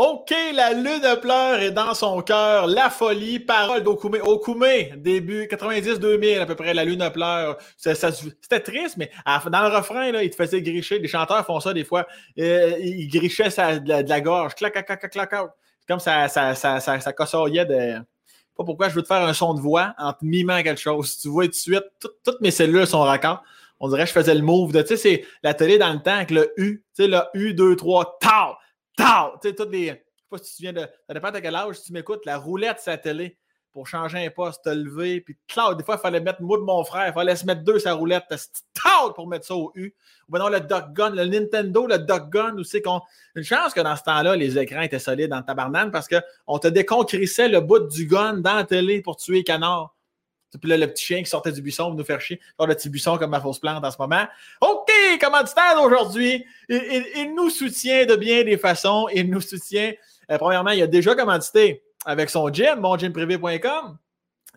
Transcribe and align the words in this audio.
OK, 0.00 0.32
la 0.54 0.74
lune 0.74 1.18
pleure 1.20 1.58
est 1.58 1.72
dans 1.72 1.92
son 1.92 2.20
cœur, 2.22 2.68
la 2.68 2.88
folie, 2.88 3.40
parole 3.40 3.82
d'Okoumé. 3.82 4.20
Okoumé, 4.20 4.92
début 4.96 5.46
90-2000 5.46 6.38
à 6.38 6.46
peu 6.46 6.54
près, 6.54 6.72
la 6.72 6.84
lune 6.84 7.10
pleure. 7.12 7.58
C'était 7.76 8.60
triste, 8.60 8.96
mais 8.96 9.10
dans 9.26 9.68
le 9.68 9.76
refrain, 9.76 10.06
il 10.06 10.30
te 10.30 10.36
faisait 10.36 10.62
gricher. 10.62 11.00
Les 11.00 11.08
chanteurs 11.08 11.44
font 11.44 11.58
ça 11.58 11.74
des 11.74 11.82
fois. 11.82 12.06
Euh, 12.38 12.76
ils 12.78 13.08
grichaient 13.08 13.48
de, 13.80 14.08
la, 14.08 14.20
gorge. 14.20 14.54
Clac, 14.54 14.72
clac, 14.72 14.86
clac, 14.86 15.00
clac, 15.10 15.30
clac. 15.30 15.50
Comme 15.88 15.98
ça, 15.98 16.28
ça, 16.28 16.54
ça, 16.54 16.78
ça, 16.78 17.00
ça 17.00 17.10
de. 17.10 17.98
Pas 18.56 18.64
pourquoi 18.64 18.88
je 18.90 18.94
veux 18.94 19.02
te 19.02 19.08
faire 19.08 19.22
un 19.24 19.34
son 19.34 19.52
de 19.52 19.60
voix 19.60 19.94
en 19.98 20.12
te 20.12 20.24
mimant 20.24 20.62
quelque 20.62 20.80
chose. 20.80 21.18
Tu 21.18 21.26
vois 21.26 21.46
tout 21.46 21.50
de 21.50 21.56
suite, 21.56 21.84
toutes 22.22 22.40
mes 22.40 22.52
cellules 22.52 22.86
sont 22.86 23.00
raccords. 23.00 23.42
On 23.80 23.88
dirait 23.88 24.02
que 24.02 24.10
je 24.10 24.14
faisais 24.14 24.34
le 24.36 24.42
move 24.42 24.70
de, 24.70 24.80
tu 24.82 24.88
sais, 24.88 24.96
c'est 24.96 25.24
la 25.42 25.54
télé 25.54 25.76
dans 25.76 25.92
le 25.92 25.98
temps 25.98 26.14
avec 26.14 26.30
le 26.30 26.52
U, 26.56 26.84
tu 26.94 27.02
sais, 27.02 27.08
le 27.08 27.18
U, 27.34 27.52
2, 27.52 27.74
3, 27.74 28.18
tau! 28.20 28.54
Tu 28.98 29.48
sais, 29.48 29.54
toutes 29.54 29.70
les. 29.70 29.86
Je 29.86 29.92
sais 29.92 30.00
pas 30.30 30.38
si 30.38 30.56
tu 30.56 30.62
viens 30.62 30.72
de. 30.72 30.86
Ça 31.06 31.14
dépend 31.14 31.30
de 31.30 31.38
quel 31.38 31.54
âge 31.54 31.82
tu 31.82 31.92
m'écoutes, 31.92 32.26
la 32.26 32.38
roulette 32.38 32.80
sa 32.80 32.98
télé 32.98 33.38
pour 33.72 33.86
changer 33.86 34.26
un 34.26 34.30
poste, 34.30 34.64
te 34.64 34.70
lever, 34.70 35.20
puis 35.20 35.36
cloud. 35.46 35.78
Des 35.78 35.84
fois, 35.84 35.96
il 35.96 36.00
fallait 36.00 36.20
mettre 36.20 36.42
moi 36.42 36.58
de 36.58 36.64
mon 36.64 36.82
frère, 36.84 37.06
il 37.08 37.12
fallait 37.12 37.36
se 37.36 37.46
mettre 37.46 37.62
deux 37.62 37.78
sa 37.78 37.92
roulette, 37.92 38.24
pour 39.14 39.28
mettre 39.28 39.46
ça 39.46 39.54
au 39.54 39.70
U. 39.74 39.94
Ou 40.28 40.32
bien 40.32 40.40
non, 40.40 40.48
le 40.48 40.60
Duck 40.60 40.92
Gun, 40.92 41.10
le 41.10 41.26
Nintendo, 41.26 41.86
le 41.86 41.98
Duck 41.98 42.30
Gun, 42.30 42.56
où 42.56 42.64
c'est 42.64 42.82
qu'on. 42.82 43.00
Une 43.34 43.44
chance 43.44 43.74
que 43.74 43.80
dans 43.80 43.94
ce 43.94 44.02
temps-là, 44.02 44.36
les 44.36 44.58
écrans 44.58 44.80
étaient 44.80 44.98
solides 44.98 45.30
dans 45.30 45.42
ta 45.42 45.48
tabarnane 45.48 45.90
parce 45.90 46.08
qu'on 46.08 46.58
te 46.58 46.68
déconcrissait 46.68 47.48
le 47.48 47.60
bout 47.60 47.88
du 47.88 48.06
gun 48.06 48.34
dans 48.38 48.56
la 48.56 48.64
télé 48.64 49.00
pour 49.00 49.16
tuer 49.16 49.36
les 49.36 49.44
canards. 49.44 49.94
Puis 50.60 50.70
là, 50.70 50.76
le 50.76 50.86
petit 50.86 51.04
chien 51.04 51.18
qui 51.22 51.28
sortait 51.28 51.52
du 51.52 51.60
buisson 51.60 51.86
pour 51.86 51.94
nous 51.94 52.04
faire 52.04 52.20
chier. 52.20 52.40
le 52.58 52.74
petit 52.74 52.88
buisson 52.88 53.18
comme 53.18 53.30
ma 53.30 53.40
fausse 53.40 53.58
plante 53.58 53.84
en 53.84 53.90
ce 53.90 53.96
moment. 53.98 54.26
OK, 54.60 54.90
tu 55.20 55.80
aujourd'hui? 55.82 56.44
Il, 56.68 57.04
il, 57.16 57.34
nous 57.34 57.50
soutient 57.50 58.06
de 58.06 58.16
bien 58.16 58.44
des 58.44 58.56
façons. 58.56 59.08
Il 59.14 59.30
nous 59.30 59.40
soutient. 59.40 59.92
Euh, 60.30 60.38
premièrement, 60.38 60.70
il 60.70 60.82
a 60.82 60.86
déjà 60.86 61.14
commandité 61.14 61.82
avec 62.04 62.30
son 62.30 62.48
gym, 62.52 62.80
mongymprivé.com. 62.80 63.98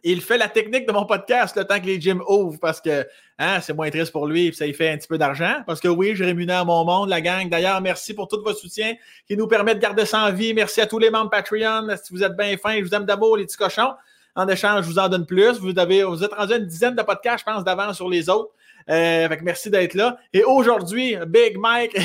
Il 0.04 0.22
fait 0.22 0.38
la 0.38 0.48
technique 0.48 0.88
de 0.88 0.94
mon 0.94 1.06
podcast 1.06 1.56
le 1.56 1.64
temps 1.64 1.80
que 1.80 1.86
les 1.86 2.02
gyms 2.02 2.24
ouvrent 2.28 2.60
parce 2.60 2.82
que 2.82 3.06
hein, 3.38 3.60
c'est 3.62 3.74
moins 3.74 3.92
triste 3.92 4.12
pour 4.12 4.26
lui 4.26 4.48
et 4.48 4.52
ça 4.52 4.66
lui 4.66 4.74
fait 4.74 4.90
un 4.90 4.98
petit 4.98 5.08
peu 5.08 5.20
d'argent. 5.20 5.62
Parce 5.68 5.80
que 5.80 5.88
oui, 5.88 6.16
je 6.16 6.24
rémunère 6.24 6.66
mon 6.66 6.84
monde, 6.86 7.10
la 7.10 7.22
gang. 7.22 7.50
D'ailleurs, 7.50 7.82
merci 7.82 8.16
pour 8.16 8.28
tout 8.28 8.42
votre 8.44 8.58
soutien 8.58 8.96
qui 9.28 9.38
nous 9.38 9.48
permet 9.48 9.76
de 9.76 9.80
garder 9.80 10.06
ça 10.06 10.26
en 10.26 10.32
vie. 10.32 10.56
Merci 10.56 10.82
à 10.82 10.88
tous 10.88 10.98
les 10.98 11.12
membres 11.12 11.30
Patreon. 11.30 11.88
Si 12.04 12.14
vous 12.14 12.24
êtes 12.24 12.36
bien 12.36 12.58
fins, 12.58 12.80
je 12.80 12.84
vous 12.84 12.96
aime 12.96 13.06
d'amour, 13.06 13.38
les 13.38 13.46
petits 13.46 13.58
cochons. 13.58 13.94
En 14.36 14.48
échange, 14.48 14.86
je 14.86 14.90
vous 14.90 15.00
en 15.00 15.10
donne 15.10 15.26
plus. 15.26 15.60
Vous, 15.60 15.78
avez, 15.78 16.04
vous 16.04 16.24
êtes 16.24 16.34
rendu 16.34 16.54
à 16.54 16.58
une 16.58 16.66
dizaine 16.66 16.96
de 16.96 17.02
podcasts, 17.02 17.46
je 17.46 17.52
pense, 17.52 17.64
d'avance 17.64 17.98
sur 17.98 18.10
les 18.10 18.30
autres. 18.30 18.52
Euh, 18.90 19.28
merci 19.42 19.70
d'être 19.70 19.94
là. 19.94 20.18
Et 20.34 20.44
aujourd'hui, 20.44 21.18
Big 21.28 21.58
Mike, 21.58 21.98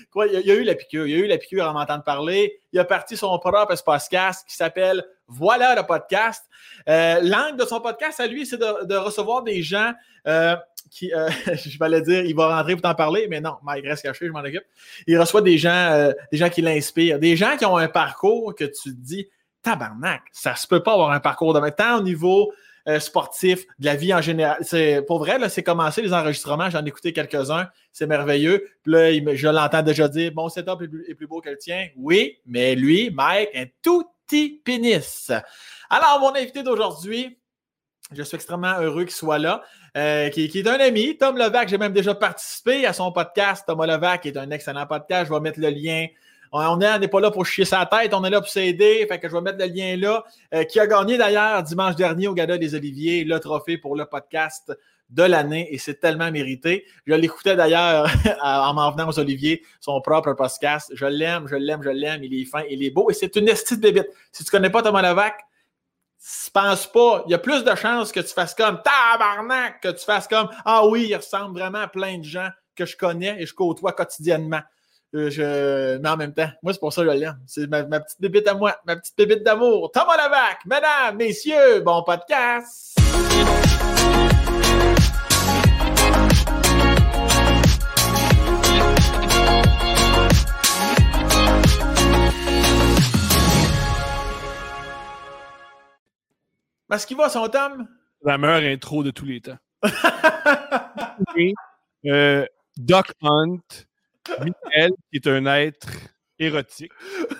quoi, 0.10 0.26
il, 0.26 0.40
y 0.46 0.50
a, 0.50 0.54
eu 0.54 0.62
la 0.62 0.74
piqûre. 0.74 1.06
Il 1.06 1.12
y 1.12 1.14
a 1.14 1.18
eu 1.18 1.26
la 1.26 1.38
piqûre 1.38 1.66
en 1.66 1.72
m'entendant 1.72 2.02
parler. 2.02 2.60
Il 2.72 2.78
a 2.78 2.84
parti 2.84 3.16
son 3.16 3.36
propre 3.38 3.74
podcast 3.84 4.46
qui 4.46 4.54
s'appelle 4.54 5.04
Voilà 5.26 5.74
le 5.74 5.82
podcast. 5.82 6.44
Euh, 6.88 7.20
L'angle 7.22 7.58
de 7.58 7.64
son 7.64 7.80
podcast 7.80 8.20
à 8.20 8.26
lui, 8.26 8.46
c'est 8.46 8.58
de, 8.58 8.96
recevoir 8.96 9.42
des 9.42 9.62
gens 9.62 9.92
euh, 10.26 10.54
qui, 10.90 11.10
je 11.46 11.78
vais 11.78 12.00
dire, 12.02 12.24
il 12.24 12.36
va 12.36 12.56
rentrer 12.56 12.74
pour 12.74 12.82
t'en 12.82 12.94
parler, 12.94 13.26
mais 13.28 13.40
non, 13.40 13.56
Mike 13.62 13.86
reste 13.86 14.02
caché, 14.02 14.26
je 14.26 14.32
m'en 14.32 14.40
occupe. 14.40 14.64
Il 15.06 15.18
reçoit 15.18 15.42
des 15.42 15.58
gens, 15.58 16.12
des 16.30 16.38
gens 16.38 16.50
qui 16.50 16.62
l'inspirent, 16.62 17.18
des 17.18 17.36
gens 17.36 17.56
qui 17.56 17.64
ont 17.64 17.76
un 17.76 17.88
parcours 17.88 18.54
que 18.54 18.64
tu 18.64 18.94
te 18.94 19.00
dis, 19.00 19.28
tabarnak, 19.62 20.22
ça 20.32 20.54
se 20.54 20.66
peut 20.66 20.82
pas 20.82 20.92
avoir 20.94 21.10
un 21.10 21.20
parcours 21.20 21.52
de 21.52 21.68
tant 21.70 21.98
au 21.98 22.02
niveau 22.02 22.52
euh, 22.88 22.98
sportif, 22.98 23.66
de 23.78 23.84
la 23.84 23.94
vie 23.94 24.14
en 24.14 24.22
général. 24.22 24.56
C'est, 24.62 25.02
pour 25.02 25.18
vrai, 25.18 25.48
c'est 25.50 25.62
commencé 25.62 26.00
les 26.00 26.14
enregistrements, 26.14 26.70
j'en 26.70 26.82
ai 26.84 26.88
écouté 26.88 27.12
quelques-uns, 27.12 27.68
c'est 27.92 28.06
merveilleux. 28.06 28.64
Puis 28.82 28.92
là, 28.92 29.34
je 29.34 29.48
l'entends 29.48 29.82
déjà 29.82 30.08
dire, 30.08 30.32
mon 30.34 30.48
setup 30.48 30.80
est 30.82 30.88
plus, 30.88 31.04
est 31.06 31.14
plus 31.14 31.26
beau 31.26 31.42
que 31.42 31.50
le 31.50 31.58
tien. 31.58 31.88
Oui, 31.96 32.38
mais 32.46 32.74
lui, 32.74 33.10
Mike, 33.10 33.50
un 33.54 33.66
tout 33.82 34.06
petit 34.26 34.62
pénis. 34.64 35.30
Alors, 35.90 36.20
mon 36.20 36.34
invité 36.34 36.62
d'aujourd'hui, 36.62 37.38
je 38.12 38.22
suis 38.22 38.36
extrêmement 38.36 38.78
heureux 38.80 39.04
qu'il 39.04 39.14
soit 39.14 39.38
là, 39.38 39.62
euh, 39.96 40.30
qui, 40.30 40.48
qui, 40.48 40.60
est 40.60 40.68
un 40.68 40.80
ami, 40.80 41.18
Tom 41.18 41.36
Levac. 41.36 41.68
J'ai 41.68 41.78
même 41.78 41.92
déjà 41.92 42.14
participé 42.14 42.86
à 42.86 42.92
son 42.92 43.12
podcast. 43.12 43.64
Thomas 43.66 43.86
Levac 43.86 44.24
est 44.24 44.36
un 44.36 44.50
excellent 44.50 44.86
podcast. 44.86 45.28
Je 45.28 45.34
vais 45.34 45.40
mettre 45.40 45.60
le 45.60 45.68
lien 45.68 46.06
on 46.52 46.76
n'est 46.76 47.08
pas 47.08 47.20
là 47.20 47.30
pour 47.30 47.46
chier 47.46 47.64
sa 47.64 47.86
tête, 47.86 48.12
on 48.14 48.24
est 48.24 48.30
là 48.30 48.40
pour 48.40 48.50
s'aider. 48.50 49.06
Fait 49.08 49.18
que 49.18 49.28
je 49.28 49.34
vais 49.34 49.40
mettre 49.40 49.58
le 49.58 49.66
lien 49.66 49.96
là. 49.96 50.24
Euh, 50.54 50.64
qui 50.64 50.80
a 50.80 50.86
gagné 50.86 51.16
d'ailleurs 51.16 51.62
dimanche 51.62 51.96
dernier 51.96 52.28
au 52.28 52.34
Gala 52.34 52.58
des 52.58 52.74
Oliviers 52.74 53.24
le 53.24 53.38
trophée 53.38 53.78
pour 53.78 53.96
le 53.96 54.04
podcast 54.06 54.72
de 55.10 55.22
l'année 55.22 55.72
et 55.72 55.78
c'est 55.78 56.00
tellement 56.00 56.30
mérité. 56.30 56.84
Je 57.06 57.14
l'écoutais 57.14 57.56
d'ailleurs 57.56 58.08
en 58.42 58.74
m'en 58.74 58.90
venant 58.92 59.08
aux 59.08 59.18
Oliviers, 59.18 59.62
son 59.80 60.00
propre 60.00 60.32
podcast. 60.34 60.92
Je 60.94 61.06
l'aime, 61.06 61.46
je 61.48 61.56
l'aime, 61.56 61.82
je 61.82 61.90
l'aime. 61.90 62.22
Il 62.24 62.34
est 62.34 62.44
fin, 62.44 62.62
il 62.70 62.82
est 62.82 62.90
beau 62.90 63.10
et 63.10 63.14
c'est 63.14 63.34
une 63.36 63.48
estie 63.48 63.76
de 63.76 63.82
bébite. 63.82 64.08
Si 64.32 64.44
tu 64.44 64.50
connais 64.50 64.70
pas 64.70 64.82
Thomas 64.82 65.02
Levac, 65.02 65.40
pense 66.52 66.86
pas. 66.86 67.22
Il 67.26 67.30
y 67.30 67.34
a 67.34 67.38
plus 67.38 67.64
de 67.64 67.74
chances 67.74 68.12
que 68.12 68.20
tu 68.20 68.32
fasses 68.32 68.54
comme 68.54 68.80
tabarnak, 68.82 69.80
que 69.80 69.88
tu 69.88 70.04
fasses 70.04 70.28
comme 70.28 70.48
Ah 70.64 70.86
oui, 70.86 71.06
il 71.08 71.16
ressemble 71.16 71.58
vraiment 71.58 71.80
à 71.80 71.88
plein 71.88 72.18
de 72.18 72.24
gens 72.24 72.48
que 72.76 72.86
je 72.86 72.96
connais 72.96 73.40
et 73.42 73.46
je 73.46 73.54
côtoie 73.54 73.92
quotidiennement. 73.92 74.60
Euh, 75.12 75.28
je... 75.28 75.98
Mais 75.98 76.08
en 76.08 76.16
même 76.16 76.32
temps, 76.32 76.48
moi, 76.62 76.72
c'est 76.72 76.78
pour 76.78 76.92
ça 76.92 77.02
que 77.02 77.10
je 77.10 77.16
l'aime. 77.16 77.36
C'est 77.44 77.66
ma, 77.68 77.82
petite 77.82 78.20
bébite 78.20 78.46
à 78.46 78.54
moi, 78.54 78.76
ma 78.86 78.94
petite 78.94 79.16
bébite 79.16 79.42
d'amour. 79.42 79.90
Thomas 79.92 80.16
Lavac, 80.16 80.64
mesdames, 80.66 81.16
messieurs, 81.16 81.80
bon 81.80 82.04
podcast! 82.04 82.96
Est-ce 96.92 97.06
qu'il 97.06 97.16
va, 97.16 97.28
son 97.28 97.48
Tom? 97.48 97.88
La 98.22 98.38
meilleure 98.38 98.72
intro 98.72 99.02
de 99.02 99.10
tous 99.10 99.24
les 99.24 99.40
temps. 99.40 99.58
euh, 102.06 102.46
Doc 102.76 103.12
Hunt, 103.22 103.58
Michael, 104.38 104.90
qui 105.10 105.16
est 105.16 105.26
un 105.26 105.46
être 105.46 105.88
érotique. 106.38 106.92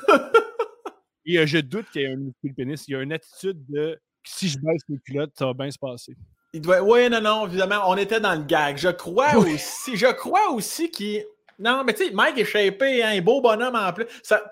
Et 1.26 1.38
euh, 1.38 1.46
je 1.46 1.58
doute 1.58 1.86
qu'il 1.92 2.02
y 2.02 2.04
ait 2.04 2.12
un 2.12 2.16
muscle 2.16 2.54
pénis. 2.56 2.82
Il 2.88 2.92
y 2.92 2.96
a 2.96 3.02
une 3.02 3.12
attitude 3.12 3.64
de 3.68 4.00
si 4.24 4.48
je 4.48 4.58
baisse 4.58 4.82
mes 4.88 4.98
culottes, 4.98 5.32
ça 5.38 5.46
va 5.46 5.54
bien 5.54 5.70
se 5.70 5.78
passer. 5.78 6.14
Il 6.52 6.60
doit... 6.60 6.82
Oui, 6.82 7.08
non, 7.08 7.20
non, 7.20 7.46
évidemment, 7.46 7.82
on 7.86 7.96
était 7.96 8.20
dans 8.20 8.34
le 8.34 8.42
gag. 8.42 8.76
Je 8.76 8.88
crois 8.88 9.36
aussi, 9.36 9.96
je 9.96 10.06
crois 10.12 10.50
aussi 10.50 10.90
qu'il. 10.90 11.24
Non, 11.58 11.84
mais 11.84 11.94
tu 11.94 12.06
sais, 12.06 12.10
Mike 12.12 12.38
est 12.38 12.44
shapé, 12.44 13.02
hein, 13.02 13.10
un 13.12 13.20
beau 13.20 13.40
bonhomme 13.40 13.76
en 13.76 13.92
plus. 13.92 14.06
Ça... 14.22 14.42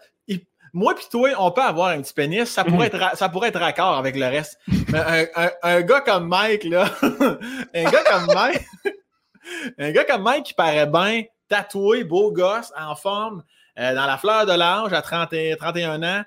Moi 0.74 0.94
puis 0.94 1.06
toi, 1.10 1.30
on 1.38 1.50
peut 1.50 1.62
avoir 1.62 1.88
un 1.88 2.02
petit 2.02 2.12
pénis, 2.12 2.44
ça 2.44 2.64
pourrait, 2.64 2.90
mhm. 2.90 3.00
être, 3.00 3.16
ça 3.16 3.28
pourrait 3.28 3.48
être 3.48 3.58
raccord 3.58 3.96
avec 3.96 4.16
le 4.16 4.26
reste. 4.26 4.58
Mais 4.92 5.26
un, 5.34 5.50
un 5.62 5.80
gars 5.82 6.00
comme 6.02 6.28
Mike, 6.28 6.64
là, 6.64 6.90
un 7.74 7.84
gars 7.84 8.04
comme 8.04 8.34
Mike, 8.34 8.64
un 9.78 9.90
gars 9.92 10.04
comme 10.04 10.22
Mike 10.22 10.44
qui 10.44 10.54
paraît 10.54 10.86
bien, 10.86 11.22
tatoué, 11.48 12.04
beau 12.04 12.32
gosse, 12.32 12.72
en 12.78 12.94
forme, 12.94 13.42
euh, 13.78 13.94
dans 13.94 14.06
la 14.06 14.18
fleur 14.18 14.46
de 14.46 14.52
l'âge 14.52 14.92
à 14.92 15.02
30 15.02 15.34
31 15.58 16.02
ans. 16.02 16.22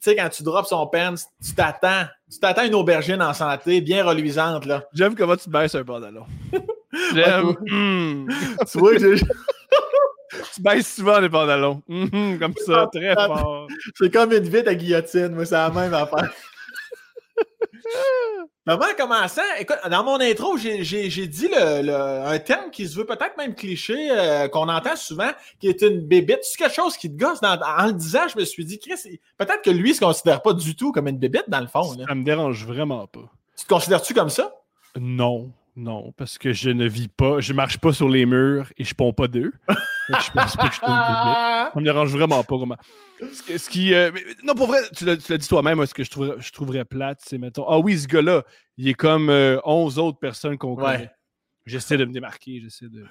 Tu 0.00 0.10
sais, 0.10 0.16
quand 0.16 0.28
tu 0.28 0.42
drops 0.44 0.68
son 0.68 0.86
pen, 0.86 1.16
tu 1.44 1.54
t'attends. 1.54 2.04
Tu 2.30 2.38
t'attends 2.38 2.64
une 2.64 2.74
aubergine 2.74 3.20
en 3.20 3.34
santé, 3.34 3.80
bien 3.80 4.04
reluisante, 4.04 4.64
là. 4.64 4.84
J'aime 4.94 5.16
comment 5.16 5.36
tu 5.36 5.50
baisses 5.50 5.74
un 5.74 5.84
pantalon. 5.84 6.24
J'aime. 7.14 7.54
Hmm. 7.66 8.28
tu 8.70 8.78
vois, 8.78 8.92
tu 10.54 10.62
baisses 10.62 10.94
souvent 10.94 11.18
les 11.18 11.28
pantalons. 11.28 11.82
Hmm, 11.88 12.38
comme 12.38 12.54
ça, 12.64 12.88
très 12.92 13.14
fort. 13.14 13.66
C'est 13.96 14.12
comme 14.12 14.32
une 14.32 14.48
vite 14.48 14.68
à 14.68 14.74
guillotine, 14.74 15.34
moi, 15.34 15.44
c'est 15.44 15.54
la 15.54 15.70
même 15.70 15.94
affaire. 15.94 16.30
Avant 18.66 18.86
commençant, 18.98 19.40
écoute, 19.58 19.78
dans 19.90 20.04
mon 20.04 20.20
intro, 20.20 20.58
j'ai 20.58 21.26
dit 21.26 21.48
le, 21.48 22.26
un 22.26 22.38
terme 22.38 22.70
qui 22.70 22.86
se 22.86 22.96
veut 22.96 23.06
peut-être 23.06 23.36
même 23.38 23.54
cliché, 23.54 24.10
euh, 24.10 24.48
qu'on 24.48 24.68
entend 24.68 24.94
souvent, 24.94 25.30
qui 25.58 25.68
est 25.68 25.80
une 25.82 26.00
bébite. 26.00 26.40
C'est 26.42 26.58
quelque 26.58 26.74
chose 26.74 26.96
qui 26.96 27.10
te 27.10 27.18
gosse. 27.18 27.38
en 27.42 27.86
le 27.86 27.92
disant, 27.92 28.28
je 28.28 28.38
me 28.38 28.44
suis 28.44 28.64
dit, 28.64 28.78
Chris, 28.78 29.18
peut-être 29.38 29.62
que 29.62 29.70
lui 29.70 29.90
ne 29.90 29.94
se 29.94 30.00
considère 30.00 30.42
pas 30.42 30.52
du 30.52 30.76
tout 30.76 30.92
comme 30.92 31.08
une 31.08 31.18
bébite, 31.18 31.48
dans 31.48 31.60
le 31.60 31.66
fond. 31.66 31.82
Ça 31.82 32.14
me 32.14 32.24
dérange 32.24 32.66
vraiment 32.66 33.06
pas. 33.06 33.30
Tu 33.56 33.64
te 33.64 33.68
considères-tu 33.68 34.12
comme 34.12 34.30
ça? 34.30 34.54
Non. 35.00 35.50
Non, 35.78 36.12
parce 36.16 36.38
que 36.38 36.52
je 36.52 36.70
ne 36.70 36.88
vis 36.88 37.06
pas, 37.06 37.38
je 37.38 37.52
marche 37.52 37.78
pas 37.78 37.92
sur 37.92 38.08
les 38.08 38.26
murs 38.26 38.72
et 38.76 38.82
je 38.82 38.92
ponds 38.96 39.12
pas 39.12 39.28
d'eux. 39.28 39.52
je 39.68 40.30
pense 40.32 40.56
pas 40.56 40.68
que 40.68 40.74
je 40.74 40.80
Ça 40.80 41.72
me 41.76 41.84
dérange 41.84 42.10
vraiment 42.10 42.42
pas. 42.42 42.58
Comment... 42.58 42.76
Ce, 43.20 43.70
qui. 43.70 43.94
Euh, 43.94 44.10
non, 44.42 44.56
pour 44.56 44.66
vrai, 44.66 44.80
tu 44.96 45.04
l'as 45.04 45.14
dit 45.14 45.46
toi-même, 45.46 45.86
ce 45.86 45.94
que 45.94 46.02
je, 46.02 46.10
trouverais, 46.10 46.34
je 46.40 46.50
trouverais 46.50 46.84
plate, 46.84 47.20
c'est 47.24 47.38
mettons. 47.38 47.64
Ah 47.68 47.78
oui, 47.78 47.96
ce 47.96 48.08
gars-là, 48.08 48.42
il 48.76 48.88
est 48.88 48.94
comme 48.94 49.30
11 49.30 49.30
euh, 49.30 50.02
autres 50.02 50.18
personnes 50.18 50.58
qu'on 50.58 50.74
connaît. 50.74 51.12
J'essaie 51.64 51.96
de 51.96 52.04
me 52.04 52.12
démarquer, 52.12 52.60
j'essaie 52.60 52.88
de. 52.88 53.06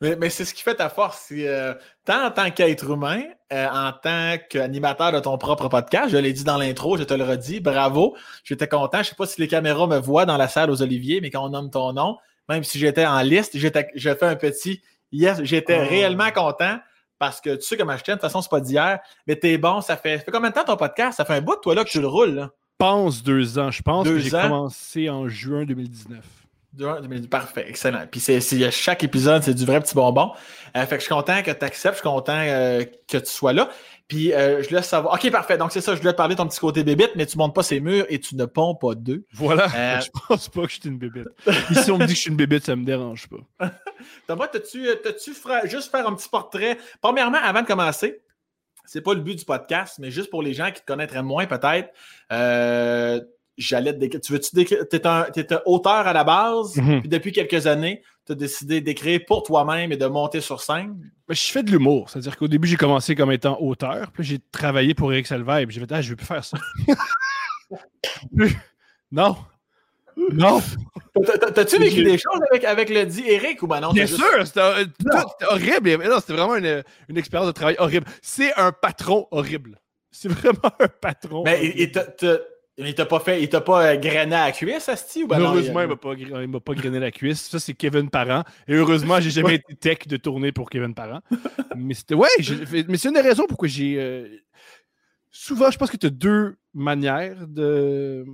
Mais, 0.00 0.30
c'est 0.30 0.46
ce 0.46 0.54
qui 0.54 0.62
fait 0.62 0.76
ta 0.76 0.88
force. 0.88 1.28
Euh, 1.30 1.74
tant 2.06 2.26
en 2.26 2.30
tant 2.30 2.50
qu'être 2.50 2.88
humain, 2.90 3.22
euh, 3.52 3.68
en 3.68 3.92
tant 3.92 4.36
qu'animateur 4.48 5.12
de 5.12 5.20
ton 5.20 5.36
propre 5.36 5.68
podcast, 5.68 6.08
je 6.08 6.16
l'ai 6.16 6.32
dit 6.32 6.42
dans 6.42 6.56
l'intro, 6.56 6.96
je 6.96 7.02
te 7.02 7.12
le 7.12 7.22
redis, 7.22 7.60
bravo. 7.60 8.16
J'étais 8.42 8.66
content. 8.66 8.98
Je 8.98 8.98
ne 8.98 9.04
sais 9.04 9.14
pas 9.14 9.26
si 9.26 9.40
les 9.42 9.48
caméras 9.48 9.86
me 9.86 9.98
voient 9.98 10.24
dans 10.24 10.38
la 10.38 10.48
salle 10.48 10.70
aux 10.70 10.80
Oliviers, 10.80 11.20
mais 11.20 11.30
quand 11.30 11.44
on 11.44 11.50
nomme 11.50 11.70
ton 11.70 11.92
nom, 11.92 12.16
même 12.48 12.64
si 12.64 12.78
j'étais 12.78 13.04
en 13.04 13.20
liste, 13.20 13.58
j'étais, 13.58 13.88
je 13.94 14.14
fais 14.14 14.26
un 14.26 14.36
petit 14.36 14.80
yes, 15.12 15.40
j'étais 15.42 15.78
oh. 15.78 15.88
réellement 15.88 16.30
content 16.30 16.78
parce 17.18 17.42
que 17.42 17.54
tu 17.56 17.62
sais 17.62 17.76
comment 17.76 17.96
je 17.96 18.02
t'aime. 18.02 18.16
De 18.16 18.20
toute 18.20 18.28
façon, 18.30 18.40
c'est 18.40 18.50
pas 18.50 18.60
d'hier. 18.60 19.00
Mais 19.26 19.36
t'es 19.36 19.58
bon. 19.58 19.82
Ça 19.82 19.98
fait, 19.98 20.18
ça 20.18 20.24
fait 20.24 20.30
combien 20.30 20.48
de 20.48 20.54
temps 20.54 20.64
ton 20.64 20.76
podcast? 20.76 21.18
Ça 21.18 21.26
fait 21.26 21.34
un 21.34 21.42
bout, 21.42 21.56
toi, 21.56 21.74
là, 21.74 21.84
que 21.84 21.90
tu 21.90 22.00
le 22.00 22.06
roules, 22.06 22.34
là? 22.34 22.50
Je 22.80 22.86
pense 22.86 23.22
deux 23.22 23.58
ans. 23.58 23.70
Je 23.70 23.82
pense 23.82 24.04
Deux 24.04 24.14
que 24.14 24.18
j'ai 24.20 24.34
ans? 24.34 24.42
commencé 24.42 25.10
en 25.10 25.28
juin 25.28 25.66
2019. 25.66 26.39
Durant 26.72 27.00
2000 27.00 27.28
Parfait, 27.28 27.66
excellent. 27.68 28.04
Puis 28.10 28.20
c'est, 28.20 28.40
chaque 28.70 29.02
épisode, 29.02 29.42
c'est 29.42 29.54
du 29.54 29.64
vrai 29.64 29.80
petit 29.80 29.94
bonbon. 29.94 30.32
Euh, 30.76 30.86
fait 30.86 30.96
que 30.96 31.00
je 31.00 31.06
suis 31.06 31.14
content 31.14 31.42
que 31.42 31.50
tu 31.50 31.64
acceptes, 31.64 31.96
je 31.96 32.00
suis 32.00 32.08
content 32.08 32.36
euh, 32.36 32.84
que 33.08 33.18
tu 33.18 33.26
sois 33.30 33.52
là. 33.52 33.70
Puis 34.06 34.32
euh, 34.32 34.62
je 34.62 34.70
laisse 34.74 34.86
savoir. 34.86 35.14
OK, 35.14 35.30
parfait. 35.30 35.58
Donc 35.58 35.72
c'est 35.72 35.80
ça, 35.80 35.94
je 35.94 36.00
voulais 36.00 36.12
te 36.12 36.16
parler 36.16 36.34
de 36.36 36.40
ton 36.40 36.46
petit 36.46 36.60
côté 36.60 36.84
bébite, 36.84 37.10
mais 37.16 37.26
tu 37.26 37.38
montes 37.38 37.54
pas 37.54 37.64
ces 37.64 37.80
murs 37.80 38.06
et 38.08 38.20
tu 38.20 38.36
ne 38.36 38.44
ponds 38.44 38.74
pas 38.76 38.94
d'eux. 38.94 39.24
Voilà. 39.32 39.68
Je 40.00 40.08
pense 40.28 40.48
pas 40.48 40.62
que 40.62 40.68
je 40.68 40.80
suis 40.80 40.88
une 40.88 40.98
bébête. 40.98 41.28
si 41.72 41.90
on 41.90 41.98
me 41.98 42.06
dit 42.06 42.12
que 42.12 42.16
je 42.16 42.20
suis 42.22 42.30
une 42.30 42.36
bébête, 42.36 42.64
ça 42.64 42.76
me 42.76 42.84
dérange 42.84 43.28
pas. 43.28 43.70
Thomas, 44.26 44.48
t'as-tu, 44.48 45.34
fra- 45.34 45.66
juste 45.66 45.90
faire 45.90 46.06
un 46.08 46.14
petit 46.14 46.28
portrait? 46.28 46.78
Premièrement, 47.00 47.38
avant 47.42 47.62
de 47.62 47.66
commencer, 47.66 48.20
c'est 48.84 49.00
pas 49.00 49.14
le 49.14 49.20
but 49.20 49.38
du 49.38 49.44
podcast, 49.44 49.96
mais 50.00 50.10
juste 50.10 50.30
pour 50.30 50.42
les 50.42 50.54
gens 50.54 50.70
qui 50.72 50.80
te 50.80 50.86
connaîtraient 50.86 51.22
moins 51.22 51.46
peut-être, 51.46 51.90
euh, 52.32 53.20
j'allais 53.60 53.92
te 53.92 53.98
décrire. 53.98 54.20
Tu 54.20 54.32
veux-tu 54.32 54.54
décrire? 54.54 54.88
T'es 54.88 55.06
un, 55.06 55.26
un 55.26 55.60
auteur 55.66 55.92
à 56.06 56.12
la 56.12 56.24
base, 56.24 56.76
Mhm. 56.76 57.00
puis 57.00 57.08
depuis 57.08 57.32
quelques 57.32 57.66
années, 57.66 58.02
tu 58.26 58.32
as 58.32 58.34
décidé 58.34 58.80
d'écrire 58.80 59.20
pour 59.26 59.42
toi-même 59.42 59.92
et 59.92 59.96
de 59.96 60.06
monter 60.06 60.40
sur 60.40 60.60
scène? 60.60 61.10
Ben, 61.28 61.34
je 61.34 61.50
fais 61.52 61.62
de 61.62 61.70
l'humour. 61.70 62.10
C'est-à-dire 62.10 62.36
qu'au 62.36 62.48
début, 62.48 62.66
j'ai 62.68 62.76
commencé 62.76 63.14
comme 63.14 63.30
étant 63.32 63.60
auteur. 63.60 64.10
Puis 64.12 64.24
j'ai 64.24 64.38
travaillé 64.52 64.94
pour 64.94 65.12
Eric 65.12 65.26
Salvaire. 65.26 65.64
Puis 65.66 65.74
j'ai 65.74 65.80
fait, 65.80 65.92
ah, 65.92 66.00
je 66.02 66.10
veux 66.10 66.16
plus 66.16 66.26
faire 66.26 66.44
ça. 66.44 66.58
Non. 69.12 69.36
Non. 70.32 70.60
T'as- 71.24 71.38
t'as- 71.38 71.50
T'as-tu 71.50 71.78
vécu 71.78 72.04
des 72.04 72.18
choses 72.18 72.40
avec, 72.50 72.64
avec 72.64 72.88
le 72.90 73.04
dit 73.06 73.24
Eric 73.26 73.62
ou 73.62 73.66
ben 73.66 73.80
non? 73.80 73.92
Bien 73.92 74.06
juste- 74.06 74.20
sûr, 74.20 74.46
c'était 74.46 74.60
euh, 74.60 74.84
horrible. 75.48 75.96
Non, 76.08 76.20
c'était 76.20 76.34
vraiment 76.34 76.56
une, 76.56 76.82
une 77.08 77.16
expérience 77.18 77.46
de 77.48 77.52
travail 77.52 77.76
horrible. 77.78 78.06
C'est 78.22 78.52
un 78.54 78.70
patron 78.72 79.26
horrible. 79.30 79.80
C'est 80.10 80.28
vraiment 80.28 80.70
un 80.78 80.88
patron. 80.88 81.42
Mais. 81.44 81.90
Il, 82.86 82.94
t'a- 82.94 83.06
pas 83.06 83.20
fait, 83.20 83.42
il 83.42 83.48
t'a 83.48 83.60
pas 83.60 83.92
euh, 83.92 83.96
grainé 83.96 84.34
à 84.34 84.46
la 84.46 84.52
cuisse, 84.52 84.88
Asti, 84.88 85.24
ou 85.24 85.26
ben 85.28 85.38
heureusement, 85.40 85.80
il- 85.80 85.84
il 85.84 85.88
m'a 85.88 85.96
pas, 85.96 86.14
gr- 86.14 86.42
il 86.42 86.48
m'a 86.48 86.60
pas 86.60 86.74
grainé 86.74 86.98
la 86.98 87.10
cuisse. 87.10 87.48
Ça, 87.48 87.58
c'est 87.58 87.74
Kevin 87.74 88.08
Parent. 88.10 88.44
Et 88.68 88.74
heureusement, 88.74 89.20
j'ai 89.20 89.30
jamais 89.30 89.56
été 89.56 89.74
tech 89.74 90.06
de 90.06 90.16
tourner 90.16 90.52
pour 90.52 90.68
Kevin 90.70 90.94
Parent. 90.94 91.20
mais 91.76 91.94
c'était. 91.94 92.14
Ouais, 92.14 92.28
mais 92.88 92.96
c'est 92.96 93.08
une 93.08 93.14
des 93.14 93.20
raisons 93.20 93.46
pourquoi 93.48 93.68
j'ai. 93.68 93.96
euh, 93.98 94.28
Souvent, 95.30 95.70
je 95.70 95.78
pense 95.78 95.90
que 95.90 95.96
tu 95.96 96.06
as 96.06 96.10
deux 96.10 96.56
manières 96.74 97.46
de 97.46 98.24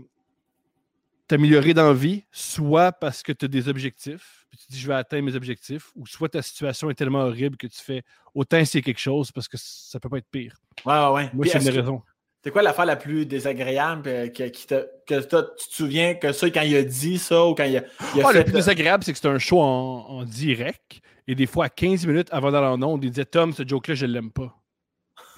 t'améliorer 1.29 1.75
dans 1.75 1.89
la 1.89 1.93
vie. 1.93 2.25
Soit 2.31 2.93
parce 2.93 3.23
que 3.23 3.33
tu 3.33 3.45
as 3.45 3.49
des 3.49 3.69
objectifs, 3.69 4.47
puis 4.51 4.59
tu 4.59 4.67
dis 4.73 4.81
je 4.81 4.87
vais 4.87 4.95
atteindre 4.95 5.25
mes 5.25 5.35
objectifs, 5.35 5.91
ou 5.95 6.07
soit 6.07 6.29
ta 6.29 6.43
situation 6.43 6.89
est 6.91 6.95
tellement 6.95 7.21
horrible 7.23 7.57
que 7.57 7.67
tu 7.67 7.81
fais 7.83 8.03
autant 8.35 8.59
essayer 8.59 8.83
quelque 8.83 9.01
chose 9.01 9.33
parce 9.33 9.49
que 9.49 9.57
ça 9.61 9.99
peut 10.01 10.09
pas 10.09 10.19
être 10.19 10.31
pire. 10.31 10.55
Ouais, 10.85 10.93
ouais, 10.95 11.11
ouais. 11.13 11.31
Moi, 11.35 11.47
c'est 11.47 11.59
une 11.59 11.65
que- 11.71 11.81
raisons. 11.81 12.03
C'est 12.47 12.53
quoi 12.53 12.63
l'affaire 12.63 12.87
la 12.87 12.95
plus 12.95 13.27
désagréable 13.27 14.09
euh, 14.09 14.29
que, 14.29 14.45
qui 14.45 14.69
te- 14.69 14.87
que 15.05 15.21
toi, 15.27 15.51
tu 15.59 15.69
te 15.69 15.75
souviens 15.75 16.15
que 16.15 16.31
ça, 16.31 16.49
quand 16.49 16.61
il 16.63 16.77
a 16.77 16.85
dit 16.85 17.19
ça 17.19 17.45
ou 17.45 17.57
quand 17.57 17.65
il 17.65 17.79
a, 17.79 17.83
il 18.15 18.23
a 18.23 18.29
fait. 18.29 18.39
le 18.39 18.45
plus 18.45 18.53
désagréable, 18.53 19.03
c'est 19.03 19.13
que 19.13 19.19
c'est 19.19 19.27
un 19.27 19.41
show 19.41 19.61
en, 19.61 20.07
en 20.09 20.23
direct. 20.25 21.01
Et 21.27 21.35
des 21.35 21.47
fois, 21.47 21.65
à 21.65 21.69
15 21.69 22.07
minutes 22.07 22.29
avant 22.31 22.53
d'aller 22.53 22.69
en 22.69 22.81
onde, 22.85 23.03
il 23.03 23.11
disait 23.11 23.25
Tom, 23.25 23.53
ce 23.53 23.67
joke-là, 23.67 23.97
je 23.97 24.07
l'aime 24.07 24.31
pas. 24.31 24.57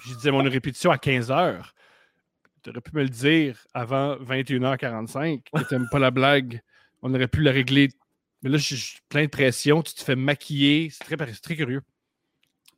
Puis 0.01 0.11
Je 0.11 0.15
disais 0.17 0.29
mon 0.29 0.43
répétition 0.43 0.91
à 0.91 0.99
15 0.99 1.31
heures. 1.31 1.73
Tu 2.61 2.69
aurais 2.69 2.81
pu 2.81 2.91
me 2.93 3.01
le 3.01 3.09
dire 3.09 3.57
avant 3.73 4.15
21h45 4.17 5.41
que 5.51 5.67
tu 5.67 5.89
pas 5.89 5.97
la 5.97 6.11
blague. 6.11 6.61
On 7.01 7.11
aurait 7.15 7.27
pu 7.27 7.41
la 7.41 7.51
régler. 7.51 7.89
Mais 8.43 8.51
là, 8.51 8.59
j'ai 8.59 8.75
j'ai 8.75 8.97
plein 9.09 9.23
de 9.23 9.29
pression. 9.31 9.81
Tu 9.81 9.95
te 9.95 10.03
fais 10.03 10.15
maquiller. 10.15 10.91
C'est 10.91 11.15
très, 11.15 11.33
c'est 11.33 11.41
très 11.41 11.55
curieux. 11.55 11.81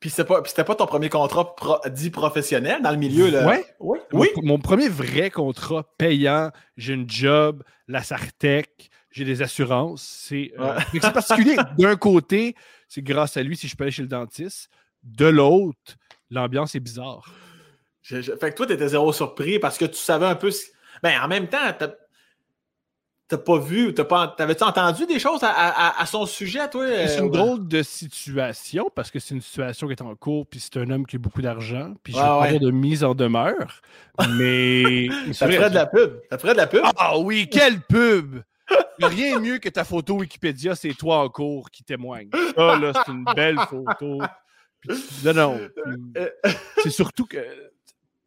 Puis 0.02 0.10
c'est 0.10 0.26
pas, 0.26 0.42
puis 0.42 0.50
c'était 0.50 0.64
pas 0.66 0.76
ton 0.76 0.88
premier 0.88 1.08
contrat 1.10 1.56
pro- 1.56 1.80
dit 1.90 2.10
professionnel 2.10 2.82
dans 2.82 2.92
le 2.92 2.98
milieu, 2.98 3.30
là. 3.30 3.46
Ouais. 3.48 3.64
Oui. 3.80 4.00
Mon- 4.12 4.20
Oui. 4.20 4.28
Mon, 4.44 4.60
premier 4.60 4.90
vrai 4.90 5.30
contrat 5.30 5.86
payant, 5.98 6.52
j'ai 6.76 6.94
une 6.96 7.10
job, 7.10 7.64
la 7.88 8.02
Sartec, 8.04 8.90
j'ai 9.12 9.24
des 9.26 9.42
assurances. 9.44 10.02
C'est 10.02 10.52
euh, 10.60 10.76
Ouais. 10.76 10.84
mais 10.94 11.00
c'est 11.02 11.14
particulier. 11.14 11.56
D'un 11.78 11.96
côté, 11.96 12.56
c'est 12.90 13.02
grâce 13.04 13.38
à 13.38 13.44
lui 13.44 13.56
si 13.56 13.68
je 13.70 13.76
peux 13.78 13.84
aller 13.86 13.92
chez 13.92 14.02
le 14.02 14.08
dentiste. 14.08 14.70
De 15.04 15.28
l'autre, 15.28 15.96
l'ambiance 16.32 16.74
est 16.76 16.80
bizarre. 16.80 17.32
Je- 18.02 18.22
je- 18.22 18.32
Fait 18.36 18.50
que 18.52 18.56
toi, 18.56 18.66
t'étais 18.66 18.88
zéro 18.90 19.14
surpris 19.14 19.60
parce 19.60 19.78
que 19.78 19.86
tu 19.86 19.98
savais 19.98 20.26
un 20.26 20.36
peu. 20.36 20.50
ce- 20.52 20.66
Ben, 21.04 21.22
en 21.22 21.28
même 21.28 21.48
temps, 21.48 21.60
t'as 23.32 23.38
pas 23.38 23.58
vu, 23.58 23.94
t'as 23.94 24.04
pas, 24.04 24.28
t'avais-tu 24.28 24.64
entendu 24.64 25.06
des 25.06 25.18
choses 25.18 25.42
à, 25.44 25.50
à- 25.52 26.02
à 26.02 26.06
son 26.06 26.26
sujet, 26.26 26.70
toi? 26.70 26.86
c'est 26.86 27.20
euh, 27.20 27.24
une 27.24 27.32
drôle 27.32 27.66
de 27.68 27.82
situation 27.82 28.90
parce 28.94 29.10
que 29.10 29.20
c'est 29.20 29.34
une 29.34 29.42
situation 29.42 29.88
qui 29.88 29.94
est 29.94 30.02
en 30.02 30.14
cours, 30.16 30.46
puis 30.46 30.60
c'est 30.60 30.76
un 30.78 30.90
homme 30.90 31.06
qui 31.06 31.16
a 31.16 31.20
beaucoup 31.20 31.42
d'argent, 31.42 31.94
puis 32.04 32.12
je 32.14 32.18
Ouais, 32.20 32.48
vais 32.48 32.54
ouais. 32.54 32.60
de 32.60 32.72
mise 32.72 33.04
en 33.06 33.16
demeure. 33.16 33.82
Mais. 34.38 35.08
Ça 35.34 35.48
ferait 35.48 35.70
de 35.70 35.76
la 35.76 35.86
pub. 35.86 36.20
Ça 36.30 36.38
ferait 36.38 36.52
de 36.54 36.58
la 36.58 36.68
pub. 36.68 36.82
Ah 36.98 37.18
oui, 37.18 37.48
quelle 37.50 37.80
pub! 37.82 38.42
Rien 39.02 39.38
de 39.38 39.42
mieux 39.42 39.58
que 39.58 39.70
ta 39.70 39.84
photo 39.84 40.16
Wikipédia, 40.16 40.76
c'est 40.76 40.94
toi 40.94 41.20
en 41.24 41.30
cours 41.30 41.72
qui 41.72 41.84
témoigne. 41.84 42.30
Ça, 42.56 42.78
là, 42.78 42.92
c'est 43.06 43.12
une 43.12 43.26
belle 43.36 43.58
photo. 43.70 44.20
Puis 44.82 44.98
non, 45.26 45.34
non. 45.34 45.60
puis 46.14 46.24
C'est 46.84 46.90
surtout 46.90 47.26
que 47.26 47.38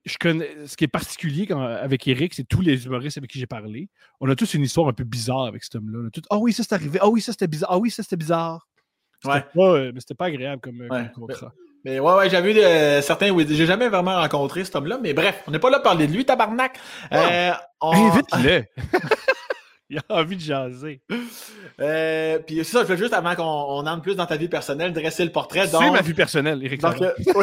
je 0.04 0.16
connais. 0.18 0.50
Ce 0.66 0.76
qui 0.76 0.84
est 0.84 0.88
particulier 0.88 1.46
quand- 1.46 1.60
avec 1.62 2.06
Eric, 2.08 2.34
c'est 2.34 2.44
tous 2.44 2.60
les 2.60 2.86
humoristes 2.86 3.18
avec 3.18 3.30
qui 3.30 3.38
j'ai 3.38 3.46
parlé. 3.46 3.88
On 4.20 4.28
a 4.28 4.34
tous 4.36 4.54
une 4.54 4.62
histoire 4.62 4.88
un 4.88 4.92
peu 4.92 5.04
bizarre 5.04 5.44
avec 5.44 5.64
cet 5.64 5.74
homme-là. 5.76 6.08
Ah 6.30 6.38
oui, 6.38 6.52
ça 6.52 6.62
c'est 6.62 6.74
arrivé. 6.74 6.98
Ah 7.02 7.08
oui, 7.08 7.20
ça 7.20 7.32
c'était 7.32 7.46
bizarre. 7.46 7.70
Ah 7.72 7.78
oui, 7.78 7.90
ça 7.90 8.02
c'était 8.02 8.16
bizarre. 8.16 8.68
Ouais. 9.24 9.42
pas, 9.54 9.62
euh, 9.62 9.90
mais 9.94 10.00
c'était 10.00 10.14
pas 10.14 10.26
agréable 10.26 10.60
comme, 10.60 10.82
euh, 10.82 10.88
Ouais. 10.88 11.10
comme 11.14 11.26
contrat. 11.26 11.52
Mais 11.86 11.98
ouais, 11.98 12.14
ouais, 12.14 12.28
j'ai 12.30 12.40
vu 12.42 12.58
euh, 12.58 13.00
certains. 13.02 13.30
Oui, 13.30 13.46
j'ai 13.48 13.66
jamais 13.66 13.88
vraiment 13.88 14.16
rencontré 14.20 14.64
cet 14.64 14.76
homme-là, 14.76 14.98
mais 15.02 15.12
bref, 15.14 15.42
on 15.46 15.50
n'est 15.50 15.58
pas 15.58 15.70
là 15.70 15.78
pour 15.78 15.84
parler 15.84 16.06
de 16.06 16.12
lui, 16.12 16.24
tabarnak. 16.26 16.78
Euh, 17.12 17.52
on- 17.80 17.92
Invite-le! 18.10 18.64
Il 19.90 19.98
a 19.98 20.02
envie 20.08 20.36
de 20.36 20.40
jaser. 20.40 21.02
Euh, 21.80 22.38
puis 22.38 22.56
c'est 22.56 22.64
ça, 22.64 22.82
je 22.82 22.88
veux 22.88 22.96
juste, 22.96 23.12
avant 23.12 23.34
qu'on 23.34 23.42
on 23.44 23.86
entre 23.86 24.00
plus 24.02 24.16
dans 24.16 24.24
ta 24.26 24.36
vie 24.36 24.48
personnelle, 24.48 24.92
dresser 24.92 25.24
le 25.24 25.30
portrait. 25.30 25.66
C'est 25.66 25.72
Donc, 25.72 25.92
ma 25.92 26.00
vie 26.00 26.14
personnelle, 26.14 26.62
Eric. 26.64 26.80
donc, 26.80 26.96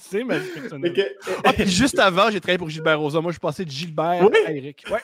C'est 0.00 0.24
ma 0.24 0.38
vie 0.38 0.48
personnelle. 0.50 0.94
fait 0.94 1.02
que- 1.24 1.30
Ah, 1.44 1.52
puis 1.52 1.68
juste 1.68 1.98
avant, 1.98 2.30
j'ai 2.30 2.40
travaillé 2.40 2.58
pour 2.58 2.70
Gilbert 2.70 2.98
Rosa. 3.00 3.20
Moi, 3.20 3.32
je 3.32 3.38
passais 3.38 3.64
de 3.64 3.70
Gilbert 3.70 4.28
Oui. 4.30 4.38
à 4.46 4.52
Eric. 4.52 4.84
Ouais. 4.90 5.00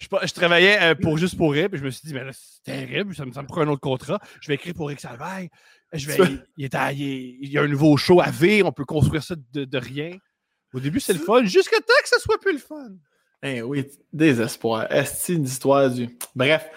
Je, 0.00 0.32
travaillais 0.32 0.78
euh, 0.80 0.94
pour 0.94 1.18
Juste 1.18 1.36
pour 1.36 1.52
Rire, 1.52 1.68
puis 1.68 1.78
je 1.78 1.84
me 1.84 1.90
suis 1.90 2.06
dit, 2.06 2.14
mais 2.14 2.22
là, 2.24 2.30
c'est 2.32 2.62
terrible, 2.62 3.14
ça 3.16 3.24
me, 3.26 3.32
ça 3.32 3.42
me 3.42 3.48
prend 3.48 3.62
un 3.62 3.68
autre 3.68 3.80
contrat. 3.80 4.20
Je 4.40 4.48
vais 4.48 4.54
écrire 4.54 4.74
pour 4.74 4.90
Eric 4.90 5.00
Salvaire. 5.00 5.48
Je 5.92 6.06
vais, 6.06 6.16
il, 6.24 6.44
il 6.58 6.64
est 6.66 6.74
à- 6.74 6.92
il 6.92 7.02
est- 7.02 7.36
il 7.40 7.50
y 7.50 7.58
a 7.58 7.62
un 7.62 7.66
nouveau 7.68 7.96
show 7.96 8.20
à 8.20 8.30
V, 8.30 8.62
on 8.62 8.70
peut 8.72 8.84
construire 8.84 9.22
ça 9.22 9.34
de, 9.52 9.64
de 9.64 9.78
rien. 9.78 10.10
Au 10.74 10.80
début, 10.80 11.00
c'est 11.00 11.14
le 11.14 11.18
fun, 11.18 11.44
jusqu'à 11.46 11.78
temps 11.78 11.94
que 12.02 12.08
ça 12.08 12.18
soit 12.18 12.38
plus 12.38 12.52
le 12.52 12.58
fun. 12.58 12.90
Eh 13.42 13.62
oui, 13.62 13.86
désespoir. 14.12 14.86
Est-ce 14.92 15.32
une 15.32 15.44
histoire 15.44 15.90
du. 15.90 16.08
Bref, 16.34 16.68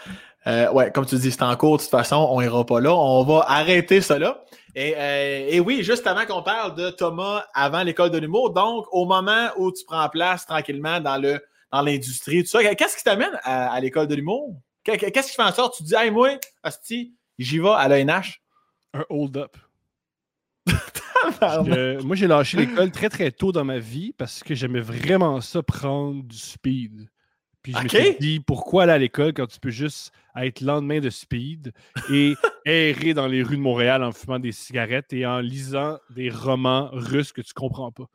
euh, 0.47 0.71
ouais, 0.71 0.91
comme 0.91 1.05
tu 1.05 1.15
dis, 1.15 1.31
c'est 1.31 1.43
en 1.43 1.55
cours, 1.55 1.77
de 1.77 1.81
toute 1.83 1.91
façon, 1.91 2.27
on 2.31 2.41
ira 2.41 2.65
pas 2.65 2.79
là. 2.79 2.93
On 2.95 3.23
va 3.23 3.45
arrêter 3.47 4.01
cela. 4.01 4.43
Et, 4.73 4.95
euh, 4.97 5.47
et 5.49 5.59
oui, 5.59 5.83
juste 5.83 6.07
avant 6.07 6.25
qu'on 6.25 6.41
parle 6.43 6.75
de 6.75 6.89
Thomas 6.91 7.43
avant 7.53 7.83
l'école 7.83 8.09
de 8.09 8.17
l'humour, 8.17 8.51
donc 8.53 8.85
au 8.91 9.05
moment 9.05 9.49
où 9.57 9.71
tu 9.71 9.83
prends 9.85 10.07
place 10.09 10.45
tranquillement 10.45 10.99
dans 11.01 11.17
le 11.21 11.39
dans 11.73 11.81
l'industrie, 11.81 12.43
tout 12.43 12.49
ça, 12.49 12.63
qu'est-ce 12.75 12.97
qui 12.97 13.03
t'amène 13.03 13.31
à, 13.43 13.71
à 13.71 13.79
l'école 13.79 14.07
de 14.07 14.15
l'humour? 14.15 14.55
Qu'est- 14.83 15.11
Qu'est-ce 15.11 15.29
qui 15.29 15.35
fait 15.35 15.43
en 15.43 15.53
sorte 15.53 15.73
que 15.73 15.77
tu 15.77 15.83
dis, 15.83 15.95
hey, 15.95 16.11
moi, 16.11 16.31
Asti, 16.63 17.13
j'y 17.39 17.59
vais 17.59 17.69
à 17.69 17.87
l'ANH? 17.87 18.41
Un 18.93 19.05
hold-up. 19.09 19.55
Moi, 22.03 22.15
j'ai 22.15 22.27
lâché 22.27 22.57
l'école 22.57 22.91
très 22.91 23.09
très 23.09 23.31
tôt 23.31 23.51
dans 23.51 23.63
ma 23.63 23.79
vie 23.79 24.13
parce 24.17 24.43
que 24.43 24.53
j'aimais 24.55 24.81
vraiment 24.81 25.39
ça 25.41 25.61
prendre 25.63 26.23
du 26.23 26.37
speed. 26.37 27.09
Puis 27.63 27.73
je 27.73 27.83
me 27.83 27.87
suis 27.87 28.17
dit, 28.19 28.39
pourquoi 28.39 28.83
aller 28.83 28.91
à 28.91 28.97
l'école 28.97 29.33
quand 29.33 29.47
tu 29.47 29.59
peux 29.59 29.69
juste 29.69 30.11
être 30.35 30.61
lendemain 30.61 30.99
de 30.99 31.09
speed 31.09 31.73
et 32.11 32.35
errer 32.65 33.13
dans 33.13 33.27
les 33.27 33.43
rues 33.43 33.57
de 33.57 33.61
Montréal 33.61 34.03
en 34.03 34.11
fumant 34.11 34.39
des 34.39 34.51
cigarettes 34.51 35.13
et 35.13 35.25
en 35.25 35.39
lisant 35.39 35.99
des 36.09 36.29
romans 36.29 36.89
russes 36.91 37.31
que 37.31 37.41
tu 37.41 37.53
comprends 37.53 37.91
pas? 37.91 38.05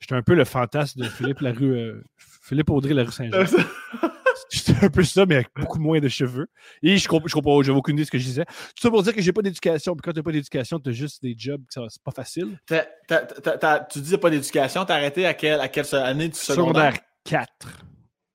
J'étais 0.00 0.14
un 0.14 0.22
peu 0.22 0.34
le 0.34 0.44
fantasme 0.44 1.00
de 1.00 1.08
Philippe 1.08 1.40
Larue, 1.40 1.74
euh, 1.74 2.04
Philippe 2.16 2.70
Audrey 2.70 2.94
Larue 2.94 3.12
Saint-Jean. 3.12 3.44
J'étais 4.50 4.84
un 4.84 4.90
peu 4.90 5.02
ça, 5.02 5.24
mais 5.24 5.36
avec 5.36 5.48
beaucoup 5.56 5.78
moins 5.78 5.98
de 5.98 6.08
cheveux. 6.08 6.48
Et 6.82 6.98
je 6.98 7.08
comprends, 7.08 7.26
je 7.26 7.32
comprends, 7.32 7.62
j'avais 7.62 7.78
aucune 7.78 7.94
idée 7.94 8.02
de 8.02 8.06
ce 8.06 8.10
que 8.10 8.18
je 8.18 8.24
disais. 8.24 8.44
Tout 8.44 8.82
ça 8.82 8.90
pour 8.90 9.02
dire 9.02 9.14
que 9.14 9.22
j'ai 9.22 9.32
pas 9.32 9.40
d'éducation. 9.40 9.94
Puis 9.94 10.02
quand 10.02 10.12
t'as 10.12 10.22
pas 10.22 10.32
d'éducation, 10.32 10.78
t'as 10.78 10.90
juste 10.90 11.22
des 11.22 11.34
jobs, 11.36 11.62
c'est 11.70 12.02
pas 12.02 12.10
facile. 12.10 12.58
Tu 12.68 14.00
dis 14.00 14.18
pas 14.18 14.30
d'éducation, 14.30 14.84
t'as 14.84 14.94
arrêté 14.94 15.24
à 15.24 15.32
quelle, 15.32 15.60
à 15.60 15.68
quelle 15.68 15.86
année 15.94 16.28
du 16.28 16.38
secondaire? 16.38 16.92
Secondaire? 16.92 16.94
4. 17.24 17.86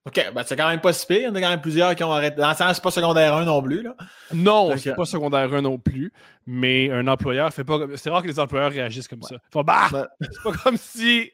OK, 0.07 0.31
ben 0.33 0.43
c'est 0.43 0.55
quand 0.55 0.67
même 0.67 0.81
pas 0.81 0.93
si 0.93 1.05
pire. 1.05 1.17
Il 1.19 1.23
y 1.23 1.27
en 1.27 1.35
a 1.35 1.41
quand 1.41 1.49
même 1.49 1.61
plusieurs 1.61 1.93
qui 1.95 2.03
ont 2.03 2.11
arrêté. 2.11 2.37
Dans 2.41 2.49
le 2.49 2.55
sens, 2.55 2.75
c'est 2.75 2.81
pas 2.83 2.89
secondaire 2.89 3.35
1 3.35 3.45
non 3.45 3.61
plus. 3.61 3.83
Là. 3.83 3.95
Non, 4.33 4.75
c'est 4.77 4.95
pas 4.95 5.05
secondaire 5.05 5.53
1 5.53 5.61
non 5.61 5.77
plus, 5.77 6.11
mais 6.47 6.89
un 6.89 7.07
employeur 7.07 7.53
fait 7.53 7.63
pas 7.63 7.77
comme. 7.77 7.95
C'est 7.97 8.09
rare 8.09 8.23
que 8.23 8.27
les 8.27 8.39
employeurs 8.39 8.71
réagissent 8.71 9.07
comme 9.07 9.21
ça. 9.21 9.35
Ils 9.35 9.51
font 9.53 9.61
bah! 9.63 9.89
Ben- 9.91 10.07
C'est 10.19 10.43
pas 10.43 10.53
comme 10.53 10.77
si. 10.77 11.31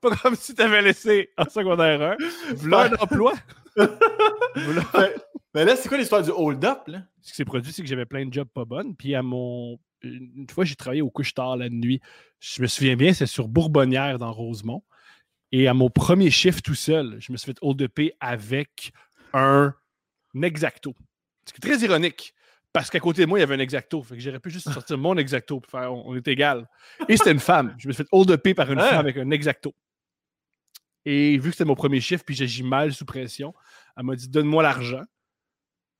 Pas 0.00 0.10
comme 0.16 0.34
si 0.34 0.54
t'avais 0.54 0.82
laissé 0.82 1.30
en 1.36 1.48
secondaire 1.48 2.02
1. 2.02 2.16
Voilà 2.56 2.90
un 2.90 2.94
emploi. 3.00 3.34
V'là- 3.76 5.12
Mais 5.54 5.64
là, 5.64 5.76
c'est 5.76 5.88
quoi 5.88 5.98
l'histoire 5.98 6.22
du 6.22 6.30
hold-up? 6.30 6.80
là? 6.88 7.02
Ce 7.22 7.30
qui 7.30 7.36
s'est 7.36 7.44
produit, 7.44 7.72
c'est 7.72 7.82
que 7.82 7.88
j'avais 7.88 8.06
plein 8.06 8.26
de 8.26 8.32
jobs 8.32 8.48
pas 8.48 8.64
bonnes. 8.64 8.94
Puis 8.96 9.14
à 9.14 9.22
mon 9.22 9.78
une 10.02 10.46
fois, 10.50 10.64
j'ai 10.64 10.76
travaillé 10.76 11.02
au 11.02 11.10
couche-tard 11.10 11.56
la 11.56 11.68
nuit. 11.68 12.00
Je 12.40 12.62
me 12.62 12.68
souviens 12.68 12.94
bien, 12.96 13.12
c'est 13.12 13.26
sur 13.26 13.48
Bourbonnière 13.48 14.18
dans 14.18 14.32
Rosemont. 14.32 14.82
Et 15.52 15.68
à 15.68 15.74
mon 15.74 15.88
premier 15.88 16.30
chiffre 16.30 16.60
tout 16.60 16.74
seul, 16.74 17.16
je 17.20 17.32
me 17.32 17.36
suis 17.36 17.52
fait 17.52 17.58
hold 17.62 17.80
up 17.82 17.98
avec 18.20 18.92
un 19.32 19.74
exacto. 20.42 20.94
C'est 21.46 21.60
très 21.60 21.78
ironique. 21.78 22.34
Parce 22.72 22.90
qu'à 22.90 23.00
côté 23.00 23.22
de 23.22 23.26
moi, 23.26 23.38
il 23.38 23.40
y 23.40 23.42
avait 23.42 23.54
un 23.54 23.60
exacto. 23.60 24.02
Fait 24.02 24.14
que 24.14 24.20
j'aurais 24.20 24.40
pu 24.40 24.50
juste 24.50 24.70
sortir 24.70 24.98
mon 24.98 25.16
exacto 25.16 25.60
pour 25.60 25.70
faire 25.70 25.92
on, 25.92 26.14
est 26.14 26.28
égal. 26.28 26.68
Et 27.08 27.16
c'était 27.16 27.32
une 27.32 27.40
femme. 27.40 27.74
Je 27.78 27.88
me 27.88 27.92
suis 27.92 28.04
fait 28.04 28.08
hold 28.12 28.30
up 28.30 28.54
par 28.54 28.70
une 28.70 28.78
femme 28.78 28.98
avec 28.98 29.16
un 29.16 29.30
exacto. 29.30 29.74
Et 31.04 31.38
vu 31.38 31.50
que 31.50 31.56
c'était 31.56 31.64
mon 31.64 31.74
premier 31.74 32.00
chiffre, 32.00 32.22
puis 32.24 32.34
j'agis 32.34 32.62
mal 32.62 32.92
sous 32.92 33.06
pression, 33.06 33.54
elle 33.96 34.04
m'a 34.04 34.14
dit 34.14 34.28
Donne-moi 34.28 34.62
l'argent. 34.62 35.02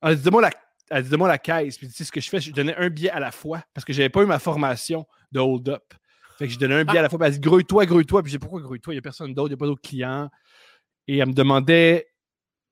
Elle 0.01 0.17
dit 0.17 0.23
Donne-moi 0.23 0.43
la 0.43 0.51
elle 0.89 1.03
dit, 1.03 1.15
moi 1.15 1.27
la 1.27 1.37
caisse. 1.37 1.77
Puis, 1.77 1.87
tu 1.87 1.93
sais, 1.93 2.03
ce 2.03 2.11
que 2.11 2.19
je 2.19 2.29
fais, 2.29 2.39
je 2.39 2.51
donnais 2.51 2.75
un 2.75 2.89
billet 2.89 3.09
à 3.09 3.19
la 3.19 3.31
fois 3.31 3.63
parce 3.73 3.85
que 3.85 3.93
j'avais 3.93 4.09
pas 4.09 4.21
eu 4.21 4.25
ma 4.25 4.39
formation 4.39 5.05
de 5.31 5.39
hold-up. 5.39 5.93
Fait 6.39 6.47
que 6.47 6.53
je 6.53 6.57
donnais 6.57 6.75
un 6.75 6.85
billet 6.85 6.99
à 6.99 7.01
la 7.01 7.09
fois. 7.09 7.19
Puis, 7.19 7.27
elle 7.27 7.33
dit, 7.33 7.39
grouille-toi, 7.41 7.85
grouille-toi. 7.85 8.23
Puis, 8.23 8.31
j'ai 8.31 8.39
pourquoi 8.39 8.61
grouille-toi? 8.61 8.93
Il 8.93 8.95
n'y 8.95 8.99
a 8.99 9.01
personne 9.01 9.33
d'autre, 9.33 9.49
il 9.49 9.51
n'y 9.51 9.55
a 9.55 9.57
pas 9.57 9.65
d'autres 9.65 9.81
clients. 9.81 10.29
Et 11.05 11.17
elle 11.17 11.27
me 11.27 11.33
demandait, 11.33 12.07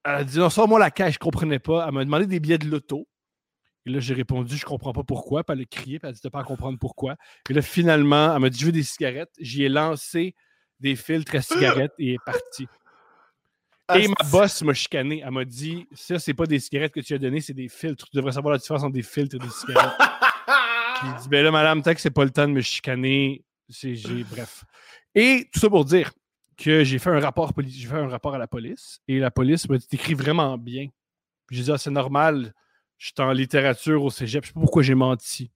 elle 0.06 0.16
a 0.16 0.24
dit, 0.24 0.40
non, 0.40 0.50
sors-moi 0.50 0.80
la 0.80 0.90
caisse. 0.90 1.16
Je 1.16 1.16
ne 1.16 1.20
comprenais 1.20 1.60
pas. 1.60 1.86
Elle 1.86 1.94
m'a 1.94 2.06
demandé 2.06 2.28
des 2.28 2.40
billets 2.40 2.58
de 2.58 2.70
loto. 2.70 3.10
Et 3.86 3.90
là, 3.90 4.00
j'ai 4.00 4.14
répondu, 4.14 4.56
je 4.56 4.64
ne 4.64 4.70
comprends 4.70 4.94
pas 4.94 5.04
pourquoi. 5.04 5.44
Puis, 5.44 5.54
elle 5.54 5.64
a 5.64 5.66
crié, 5.66 6.00
puis 6.00 6.08
elle 6.08 6.12
a 6.12 6.14
dit, 6.14 6.30
pas 6.30 6.40
à 6.40 6.44
comprendre 6.46 6.80
pourquoi. 6.80 7.18
Et 7.50 7.54
là, 7.54 7.62
finalement, 7.62 8.34
elle 8.34 8.42
m'a 8.42 8.50
dit, 8.50 8.58
je 8.58 8.66
veux 8.68 8.72
des 8.72 8.84
cigarettes. 8.84 9.34
J'y 9.38 9.66
ai 9.66 9.70
lancé 9.70 10.34
des 10.80 10.96
filtres 10.96 11.36
à 11.36 11.42
cigarettes 11.42 11.94
et 12.00 12.14
est 12.14 12.26
parti. 12.26 12.68
Ah, 13.90 14.00
et 14.00 14.08
ma 14.10 14.30
boss 14.30 14.64
m'a 14.64 14.74
chicané. 14.74 15.24
Elle 15.26 15.32
m'a 15.32 15.46
dit 15.46 15.88
Ça, 15.94 16.20
c'est 16.20 16.34
pas 16.34 16.46
des 16.46 16.60
cigarettes 16.60 16.92
que 16.92 17.00
tu 17.00 17.14
as 17.14 17.18
données, 17.18 17.40
c'est 17.40 17.54
des 17.54 17.70
filtres. 17.70 18.06
Tu 18.12 18.18
devrais 18.18 18.34
savoir 18.34 18.52
la 18.52 18.58
différence 18.58 18.84
entre 18.84 18.92
des 18.92 19.02
filtres 19.02 19.38
et 19.38 19.40
des 19.40 19.50
cigarettes. 19.50 19.94
Puis 21.00 21.10
dit 21.22 21.30
Ben 21.30 21.42
là, 21.42 21.52
madame, 21.52 21.82
tant 21.82 21.94
que 21.94 22.02
c'est 22.02 22.12
pas 22.12 22.26
le 22.26 22.32
temps 22.32 22.48
de 22.50 22.54
me 22.54 22.60
chicaner, 22.60 23.46
j'ai. 23.70 24.24
Bref. 24.24 24.64
Et 25.16 25.50
tout 25.52 25.60
ça 25.60 25.70
pour 25.70 25.86
dire 25.86 26.12
que 26.58 26.84
j'ai 26.84 27.00
fait 27.00 27.10
un 27.10 27.20
rapport 27.20 27.54
j'ai 27.66 27.88
fait 27.88 27.96
un 27.96 28.08
rapport 28.08 28.34
à 28.34 28.38
la 28.38 28.48
police 28.48 29.00
et 29.08 29.20
la 29.20 29.32
police 29.32 29.70
m'a 29.70 29.78
dit 29.78 29.88
T'écris 29.88 30.14
vraiment 30.14 30.58
bien. 30.58 30.88
J'ai 31.52 31.64
dit 31.64 31.72
ah, 31.72 31.78
c'est 31.78 31.92
normal, 31.92 32.54
je 32.98 33.08
suis 33.08 33.14
en 33.20 33.32
littérature 33.32 34.04
au 34.04 34.10
cégep, 34.10 34.44
je 34.44 34.48
sais 34.50 34.54
pas 34.54 34.60
pourquoi 34.60 34.84
j'ai 34.84 34.96
menti. 34.96 35.52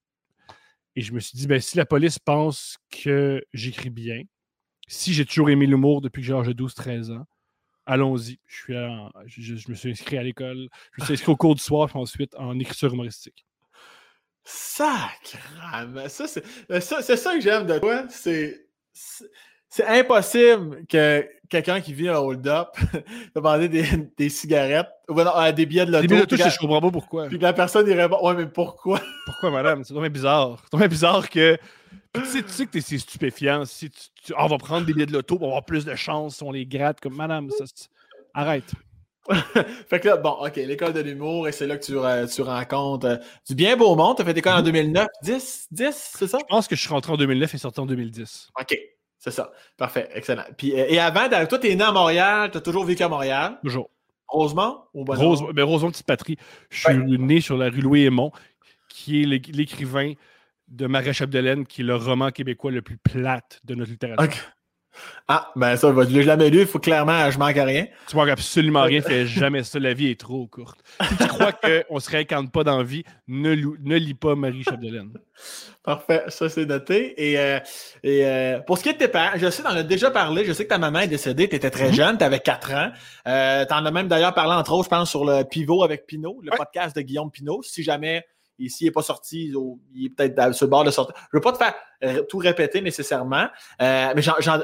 Et 0.94 1.00
je 1.00 1.12
me 1.12 1.20
suis 1.20 1.36
dit 1.36 1.46
ben 1.46 1.60
si 1.60 1.76
la 1.76 1.86
police 1.86 2.18
pense 2.18 2.78
que 2.90 3.44
j'écris 3.52 3.90
bien, 3.90 4.22
si 4.86 5.12
j'ai 5.12 5.24
toujours 5.24 5.50
aimé 5.50 5.66
l'humour 5.66 6.00
depuis 6.00 6.20
que 6.20 6.26
j'ai 6.26 6.34
l'âge 6.34 6.48
de 6.48 6.52
12-13 6.52 7.12
ans, 7.12 7.26
allons-y. 7.86 8.38
Je, 8.46 8.72
je, 9.26 9.70
me 9.70 9.74
suis 9.74 9.90
inscrit 9.90 10.18
à 10.18 10.22
l'école. 10.22 10.68
Je 10.92 11.00
me 11.00 11.04
suis 11.06 11.14
inscrit 11.14 11.32
au 11.32 11.36
cours 11.36 11.54
du 11.54 11.62
soir, 11.62 11.88
puis 11.88 11.98
ensuite 11.98 12.34
en 12.36 12.58
écriture 12.58 12.92
humoristique. 12.92 13.46
Sacrement! 14.44 16.08
Ça, 16.08 16.26
c'est 16.26 16.44
euh, 16.70 16.80
ça, 16.80 17.02
ça, 17.02 17.34
que 17.34 17.40
j'aime 17.40 17.66
de 17.66 17.78
toi. 17.78 18.04
C'est. 18.08 18.66
C'est 19.68 19.86
impossible 19.86 20.84
que 20.86 21.26
quelqu'un 21.48 21.80
qui 21.80 21.94
vit 21.94 22.08
un 22.10 22.18
hold-up 22.18 22.76
demander 23.34 23.68
des, 23.70 23.86
des 24.18 24.28
cigarettes 24.28 24.90
ou 25.08 25.18
euh, 25.18 25.52
des 25.52 25.64
billets 25.64 25.86
de 25.86 25.92
loto. 25.92 26.02
Des 26.02 26.08
billets 26.08 26.26
de 26.26 26.36
loto, 26.36 26.50
je 26.50 26.58
comprends 26.58 26.80
pas 26.82 26.90
pourquoi. 26.90 27.28
Puis 27.28 27.38
que 27.38 27.42
la 27.42 27.54
personne 27.54 27.86
dirait 27.86 28.06
Ouais, 28.06 28.34
mais 28.34 28.46
pourquoi? 28.46 29.00
Pourquoi, 29.24 29.50
madame? 29.50 29.82
C'est 29.82 29.94
bizarre. 30.10 30.62
C'est 30.70 30.88
bizarre 30.88 31.30
que 31.30 31.56
tu 32.14 32.24
sais, 32.26 32.42
tu 32.42 32.50
sais 32.50 32.66
que 32.66 32.80
c'est 32.80 32.98
stupéfiant. 32.98 33.64
Si 33.64 33.90
tu, 33.90 34.34
on 34.36 34.46
va 34.46 34.58
prendre 34.58 34.86
des 34.86 34.92
billets 34.92 35.06
de 35.06 35.12
loto, 35.12 35.36
on 35.36 35.40
va 35.40 35.46
avoir 35.46 35.64
plus 35.64 35.86
de 35.86 35.94
chance 35.94 36.36
si 36.36 36.42
on 36.42 36.52
les 36.52 36.66
gratte. 36.66 37.00
Comme 37.00 37.16
madame, 37.16 37.48
ça, 37.50 37.64
arrête. 38.34 38.70
fait 39.88 40.00
que 40.00 40.08
là, 40.08 40.16
bon, 40.16 40.30
OK, 40.30 40.56
l'école 40.56 40.92
de 40.92 41.00
l'humour, 41.00 41.46
et 41.46 41.52
c'est 41.52 41.66
là 41.66 41.76
que 41.76 41.84
tu, 41.84 41.96
euh, 41.96 42.26
tu 42.26 42.42
rencontres 42.42 43.06
euh, 43.06 43.16
du 43.48 43.54
bien 43.54 43.76
beau 43.76 43.94
monde. 43.94 44.16
Tu 44.16 44.22
as 44.22 44.24
fait 44.24 44.32
l'école 44.32 44.54
en 44.54 44.62
2009, 44.62 45.06
10, 45.22 45.68
10, 45.70 46.10
c'est 46.16 46.26
ça? 46.26 46.38
Je 46.40 46.44
pense 46.46 46.66
que 46.66 46.74
je 46.74 46.80
suis 46.80 46.90
rentré 46.90 47.12
en 47.12 47.16
2009 47.16 47.54
et 47.54 47.58
sorti 47.58 47.80
en 47.80 47.86
2010. 47.86 48.50
OK, 48.60 48.78
c'est 49.18 49.30
ça. 49.30 49.52
Parfait, 49.76 50.08
excellent. 50.14 50.44
Puis, 50.56 50.72
euh, 50.78 50.86
et 50.88 50.98
avant, 50.98 51.28
toi, 51.28 51.58
tu 51.58 51.68
es 51.68 51.76
né 51.76 51.84
à 51.84 51.92
Montréal, 51.92 52.50
tu 52.50 52.58
as 52.58 52.60
toujours 52.60 52.84
vécu 52.84 53.02
à 53.02 53.08
Montréal? 53.08 53.58
Toujours. 53.62 53.90
Rosemont 54.26 54.78
ou 54.94 55.04
Rose, 55.04 55.44
ben, 55.52 55.64
Rosemont, 55.64 55.90
petite 55.90 56.06
patrie. 56.06 56.38
Je 56.70 56.88
suis 56.88 57.18
né 57.18 57.40
sur 57.40 57.56
la 57.56 57.68
rue 57.68 57.82
Louis-Aymon, 57.82 58.32
qui 58.88 59.22
est 59.22 59.26
l'écrivain 59.26 60.14
de 60.68 60.86
Marie 60.86 61.12
Chapdelaine, 61.12 61.66
qui 61.66 61.82
est 61.82 61.84
le 61.84 61.96
roman 61.96 62.30
québécois 62.30 62.70
le 62.70 62.80
plus 62.80 62.96
plate 62.96 63.60
de 63.64 63.74
notre 63.74 63.90
littérature. 63.90 64.52
Ah, 65.28 65.50
ben 65.56 65.76
ça, 65.76 65.92
je 65.96 66.14
l'ai 66.14 66.22
jamais 66.22 66.50
lu, 66.50 66.60
il 66.60 66.66
faut 66.66 66.78
clairement, 66.78 67.30
je 67.30 67.38
manque 67.38 67.56
à 67.56 67.64
rien. 67.64 67.86
Tu 68.08 68.16
manques 68.16 68.28
absolument 68.28 68.82
rien, 68.82 69.00
fais 69.00 69.26
jamais 69.26 69.62
ça, 69.62 69.78
la 69.78 69.94
vie 69.94 70.08
est 70.08 70.20
trop 70.20 70.46
courte. 70.46 70.78
Si 71.08 71.16
tu 71.16 71.26
crois 71.26 71.52
qu'on 71.52 71.94
ne 71.94 72.00
se 72.00 72.10
réincarne 72.10 72.50
pas 72.50 72.64
dans 72.64 72.78
la 72.78 72.84
vie, 72.84 73.04
ne, 73.28 73.54
ne 73.54 73.96
lis 73.96 74.14
pas 74.14 74.34
Marie 74.34 74.62
Chapdelaine. 74.62 75.12
Parfait, 75.82 76.24
ça 76.28 76.48
c'est 76.48 76.66
noté. 76.66 77.14
Et, 77.30 77.38
euh, 77.38 77.58
et 78.02 78.26
euh, 78.26 78.60
pour 78.60 78.78
ce 78.78 78.82
qui 78.84 78.90
est 78.90 78.92
de 78.94 78.98
tes 78.98 79.08
parents, 79.08 79.36
je 79.36 79.50
sais, 79.50 79.62
t'en 79.62 79.70
as 79.70 79.82
déjà 79.82 80.10
parlé, 80.10 80.44
je 80.44 80.52
sais 80.52 80.64
que 80.64 80.68
ta 80.68 80.78
maman 80.78 81.00
est 81.00 81.08
décédée, 81.08 81.48
tu 81.48 81.56
étais 81.56 81.70
très 81.70 81.90
mm-hmm. 81.90 81.94
jeune, 81.94 82.18
tu 82.18 82.24
avais 82.24 82.40
4 82.40 82.72
ans. 82.74 82.92
Euh, 83.26 83.64
tu 83.64 83.74
en 83.74 83.84
as 83.84 83.90
même 83.90 84.08
d'ailleurs 84.08 84.34
parlé 84.34 84.54
entre 84.54 84.72
autres, 84.72 84.84
je 84.84 84.90
pense, 84.90 85.10
sur 85.10 85.24
le 85.24 85.44
Pivot 85.44 85.82
avec 85.82 86.06
Pinot, 86.06 86.40
le 86.42 86.50
podcast 86.56 86.94
de 86.94 87.00
Guillaume 87.00 87.30
Pinot. 87.30 87.62
Si 87.62 87.82
jamais 87.82 88.24
et 88.64 88.68
s'il 88.68 88.86
n'est 88.86 88.92
pas 88.92 89.02
sorti, 89.02 89.52
il 89.94 90.06
est 90.06 90.08
peut-être 90.10 90.54
sur 90.54 90.66
le 90.66 90.70
bord 90.70 90.84
de 90.84 90.90
sortir. 90.90 91.14
Je 91.16 91.36
ne 91.36 91.38
veux 91.38 91.42
pas 91.42 91.52
te 91.52 91.58
faire 91.58 91.74
euh, 92.04 92.22
tout 92.28 92.38
répéter 92.38 92.80
nécessairement, 92.80 93.46
euh, 93.80 94.12
mais 94.14 94.22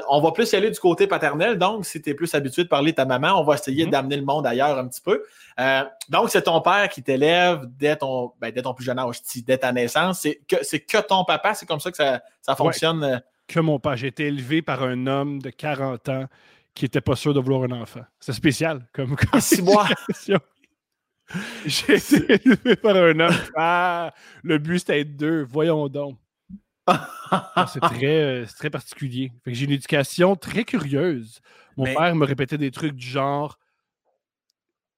on 0.09 0.21
va 0.21 0.31
plus 0.31 0.51
y 0.51 0.55
aller 0.55 0.71
du 0.71 0.79
côté 0.79 1.07
paternel. 1.07 1.57
Donc, 1.57 1.85
si 1.85 2.01
tu 2.01 2.09
es 2.09 2.13
plus 2.13 2.33
habitué 2.33 2.63
de 2.63 2.67
parler 2.67 2.91
de 2.91 2.97
ta 2.97 3.05
maman, 3.05 3.39
on 3.39 3.43
va 3.43 3.55
essayer 3.55 3.85
mm-hmm. 3.85 3.89
d'amener 3.89 4.17
le 4.17 4.25
monde 4.25 4.45
ailleurs 4.45 4.77
un 4.77 4.87
petit 4.87 5.01
peu. 5.01 5.23
Euh, 5.59 5.83
donc, 6.09 6.29
c'est 6.29 6.43
ton 6.43 6.61
père 6.61 6.89
qui 6.89 7.03
t'élève 7.03 7.65
dès 7.77 7.95
ton, 7.95 8.33
ben, 8.39 8.51
dès 8.51 8.61
ton 8.61 8.73
plus 8.73 8.85
jeune 8.85 8.99
âge, 8.99 9.21
dès 9.45 9.57
ta 9.57 9.71
naissance. 9.71 10.21
C'est 10.21 10.41
que, 10.47 10.55
que 10.77 11.07
ton 11.07 11.23
papa, 11.23 11.53
c'est 11.53 11.65
comme 11.65 11.79
ça 11.79 11.91
que 11.91 11.97
ça, 11.97 12.55
fonctionne. 12.55 13.21
que 13.47 13.59
mon 13.59 13.79
père. 13.79 13.95
J'ai 13.95 14.07
été 14.07 14.27
élevé 14.27 14.61
par 14.61 14.83
un 14.83 15.07
homme 15.07 15.41
de 15.41 15.49
40 15.49 16.09
ans 16.09 16.25
qui 16.73 16.85
n'était 16.85 17.01
pas 17.01 17.15
sûr 17.15 17.33
de 17.33 17.39
vouloir 17.39 17.63
un 17.63 17.81
enfant. 17.81 18.01
C'est 18.19 18.33
spécial 18.33 18.85
comme, 18.93 19.15
comme 19.15 19.39
Six 19.41 19.61
mois. 19.61 19.87
J'ai 21.65 21.95
été 21.95 22.33
élevé 22.33 22.75
par 22.75 22.95
un 22.95 23.19
homme. 23.19 23.35
Ah, 23.55 24.13
le 24.43 24.57
but, 24.57 24.79
c'était 24.79 25.01
être 25.01 25.15
deux. 25.15 25.43
Voyons 25.43 25.87
donc. 25.87 26.17
c'est 27.71 27.81
très, 27.81 28.23
euh, 28.23 28.45
très 28.57 28.71
particulier. 28.71 29.31
j'ai 29.45 29.65
une 29.65 29.71
éducation 29.71 30.35
très 30.35 30.63
curieuse. 30.63 31.39
Mon 31.77 31.85
père 31.85 32.15
me 32.15 32.25
répétait 32.25 32.57
des 32.57 32.71
trucs 32.71 32.95
du 32.95 33.07
genre 33.07 33.59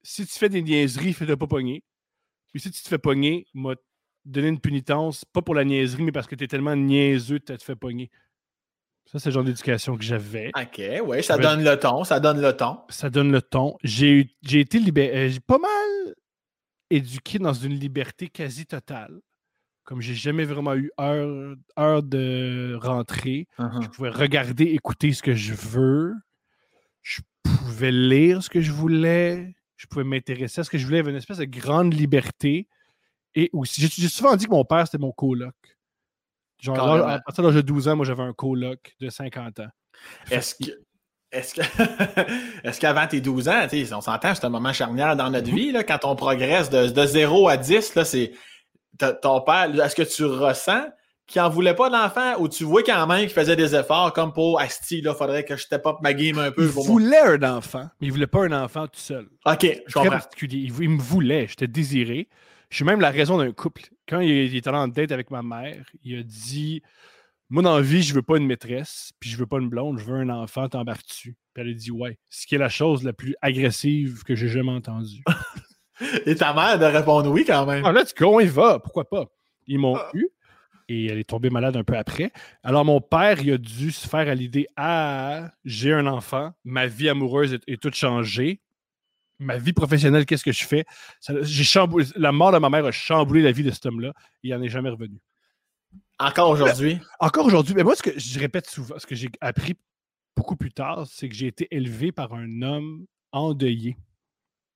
si 0.03 0.25
tu 0.25 0.37
fais 0.37 0.49
des 0.49 0.61
niaiseries, 0.61 1.13
fais-le 1.13 1.37
pas 1.37 1.47
pogner. 1.47 1.83
Puis 2.51 2.61
si 2.61 2.71
tu 2.71 2.81
te 2.81 2.87
fais 2.87 2.97
pogner, 2.97 3.47
m'a 3.53 3.75
donné 4.25 4.49
une 4.49 4.59
punitence, 4.59 5.25
pas 5.25 5.41
pour 5.41 5.55
la 5.55 5.63
niaiserie, 5.63 6.03
mais 6.03 6.11
parce 6.11 6.27
que 6.27 6.35
tu 6.35 6.43
es 6.43 6.47
tellement 6.47 6.75
niaiseux 6.75 7.39
que 7.39 7.51
tu 7.51 7.57
te 7.57 7.63
fait 7.63 7.75
pogner. 7.75 8.09
Ça, 9.05 9.19
c'est 9.19 9.29
le 9.29 9.33
genre 9.33 9.43
d'éducation 9.43 9.97
que 9.97 10.03
j'avais. 10.03 10.51
OK, 10.55 10.81
oui, 11.05 11.23
ça 11.23 11.37
donne 11.37 11.63
le 11.63 11.77
ton, 11.77 12.03
ça 12.03 12.19
donne 12.19 12.41
le 12.41 12.55
ton. 12.55 12.79
Ça 12.89 13.09
donne 13.09 13.31
le 13.31 13.41
ton. 13.41 13.77
J'ai 13.83 14.29
été 14.51 14.79
libéré. 14.79 15.27
Euh, 15.27 15.39
pas 15.45 15.57
mal 15.57 16.15
éduqué 16.91 17.39
dans 17.39 17.53
une 17.53 17.73
liberté 17.73 18.27
quasi 18.27 18.65
totale. 18.65 19.19
Comme 19.83 20.01
j'ai 20.01 20.13
jamais 20.13 20.45
vraiment 20.45 20.75
eu 20.75 20.91
heure, 20.99 21.55
heure 21.77 22.03
de 22.03 22.77
rentrer, 22.79 23.47
je 23.57 23.63
uh-huh. 23.63 23.89
pouvais 23.89 24.09
regarder, 24.09 24.65
écouter 24.65 25.11
ce 25.11 25.23
que 25.23 25.33
je 25.33 25.53
veux. 25.53 26.13
Je 27.01 27.21
pouvais 27.43 27.91
lire 27.91 28.43
ce 28.43 28.49
que 28.49 28.61
je 28.61 28.71
voulais. 28.71 29.55
Je 29.75 29.87
pouvais 29.87 30.03
m'intéresser 30.03 30.61
à 30.61 30.63
ce 30.63 30.69
que 30.69 30.77
je 30.77 30.85
voulais. 30.85 30.97
Il 30.97 30.99
y 30.99 31.03
avait 31.03 31.11
une 31.11 31.17
espèce 31.17 31.39
de 31.39 31.45
grande 31.45 31.93
liberté. 31.93 32.67
Et 33.33 33.49
aussi, 33.53 33.81
j'ai 33.81 34.07
souvent 34.09 34.35
dit 34.35 34.45
que 34.45 34.51
mon 34.51 34.65
père, 34.65 34.85
c'était 34.85 34.99
mon 34.99 35.11
coloc. 35.11 35.55
Genre, 36.59 36.77
à 36.77 37.19
partir 37.19 37.43
de 37.43 37.49
l'âge 37.49 37.55
de 37.55 37.61
12 37.61 37.87
ans, 37.87 37.95
moi, 37.95 38.05
j'avais 38.05 38.21
un 38.21 38.33
coloc 38.33 38.95
de 38.99 39.09
50 39.09 39.61
ans. 39.61 39.69
Est-ce 40.29 40.53
que, 40.55 40.71
est-ce 41.31 41.55
que 41.55 41.61
est-ce 42.63 42.79
qu'avant 42.79 43.07
tes 43.07 43.21
12 43.21 43.47
ans, 43.47 43.67
on 43.93 44.01
s'entend, 44.01 44.35
c'est 44.35 44.45
un 44.45 44.49
moment 44.49 44.73
charnière 44.73 45.15
dans 45.15 45.29
notre 45.29 45.49
mm-hmm. 45.49 45.55
vie, 45.55 45.71
là, 45.71 45.83
quand 45.83 46.05
on 46.05 46.15
progresse 46.15 46.69
de, 46.69 46.87
de 46.87 47.05
0 47.05 47.47
à 47.47 47.57
10, 47.57 47.95
là, 47.95 48.05
c'est 48.05 48.31
ton 49.21 49.41
père, 49.41 49.69
est-ce 49.83 49.95
que 49.95 50.03
tu 50.03 50.25
ressens 50.25 50.83
qu'il 51.31 51.41
n'en 51.41 51.49
voulait 51.49 51.73
pas 51.73 51.89
d'enfant 51.89 52.39
ou 52.39 52.49
tu 52.49 52.65
vois 52.65 52.83
quand 52.83 53.07
même 53.07 53.21
qu'il 53.21 53.29
faisait 53.29 53.55
des 53.55 53.73
efforts 53.73 54.11
comme 54.13 54.33
pour 54.33 54.59
Asti, 54.59 54.99
il 54.99 55.13
faudrait 55.13 55.45
que 55.45 55.55
je 55.55 55.63
step 55.63 55.85
up 55.87 55.97
ma 56.01 56.13
game 56.13 56.37
un 56.37 56.51
peu. 56.51 56.63
Il 56.63 56.69
voulait 56.69 57.21
un 57.21 57.43
enfant, 57.43 57.89
mais 57.99 58.07
il 58.07 58.11
voulait 58.11 58.27
pas 58.27 58.43
un 58.45 58.63
enfant 58.63 58.87
tout 58.87 58.99
seul. 58.99 59.27
OK, 59.45 59.81
je 59.87 59.93
comprends. 59.93 60.09
particulier. 60.09 60.69
Il, 60.79 60.89
me 60.89 61.01
voulait, 61.01 61.47
j'étais 61.47 61.67
désiré. 61.67 62.27
Je 62.69 62.75
suis 62.75 62.85
même 62.85 62.99
la 62.99 63.11
raison 63.11 63.37
d'un 63.37 63.51
couple. 63.51 63.83
Quand 64.07 64.19
il, 64.19 64.29
il 64.29 64.55
était 64.55 64.67
allé 64.69 64.77
en 64.77 64.87
date 64.87 65.11
avec 65.11 65.31
ma 65.31 65.41
mère, 65.41 65.83
il 66.03 66.19
a 66.19 66.23
dit 66.23 66.81
moi, 67.51 67.61
dans 67.63 67.75
la 67.75 67.81
vie, 67.81 68.01
je 68.01 68.13
veux 68.13 68.21
pas 68.21 68.37
une 68.37 68.47
maîtresse, 68.47 69.11
puis 69.19 69.29
je 69.29 69.35
veux 69.35 69.45
pas 69.45 69.57
une 69.57 69.67
blonde, 69.67 69.99
je 69.99 70.05
veux 70.05 70.15
un 70.15 70.29
enfant, 70.29 70.69
t'embarques-tu? 70.69 71.35
Puis 71.53 71.63
elle 71.63 71.69
a 71.69 71.73
dit 71.73 71.91
ouais. 71.91 72.17
Ce 72.29 72.47
qui 72.47 72.55
est 72.55 72.57
la 72.57 72.69
chose 72.69 73.03
la 73.03 73.11
plus 73.11 73.35
agressive 73.41 74.23
que 74.23 74.35
j'ai 74.35 74.47
jamais 74.47 74.71
entendue. 74.71 75.21
et 76.25 76.35
ta 76.35 76.53
mère 76.53 76.79
de 76.79 76.85
répondre 76.85 77.29
oui 77.29 77.43
quand 77.45 77.65
même. 77.65 77.83
Ah, 77.85 77.91
là, 77.91 78.05
tu 78.05 78.23
on 78.23 78.39
y 78.39 78.47
va, 78.47 78.79
pourquoi 78.79 79.09
pas? 79.09 79.25
Ils 79.67 79.79
m'ont 79.79 79.97
ah. 79.97 80.09
eu 80.13 80.29
et 80.87 81.07
elle 81.07 81.19
est 81.19 81.29
tombée 81.29 81.49
malade 81.49 81.75
un 81.75 81.83
peu 81.83 81.97
après. 81.97 82.31
Alors, 82.63 82.85
mon 82.85 83.01
père, 83.01 83.41
il 83.41 83.51
a 83.51 83.57
dû 83.57 83.91
se 83.91 84.07
faire 84.07 84.29
à 84.29 84.33
l'idée 84.33 84.67
Ah, 84.77 85.51
j'ai 85.65 85.91
un 85.91 86.07
enfant, 86.07 86.53
ma 86.63 86.87
vie 86.87 87.09
amoureuse 87.09 87.59
est, 87.67 87.81
toute 87.81 87.95
changée. 87.95 88.61
Ma 89.39 89.57
vie 89.57 89.73
professionnelle, 89.73 90.25
qu'est-ce 90.25 90.43
que 90.45 90.53
je 90.53 90.63
fais? 90.63 90.85
j'ai 91.41 91.79
la 92.15 92.31
mort 92.31 92.53
de 92.53 92.59
ma 92.59 92.69
mère 92.69 92.85
a 92.85 92.91
chamboulé 92.91 93.41
la 93.41 93.51
vie 93.51 93.63
de 93.63 93.71
cet 93.71 93.85
homme-là. 93.87 94.13
Il 94.41 94.51
n'en 94.51 94.61
est 94.61 94.69
jamais 94.69 94.89
revenu. 94.89 95.17
Encore 96.21 96.49
aujourd'hui? 96.49 96.99
Encore 97.19 97.45
aujourd'hui. 97.45 97.73
Mais 97.75 97.83
moi, 97.83 97.95
ce 97.95 98.03
que 98.03 98.17
je 98.17 98.39
répète 98.39 98.67
souvent, 98.69 98.97
ce 98.99 99.05
que 99.07 99.15
j'ai 99.15 99.29
appris 99.41 99.75
beaucoup 100.35 100.55
plus 100.55 100.71
tard, 100.71 101.05
c'est 101.07 101.27
que 101.29 101.35
j'ai 101.35 101.47
été 101.47 101.67
élevé 101.71 102.11
par 102.11 102.33
un 102.33 102.61
homme 102.61 103.05
endeuillé. 103.31 103.97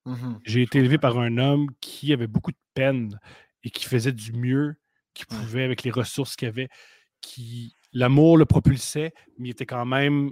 Mhm. 0.06 0.40
J'ai 0.44 0.62
été 0.62 0.80
élevé 0.80 0.98
par 0.98 1.18
un 1.18 1.38
homme 1.38 1.68
qui 1.82 2.14
avait 2.14 2.28
beaucoup 2.28 2.52
de 2.52 2.58
peine 2.74 3.20
et 3.64 3.70
qui 3.70 3.86
faisait 3.86 4.12
du 4.12 4.34
mieux 4.34 4.75
qu'il 5.14 5.25
pouvait 5.28 5.64
avec 5.64 5.84
les 5.84 5.92
ressources 5.92 6.36
qu'il 6.36 6.48
avait. 6.48 6.70
Qui 7.22 7.75
l'amour 7.94 8.38
le 8.38 8.46
propulsait, 8.46 9.14
mais 9.38 9.50
il 9.50 9.52
était 9.52 9.66
quand 9.66 9.86
même. 9.86 10.32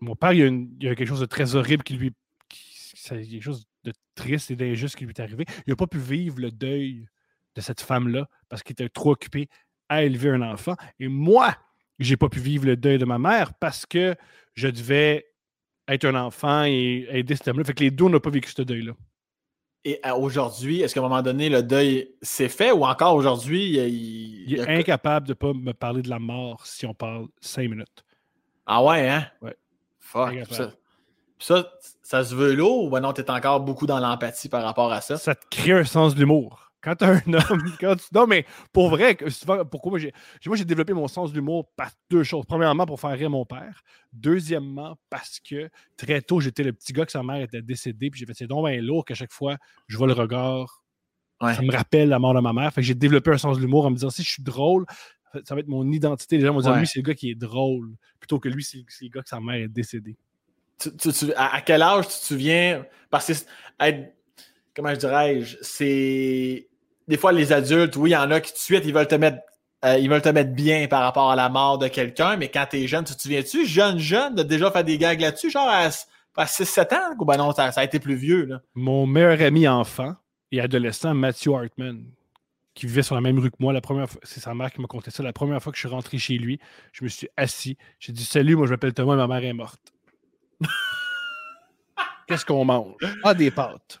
Mon 0.00 0.14
père, 0.16 0.32
il 0.32 0.38
y 0.38 0.42
a, 0.42 0.46
une- 0.46 0.74
il 0.80 0.86
y 0.86 0.88
a 0.88 0.94
quelque 0.94 1.08
chose 1.08 1.20
de 1.20 1.26
très 1.26 1.54
horrible 1.56 1.82
qui 1.82 1.94
lui. 1.94 2.12
qui- 2.48 2.92
ça- 2.96 3.16
il 3.16 3.24
y 3.24 3.28
a 3.28 3.30
quelque 3.32 3.42
chose 3.44 3.64
de 3.84 3.92
triste 4.14 4.50
et 4.50 4.56
d'injuste 4.56 4.96
qui 4.96 5.04
lui 5.04 5.12
est 5.16 5.20
arrivé. 5.20 5.44
Il 5.66 5.70
n'a 5.70 5.76
pas 5.76 5.86
pu 5.86 5.98
vivre 5.98 6.40
le 6.40 6.50
deuil 6.50 7.06
de 7.56 7.60
cette 7.60 7.80
femme-là 7.80 8.28
parce 8.48 8.62
qu'il 8.62 8.72
était 8.72 8.88
trop 8.88 9.12
occupé 9.12 9.48
à 9.90 10.02
élever 10.04 10.30
un 10.30 10.40
enfant. 10.40 10.76
Et 10.98 11.08
moi, 11.08 11.54
j'ai 11.98 12.16
pas 12.16 12.30
pu 12.30 12.40
vivre 12.40 12.64
le 12.64 12.76
deuil 12.76 12.96
de 12.96 13.04
ma 13.04 13.18
mère 13.18 13.52
parce 13.52 13.84
que 13.84 14.14
je 14.54 14.68
devais 14.68 15.26
être 15.88 16.06
un 16.06 16.14
enfant 16.14 16.64
et 16.64 17.06
aider 17.10 17.36
cet 17.36 17.48
homme-là. 17.48 17.64
Fait 17.64 17.74
que 17.74 17.84
les 17.84 17.90
deux, 17.90 18.04
on 18.04 18.10
n'a 18.10 18.20
pas 18.20 18.30
vécu 18.30 18.50
ce 18.50 18.62
deuil-là. 18.62 18.92
Et 19.84 19.98
à 20.02 20.16
aujourd'hui, 20.16 20.82
est-ce 20.82 20.94
qu'à 20.94 21.00
un 21.00 21.04
moment 21.04 21.22
donné, 21.22 21.48
le 21.48 21.62
deuil 21.62 22.10
s'est 22.22 22.48
fait 22.50 22.70
ou 22.70 22.84
encore 22.84 23.14
aujourd'hui, 23.14 23.78
il, 23.78 24.50
il- 24.50 24.54
est 24.60 24.68
incapable 24.68 25.26
de 25.26 25.34
pas 25.34 25.52
me 25.52 25.72
parler 25.72 26.02
de 26.02 26.08
la 26.10 26.18
mort 26.18 26.66
si 26.66 26.86
on 26.86 26.94
parle 26.94 27.26
cinq 27.40 27.68
minutes. 27.68 28.04
Ah 28.66 28.84
ouais, 28.84 29.08
hein? 29.08 29.26
Ouais. 29.42 29.56
Fuck. 29.98 30.44
Ça, 30.50 30.72
ça, 31.38 31.72
ça 32.02 32.24
se 32.24 32.34
veut 32.34 32.54
lourd 32.54 32.84
ou 32.84 32.90
ben 32.90 33.00
non, 33.00 33.12
t'es 33.14 33.30
encore 33.30 33.60
beaucoup 33.60 33.86
dans 33.86 33.98
l'empathie 33.98 34.48
par 34.50 34.62
rapport 34.62 34.92
à 34.92 35.00
ça? 35.00 35.16
Ça 35.16 35.34
te 35.34 35.46
crée 35.50 35.72
un 35.72 35.84
sens 35.84 36.14
de 36.14 36.20
l'humour. 36.20 36.69
Quand 36.82 36.96
tu 36.96 37.04
un 37.04 37.20
homme. 37.34 37.62
Quand 37.80 37.96
tu- 37.96 38.06
Non, 38.14 38.26
mais 38.26 38.46
pour 38.72 38.88
vrai, 38.90 39.16
souvent, 39.28 39.64
pourquoi 39.64 39.90
moi 39.90 39.98
j'ai. 39.98 40.12
Moi, 40.46 40.56
j'ai 40.56 40.64
développé 40.64 40.92
mon 40.94 41.08
sens 41.08 41.30
de 41.30 41.34
l'humour 41.36 41.68
par 41.76 41.90
deux 42.10 42.22
choses. 42.24 42.44
Premièrement, 42.46 42.86
pour 42.86 42.98
faire 43.00 43.10
rire 43.10 43.28
mon 43.30 43.44
père. 43.44 43.82
Deuxièmement, 44.12 44.96
parce 45.10 45.40
que 45.40 45.68
très 45.96 46.22
tôt, 46.22 46.40
j'étais 46.40 46.62
le 46.62 46.72
petit 46.72 46.92
gars 46.92 47.04
que 47.06 47.12
sa 47.12 47.22
mère 47.22 47.42
était 47.42 47.62
décédée. 47.62 48.10
Puis 48.10 48.20
j'ai 48.20 48.26
fait, 48.26 48.34
c'est 48.34 48.46
donc 48.46 48.66
bien 48.68 48.80
lourd 48.80 49.04
qu'à 49.04 49.14
chaque 49.14 49.32
fois, 49.32 49.56
je 49.88 49.96
vois 49.98 50.06
le 50.06 50.12
regard. 50.14 50.82
Ouais. 51.40 51.54
Ça 51.54 51.62
me 51.62 51.70
rappelle 51.72 52.08
la 52.08 52.18
mort 52.18 52.34
de 52.34 52.40
ma 52.40 52.52
mère. 52.52 52.72
Fait 52.72 52.80
que 52.80 52.86
j'ai 52.86 52.94
développé 52.94 53.30
un 53.30 53.38
sens 53.38 53.56
de 53.56 53.62
l'humour 53.62 53.86
en 53.86 53.90
me 53.90 53.94
disant, 53.96 54.10
si 54.10 54.22
je 54.22 54.30
suis 54.30 54.42
drôle, 54.42 54.84
ça 55.44 55.54
va 55.54 55.60
être 55.60 55.68
mon 55.68 55.90
identité. 55.90 56.36
Les 56.38 56.46
gens 56.46 56.52
vont 56.54 56.60
dire, 56.60 56.72
Ouais. 56.72 56.80
lui, 56.80 56.86
c'est 56.86 56.98
le 56.98 57.04
gars 57.04 57.14
qui 57.14 57.30
est 57.30 57.34
drôle. 57.34 57.94
Plutôt 58.18 58.38
que 58.38 58.48
lui, 58.48 58.64
c'est 58.64 58.78
le 59.02 59.08
gars 59.08 59.22
que 59.22 59.28
sa 59.28 59.40
mère 59.40 59.56
est 59.56 59.68
décédée. 59.68 60.16
Tu- 60.78 60.96
tu- 60.96 61.12
tu- 61.12 61.32
à, 61.36 61.60
quel 61.60 61.82
âge 61.82 62.08
tu 62.08 62.14
te 62.20 62.24
souviens? 62.24 62.84
Parce 63.10 63.26
que 63.26 63.32
être- 63.80 64.14
comment 64.74 64.90
je 64.94 64.98
dirais-je, 64.98 65.56
c'est 65.60 66.68
des 67.10 67.18
fois 67.18 67.32
les 67.32 67.52
adultes, 67.52 67.96
oui, 67.96 68.10
il 68.10 68.12
y 68.14 68.16
en 68.16 68.30
a 68.30 68.40
qui 68.40 68.52
tout 68.52 68.56
de 68.58 68.62
suite, 68.62 68.82
ils 68.86 68.94
veulent 68.94 69.06
te 69.08 69.14
mettre. 69.16 69.38
euh, 69.84 69.98
ils 69.98 70.08
veulent 70.08 70.22
te 70.22 70.28
mettre 70.30 70.52
bien 70.52 70.86
par 70.88 71.02
rapport 71.02 71.30
à 71.30 71.36
la 71.36 71.48
mort 71.48 71.76
de 71.78 71.88
quelqu'un, 71.88 72.36
mais 72.36 72.48
quand 72.48 72.66
t'es 72.70 72.86
jeune, 72.86 73.04
tu 73.04 73.14
te 73.14 73.20
souviens-tu, 73.22 73.66
jeune, 73.66 73.98
jeune, 73.98 74.34
de 74.34 74.42
déjà 74.42 74.70
faire 74.70 74.84
des 74.84 74.96
gags 74.96 75.20
là-dessus, 75.20 75.50
genre 75.50 75.68
à, 75.68 75.88
à 76.36 76.44
6-7 76.44 76.94
ans? 76.94 77.14
Ou 77.18 77.24
ben 77.24 77.36
non, 77.36 77.52
ça, 77.52 77.70
ça 77.72 77.80
a 77.80 77.84
été 77.84 77.98
plus 77.98 78.14
vieux, 78.14 78.44
là. 78.46 78.60
Mon 78.74 79.06
meilleur 79.06 79.40
ami 79.42 79.66
enfant 79.68 80.14
et 80.52 80.60
adolescent, 80.60 81.14
Matthew 81.14 81.48
Hartman, 81.54 82.04
qui 82.74 82.86
vivait 82.86 83.02
sur 83.02 83.14
la 83.14 83.20
même 83.20 83.38
rue 83.38 83.50
que 83.50 83.56
moi, 83.58 83.72
la 83.72 83.80
première 83.80 84.08
fois, 84.08 84.20
c'est 84.22 84.40
sa 84.40 84.54
mère 84.54 84.70
qui 84.72 84.80
m'a 84.80 84.86
conté 84.86 85.10
ça. 85.10 85.22
La 85.22 85.32
première 85.32 85.62
fois 85.62 85.72
que 85.72 85.76
je 85.76 85.80
suis 85.86 85.88
rentré 85.94 86.18
chez 86.18 86.38
lui, 86.38 86.60
je 86.92 87.02
me 87.04 87.08
suis 87.08 87.28
assis. 87.36 87.76
J'ai 87.98 88.12
dit 88.12 88.24
Salut, 88.24 88.56
moi 88.56 88.66
je 88.66 88.72
m'appelle 88.72 88.92
Thomas 88.94 89.14
et 89.14 89.16
ma 89.16 89.26
mère 89.26 89.44
est 89.44 89.52
morte. 89.52 89.80
Qu'est-ce 92.26 92.44
qu'on 92.46 92.64
mange? 92.64 92.94
Ah, 93.24 93.34
des 93.34 93.50
pâtes. 93.50 94.00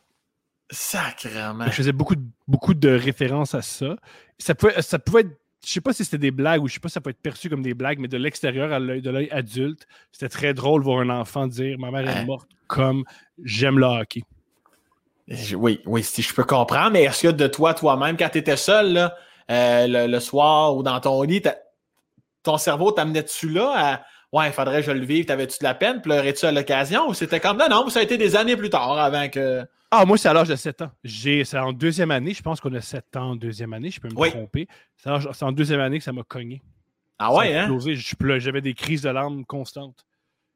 Sacrement. 0.70 1.64
Je 1.66 1.70
faisais 1.70 1.92
beaucoup 1.92 2.14
de, 2.16 2.22
beaucoup 2.46 2.74
de 2.74 2.90
références 2.90 3.54
à 3.54 3.62
ça. 3.62 3.96
Ça 4.38 4.54
pouvait, 4.54 4.80
ça 4.82 4.98
pouvait 4.98 5.20
être. 5.22 5.30
Je 5.66 5.70
sais 5.72 5.80
pas 5.82 5.92
si 5.92 6.04
c'était 6.06 6.16
des 6.18 6.30
blagues 6.30 6.62
ou 6.62 6.68
je 6.68 6.74
sais 6.74 6.80
pas 6.80 6.88
si 6.88 6.94
ça 6.94 7.02
peut 7.02 7.10
être 7.10 7.20
perçu 7.20 7.50
comme 7.50 7.60
des 7.62 7.74
blagues, 7.74 7.98
mais 7.98 8.08
de 8.08 8.16
l'extérieur, 8.16 8.72
à 8.72 8.78
l'œil 8.78 9.02
de 9.02 9.10
l'œil 9.10 9.28
adulte, 9.30 9.86
c'était 10.10 10.30
très 10.30 10.54
drôle 10.54 10.80
de 10.80 10.86
voir 10.86 11.00
un 11.00 11.10
enfant 11.10 11.46
dire 11.46 11.78
Ma 11.78 11.90
mère 11.90 12.08
est 12.08 12.14
Ouais. 12.20 12.24
morte 12.24 12.48
comme 12.66 13.04
j'aime 13.44 13.78
le 13.78 13.84
hockey. 13.84 14.22
Oui, 15.54 15.80
oui, 15.86 16.02
si 16.02 16.22
je 16.22 16.34
peux 16.34 16.44
comprendre, 16.44 16.92
mais 16.92 17.02
est-ce 17.04 17.22
que 17.28 17.32
de 17.32 17.46
toi, 17.46 17.74
toi-même, 17.74 18.16
quand 18.16 18.30
tu 18.30 18.38
étais 18.38 18.56
seul, 18.56 18.94
là, 18.94 19.14
euh, 19.50 19.86
le, 19.86 20.06
le 20.10 20.20
soir 20.20 20.74
ou 20.76 20.82
dans 20.82 20.98
ton 20.98 21.22
lit, 21.22 21.42
ton 22.42 22.56
cerveau 22.58 22.90
t'amenait-tu 22.90 23.50
là 23.50 23.72
à 23.76 24.02
Ouais, 24.32 24.46
il 24.46 24.52
faudrait 24.52 24.80
que 24.80 24.86
je 24.86 24.92
le 24.92 25.04
vive, 25.04 25.24
t'avais-tu 25.26 25.58
de 25.58 25.64
la 25.64 25.74
peine, 25.74 26.00
pleurais-tu 26.00 26.46
à 26.46 26.52
l'occasion? 26.52 27.08
Ou 27.08 27.14
c'était 27.14 27.40
comme 27.40 27.58
non, 27.58 27.66
non, 27.68 27.88
ça 27.90 27.98
a 27.98 28.02
été 28.02 28.16
des 28.16 28.34
années 28.36 28.56
plus 28.56 28.70
tard 28.70 28.96
avant 28.98 29.28
que. 29.28 29.64
Ah, 29.90 30.04
moi, 30.06 30.16
c'est 30.16 30.28
à 30.28 30.32
l'âge 30.32 30.48
de 30.48 30.54
7 30.56 30.82
ans. 30.82 30.92
J'ai, 31.02 31.44
c'est 31.44 31.58
en 31.58 31.72
deuxième 31.72 32.10
année. 32.12 32.32
Je 32.32 32.42
pense 32.42 32.60
qu'on 32.60 32.72
a 32.74 32.80
7 32.80 33.16
ans 33.16 33.30
en 33.30 33.36
deuxième 33.36 33.72
année. 33.72 33.90
Je 33.90 34.00
peux 34.00 34.08
me 34.08 34.14
Oui. 34.16 34.30
tromper. 34.30 34.68
C'est, 34.96 35.10
en 35.42 35.52
deuxième 35.52 35.80
année 35.80 35.98
que 35.98 36.04
ça 36.04 36.12
m'a 36.12 36.22
cogné. 36.22 36.62
Ah 37.18 37.26
Ça 37.30 37.34
ouais, 37.36 37.56
hein? 37.56 37.78
J'avais 38.38 38.60
des 38.60 38.74
crises 38.74 39.02
de 39.02 39.10
larmes 39.10 39.44
constantes. 39.44 40.06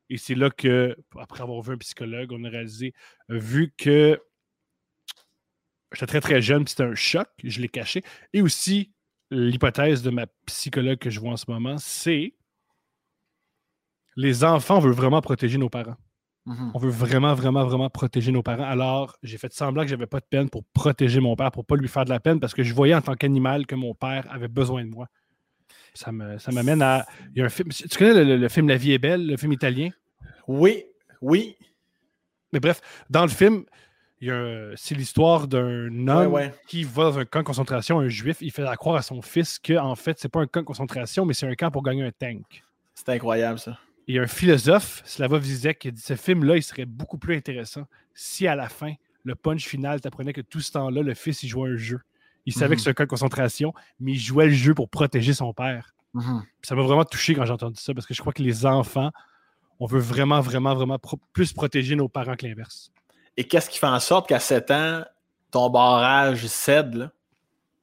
Et 0.08 0.18
c'est 0.18 0.34
là 0.34 0.50
que, 0.50 0.96
après 1.18 1.42
avoir 1.42 1.60
vu 1.62 1.74
un 1.74 1.78
psychologue, 1.78 2.30
on 2.32 2.44
a 2.44 2.48
réalisé, 2.48 2.92
vu 3.28 3.72
que 3.76 4.20
j'étais 5.92 6.06
très 6.06 6.20
très 6.20 6.42
jeune, 6.42 6.66
c'était 6.66 6.84
un 6.84 6.94
choc, 6.94 7.28
je 7.42 7.60
l'ai 7.60 7.68
caché. 7.68 8.02
Et 8.32 8.42
aussi, 8.42 8.92
l'hypothèse 9.30 10.02
de 10.02 10.10
ma 10.10 10.26
psychologue 10.46 10.98
que 10.98 11.10
je 11.10 11.18
vois 11.20 11.32
en 11.32 11.36
ce 11.36 11.46
moment, 11.48 11.76
c'est 11.78 12.34
les 14.16 14.44
enfants, 14.44 14.78
veut 14.78 14.92
vraiment 14.92 15.20
protéger 15.20 15.58
nos 15.58 15.70
parents. 15.70 15.96
Mhm. 16.46 16.72
On 16.74 16.78
veut 16.78 16.90
vraiment, 16.90 17.34
vraiment, 17.34 17.64
vraiment 17.64 17.88
protéger 17.88 18.30
nos 18.30 18.42
parents. 18.42 18.64
Alors, 18.64 19.16
j'ai 19.22 19.38
fait 19.38 19.52
semblant 19.52 19.82
que 19.82 19.88
j'avais 19.88 20.06
pas 20.06 20.20
de 20.20 20.26
peine 20.28 20.50
pour 20.50 20.62
protéger 20.74 21.20
mon 21.20 21.36
père, 21.36 21.50
pour 21.50 21.64
pas 21.64 21.74
lui 21.76 21.88
faire 21.88 22.04
de 22.04 22.10
la 22.10 22.20
peine, 22.20 22.38
parce 22.38 22.52
que 22.52 22.62
je 22.62 22.74
voyais 22.74 22.94
en 22.94 23.00
tant 23.00 23.14
qu'animal 23.14 23.66
que 23.66 23.74
mon 23.74 23.94
père 23.94 24.26
avait 24.30 24.48
besoin 24.48 24.84
de 24.84 24.90
moi. 24.90 25.08
Ça 25.94 26.12
me- 26.12 26.38
ça 26.38 26.52
m'amène 26.52 26.82
à. 26.82 27.06
Il 27.34 27.38
y 27.38 27.42
a 27.42 27.46
un 27.46 27.48
film. 27.48 27.68
Tu 27.70 27.88
connais 27.96 28.12
le, 28.14 28.24
le- 28.24 28.36
le 28.36 28.48
film 28.48 28.68
La 28.68 28.76
vie 28.76 28.92
est 28.92 28.98
belle, 28.98 29.26
le 29.26 29.36
film 29.36 29.52
italien? 29.52 29.90
Oui, 30.46 30.84
oui. 31.22 31.56
Mais 32.52 32.60
bref, 32.60 32.80
dans 33.08 33.22
le 33.22 33.28
film, 33.30 33.64
il 34.20 34.28
y 34.28 34.30
a 34.30 34.36
un- 34.36 34.72
c'est 34.76 34.94
l'histoire 34.94 35.48
d'un 35.48 35.86
homme 36.08 36.08
Ouais, 36.08 36.26
ouais. 36.26 36.54
qui 36.68 36.84
va 36.84 37.04
dans 37.04 37.18
un 37.20 37.24
camp 37.24 37.38
de 37.40 37.44
concentration, 37.44 38.00
un 38.00 38.08
juif. 38.08 38.38
Il 38.42 38.50
fait 38.50 38.64
croire 38.76 38.96
à 38.96 39.02
son 39.02 39.22
fils 39.22 39.58
que, 39.58 39.78
en 39.78 39.94
fait, 39.94 40.18
c'est 40.18 40.28
pas 40.28 40.40
un 40.40 40.46
camp 40.46 40.60
de 40.60 40.66
concentration, 40.66 41.24
mais 41.24 41.32
c'est 41.32 41.46
un 41.46 41.54
camp 41.54 41.70
pour 41.70 41.82
gagner 41.82 42.02
un 42.04 42.12
tank. 42.12 42.62
C'est 42.94 43.08
incroyable, 43.08 43.58
ça. 43.58 43.78
Il 44.06 44.14
y 44.14 44.18
a 44.18 44.22
un 44.22 44.26
philosophe, 44.26 45.02
Slavoj 45.06 45.42
Zizek, 45.42 45.78
qui 45.78 45.88
a 45.88 45.90
dit 45.90 46.00
ce 46.00 46.14
film-là, 46.16 46.56
il 46.56 46.62
serait 46.62 46.84
beaucoup 46.84 47.16
plus 47.18 47.36
intéressant 47.36 47.84
si 48.14 48.46
à 48.46 48.54
la 48.54 48.68
fin, 48.68 48.92
le 49.24 49.34
punch 49.34 49.64
final 49.66 50.00
t'apprenait 50.00 50.32
que 50.34 50.42
tout 50.42 50.60
ce 50.60 50.72
temps-là, 50.72 51.02
le 51.02 51.14
fils, 51.14 51.42
il 51.42 51.48
jouait 51.48 51.70
un 51.70 51.76
jeu. 51.76 52.00
Il 52.46 52.52
savait 52.52 52.70
Mhm. 52.74 52.76
que 52.76 52.82
c'est 52.82 52.90
un 52.90 52.94
cas 52.94 53.04
de 53.04 53.08
concentration, 53.08 53.72
mais 53.98 54.12
il 54.12 54.18
jouait 54.18 54.46
le 54.46 54.52
jeu 54.52 54.74
pour 54.74 54.90
protéger 54.90 55.32
son 55.32 55.54
père. 55.54 55.94
Mhm. 56.12 56.42
Ça 56.62 56.74
m'a 56.74 56.82
vraiment 56.82 57.04
touché 57.06 57.34
quand 57.34 57.46
j'ai 57.46 57.52
entendu 57.52 57.80
ça, 57.80 57.94
parce 57.94 58.06
que 58.06 58.12
je 58.12 58.20
crois 58.20 58.34
que 58.34 58.42
les 58.42 58.66
enfants, 58.66 59.10
on 59.80 59.86
veut 59.86 60.00
vraiment, 60.00 60.40
vraiment, 60.40 60.74
vraiment 60.74 60.98
pro- 60.98 61.18
plus 61.32 61.52
protéger 61.54 61.96
nos 61.96 62.08
parents 62.08 62.36
que 62.36 62.46
l'inverse. 62.46 62.92
Et 63.38 63.44
qu'est-ce 63.48 63.70
qui 63.70 63.78
fait 63.78 63.86
en 63.86 63.98
sorte 64.00 64.28
qu'à 64.28 64.38
7 64.38 64.70
ans, 64.70 65.02
ton 65.50 65.70
barrage 65.70 66.46
cède, 66.46 66.94
là? 66.94 67.10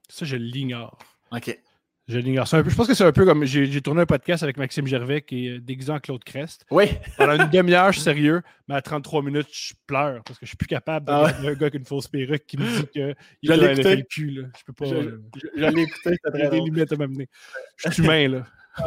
Ça, 0.08 0.26
je 0.26 0.36
l'ignore. 0.36 0.98
OK. 1.32 1.60
Je 2.08 2.18
l'ignore. 2.18 2.46
Un 2.54 2.64
peu- 2.64 2.70
Je 2.70 2.76
pense 2.76 2.88
que 2.88 2.94
c'est 2.94 3.06
un 3.06 3.12
peu 3.12 3.26
comme 3.26 3.46
j'ai 3.46 3.82
tourné 3.82 4.02
un 4.02 4.06
podcast 4.06 4.44
avec 4.44 4.58
Maxime 4.58 4.86
Gervais 4.88 5.22
qui 5.22 5.48
est 5.48 5.60
déguisé 5.60 5.92
en 5.92 6.00
Claude 6.00 6.24
Crest. 6.24 6.66
Oui. 6.72 6.86
Pendant 7.18 7.34
une 7.42 7.50
demi-heure, 7.54 7.88
je 7.92 7.98
suis 8.00 8.02
sérieux, 8.04 8.42
mais 8.68 8.76
à 8.76 8.82
33 8.82 9.22
minutes, 9.24 9.48
je 9.52 9.74
pleure 9.88 10.22
parce 10.26 10.38
que 10.40 10.46
je 10.46 10.50
suis 10.50 10.58
plus 10.58 10.68
capable 10.68 11.06
de 11.08 11.12
Ah 11.12 11.28
un 11.40 11.54
gars 11.54 11.58
avec 11.62 11.76
une 11.76 11.86
fausse 11.86 12.08
perruque 12.08 12.46
qui 12.48 12.58
me 12.58 12.66
dit 12.66 12.88
qu'il 12.88 13.16
l'ai 13.44 13.54
un 13.54 13.72
écouté. 13.72 13.94
FLQ. 13.96 14.32
Là. 14.32 14.48
Je 14.58 14.64
peux 14.66 14.74
pas. 14.74 14.86
Je, 14.86 14.96
euh, 14.96 15.86
très 16.04 16.18
a 16.26 16.50
des 16.50 16.60
limites 16.60 16.92
à 16.92 16.96
m'amener. 16.98 17.30
Je 17.78 17.90
suis 17.92 18.04
humain, 18.04 18.28
là. 18.28 18.46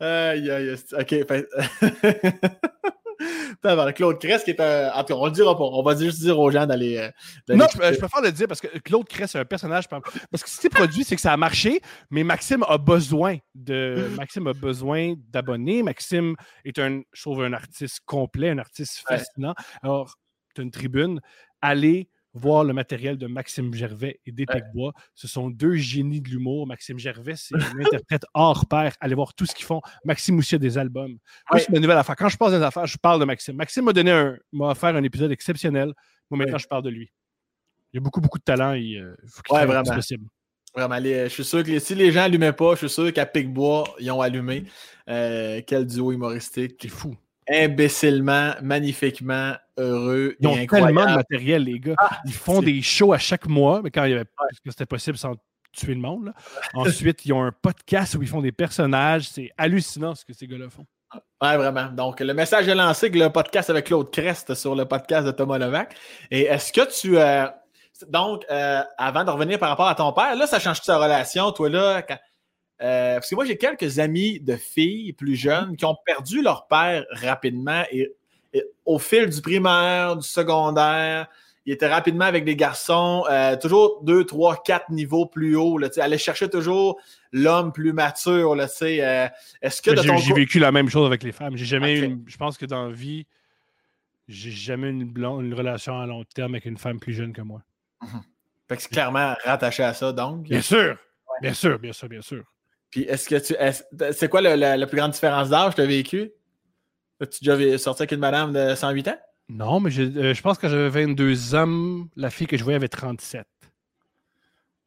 aïe, 0.00 0.50
aïe, 0.50 0.70
aïe. 0.70 0.76
OK. 0.92 1.08
fait- 1.28 1.48
Claude 3.94 4.18
Crest, 4.18 4.44
qui 4.44 4.50
est 4.50 4.60
un. 4.60 4.90
En 4.92 5.00
tout 5.04 5.14
cas, 5.14 5.20
on 5.20 5.26
le 5.26 5.32
dira 5.32 5.56
pas. 5.56 5.64
On 5.64 5.82
va 5.82 5.96
juste 5.96 6.20
dire 6.20 6.38
aux 6.38 6.50
gens 6.50 6.66
d'aller. 6.66 6.96
euh, 6.96 7.54
Non, 7.56 7.66
je, 7.72 7.78
préfère 7.98 8.22
le 8.22 8.32
dire 8.32 8.46
parce 8.48 8.60
que 8.60 8.78
Claude 8.78 9.06
Crest, 9.08 9.32
c'est 9.32 9.38
un 9.38 9.44
personnage. 9.44 9.88
par- 9.88 10.00
Parce 10.30 10.42
que 10.42 10.48
ce 10.50 10.56
qui 10.56 10.62
s'est 10.62 10.68
produit, 10.70 11.04
c'est 11.04 11.14
que 11.16 11.20
ça 11.22 11.32
a 11.32 11.36
marché, 11.36 11.80
mais 12.10 12.24
Maxime 12.24 12.64
a 12.68 12.78
besoin 12.78 13.36
de. 13.54 14.08
Maxime 14.16 14.46
a 14.46 14.52
besoin 14.52 15.14
d'abonnés. 15.28 15.82
Maxime 15.82 16.34
est 16.64 16.78
un, 16.78 17.02
je 17.12 17.20
trouve, 17.22 17.42
un 17.42 17.52
artiste 17.52 18.00
complet, 18.06 18.50
un 18.50 18.58
artiste 18.58 19.02
Ouais. 19.10 19.18
fascinant. 19.18 19.54
Alors, 19.82 20.16
tu 20.54 20.60
as 20.60 20.64
une 20.64 20.70
tribune. 20.70 21.20
Allez 21.62 22.08
voir 22.32 22.62
le 22.64 22.72
matériel 22.72 23.18
de 23.18 23.26
Maxime 23.26 23.74
Gervais 23.74 24.20
et 24.24 24.32
d'Épée 24.32 24.62
Bois. 24.72 24.92
Ce 25.14 25.26
sont 25.26 25.50
deux 25.50 25.74
génies 25.74 26.20
de 26.20 26.28
l'humour. 26.28 26.66
Maxime 26.66 26.98
Gervais, 26.98 27.34
c'est 27.36 27.54
un 27.76 27.80
interprète 27.80 28.22
hors 28.34 28.66
pair. 28.66 28.92
Allez 29.00 29.14
voir 29.14 29.34
tout 29.34 29.46
ce 29.46 29.54
qu'ils 29.54 29.64
font. 29.66 29.80
Maxime 30.04 30.38
aussi 30.38 30.54
a 30.54 30.58
des 30.58 30.78
albums. 30.78 31.10
Moi, 31.10 31.18
Ouais. 31.52 31.60
c'est 31.60 31.70
ma 31.72 31.80
nouvelle 31.80 31.96
affaire. 31.98 32.16
Quand 32.16 32.28
je 32.28 32.36
passe 32.36 32.52
des 32.52 32.62
affaires, 32.62 32.86
je 32.86 32.96
parle 32.98 33.18
de 33.20 33.24
Maxime. 33.24 33.56
Maxime 33.56 33.84
m'a 33.84 33.92
donné 33.92 34.10
un, 34.12 34.36
m'a 34.52 34.68
offert 34.70 34.94
un 34.94 35.02
épisode 35.02 35.32
exceptionnel. 35.32 35.92
Moi, 36.30 36.38
maintenant, 36.38 36.58
je 36.58 36.66
parle 36.68 36.84
de 36.84 36.90
lui. 36.90 37.10
Il 37.92 37.96
y 37.96 37.98
a 37.98 38.00
beaucoup, 38.00 38.20
beaucoup 38.20 38.38
de 38.38 38.44
talent. 38.44 38.74
Il 38.74 38.96
euh, 38.98 39.16
faut 39.28 39.42
qu'il 39.42 39.56
Ouais, 39.56 39.66
vraiment. 39.66 39.82
possible. 39.94 40.26
Vraiment, 40.72 40.98
les- 40.98 41.24
je 41.24 41.30
suis 41.34 41.44
sûr 41.44 41.64
que 41.64 41.68
les- 41.70 41.80
si 41.80 41.96
les 41.96 42.12
gens 42.12 42.20
n'allumaient 42.20 42.52
pas, 42.52 42.74
je 42.74 42.86
suis 42.86 42.90
sûr 42.90 43.12
qu'à 43.12 43.26
Picbois, 43.26 43.82
ils 43.98 44.08
ont 44.12 44.20
allumé. 44.20 44.62
Euh, 45.08 45.60
quel 45.66 45.84
duo 45.84 46.12
humoristique. 46.12 46.76
C'est 46.80 46.88
fou. 46.88 47.16
Imbécilement, 47.50 48.54
magnifiquement 48.62 49.54
heureux 49.76 50.36
Ils 50.38 50.46
ont 50.46 50.56
et 50.56 50.66
tellement 50.66 51.06
de 51.06 51.16
matériel, 51.16 51.64
les 51.64 51.80
gars. 51.80 51.96
Ah, 51.98 52.20
Ils 52.24 52.32
font 52.32 52.62
des 52.62 52.80
shows 52.80 53.12
à 53.12 53.18
chaque 53.18 53.46
mois, 53.46 53.80
mais 53.82 53.90
quand 53.90 54.04
il 54.04 54.12
y 54.12 54.14
avait, 54.14 54.24
parce 54.24 54.60
que 54.64 54.70
c'était 54.70 54.86
possible 54.86 55.18
sans 55.18 55.34
tuer 55.72 55.94
le 55.94 56.00
monde. 56.00 56.32
Ensuite, 56.74 57.24
ils 57.24 57.32
ont 57.32 57.42
un 57.42 57.52
podcast 57.52 58.14
où 58.14 58.22
ils 58.22 58.28
font 58.28 58.40
des 58.40 58.52
personnages. 58.52 59.28
C'est 59.28 59.50
hallucinant 59.56 60.14
ce 60.14 60.24
que 60.24 60.32
ces 60.32 60.46
gars-là 60.46 60.68
font. 60.70 60.86
Ouais, 61.42 61.56
vraiment. 61.56 61.86
Donc, 61.86 62.20
le 62.20 62.34
message 62.34 62.68
est 62.68 62.74
lancé 62.74 63.06
avec 63.06 63.20
le 63.20 63.30
podcast 63.30 63.70
avec 63.70 63.86
Claude 63.86 64.10
Crest 64.10 64.54
sur 64.54 64.74
le 64.74 64.84
podcast 64.84 65.26
de 65.26 65.32
Thomas 65.32 65.58
Levac. 65.58 65.96
Et 66.30 66.42
est-ce 66.42 66.72
que 66.72 66.88
tu. 67.00 67.18
Euh, 67.18 67.46
donc, 68.08 68.44
euh, 68.50 68.82
avant 68.96 69.24
de 69.24 69.30
revenir 69.30 69.58
par 69.58 69.70
rapport 69.70 69.88
à 69.88 69.94
ton 69.94 70.12
père, 70.12 70.36
là, 70.36 70.46
ça 70.46 70.58
change 70.58 70.80
ta 70.82 70.98
relation, 70.98 71.50
toi, 71.52 71.68
là? 71.68 72.02
Euh, 72.80 73.14
parce 73.14 73.28
que 73.28 73.34
moi, 73.34 73.44
j'ai 73.44 73.56
quelques 73.58 73.98
amis 73.98 74.40
de 74.40 74.56
filles 74.56 75.12
plus 75.12 75.36
jeunes 75.36 75.76
qui 75.76 75.84
ont 75.84 75.96
perdu 76.06 76.42
leur 76.42 76.66
père 76.66 77.04
rapidement 77.10 77.82
et, 77.90 78.12
au 78.84 78.98
fil 78.98 79.28
du 79.28 79.40
primaire, 79.40 80.16
du 80.16 80.26
secondaire, 80.26 81.28
ils 81.66 81.72
étaient 81.72 81.86
rapidement 81.86 82.24
avec 82.24 82.44
des 82.44 82.56
garçons, 82.56 83.24
toujours 83.60 84.02
deux, 84.02 84.24
trois, 84.24 84.60
quatre 84.60 84.90
niveaux 84.90 85.26
plus 85.26 85.54
haut. 85.54 85.78
Là, 85.78 85.88
allaient 85.98 86.18
chercher 86.18 86.48
toujours 86.48 86.98
l'homme 87.32 87.72
plus 87.72 87.92
mature. 87.92 88.54
Là, 88.54 88.66
euh, 88.82 89.28
est-ce 89.62 89.82
que 89.82 89.94
J'ai 89.94 90.34
vécu 90.34 90.58
la 90.58 90.72
même 90.72 90.88
chose 90.88 91.06
avec 91.06 91.22
les 91.22 91.32
femmes. 91.32 91.56
J'ai 91.56 91.64
jamais 91.64 91.98
eu 91.98 92.18
je 92.26 92.36
pense 92.36 92.58
que 92.58 92.66
dans 92.66 92.88
la 92.88 92.92
vie, 92.92 93.26
j'ai 94.28 94.50
jamais 94.50 94.88
eu 94.88 94.90
une, 94.90 95.12
une, 95.16 95.54
relation 95.54 96.00
à 96.00 96.06
long 96.06 96.24
terme 96.24 96.54
avec 96.54 96.64
une 96.64 96.78
femme 96.78 96.98
plus 96.98 97.12
jeune 97.12 97.32
que 97.32 97.42
moi. 97.42 97.62
Mhm. 98.02 98.22
Fait 98.68 98.76
que 98.76 98.82
c'est 98.82 98.90
clairement 98.92 99.34
rattaché 99.44 99.82
à 99.82 99.94
ça, 99.94 100.12
donc. 100.12 100.44
Bien 100.44 100.62
sûr. 100.62 100.96
Bien 101.40 101.54
sûr, 101.54 101.78
bien 101.78 101.92
sûr, 101.92 102.08
bien 102.08 102.22
sûr. 102.22 102.44
Puis 102.90 103.02
est-ce 103.02 103.28
que 103.28 103.36
tu. 103.36 103.54
c'est 104.12 104.28
quoi 104.28 104.40
la, 104.40 104.86
plus 104.86 104.96
grande 104.96 105.12
différence 105.12 105.48
d'âge 105.48 105.70
que 105.70 105.76
tu 105.76 105.82
as 105.82 105.86
vécu? 105.86 106.32
As-tu 107.20 107.44
déjà 107.44 107.78
sorti 107.78 108.02
avec 108.02 108.12
une 108.12 108.20
madame 108.20 108.52
de 108.52 108.74
108 108.74 109.08
ans? 109.08 109.18
Non, 109.48 109.80
mais 109.80 109.90
euh, 109.98 110.32
je 110.32 110.42
pense 110.42 110.58
que 110.58 110.68
j'avais 110.68 110.88
22 110.88 111.54
ans, 111.54 112.06
la 112.16 112.30
fille 112.30 112.46
que 112.46 112.56
je 112.56 112.62
voyais 112.62 112.76
avait 112.76 112.88
37. 112.88 113.44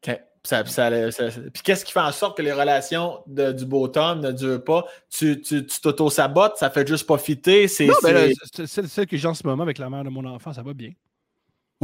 OK. 0.06 0.20
Puis 0.44 1.62
qu'est-ce 1.62 1.84
qui 1.86 1.92
fait 1.92 2.00
en 2.00 2.12
sorte 2.12 2.36
que 2.36 2.42
les 2.42 2.52
relations 2.52 3.22
de, 3.26 3.52
du 3.52 3.64
beau 3.64 3.88
temps 3.88 4.14
ne 4.14 4.30
durent 4.30 4.62
pas? 4.62 4.84
Tu 5.10 5.40
t'auto-sabotes, 5.40 6.58
ça 6.58 6.68
fait 6.68 6.86
juste 6.86 7.06
profiter. 7.06 7.66
C'est, 7.66 7.88
ben 8.02 8.30
c'est 8.52 8.86
celle 8.86 9.06
que 9.06 9.16
j'ai 9.16 9.28
en 9.28 9.32
ce 9.32 9.46
moment 9.46 9.62
avec 9.62 9.78
la 9.78 9.88
mère 9.88 10.04
de 10.04 10.10
mon 10.10 10.24
enfant, 10.26 10.52
ça 10.52 10.62
va 10.62 10.74
bien. 10.74 10.90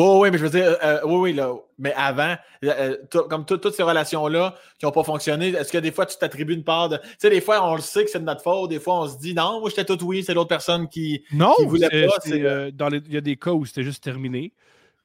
Oui, 0.01 0.19
oui, 0.21 0.31
mais 0.31 0.39
je 0.39 0.45
veux 0.45 0.51
dire, 0.51 0.65
euh, 0.65 0.77
euh, 0.83 1.01
oui, 1.05 1.17
oui, 1.17 1.33
là, 1.35 1.53
mais 1.79 1.93
avant, 1.95 2.35
euh, 2.65 2.97
comme 3.29 3.45
toutes 3.45 3.73
ces 3.75 3.83
relations-là 3.83 4.55
qui 4.79 4.87
n'ont 4.87 4.93
pas 4.93 5.05
fonctionné, 5.05 5.49
est-ce 5.49 5.71
que 5.71 5.79
des 5.79 5.93
fois 5.93 6.07
tu 6.07 6.17
t'attribues 6.17 6.55
une 6.55 6.65
part 6.65 6.89
de. 6.89 6.97
Tu 6.97 7.05
sais, 7.19 7.31
des 7.31 7.43
fois, 7.43 7.71
on 7.71 7.75
le 7.75 7.83
sait 7.83 8.05
que 8.05 8.11
c'est 8.11 8.21
de 8.21 8.25
notre 8.25 8.43
faute, 8.43 8.71
des 8.71 8.81
fois, 8.81 9.03
on 9.03 9.09
se 9.09 9.19
dit 9.19 9.35
non, 9.35 9.61
moi 9.61 9.69
j'étais 9.69 9.85
tout 9.85 10.03
oui, 10.05 10.25
c'est 10.25 10.33
l'autre 10.33 10.49
personne 10.49 10.89
qui. 10.89 11.23
Non, 11.33 11.55
qui 11.59 11.67
voulait 11.67 12.07
pas. 12.07 12.15
il 12.25 13.13
y 13.13 13.17
a 13.17 13.21
des 13.21 13.37
cas 13.37 13.51
où 13.51 13.67
c'était 13.67 13.83
juste 13.83 14.03
terminé. 14.03 14.55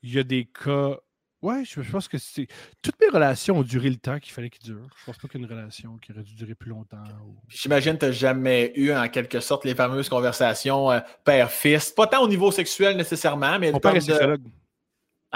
Il 0.01 0.13
y 0.13 0.19
a 0.19 0.23
des 0.23 0.45
cas 0.45 0.97
Ouais, 1.41 1.63
je, 1.63 1.79
pense 1.91 2.07
que 2.07 2.17
c'est. 2.17 2.47
Toutes 2.81 2.99
mes 2.99 3.09
relations 3.09 3.59
ont 3.59 3.63
duré 3.63 3.89
le 3.89 3.97
temps 3.97 4.17
qu'il 4.17 4.33
fallait 4.33 4.49
qu'ils 4.49 4.63
durent. 4.63 4.87
Je 4.97 5.05
pense 5.05 5.17
pas 5.17 5.27
qu'une 5.27 5.45
relation 5.45 5.97
qui 5.97 6.11
aurait 6.11 6.23
dû 6.23 6.33
durer 6.33 6.55
plus 6.55 6.71
longtemps. 6.71 7.03
J'imagine 7.49 7.93
que 7.93 7.99
tu 7.99 8.05
n'as 8.05 8.11
jamais 8.13 8.71
eu, 8.75 8.91
en 8.91 9.07
quelque 9.09 9.39
sorte, 9.41 9.63
les 9.63 9.75
fameuses 9.75 10.09
conversations 10.09 10.89
père-fils. 11.23 11.91
Pas 11.91 12.07
tant 12.07 12.23
au 12.23 12.27
niveau 12.27 12.49
sexuel 12.51 12.97
nécessairement, 12.97 13.59
mais. 13.59 13.71
Mon 13.71 13.79
père 13.79 13.95
est 13.95 14.01
sexologue. 14.01 14.41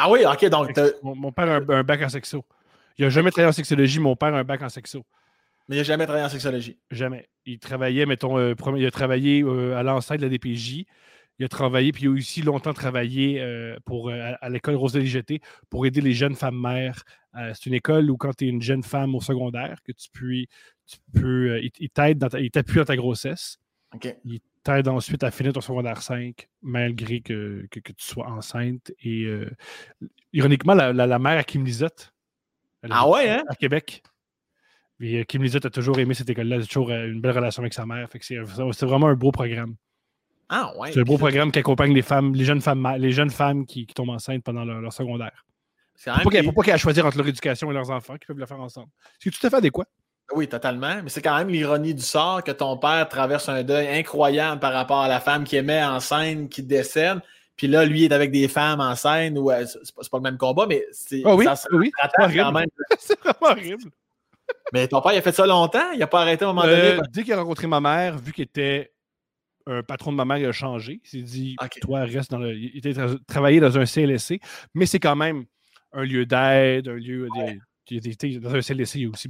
Ah 0.02 0.10
oui, 0.10 0.22
ok, 0.26 0.46
donc. 0.50 0.72
Mon, 1.04 1.32
père 1.32 1.50
a 1.50 1.74
un, 1.76 1.84
bac 1.84 2.02
en 2.02 2.10
sexo. 2.10 2.46
Il 2.98 3.06
n'a 3.06 3.10
jamais 3.10 3.32
travaillé 3.32 3.50
en 3.50 3.54
sexologie, 3.54 4.00
mon 4.00 4.16
père 4.16 4.34
a 4.34 4.40
un 4.40 4.44
bac 4.44 4.62
en 4.62 4.70
sexo. 4.70 5.04
Mais 5.68 5.76
il 5.76 5.80
n'a 5.80 5.84
jamais 5.84 6.06
travaillé 6.06 6.26
en 6.26 6.30
sexologie. 6.30 6.78
Jamais. 6.90 7.30
Il 7.46 7.60
travaillait, 7.60 8.06
mettons, 8.06 8.38
euh, 8.38 8.54
il 8.76 8.86
a 8.86 8.92
travaillé 8.92 9.44
euh, 9.44 9.78
à 9.78 9.84
l'enceinte 9.84 10.20
de 10.20 10.24
la 10.24 10.30
DPJ 10.30 10.86
il 11.40 11.46
a 11.46 11.48
travaillé, 11.48 11.92
puis 11.94 12.04
il 12.04 12.08
a 12.08 12.12
aussi 12.12 12.42
longtemps 12.42 12.74
travaillé 12.74 13.40
euh, 13.40 13.78
pour, 13.86 14.10
euh, 14.10 14.34
à, 14.42 14.50
l'école 14.50 14.76
Rosalie 14.76 15.08
Jeté 15.08 15.42
pour 15.70 15.86
aider 15.86 16.02
les 16.02 16.14
jeunes 16.14 16.36
femmes 16.36 16.60
mères. 16.60 17.04
C'est 17.54 17.68
une 17.68 17.76
école 17.76 18.10
où, 18.12 18.18
quand 18.18 18.36
tu 18.36 18.46
es 18.46 18.50
une 18.50 18.62
jeune 18.62 18.84
femme 18.84 19.16
au 19.16 19.22
secondaire, 19.22 19.82
que 19.84 19.92
tu 19.92 20.10
peux. 20.12 20.46
Tu 20.88 20.98
peux 21.14 21.62
il 21.62 21.90
t'aide 21.92 22.18
dans 22.18 22.28
t'appuie 22.28 22.78
dans 22.78 22.86
ta 22.86 22.96
grossesse. 22.96 23.60
Il 24.26 24.40
t'aide 24.64 24.88
ensuite 24.88 25.24
à 25.24 25.32
finir 25.32 25.54
ton 25.54 25.62
secondaire 25.62 26.02
5, 26.02 26.48
malgré 26.62 27.22
que, 27.22 27.66
que, 27.72 27.80
tu 27.80 27.94
sois 27.98 28.28
enceinte. 28.28 28.92
Et 29.04 29.28
ironiquement, 30.34 30.74
la, 30.74 30.94
la, 30.94 31.20
mère 31.20 31.38
à 31.38 31.44
Kim 31.44 31.64
Lizotte. 31.64 32.14
Ah 32.90 33.10
ouais, 33.10 33.30
hein? 33.30 33.44
À 33.48 33.56
Québec. 33.56 34.04
Et 35.02 35.24
Kim 35.26 35.42
Lizotte 35.44 35.66
a 35.66 35.70
toujours 35.70 35.98
aimé 36.00 36.14
cette 36.14 36.30
école-là, 36.30 36.58
a 36.58 36.64
toujours 36.64 36.92
une 36.92 37.22
belle 37.22 37.32
relation 37.32 37.62
avec 37.62 37.74
sa 37.74 37.86
mère. 37.86 38.10
c'est 38.22 38.86
vraiment 38.86 39.08
un 39.08 39.16
beau 39.16 39.32
programme. 39.32 39.76
Ah, 40.50 40.74
c'est 40.92 41.02
un 41.02 41.04
beau 41.04 41.18
programme 41.18 41.52
qui 41.52 41.60
accompagne 41.60 41.94
les 41.94 42.02
femmes, 42.02 42.34
les 42.34 42.44
jeunes 42.44 42.62
femmes, 42.62 42.96
les 42.98 43.12
jeunes 43.12 43.30
femmes 43.30 43.66
qui, 43.66 43.86
tombent 43.86 44.10
enceintes 44.10 44.44
pendant 44.44 44.66
leur, 44.66 44.92
secondaire. 44.92 45.46
Ne 46.08 46.12
faut 46.12 46.30
pas 46.30 46.64
qu'elles 46.64 46.70
aient 46.70 46.72
à 46.72 46.78
choisir 46.78 47.06
entre 47.06 47.18
leur 47.18 47.28
éducation 47.28 47.70
et 47.70 47.74
leurs 47.74 47.92
enfants 47.92 48.18
qui 48.18 48.26
peuvent 48.26 48.40
le 48.40 48.46
faire 48.46 48.60
ensemble. 48.60 48.90
C'est 49.20 49.30
tout 49.30 49.46
à 49.46 49.50
fait 49.50 49.58
adéquat? 49.58 49.86
Oui, 50.34 50.48
totalement. 50.48 51.02
Mais 51.04 51.10
c'est 51.10 51.22
quand 51.22 51.38
même 51.38 51.50
l'ironie 51.50 51.94
du 51.94 52.04
sort 52.04 52.44
que 52.44 52.52
ton 52.52 52.78
père 52.78 53.08
traverse 53.10 53.50
un 53.50 53.64
deuil 53.64 53.88
incroyable 53.88 54.60
par 54.60 54.74
rapport 54.74 55.02
à 55.02 55.08
la 55.08 55.20
femme 55.20 55.44
qui 55.44 55.56
aimait 55.56 55.84
en 55.84 56.00
scène, 56.00 56.50
qui 56.50 56.62
décède. 56.62 57.20
Puis 57.56 57.68
là, 57.68 57.84
lui 57.86 58.06
est 58.06 58.14
avec 58.14 58.32
des 58.32 58.48
femmes 58.48 58.80
en 58.80 58.96
scène 58.96 59.38
où 59.38 59.52
euh, 59.52 59.66
c'est 59.66 59.94
pas, 59.94 60.18
le 60.18 60.22
même 60.22 60.38
combat, 60.38 60.66
mais 60.68 60.86
c'est 60.92 61.22
oh 61.26 61.36
oui, 61.36 61.46
ça 61.46 61.56
oui, 61.74 61.92
quand 61.92 62.52
même. 62.52 62.70
c'est 63.00 63.20
vraiment 63.20 63.38
horrible. 63.42 63.92
Mais 64.72 64.88
ton 64.88 65.02
père, 65.02 65.14
il 65.14 65.18
a 65.18 65.22
fait 65.22 65.34
ça 65.34 65.46
longtemps? 65.46 65.92
Il 65.92 66.00
n'a 66.00 66.08
pas 66.08 66.22
arrêté 66.22 66.46
à 66.46 66.50
un 66.50 66.54
moment 66.54 66.66
donné? 66.66 66.82
Euh, 66.82 67.02
dès 67.12 67.24
qu'il 67.24 67.34
a 67.34 67.38
rencontré 67.38 67.68
ma 67.68 67.82
mère, 67.82 68.18
vu 68.18 68.32
qu'il 68.32 68.44
était 68.44 68.94
un 69.66 69.84
patron 69.84 70.12
de 70.12 70.18
ma 70.18 70.26
mère 70.26 70.48
a 70.48 70.52
changé. 70.52 71.02
Il 71.04 71.10
s'est 71.10 71.22
dit, 71.22 71.56
toi, 71.82 72.02
reste 72.02 72.32
dans 72.32 72.38
le. 72.38 72.56
Il 72.56 72.78
était 72.78 72.94
travaillé 73.28 73.60
dans 73.60 73.78
un 73.78 73.86
CLSC, 73.86 74.40
mais 74.74 74.86
c'est 74.86 75.00
quand 75.00 75.16
même 75.16 75.46
un 75.92 76.04
lieu 76.04 76.26
d'aide, 76.26 76.88
un 76.88 76.94
lieu. 76.94 77.28
dans 77.28 78.56
un 78.56 78.62
CLSC, 78.62 78.96
il 78.96 79.02
y 79.02 79.06
a 79.06 79.10
aussi 79.10 79.30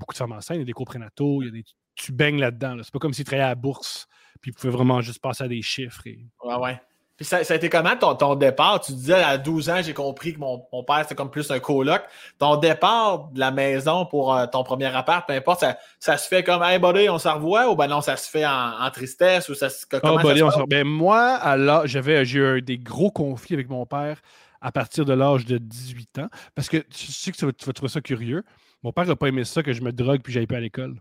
beaucoup 0.00 0.14
de 0.14 0.18
femmes 0.18 0.32
enceintes, 0.32 0.56
il 0.56 0.60
y 0.60 0.62
a 0.62 0.66
des 0.66 0.72
coprénataux, 0.72 1.42
il 1.42 1.46
y 1.46 1.48
a 1.48 1.52
des, 1.52 1.64
tu 1.94 2.12
baignes 2.12 2.40
là-dedans. 2.40 2.76
C'est 2.82 2.92
pas 2.92 2.98
comme 2.98 3.12
s'il 3.12 3.24
travaillait 3.24 3.44
à 3.44 3.50
la 3.50 3.54
bourse, 3.54 4.08
puis 4.40 4.50
il 4.50 4.54
pouvait 4.54 4.72
vraiment 4.72 5.00
juste 5.00 5.20
passer 5.20 5.44
à 5.44 5.48
des 5.48 5.62
chiffres. 5.62 6.06
Et... 6.06 6.26
Ouais, 6.42 6.56
ouais. 6.56 6.80
Puis 7.20 7.26
ça, 7.26 7.36
a 7.36 7.54
été 7.54 7.68
comment 7.68 7.94
ton, 7.96 8.34
départ? 8.34 8.80
Tu 8.80 8.92
disais 8.92 9.22
à 9.22 9.36
12 9.36 9.68
ans, 9.68 9.82
j'ai 9.82 9.92
compris 9.92 10.32
que 10.32 10.38
mon, 10.38 10.58
père, 10.86 11.00
c'était 11.02 11.14
comme 11.14 11.30
plus 11.30 11.50
un 11.50 11.60
coloc. 11.60 12.00
Ton 12.38 12.56
départ 12.56 13.28
de 13.28 13.38
la 13.38 13.50
maison 13.50 14.06
pour 14.06 14.34
euh, 14.34 14.46
ton 14.46 14.64
premier 14.64 14.86
appart, 14.86 15.28
peu 15.28 15.34
importe, 15.34 15.62
ça, 15.98 16.16
se 16.16 16.26
fait 16.28 16.42
comme 16.42 16.62
Hey 16.62 16.78
buddy, 16.78 17.10
on 17.10 17.18
s'en 17.18 17.34
revoit? 17.34 17.70
Ou 17.70 17.76
ben 17.76 17.88
non, 17.88 18.00
ça 18.00 18.16
se 18.16 18.30
fait 18.30 18.46
en, 18.46 18.90
tristesse? 18.90 19.50
Ou 19.50 19.54
ça 19.54 19.68
se. 19.68 19.84
Comment 19.84 20.14
oh, 20.14 20.26
buddy, 20.26 20.42
on 20.42 20.48
ben, 20.66 20.86
moi, 20.86 21.34
alors, 21.34 21.86
j'avais 21.86 22.24
j'ai 22.24 22.38
eu 22.38 22.62
des 22.62 22.78
gros 22.78 23.10
conflits 23.10 23.52
avec 23.52 23.68
mon 23.68 23.84
père 23.84 24.22
à 24.62 24.72
partir 24.72 25.04
de 25.04 25.12
l'âge 25.12 25.44
de 25.44 25.58
18 25.58 26.20
ans. 26.20 26.28
Parce 26.54 26.70
que 26.70 26.78
tu 26.78 27.12
sais 27.12 27.32
que 27.32 27.36
tu 27.36 27.44
vas, 27.44 27.72
trouver 27.74 27.90
ça 27.90 28.00
curieux. 28.00 28.44
Mon 28.82 28.92
père 28.92 29.06
n'a 29.06 29.16
pas 29.16 29.28
aimé 29.28 29.44
ça 29.44 29.62
que 29.62 29.72
je 29.72 29.82
me 29.82 29.92
drogue 29.92 30.20
puis 30.22 30.32
j'aille 30.32 30.46
pas 30.46 30.56
à 30.56 30.60
l'école. 30.60 31.00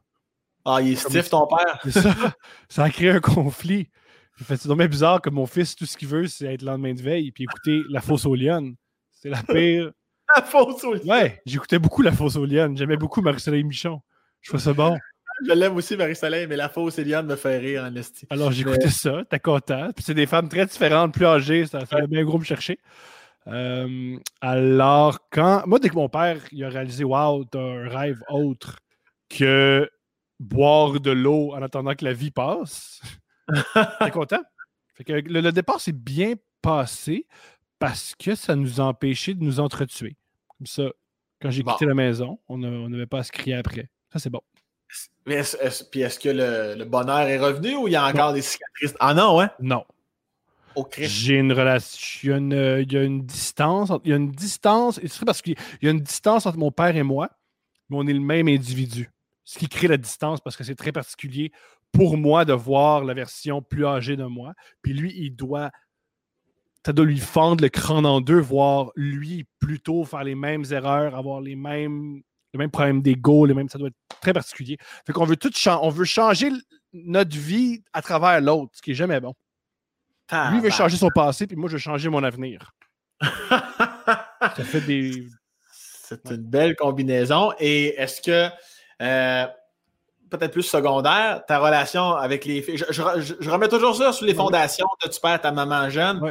Ah, 0.65 0.79
il 0.81 0.93
est 0.93 0.95
stiff 0.95 1.29
ton 1.29 1.47
père? 1.47 1.79
Ça, 1.91 2.13
ça 2.69 2.83
a 2.83 2.89
créé 2.89 3.09
un 3.09 3.19
conflit. 3.19 3.89
C'est 4.47 4.67
dommage 4.67 4.89
bizarre 4.89 5.21
que 5.21 5.29
mon 5.29 5.45
fils, 5.45 5.75
tout 5.75 5.85
ce 5.85 5.97
qu'il 5.97 6.07
veut, 6.07 6.27
c'est 6.27 6.53
être 6.53 6.61
lendemain 6.61 6.93
de 6.93 7.01
veille 7.01 7.27
et 7.27 7.43
écouter 7.43 7.81
La 7.89 8.01
Fosse 8.01 8.25
aux 8.25 8.35
Lyonnes. 8.35 8.75
C'est 9.11 9.29
la 9.29 9.43
pire. 9.43 9.91
la 10.35 10.41
Fosse 10.41 10.83
aux 10.83 10.93
Lyonnes. 10.93 11.09
Ouais, 11.09 11.41
j'écoutais 11.45 11.79
beaucoup 11.79 12.01
La 12.01 12.11
Fosse 12.11 12.35
aux 12.35 12.45
Lyonnes. 12.45 12.77
J'aimais 12.77 12.97
beaucoup 12.97 13.21
Marie-Soleil 13.21 13.63
Michon. 13.63 14.01
Je 14.41 14.49
trouvais 14.49 14.63
ça 14.63 14.73
bon. 14.73 14.97
Je 15.45 15.53
l'aime 15.53 15.75
aussi, 15.75 15.95
Marie-Soleil, 15.95 16.47
mais 16.47 16.55
La 16.55 16.69
Fosse 16.69 16.99
aux 16.99 17.03
Lyonnes 17.03 17.25
me 17.25 17.35
fait 17.35 17.57
rire 17.57 17.83
en 17.83 17.95
esti. 17.95 18.27
Alors, 18.29 18.51
j'écoutais 18.51 18.89
ça. 18.89 19.23
T'es 19.29 19.39
content. 19.39 19.89
Puis 19.95 20.03
c'est 20.05 20.13
des 20.13 20.25
femmes 20.25 20.49
très 20.49 20.65
différentes, 20.65 21.13
plus 21.13 21.25
âgées. 21.25 21.65
Ça 21.65 21.85
fait 21.85 22.07
bien 22.07 22.23
gros 22.23 22.37
me 22.37 22.43
chercher. 22.43 22.79
Euh, 23.51 24.17
alors, 24.41 25.19
quand. 25.31 25.63
Moi, 25.65 25.79
dès 25.79 25.89
que 25.89 25.95
mon 25.95 26.09
père 26.09 26.41
il 26.51 26.63
a 26.63 26.69
réalisé 26.69 27.03
Waouh, 27.03 27.45
t'as 27.45 27.59
un 27.59 27.88
rêve 27.88 28.21
autre 28.29 28.79
que 29.29 29.89
boire 30.39 30.99
de 30.99 31.12
l'eau 31.12 31.53
en 31.53 31.62
attendant 31.62 31.95
que 31.95 32.05
la 32.05 32.13
vie 32.13 32.31
passe. 32.31 33.01
T'es 33.99 34.12
content? 34.12 34.41
que 35.05 35.13
le, 35.13 35.51
départ 35.51 35.79
s'est 35.79 35.93
bien 35.93 36.33
passé 36.62 37.25
parce 37.79 38.15
que 38.15 38.35
ça 38.35 38.55
nous 38.55 38.81
a 38.81 38.83
empêché 38.83 39.33
de 39.33 39.43
nous 39.43 39.59
entretuer. 39.59 40.17
Comme 40.57 40.67
ça, 40.67 40.83
quand 41.41 41.49
j'ai 41.49 41.63
quitté 41.63 41.85
la 41.85 41.93
maison, 41.93 42.39
on 42.49 42.57
n'avait 42.57 43.05
pas 43.05 43.19
à 43.19 43.23
se 43.23 43.31
crier 43.31 43.55
après. 43.55 43.89
Ça, 44.12 44.19
c'est 44.19 44.29
bon. 44.29 44.41
Mais 45.25 45.35
est-ce, 45.35 45.83
puis 45.85 46.01
est-ce 46.01 46.19
que 46.19 46.29
le, 46.29 46.83
bonheur 46.85 47.21
est 47.21 47.38
revenu 47.38 47.75
ou 47.75 47.88
il 47.88 47.91
y 47.91 47.95
a 47.95 48.05
encore 48.05 48.33
des 48.33 48.41
cicatrices? 48.41 48.95
Ah 48.99 49.13
non, 49.13 49.39
hein? 49.39 49.51
Non. 49.59 49.85
J'ai 50.97 51.35
une 51.35 51.53
relation. 51.53 52.37
Il 52.51 52.91
y, 52.91 52.97
a 52.97 53.03
une, 53.03 53.25
distance. 53.25 53.91
Il 54.03 54.11
y 54.11 54.13
a 54.13 54.17
une 54.17 54.31
distance. 54.31 54.99
C'est 55.05 55.25
parce 55.25 55.41
qu'il 55.41 55.55
y 55.81 55.87
a 55.87 55.91
une 55.91 56.01
distance 56.01 56.45
entre 56.45 56.57
mon 56.57 56.71
père 56.71 56.95
et 56.95 57.03
moi, 57.03 57.29
mais 57.89 57.97
on 57.97 58.07
est 58.07 58.13
le 58.13 58.19
même 58.19 58.47
individu. 58.47 59.11
Ce 59.43 59.57
qui 59.57 59.67
crée 59.67 59.87
la 59.87 59.97
distance 59.97 60.41
parce 60.41 60.55
que 60.55 60.63
c'est 60.63 60.75
très 60.75 60.91
particulier 60.91 61.51
pour 61.91 62.17
moi 62.17 62.45
de 62.45 62.53
voir 62.53 63.03
la 63.03 63.13
version 63.13 63.61
plus 63.61 63.85
âgée 63.85 64.15
de 64.15 64.25
moi. 64.25 64.53
Puis 64.81 64.93
lui, 64.93 65.13
il 65.15 65.35
doit. 65.35 65.71
Ça 66.85 66.93
doit 66.93 67.05
lui 67.05 67.19
fendre 67.19 67.61
le 67.61 67.69
crâne 67.69 68.05
en 68.05 68.21
deux, 68.21 68.39
voir 68.39 68.91
lui 68.95 69.45
plutôt 69.59 70.05
faire 70.05 70.23
les 70.23 70.35
mêmes 70.35 70.63
erreurs, 70.71 71.13
avoir 71.15 71.41
les 71.41 71.55
mêmes, 71.55 72.21
les 72.53 72.57
mêmes 72.57 72.71
problèmes 72.71 73.01
d'ego, 73.01 73.45
les 73.45 73.53
mêmes. 73.53 73.69
Ça 73.69 73.77
doit 73.77 73.89
être 73.89 74.19
très 74.21 74.33
particulier. 74.33 74.77
Fait 75.05 75.13
qu'on 75.13 75.25
veut 75.25 75.35
tout 75.35 75.51
on 75.81 75.89
veut 75.89 76.05
changer 76.05 76.51
notre 76.93 77.35
vie 77.35 77.83
à 77.93 78.01
travers 78.01 78.41
l'autre, 78.41 78.71
ce 78.75 78.81
qui 78.81 78.91
est 78.91 78.95
jamais 78.95 79.19
bon. 79.19 79.33
Lui 80.51 80.59
veut 80.59 80.69
changer 80.69 80.97
son 80.97 81.09
passé, 81.09 81.47
puis 81.47 81.55
moi 81.55 81.69
je 81.69 81.73
veux 81.73 81.79
changer 81.79 82.09
mon 82.09 82.23
avenir. 82.23 82.71
ça 83.49 84.63
fait 84.63 84.81
des 84.81 85.27
C'est 85.71 86.29
une 86.29 86.37
belle 86.37 86.75
combinaison. 86.75 87.51
Et 87.59 87.95
est-ce 87.99 88.21
que, 88.21 88.49
euh, 89.01 89.47
peut-être 90.29 90.51
plus 90.51 90.63
secondaire, 90.63 91.43
ta 91.47 91.59
relation 91.59 92.15
avec 92.15 92.45
les 92.45 92.61
filles, 92.61 92.77
je, 92.77 93.49
remets 93.49 93.67
toujours 93.67 93.95
ça 93.95 94.13
sur 94.13 94.25
les 94.25 94.33
fondations 94.33 94.87
de 95.03 95.09
tu 95.09 95.19
perds 95.19 95.41
ta 95.41 95.51
maman 95.51 95.89
jeune. 95.89 96.21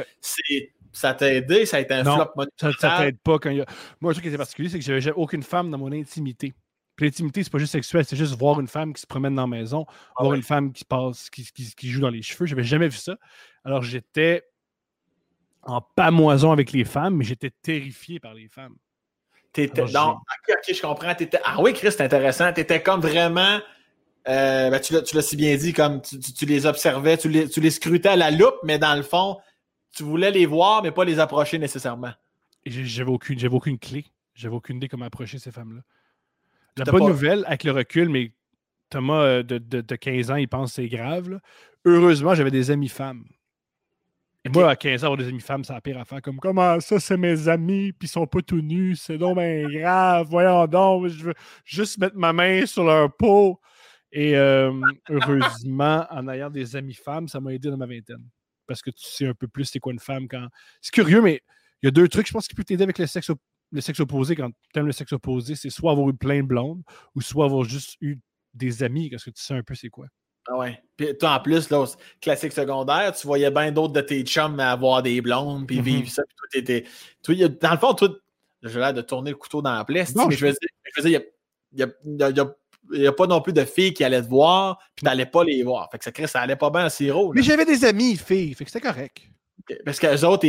ça 0.91 1.13
t'a 1.13 1.33
aidé, 1.33 1.65
ça 1.65 1.77
a 1.77 1.79
été 1.81 1.93
un 1.93 2.03
flop 2.03 2.31
monumental. 2.35 2.73
Ça, 2.79 2.97
t'aide 2.97 3.19
pas 3.19 3.37
quand 3.37 3.49
il 3.49 3.57
y 3.57 3.61
a... 3.61 3.65
Moi, 4.01 4.11
un 4.11 4.13
truc 4.13 4.23
qui 4.23 4.29
était 4.29 4.37
particulier, 4.37 4.69
c'est 4.69 4.79
que 4.79 4.85
j'avais 4.85 5.11
aucune 5.11 5.43
femme 5.43 5.69
dans 5.69 5.77
mon 5.77 5.91
intimité. 5.91 6.53
Puis 6.99 7.07
l'intimité, 7.07 7.41
c'est 7.45 7.49
pas 7.49 7.59
juste 7.59 7.71
sexuel, 7.71 8.03
c'est 8.03 8.17
juste 8.17 8.35
voir 8.37 8.59
une 8.59 8.67
femme 8.67 8.93
qui 8.93 8.99
se 8.99 9.07
promène 9.07 9.33
dans 9.33 9.43
la 9.43 9.47
maison, 9.47 9.85
ah 10.17 10.23
voir 10.23 10.33
une 10.33 10.43
femme 10.43 10.73
qui 10.73 10.83
passe, 10.83 11.29
qui, 11.29 11.45
qui, 11.45 11.89
joue 11.89 12.01
dans 12.01 12.09
les 12.09 12.21
cheveux. 12.21 12.45
J'avais 12.45 12.65
jamais 12.65 12.89
vu 12.89 12.97
ça. 12.97 13.15
Alors 13.63 13.83
j'étais 13.83 14.43
en 15.61 15.79
pamoison 15.79 16.51
avec 16.51 16.73
les 16.73 16.83
femmes, 16.83 17.15
mais 17.15 17.23
j'étais 17.23 17.51
terrifié 17.61 18.19
par 18.19 18.33
les 18.33 18.49
femmes. 18.49 18.75
T'étais. 19.53 19.85
Non, 19.85 20.09
ok, 20.09 20.49
ok, 20.49 20.75
je 20.75 20.81
comprends. 20.81 21.13
Ah 21.45 21.61
oui, 21.61 21.71
Chris, 21.71 21.93
c'est 21.93 22.01
intéressant. 22.01 22.51
T'étais 22.51 22.83
comme 22.83 22.99
vraiment. 22.99 23.61
Euh, 24.27 24.69
ben, 24.69 24.81
tu 24.81 25.15
l'as 25.15 25.21
si 25.21 25.37
bien 25.37 25.55
dit, 25.55 25.71
comme 25.71 26.01
tu, 26.01 26.45
les 26.45 26.65
observais, 26.65 27.17
tu 27.17 27.29
les, 27.29 27.47
tu 27.47 27.61
les 27.61 27.71
scrutais 27.71 28.09
à 28.09 28.17
la 28.17 28.29
loupe, 28.29 28.57
mais 28.65 28.77
dans 28.77 28.95
le 28.95 29.03
fond, 29.03 29.37
tu 29.95 30.03
voulais 30.03 30.31
les 30.31 30.45
voir, 30.45 30.83
mais 30.83 30.91
pas 30.91 31.05
les 31.05 31.19
approcher 31.19 31.59
nécessairement. 31.59 32.11
J'avais 32.65 33.09
aucune, 33.09 33.39
aucune 33.47 33.79
clé. 33.79 34.05
J'avais 34.33 34.55
aucune 34.55 34.75
idée 34.75 34.89
comment 34.89 35.05
approcher 35.05 35.39
ces 35.39 35.53
femmes-là. 35.53 35.81
La 36.85 36.91
bonne 36.91 37.07
nouvelle, 37.07 37.43
avec 37.45 37.63
le 37.63 37.71
recul, 37.71 38.09
mais 38.09 38.31
Thomas 38.89 39.21
euh, 39.21 39.43
de, 39.43 39.57
de, 39.57 39.95
15 39.95 40.31
ans, 40.31 40.35
il 40.35 40.47
pense 40.47 40.71
que 40.71 40.75
c'est 40.75 40.87
grave. 40.87 41.39
Heureusement, 41.85 42.35
j'avais 42.35 42.51
des 42.51 42.71
amis 42.71 42.89
femmes. 42.89 43.25
Et 44.45 44.49
moi, 44.49 44.69
à 44.69 44.75
15 44.75 45.03
ans, 45.03 45.07
avoir 45.07 45.17
des 45.17 45.27
amis 45.27 45.41
femmes, 45.41 45.63
c'est 45.63 45.73
la 45.73 45.81
pire 45.81 45.99
affaire. 45.99 46.21
Comme, 46.21 46.39
comment 46.39 46.79
ça, 46.79 46.99
c'est 46.99 47.17
mes 47.17 47.47
amis, 47.49 47.91
puis 47.91 48.07
ils 48.07 48.11
sont 48.11 48.25
pas 48.25 48.41
tout 48.41 48.61
nus, 48.61 48.95
c'est 48.95 49.17
donc 49.17 49.37
bien 49.37 49.67
grave, 49.67 50.27
voyons 50.29 50.65
donc, 50.65 51.07
je 51.07 51.25
veux 51.25 51.33
juste 51.65 51.97
mettre 51.97 52.15
ma 52.15 52.31
main 52.31 52.65
sur 52.65 52.85
leur 52.85 53.13
peau. 53.15 53.59
Et 54.11 54.35
euh, 54.37 54.71
heureusement, 55.09 56.05
en 56.09 56.27
ayant 56.29 56.49
des 56.49 56.75
amis 56.75 56.93
femmes, 56.95 57.27
ça 57.27 57.39
m'a 57.39 57.53
aidé 57.53 57.69
dans 57.69 57.77
ma 57.77 57.85
vingtaine. 57.85 58.23
Parce 58.65 58.81
que 58.81 58.89
tu 58.91 59.03
sais 59.03 59.27
un 59.27 59.33
peu 59.33 59.47
plus 59.47 59.65
c'est 59.65 59.79
quoi 59.79 59.91
une 59.91 59.99
femme 59.99 60.27
quand. 60.27 60.47
C'est 60.81 60.93
curieux, 60.93 61.21
mais 61.21 61.41
il 61.81 61.85
y 61.85 61.89
a 61.89 61.91
deux 61.91 62.07
trucs, 62.07 62.27
je 62.27 62.33
pense, 62.33 62.47
qui 62.47 62.55
peuvent 62.55 62.65
t'aider 62.65 62.83
avec 62.83 62.97
le 62.97 63.07
sexe 63.07 63.31
le 63.71 63.81
sexe 63.81 63.99
opposé, 63.99 64.35
quand 64.35 64.49
tu 64.73 64.79
aimes 64.79 64.87
le 64.87 64.91
sexe 64.91 65.13
opposé, 65.13 65.55
c'est 65.55 65.69
soit 65.69 65.91
avoir 65.91 66.09
eu 66.09 66.13
plein 66.13 66.41
de 66.41 66.47
blondes 66.47 66.81
ou 67.15 67.21
soit 67.21 67.45
avoir 67.45 67.63
juste 67.63 67.97
eu 68.01 68.17
des 68.53 68.83
amis, 68.83 69.09
parce 69.09 69.23
que 69.23 69.29
tu 69.29 69.41
sais 69.41 69.53
un 69.53 69.63
peu 69.63 69.75
c'est 69.75 69.89
quoi? 69.89 70.07
Ah 70.47 70.57
ouais. 70.57 70.81
Puis 70.97 71.15
toi, 71.17 71.35
en 71.35 71.39
plus, 71.39 71.69
là, 71.69 71.85
classique 72.21 72.53
secondaire, 72.53 73.13
tu 73.15 73.27
voyais 73.27 73.51
bien 73.51 73.71
d'autres 73.71 73.93
de 73.93 74.01
tes 74.01 74.23
chums 74.23 74.59
avoir 74.59 75.03
des 75.03 75.21
blondes, 75.21 75.67
puis 75.67 75.77
mm-hmm. 75.77 75.83
vivre 75.83 76.09
ça, 76.09 76.23
puis 76.23 76.35
toi, 76.35 76.47
t'étais. 76.51 76.85
Dans 77.61 77.71
le 77.71 77.77
fond, 77.77 77.93
toi, 77.93 78.09
j'ai 78.63 78.79
l'air 78.79 78.93
de 78.93 79.01
tourner 79.01 79.31
le 79.31 79.37
couteau 79.37 79.61
dans 79.61 79.73
la 79.73 79.85
plaie, 79.85 80.05
mais 80.27 80.35
je 80.35 80.45
veux 80.45 81.09
dire, 81.09 81.21
il 81.73 81.93
n'y 82.87 83.07
a, 83.07 83.11
pas 83.11 83.27
non 83.27 83.41
plus 83.41 83.53
de 83.53 83.63
filles 83.63 83.93
qui 83.93 84.03
allaient 84.03 84.23
te 84.23 84.27
voir, 84.27 84.79
puis 84.95 85.05
n'allais 85.05 85.27
pas 85.27 85.43
les 85.43 85.61
voir. 85.63 85.87
Fait 85.91 85.99
que 85.99 86.05
ça, 86.05 86.27
ça 86.27 86.41
allait 86.41 86.55
pas 86.55 86.69
bien 86.69 86.85
à 86.85 86.89
Siro. 86.89 87.31
Mais 87.33 87.43
j'avais 87.43 87.65
des 87.65 87.85
amis 87.85 88.17
filles, 88.17 88.53
fait 88.55 88.65
que 88.65 88.71
c'était 88.71 88.87
correct. 88.87 89.29
Parce 89.85 89.99
qu'eux 89.99 90.25
autres, 90.25 90.47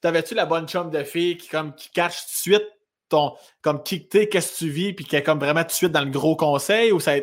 t'avais-tu 0.00 0.34
la 0.34 0.46
bonne 0.46 0.68
chum 0.68 0.90
de 0.90 1.02
fille 1.02 1.36
qui, 1.36 1.48
comme, 1.48 1.74
qui 1.74 1.90
cache 1.90 2.20
tout 2.20 2.50
de 2.50 2.54
suite 2.54 2.68
ton. 3.08 3.34
Comme, 3.62 3.82
qui, 3.82 4.08
qu'est-ce 4.08 4.52
que 4.52 4.58
tu 4.58 4.70
vis, 4.70 4.92
puis 4.92 5.04
qui 5.04 5.16
est 5.16 5.22
comme 5.22 5.38
vraiment 5.38 5.62
tout 5.62 5.68
de 5.68 5.72
suite 5.72 5.92
dans 5.92 6.04
le 6.04 6.10
gros 6.10 6.36
conseil, 6.36 6.92
ou 6.92 7.00
ça 7.00 7.14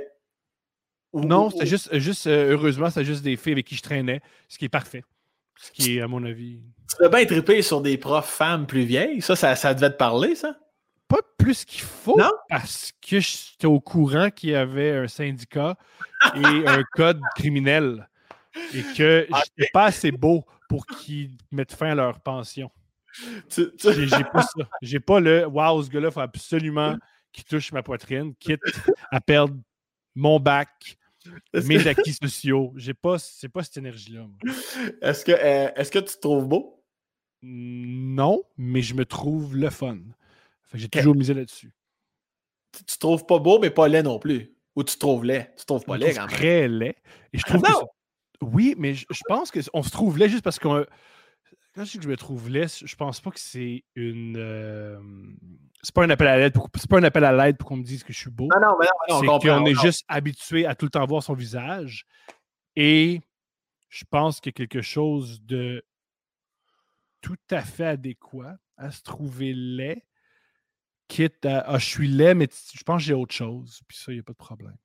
Non, 1.13 1.49
c'était 1.49 1.65
juste, 1.65 1.97
juste 1.97 2.27
euh, 2.27 2.51
heureusement, 2.51 2.89
c'est 2.89 3.05
juste 3.05 3.23
des 3.23 3.35
filles 3.35 3.53
avec 3.53 3.65
qui 3.65 3.75
je 3.75 3.81
traînais, 3.81 4.21
ce 4.47 4.57
qui 4.57 4.65
est 4.65 4.69
parfait. 4.69 5.03
Ce 5.59 5.71
qui 5.71 5.97
est, 5.97 6.01
à 6.01 6.07
mon 6.07 6.23
avis. 6.25 6.59
Tu 6.89 6.95
devais 6.99 7.17
bien 7.17 7.25
triper 7.25 7.61
sur 7.61 7.81
des 7.81 7.97
profs 7.97 8.29
femmes 8.29 8.65
plus 8.65 8.83
vieilles. 8.83 9.21
Ça, 9.21 9.35
ça, 9.35 9.73
devait 9.73 9.91
te 9.91 9.97
parler, 9.97 10.35
ça? 10.35 10.55
Pas 11.07 11.19
plus 11.37 11.65
qu'il 11.65 11.81
faut. 11.81 12.17
Non? 12.17 12.31
Parce 12.49 12.91
que 13.01 13.19
j'étais 13.19 13.67
au 13.67 13.79
courant 13.79 14.31
qu'il 14.31 14.51
y 14.51 14.55
avait 14.55 14.91
un 14.91 15.07
syndicat 15.07 15.77
et 16.35 16.67
un 16.67 16.83
code 16.93 17.19
criminel. 17.35 18.09
Et 18.73 18.81
que 18.97 19.27
ah, 19.31 19.43
j'étais 19.45 19.69
pas 19.71 19.85
assez 19.85 20.11
beau 20.11 20.45
pour 20.71 20.85
qu'ils 20.85 21.31
mettent 21.51 21.73
fin 21.73 21.91
à 21.91 21.95
leur 21.95 22.21
pension. 22.21 22.71
J'ai 23.49 24.23
pas 24.31 24.41
ça. 24.41 24.69
J'ai 24.81 25.01
pas 25.01 25.19
le 25.19 25.45
Wow, 25.45 25.83
ce 25.83 25.89
gars-là, 25.89 26.07
il 26.07 26.13
faut 26.13 26.21
absolument 26.21 26.95
qu'il 27.33 27.43
touche 27.43 27.73
ma 27.73 27.83
poitrine, 27.83 28.33
quitte 28.35 28.61
à 29.11 29.19
perdre 29.19 29.57
mon 30.15 30.39
bac, 30.39 30.97
mes 31.65 31.85
acquis 31.87 32.13
sociaux. 32.13 32.71
J'ai 32.77 32.93
pas, 32.93 33.19
c'est 33.19 33.49
pas 33.49 33.63
cette 33.63 33.75
énergie-là. 33.75 34.27
Est-ce 35.01 35.25
que, 35.25 35.33
euh, 35.33 35.71
est-ce 35.75 35.91
que 35.91 35.99
tu 35.99 36.15
te 36.15 36.21
trouves 36.21 36.47
beau? 36.47 36.81
Non, 37.41 38.41
mais 38.55 38.81
je 38.81 38.93
me 38.93 39.03
trouve 39.03 39.57
le 39.57 39.69
fun. 39.69 39.97
j'ai 40.73 40.87
toujours 40.87 41.15
misé 41.15 41.33
là-dessus. 41.33 41.73
Tu, 42.71 42.85
te 42.85 42.97
trouves 42.97 43.25
pas 43.25 43.39
beau, 43.39 43.59
mais 43.59 43.71
pas 43.71 43.89
laid 43.89 44.03
non 44.03 44.19
plus. 44.19 44.55
Ou 44.77 44.83
tu 44.83 44.93
te 44.93 44.99
trouves 44.99 45.25
laid? 45.25 45.51
Tu 45.57 45.63
te 45.63 45.65
trouves 45.65 45.83
pas 45.83 45.97
laid 45.97 46.13
quand 46.13 46.27
même. 46.27 46.29
Très 46.29 46.69
laid. 46.69 46.95
Et 47.33 47.39
je 47.39 47.43
trouve 47.43 47.61
que 47.61 48.00
oui, 48.41 48.75
mais 48.77 48.93
je, 48.95 49.05
pense 49.27 49.51
qu'on 49.51 49.83
se 49.83 49.89
trouve 49.91 50.17
laid 50.17 50.29
juste 50.29 50.43
parce 50.43 50.59
qu'on. 50.59 50.85
Quand 51.73 51.85
je 51.85 51.91
dis 51.91 51.97
que 51.99 52.03
je 52.03 52.09
me 52.09 52.17
trouve 52.17 52.49
laid, 52.49 52.67
je 52.67 52.95
pense 52.95 53.21
pas 53.21 53.31
que 53.31 53.39
c'est 53.39 53.83
une. 53.95 54.35
Euh, 54.37 54.99
c'est 55.83 55.93
pas 55.93 56.03
un 56.03 56.09
appel 56.09 56.27
à 56.27 56.37
l'aide 56.37 56.53
pour, 56.53 56.69
c'est 56.75 56.89
pas 56.89 56.97
un 56.97 57.03
appel 57.03 57.23
à 57.23 57.31
l'aide 57.31 57.57
pour 57.57 57.69
qu'on 57.69 57.77
me 57.77 57.83
dise 57.83 58.03
que 58.03 58.11
je 58.11 58.17
suis 58.17 58.29
beau. 58.29 58.47
Non, 58.53 58.59
non, 58.59 58.75
mais 58.79 58.87
non, 59.09 59.39
c'est 59.39 59.47
qu'on 59.47 59.65
est 59.65 59.79
juste 59.81 60.03
habitué 60.07 60.65
à 60.65 60.75
tout 60.75 60.85
le 60.85 60.91
temps 60.91 61.05
voir 61.05 61.23
son 61.23 61.33
visage. 61.33 62.05
Et 62.75 63.21
je 63.89 64.03
pense 64.09 64.39
qu'il 64.39 64.51
y 64.51 64.53
a 64.53 64.57
quelque 64.65 64.81
chose 64.81 65.41
de 65.43 65.83
tout 67.21 67.37
à 67.51 67.61
fait 67.61 67.85
adéquat 67.85 68.57
à 68.77 68.91
se 68.91 69.01
trouver 69.03 69.53
laid, 69.53 70.03
quitte 71.07 71.45
à 71.45 71.59
ah, 71.59 71.77
je 71.77 71.85
suis 71.85 72.07
laid, 72.07 72.33
mais 72.33 72.49
je 72.73 72.83
pense 72.83 73.01
que 73.01 73.05
j'ai 73.05 73.13
autre 73.13 73.33
chose. 73.33 73.81
Puis 73.87 73.97
ça, 73.97 74.11
il 74.11 74.15
n'y 74.15 74.21
a 74.21 74.23
pas 74.23 74.33
de 74.33 74.37
problème. 74.37 74.77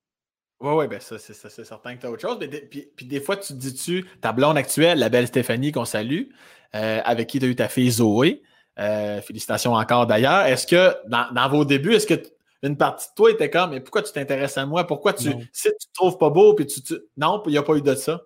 Oui, 0.60 0.72
oui, 0.72 0.88
ben 0.88 1.00
ça, 1.00 1.18
c'est 1.18 1.34
certain 1.64 1.96
que 1.96 2.00
tu 2.00 2.06
as 2.06 2.10
autre 2.10 2.22
chose. 2.22 2.38
Mais 2.40 2.48
puis, 2.48 2.88
puis, 2.96 3.04
des 3.04 3.20
fois, 3.20 3.36
tu 3.36 3.48
te 3.48 3.58
dis-tu, 3.58 4.06
ta 4.20 4.32
blonde 4.32 4.56
actuelle, 4.56 4.98
la 4.98 5.10
belle 5.10 5.26
Stéphanie 5.26 5.70
qu'on 5.70 5.84
salue, 5.84 6.30
euh, 6.74 7.00
avec 7.04 7.28
qui 7.28 7.38
tu 7.38 7.44
as 7.44 7.48
eu 7.48 7.56
ta 7.56 7.68
fille 7.68 7.90
Zoé, 7.90 8.42
euh, 8.78 9.20
félicitations 9.20 9.74
encore 9.74 10.06
d'ailleurs. 10.06 10.46
Est-ce 10.46 10.66
que 10.66 10.94
dans, 11.08 11.48
vos 11.50 11.66
débuts, 11.66 11.94
est-ce 11.94 12.06
que 12.06 12.14
une 12.62 12.78
partie 12.78 13.08
de 13.10 13.14
toi 13.14 13.30
était 13.30 13.50
comme, 13.50 13.70
mais 13.70 13.80
pourquoi 13.80 14.02
tu 14.02 14.12
t'intéresses 14.12 14.56
à 14.56 14.64
moi? 14.64 14.86
Pourquoi 14.86 15.12
tu, 15.12 15.30
si 15.52 15.68
tu 15.68 15.88
te 15.88 15.92
trouves 15.92 16.16
pas 16.16 16.30
beau, 16.30 16.54
puis 16.54 16.66
tu, 16.66 16.82
non, 17.18 17.42
il 17.44 17.52
n'y 17.52 17.58
a 17.58 17.62
pas 17.62 17.76
eu 17.76 17.82
de 17.82 17.94
ça. 17.94 18.22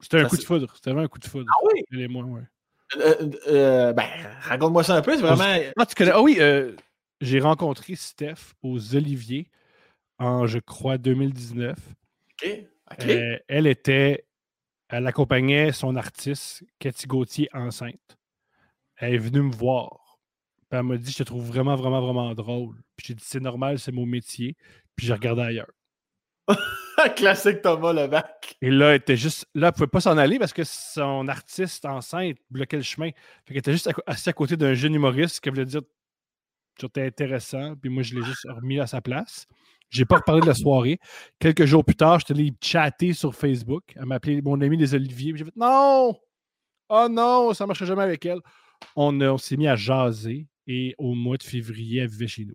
C'était 0.00 0.20
un 0.20 0.28
coup 0.28 0.36
de 0.36 0.42
foudre. 0.42 0.72
C'était 0.74 0.90
vraiment 0.90 1.04
un 1.04 1.08
coup 1.08 1.20
de 1.20 1.26
foudre. 1.26 1.46
Ah 1.48 1.64
oui? 1.64 2.06
Ouais. 2.06 2.42
Euh, 3.46 3.92
ben, 3.92 4.06
raconte-moi 4.42 4.82
ça 4.82 4.96
un 4.96 5.02
peu. 5.02 5.14
C'est 5.14 5.22
vraiment. 5.22 5.70
Ah, 5.76 5.86
tu 5.86 5.94
connais. 5.94 6.10
Ah 6.10 6.20
oui, 6.20 6.40
j'ai 7.20 7.38
rencontré 7.38 7.94
Steph 7.94 8.54
aux 8.62 8.96
Oliviers 8.96 9.48
en, 10.18 10.46
je 10.46 10.58
crois, 10.58 10.98
2019. 10.98 11.76
OK. 12.32 12.48
Euh, 13.04 13.38
elle 13.48 13.66
était, 13.66 14.26
elle 14.88 15.06
accompagnait 15.06 15.72
son 15.72 15.96
artiste, 15.96 16.64
Cathy 16.78 17.06
Gauthier, 17.06 17.48
enceinte. 17.52 18.16
Elle 18.96 19.14
est 19.14 19.18
venue 19.18 19.42
me 19.42 19.54
voir. 19.54 20.18
elle 20.70 20.82
m'a 20.84 20.96
dit 20.96 21.10
Je 21.10 21.18
te 21.18 21.22
trouve 21.24 21.44
vraiment, 21.44 21.76
vraiment, 21.76 22.00
vraiment 22.00 22.34
drôle. 22.34 22.76
Puis 22.96 23.08
j'ai 23.08 23.14
dit 23.14 23.24
C'est 23.24 23.40
normal, 23.40 23.78
c'est 23.78 23.92
mon 23.92 24.06
métier. 24.06 24.56
Puis 24.94 25.06
j'ai 25.06 25.12
regardé 25.12 25.42
ailleurs. 25.42 25.70
Classique 27.16 27.60
Thomas 27.60 27.92
Levac. 27.92 28.56
Et 28.62 28.70
là, 28.70 28.90
elle 28.90 28.96
était 28.96 29.16
juste. 29.16 29.46
Là, 29.54 29.66
elle 29.66 29.72
ne 29.72 29.74
pouvait 29.74 29.86
pas 29.88 30.00
s'en 30.00 30.16
aller 30.16 30.38
parce 30.38 30.52
que 30.52 30.64
son 30.64 31.28
artiste 31.28 31.84
enceinte 31.84 32.38
bloquait 32.50 32.78
le 32.78 32.82
chemin. 32.82 33.10
Fait 33.44 33.48
qu'elle 33.48 33.58
était 33.58 33.72
juste 33.72 33.90
assise 34.06 34.28
à 34.28 34.32
côté 34.32 34.56
d'un 34.56 34.74
jeune 34.74 34.94
humoriste 34.94 35.40
qui 35.40 35.50
voulait 35.50 35.66
dire 35.66 35.82
Tu 36.78 36.86
étais 36.86 37.04
intéressant. 37.04 37.74
Puis 37.76 37.90
moi, 37.90 38.02
je 38.02 38.14
l'ai 38.14 38.22
juste 38.22 38.46
remis 38.48 38.80
à 38.80 38.86
sa 38.86 39.00
place. 39.00 39.46
J'ai 39.90 40.04
pas 40.04 40.16
reparlé 40.16 40.40
de 40.40 40.46
la 40.46 40.54
soirée. 40.54 40.98
Quelques 41.38 41.64
jours 41.64 41.84
plus 41.84 41.96
tard, 41.96 42.18
j'étais 42.18 42.34
allé 42.34 42.52
chatter 42.62 43.12
sur 43.12 43.34
Facebook. 43.34 43.84
Elle 43.94 44.06
m'a 44.06 44.16
appelé 44.16 44.42
mon 44.42 44.60
ami 44.60 44.76
des 44.76 44.94
Oliviers. 44.94 45.32
J'ai 45.36 45.44
fait 45.44 45.56
Non! 45.56 46.16
Oh 46.88 47.08
non, 47.10 47.52
ça 47.52 47.64
ne 47.64 47.68
marcherait 47.68 47.86
jamais 47.86 48.02
avec 48.02 48.24
elle. 48.26 48.40
On, 48.94 49.38
s'est 49.38 49.56
mis 49.56 49.66
à 49.66 49.76
jaser 49.76 50.46
et 50.66 50.94
au 50.98 51.14
mois 51.14 51.36
de 51.36 51.42
février, 51.42 52.00
elle 52.00 52.08
vivait 52.08 52.28
chez 52.28 52.44
nous. 52.44 52.54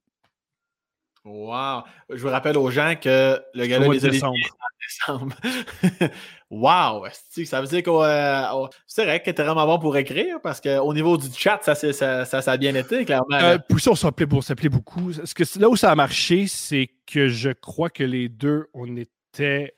Wow! 1.23 1.83
Je 2.09 2.21
vous 2.21 2.29
rappelle 2.29 2.57
aux 2.57 2.71
gens 2.71 2.95
que 2.99 3.39
le 3.53 3.65
gars 3.67 3.79
des 3.79 3.87
Oliviers 3.87 4.09
décembre. 4.09 5.35
wow! 6.49 7.05
Ça 7.45 7.61
veut 7.61 7.67
dire 7.67 7.83
que 7.83 7.89
euh, 7.91 8.67
c'est 8.87 9.05
vrai 9.05 9.21
que 9.21 9.29
était 9.29 9.43
vraiment 9.43 9.67
bon 9.67 9.77
pour 9.77 9.95
écrire 9.97 10.41
parce 10.41 10.59
qu'au 10.59 10.93
niveau 10.93 11.17
du 11.17 11.27
chat, 11.31 11.59
ça, 11.61 11.75
ça, 11.75 12.25
ça, 12.25 12.51
a 12.51 12.57
bien 12.57 12.73
été, 12.73 13.05
clairement. 13.05 13.25
Euh, 13.33 13.59
pour 13.69 13.79
ça, 13.79 13.91
on 13.91 13.95
s'appelait 13.95 14.25
beaucoup. 14.25 15.13
Ce 15.13 15.33
que, 15.35 15.43
là 15.59 15.69
où 15.69 15.75
ça 15.75 15.91
a 15.91 15.95
marché, 15.95 16.47
c'est 16.47 16.89
que 17.05 17.27
je 17.27 17.51
crois 17.51 17.89
que 17.89 18.03
les 18.03 18.27
deux, 18.27 18.67
on 18.73 18.95
était. 18.97 19.75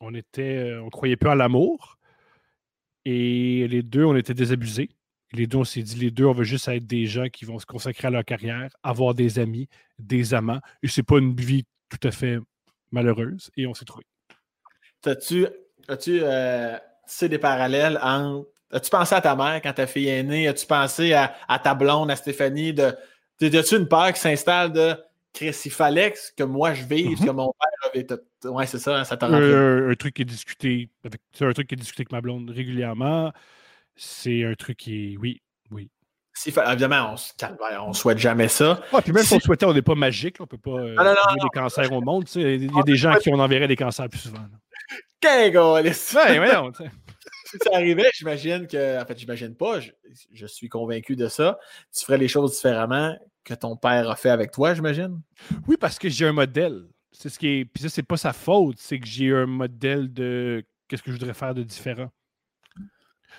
On 0.00 0.14
était. 0.14 0.58
Euh, 0.58 0.82
on 0.82 0.90
croyait 0.90 1.16
peu 1.16 1.28
à 1.28 1.34
l'amour. 1.34 1.98
Et 3.04 3.66
les 3.68 3.82
deux, 3.82 4.04
on 4.04 4.14
était 4.14 4.34
désabusés. 4.34 4.90
Les 5.32 5.46
deux, 5.46 5.58
on 5.58 5.64
s'est 5.64 5.82
dit, 5.82 5.96
les 5.96 6.10
deux, 6.10 6.24
on 6.24 6.32
veut 6.32 6.44
juste 6.44 6.68
être 6.68 6.86
des 6.86 7.06
gens 7.06 7.28
qui 7.28 7.44
vont 7.44 7.58
se 7.58 7.66
consacrer 7.66 8.08
à 8.08 8.10
leur 8.10 8.24
carrière, 8.24 8.70
avoir 8.82 9.14
des 9.14 9.38
amis, 9.38 9.68
des 9.98 10.32
amants. 10.34 10.60
Et 10.82 10.88
c'est 10.88 11.02
pas 11.02 11.18
une 11.18 11.36
vie 11.36 11.64
tout 11.88 12.08
à 12.08 12.10
fait 12.10 12.38
malheureuse. 12.90 13.50
Et 13.56 13.66
on 13.66 13.74
s'est 13.74 13.84
trouvé. 13.84 14.04
As-tu 15.04 15.46
as-tu 15.86 16.20
euh, 16.22 16.76
des 17.22 17.38
parallèles 17.38 17.98
entre. 18.02 18.48
As-tu 18.70 18.90
pensé 18.90 19.14
à 19.14 19.20
ta 19.22 19.34
mère 19.34 19.62
quand 19.62 19.72
ta 19.72 19.86
fille 19.86 20.08
est 20.08 20.22
née? 20.22 20.46
As-tu 20.46 20.66
pensé 20.66 21.14
à, 21.14 21.58
ta 21.62 21.74
blonde, 21.74 22.10
à 22.10 22.16
Stéphanie, 22.16 22.74
de 22.74 22.94
T'as-tu 23.38 23.76
une 23.76 23.88
peur 23.88 24.12
qui 24.12 24.20
s'installe 24.20 24.72
de 24.72 24.94
Chris, 25.32 25.56
il 25.64 25.70
fallait 25.70 26.14
que 26.36 26.42
moi 26.42 26.74
je 26.74 26.84
vive, 26.84 27.24
que 27.24 27.30
mon 27.30 27.52
père 27.52 27.90
avait. 27.90 28.06
Ouais, 28.50 28.66
c'est 28.66 28.78
ça, 28.78 29.04
ça 29.04 29.16
t'a 29.16 29.26
Un, 29.26 29.94
truc 29.94 30.14
qui 30.14 30.22
est 30.22 30.24
discuté 30.24 30.90
avec, 31.04 31.20
c'est 31.32 31.46
un 31.46 31.52
truc 31.52 31.68
qui 31.68 31.74
est 31.74 31.78
discuté 31.78 32.02
avec 32.02 32.12
ma 32.12 32.20
blonde 32.20 32.50
régulièrement. 32.50 33.32
C'est 34.00 34.44
un 34.44 34.54
truc 34.54 34.76
qui 34.78 35.12
est. 35.12 35.16
Oui, 35.16 35.42
oui. 35.70 35.90
Évidemment, 36.46 37.12
on 37.12 37.16
se 37.16 37.32
calme, 37.36 37.56
on 37.84 37.92
souhaite 37.92 38.18
jamais 38.18 38.46
ça. 38.46 38.80
Ouais, 38.92 39.02
puis 39.02 39.12
même 39.12 39.24
si 39.24 39.34
on 39.34 39.40
souhaitait, 39.40 39.66
on 39.66 39.74
n'est 39.74 39.82
pas 39.82 39.96
magique. 39.96 40.36
on 40.40 40.46
peut 40.46 40.56
pas 40.56 40.70
euh, 40.70 40.94
Ah, 40.96 41.02
non, 41.02 41.10
non, 41.10 41.16
enlever 41.28 41.40
des 41.42 41.58
cancers 41.60 41.92
au 41.92 42.00
monde. 42.00 42.26
tu 42.26 42.32
sais. 42.32 42.54
Il 42.54 42.72
y 42.72 42.78
a 42.78 42.82
des 42.84 42.94
gens 42.94 43.12
qui 43.16 43.28
on 43.30 43.40
enverrait 43.40 43.66
des 43.66 43.74
cancers 43.76 44.08
plus 44.08 44.20
souvent. 44.20 44.46
gars, 45.20 45.82
laisse- 45.82 46.14
Ouais, 46.14 46.38
sais. 46.76 46.90
si 47.44 47.56
ça 47.60 47.70
arrivait, 47.74 48.08
j'imagine 48.14 48.68
que. 48.68 49.02
En 49.02 49.04
fait, 49.04 49.18
j'imagine 49.18 49.56
pas, 49.56 49.80
je, 49.80 49.90
je 50.32 50.46
suis 50.46 50.68
convaincu 50.68 51.16
de 51.16 51.26
ça. 51.26 51.58
Tu 51.92 52.04
ferais 52.04 52.18
les 52.18 52.28
choses 52.28 52.52
différemment 52.54 53.16
que 53.42 53.54
ton 53.54 53.76
père 53.76 54.08
a 54.08 54.14
fait 54.14 54.30
avec 54.30 54.52
toi, 54.52 54.74
j'imagine? 54.74 55.20
Oui, 55.66 55.76
parce 55.80 55.98
que 55.98 56.08
j'ai 56.08 56.26
un 56.26 56.32
modèle. 56.32 56.84
C'est 57.10 57.30
ce 57.30 57.38
qui 57.38 57.48
est. 57.48 57.64
Puis 57.64 57.82
ça, 57.82 57.88
c'est 57.88 58.02
pas 58.04 58.16
sa 58.16 58.32
faute. 58.32 58.76
C'est 58.78 59.00
que 59.00 59.06
j'ai 59.06 59.32
un 59.34 59.46
modèle 59.46 60.12
de 60.12 60.64
qu'est-ce 60.86 61.02
que 61.02 61.10
je 61.10 61.16
voudrais 61.16 61.34
faire 61.34 61.54
de 61.54 61.64
différent. 61.64 62.10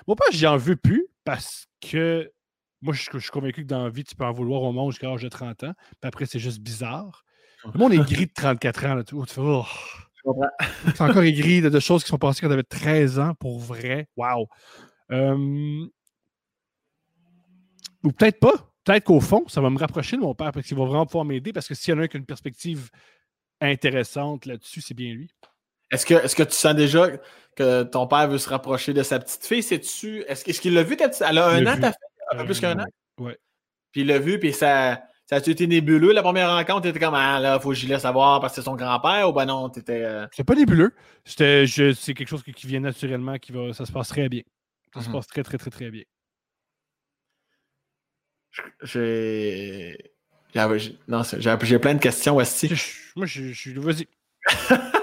Mon 0.07 0.15
père, 0.15 0.27
j'y 0.31 0.47
en 0.47 0.57
veux 0.57 0.75
plus 0.75 1.07
parce 1.23 1.67
que 1.81 2.31
moi, 2.81 2.93
je, 2.93 3.09
je 3.11 3.19
suis 3.19 3.31
convaincu 3.31 3.63
que 3.63 3.67
dans 3.67 3.83
la 3.83 3.89
vie, 3.89 4.03
tu 4.03 4.15
peux 4.15 4.25
en 4.25 4.31
vouloir 4.31 4.61
au 4.61 4.71
monde 4.71 4.91
jusqu'à 4.91 5.07
l'âge 5.07 5.21
de 5.21 5.29
30 5.29 5.65
ans. 5.65 5.73
Puis 5.99 6.07
après, 6.07 6.25
c'est 6.25 6.39
juste 6.39 6.59
bizarre. 6.59 7.23
Le 7.65 7.77
monde 7.77 7.93
est 7.93 7.97
gris 7.97 8.27
de 8.27 8.33
34 8.33 8.85
ans. 8.85 8.95
Là, 8.95 9.03
tu 9.03 9.15
tu 9.15 9.33
fais, 9.33 9.41
oh. 9.41 9.65
C'est 10.85 11.01
encore 11.01 11.23
aigri 11.23 11.61
de, 11.61 11.69
de 11.69 11.79
choses 11.79 12.03
qui 12.03 12.09
sont 12.09 12.17
passées 12.17 12.41
quand 12.41 12.47
tu 12.47 12.53
avais 12.53 12.63
13 12.63 13.19
ans, 13.19 13.33
pour 13.35 13.59
vrai. 13.59 14.07
Wow. 14.15 14.47
Euh, 15.11 15.85
Ou 18.03 18.11
peut-être 18.11 18.39
pas. 18.39 18.71
Peut-être 18.83 19.03
qu'au 19.03 19.19
fond, 19.19 19.45
ça 19.47 19.61
va 19.61 19.69
me 19.69 19.77
rapprocher 19.77 20.15
de 20.17 20.21
mon 20.21 20.33
père 20.33 20.51
parce 20.51 20.65
qu'il 20.65 20.77
va 20.77 20.85
vraiment 20.85 21.05
pouvoir 21.05 21.25
m'aider 21.25 21.53
parce 21.53 21.67
que 21.67 21.75
s'il 21.75 21.93
y 21.93 21.97
en 21.97 21.99
a 21.99 22.03
un 22.03 22.07
qui 22.07 22.17
a 22.17 22.19
une 22.19 22.25
perspective 22.25 22.89
intéressante 23.61 24.45
là-dessus, 24.45 24.81
c'est 24.81 24.93
bien 24.93 25.13
lui. 25.13 25.29
Est-ce 25.91 26.05
que, 26.05 26.13
est-ce 26.13 26.35
que 26.35 26.43
tu 26.43 26.53
sens 26.53 26.75
déjà 26.75 27.07
que 27.55 27.83
ton 27.83 28.07
père 28.07 28.27
veut 28.29 28.37
se 28.37 28.49
rapprocher 28.49 28.93
de 28.93 29.03
sa 29.03 29.19
petite 29.19 29.45
fille? 29.45 29.63
Sais-tu, 29.63 30.23
est-ce, 30.27 30.59
qu'il 30.61 30.73
l'a 30.73 30.83
vu, 30.83 30.95
ta 30.97 31.09
petite- 31.09 31.23
Elle 31.27 31.37
a 31.39 31.47
un 31.47 31.65
an, 31.65 31.75
vu. 31.75 31.81
ta 31.81 31.91
fille? 31.91 32.07
Un 32.31 32.37
peu 32.37 32.45
plus 32.45 32.59
qu'un 32.59 32.79
an? 32.79 32.85
Ouais. 33.19 33.37
Puis 33.91 34.01
il 34.01 34.07
l'a 34.07 34.19
vu, 34.19 34.37
puis 34.39 34.53
ça, 34.53 35.01
ça 35.25 35.37
a 35.37 35.39
été 35.39 35.65
nébuleux. 35.67 36.11
La 36.13 36.21
première 36.21 36.49
rencontre, 36.51 36.81
t'étais 36.83 36.99
comme, 36.99 37.15
ah 37.15 37.39
là, 37.39 37.59
faut 37.59 37.69
que 37.69 37.75
j'y 37.75 37.87
laisse 37.87 38.03
savoir 38.03 38.39
parce 38.39 38.53
que 38.53 38.61
c'est 38.61 38.65
son 38.65 38.75
grand-père, 38.75 39.27
ou 39.29 39.33
ben 39.33 39.45
non, 39.45 39.67
t'étais. 39.69 40.03
euh, 40.03 40.27
C'est 40.31 40.43
pas 40.43 40.53
nébuleux. 40.55 40.93
C'était, 41.25 41.65
je- 41.65 41.93
c'est 41.93 42.13
quelque 42.13 42.27
chose 42.29 42.43
qui, 42.43 42.53
qui 42.53 42.67
vient 42.67 42.79
naturellement, 42.81 43.37
qui 43.39 43.51
va, 43.51 43.73
ça 43.73 43.85
se 43.85 43.91
passe 43.91 44.09
très 44.09 44.29
bien. 44.29 44.41
Ça 44.93 45.01
se 45.01 45.07
Mhm. 45.07 45.13
passe 45.15 45.27
très, 45.27 45.43
très, 45.43 45.57
très, 45.57 45.69
très 45.71 45.89
bien. 45.89 46.03
J'ai. 48.83 49.97
Non, 51.07 51.23
c'est- 51.23 51.39
j'ai 51.41 51.79
plein 51.79 51.93
de 51.93 51.99
questions 51.99 52.35
aussi. 52.37 52.69
Moi, 53.15 53.25
je 53.25 53.51
je 53.51 53.59
suis. 53.59 53.73
Vas-y. 53.73 54.07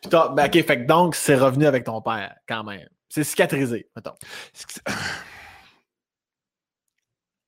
Puis 0.00 0.10
ben, 0.10 0.46
ok, 0.46 0.52
fait 0.52 0.82
que 0.82 0.86
donc, 0.86 1.14
c'est 1.14 1.36
revenu 1.36 1.66
avec 1.66 1.84
ton 1.84 2.00
père, 2.00 2.34
quand 2.48 2.64
même. 2.64 2.88
C'est 3.08 3.24
cicatrisé, 3.24 3.90
mettons. 3.96 4.14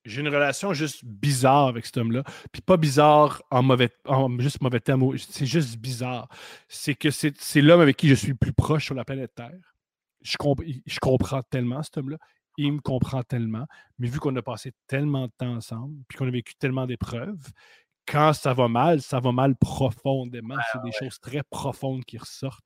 J'ai 0.05 0.21
une 0.21 0.29
relation 0.29 0.73
juste 0.73 1.05
bizarre 1.05 1.69
avec 1.69 1.87
cet 1.87 1.97
homme-là. 1.97 2.25
Puis 2.51 2.61
pas 2.61 2.77
bizarre 2.77 3.41
en 3.53 3.62
mauvais, 3.62 3.88
en 4.07 4.37
juste 4.41 4.61
mauvais 4.61 4.81
terme. 4.81 5.17
C'est 5.17 5.47
juste 5.47 5.77
bizarre. 5.77 6.29
C'est 6.67 6.97
que 6.97 7.12
c'est 7.12 7.41
c'est 7.41 7.61
l'homme 7.61 7.81
avec 7.81 7.97
qui 7.97 8.09
je 8.09 8.15
suis 8.15 8.31
le 8.31 8.35
plus 8.35 8.53
proche 8.53 8.87
sur 8.87 8.97
la 8.97 9.05
planète 9.05 9.33
Terre. 9.37 9.77
Je, 10.23 10.37
comp- 10.37 10.65
je 10.65 10.99
comprends 10.99 11.43
tellement 11.43 11.85
cet 11.85 11.99
homme-là. 11.99 12.19
Il 12.59 12.73
me 12.73 12.81
comprend 12.81 13.23
tellement. 13.23 13.67
Mais 13.99 14.09
vu 14.09 14.19
qu'on 14.19 14.35
a 14.35 14.43
passé 14.43 14.73
tellement 14.88 15.27
de 15.27 15.33
temps 15.38 15.55
ensemble, 15.55 15.95
puis 16.09 16.19
qu'on 16.19 16.27
a 16.27 16.33
vécu 16.33 16.55
tellement 16.57 16.87
d'épreuves, 16.87 17.53
quand 18.07 18.33
ça 18.33 18.53
va 18.55 18.69
mal, 18.69 19.01
ça 19.01 19.21
va 19.21 19.33
mal 19.33 19.55
profondément. 19.57 20.57
c'est 20.73 20.83
des 20.83 20.93
choses 20.93 21.19
très 21.21 21.43
profondes 21.43 22.05
qui 22.05 22.19
ressortent. 22.19 22.65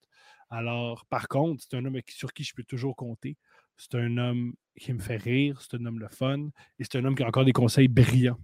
Alors, 0.50 1.04
par 1.06 1.28
contre, 1.28 1.62
c'est 1.62 1.76
un 1.76 1.84
homme 1.84 1.98
sur 2.08 2.32
qui 2.32 2.44
je 2.44 2.54
peux 2.54 2.62
toujours 2.64 2.94
compter. 2.96 3.36
C'est 3.76 3.94
un 3.96 4.16
homme 4.16 4.54
qui 4.78 4.92
me 4.92 5.00
fait 5.00 5.16
rire, 5.16 5.60
c'est 5.60 5.76
un 5.76 5.84
homme 5.86 5.98
le 5.98 6.08
fun, 6.08 6.48
et 6.78 6.84
c'est 6.84 6.96
un 6.96 7.04
homme 7.04 7.14
qui 7.14 7.22
a 7.22 7.26
encore 7.26 7.44
des 7.44 7.52
conseils 7.52 7.88
brillants. 7.88 8.38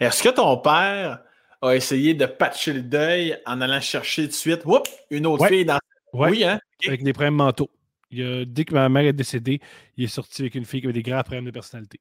Est-ce 0.00 0.22
que 0.22 0.28
ton 0.30 0.56
père 0.58 1.22
a 1.60 1.74
essayé 1.74 2.14
de 2.14 2.26
patcher 2.26 2.72
le 2.72 2.82
deuil 2.82 3.36
en 3.44 3.60
allant 3.60 3.80
chercher 3.80 4.26
de 4.26 4.32
suite? 4.32 4.64
Whoop, 4.64 4.86
une 5.10 5.26
autre 5.26 5.42
Ouais. 5.42 5.48
fille 5.48 5.64
dans. 5.64 5.78
Ouais, 6.12 6.30
Oui, 6.30 6.44
hein? 6.44 6.58
Avec 6.86 7.02
des 7.02 7.12
problèmes 7.12 7.34
mentaux. 7.34 7.70
Il 8.10 8.22
a- 8.22 8.44
dès 8.44 8.64
que 8.64 8.72
ma 8.74 8.88
mère 8.88 9.04
est 9.04 9.12
décédée, 9.12 9.60
il 9.96 10.04
est 10.04 10.08
sorti 10.08 10.42
avec 10.42 10.54
une 10.54 10.64
fille 10.64 10.80
qui 10.80 10.86
avait 10.86 10.92
des 10.92 11.02
graves 11.02 11.24
problèmes 11.24 11.44
de 11.44 11.50
personnalité. 11.50 11.98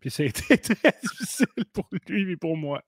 Puis 0.00 0.10
ça 0.10 0.22
a 0.22 0.26
été 0.26 0.42
très 0.58 0.94
difficile 1.02 1.46
pour 1.72 1.88
lui 2.08 2.32
et 2.32 2.36
pour 2.36 2.56
moi. 2.56 2.82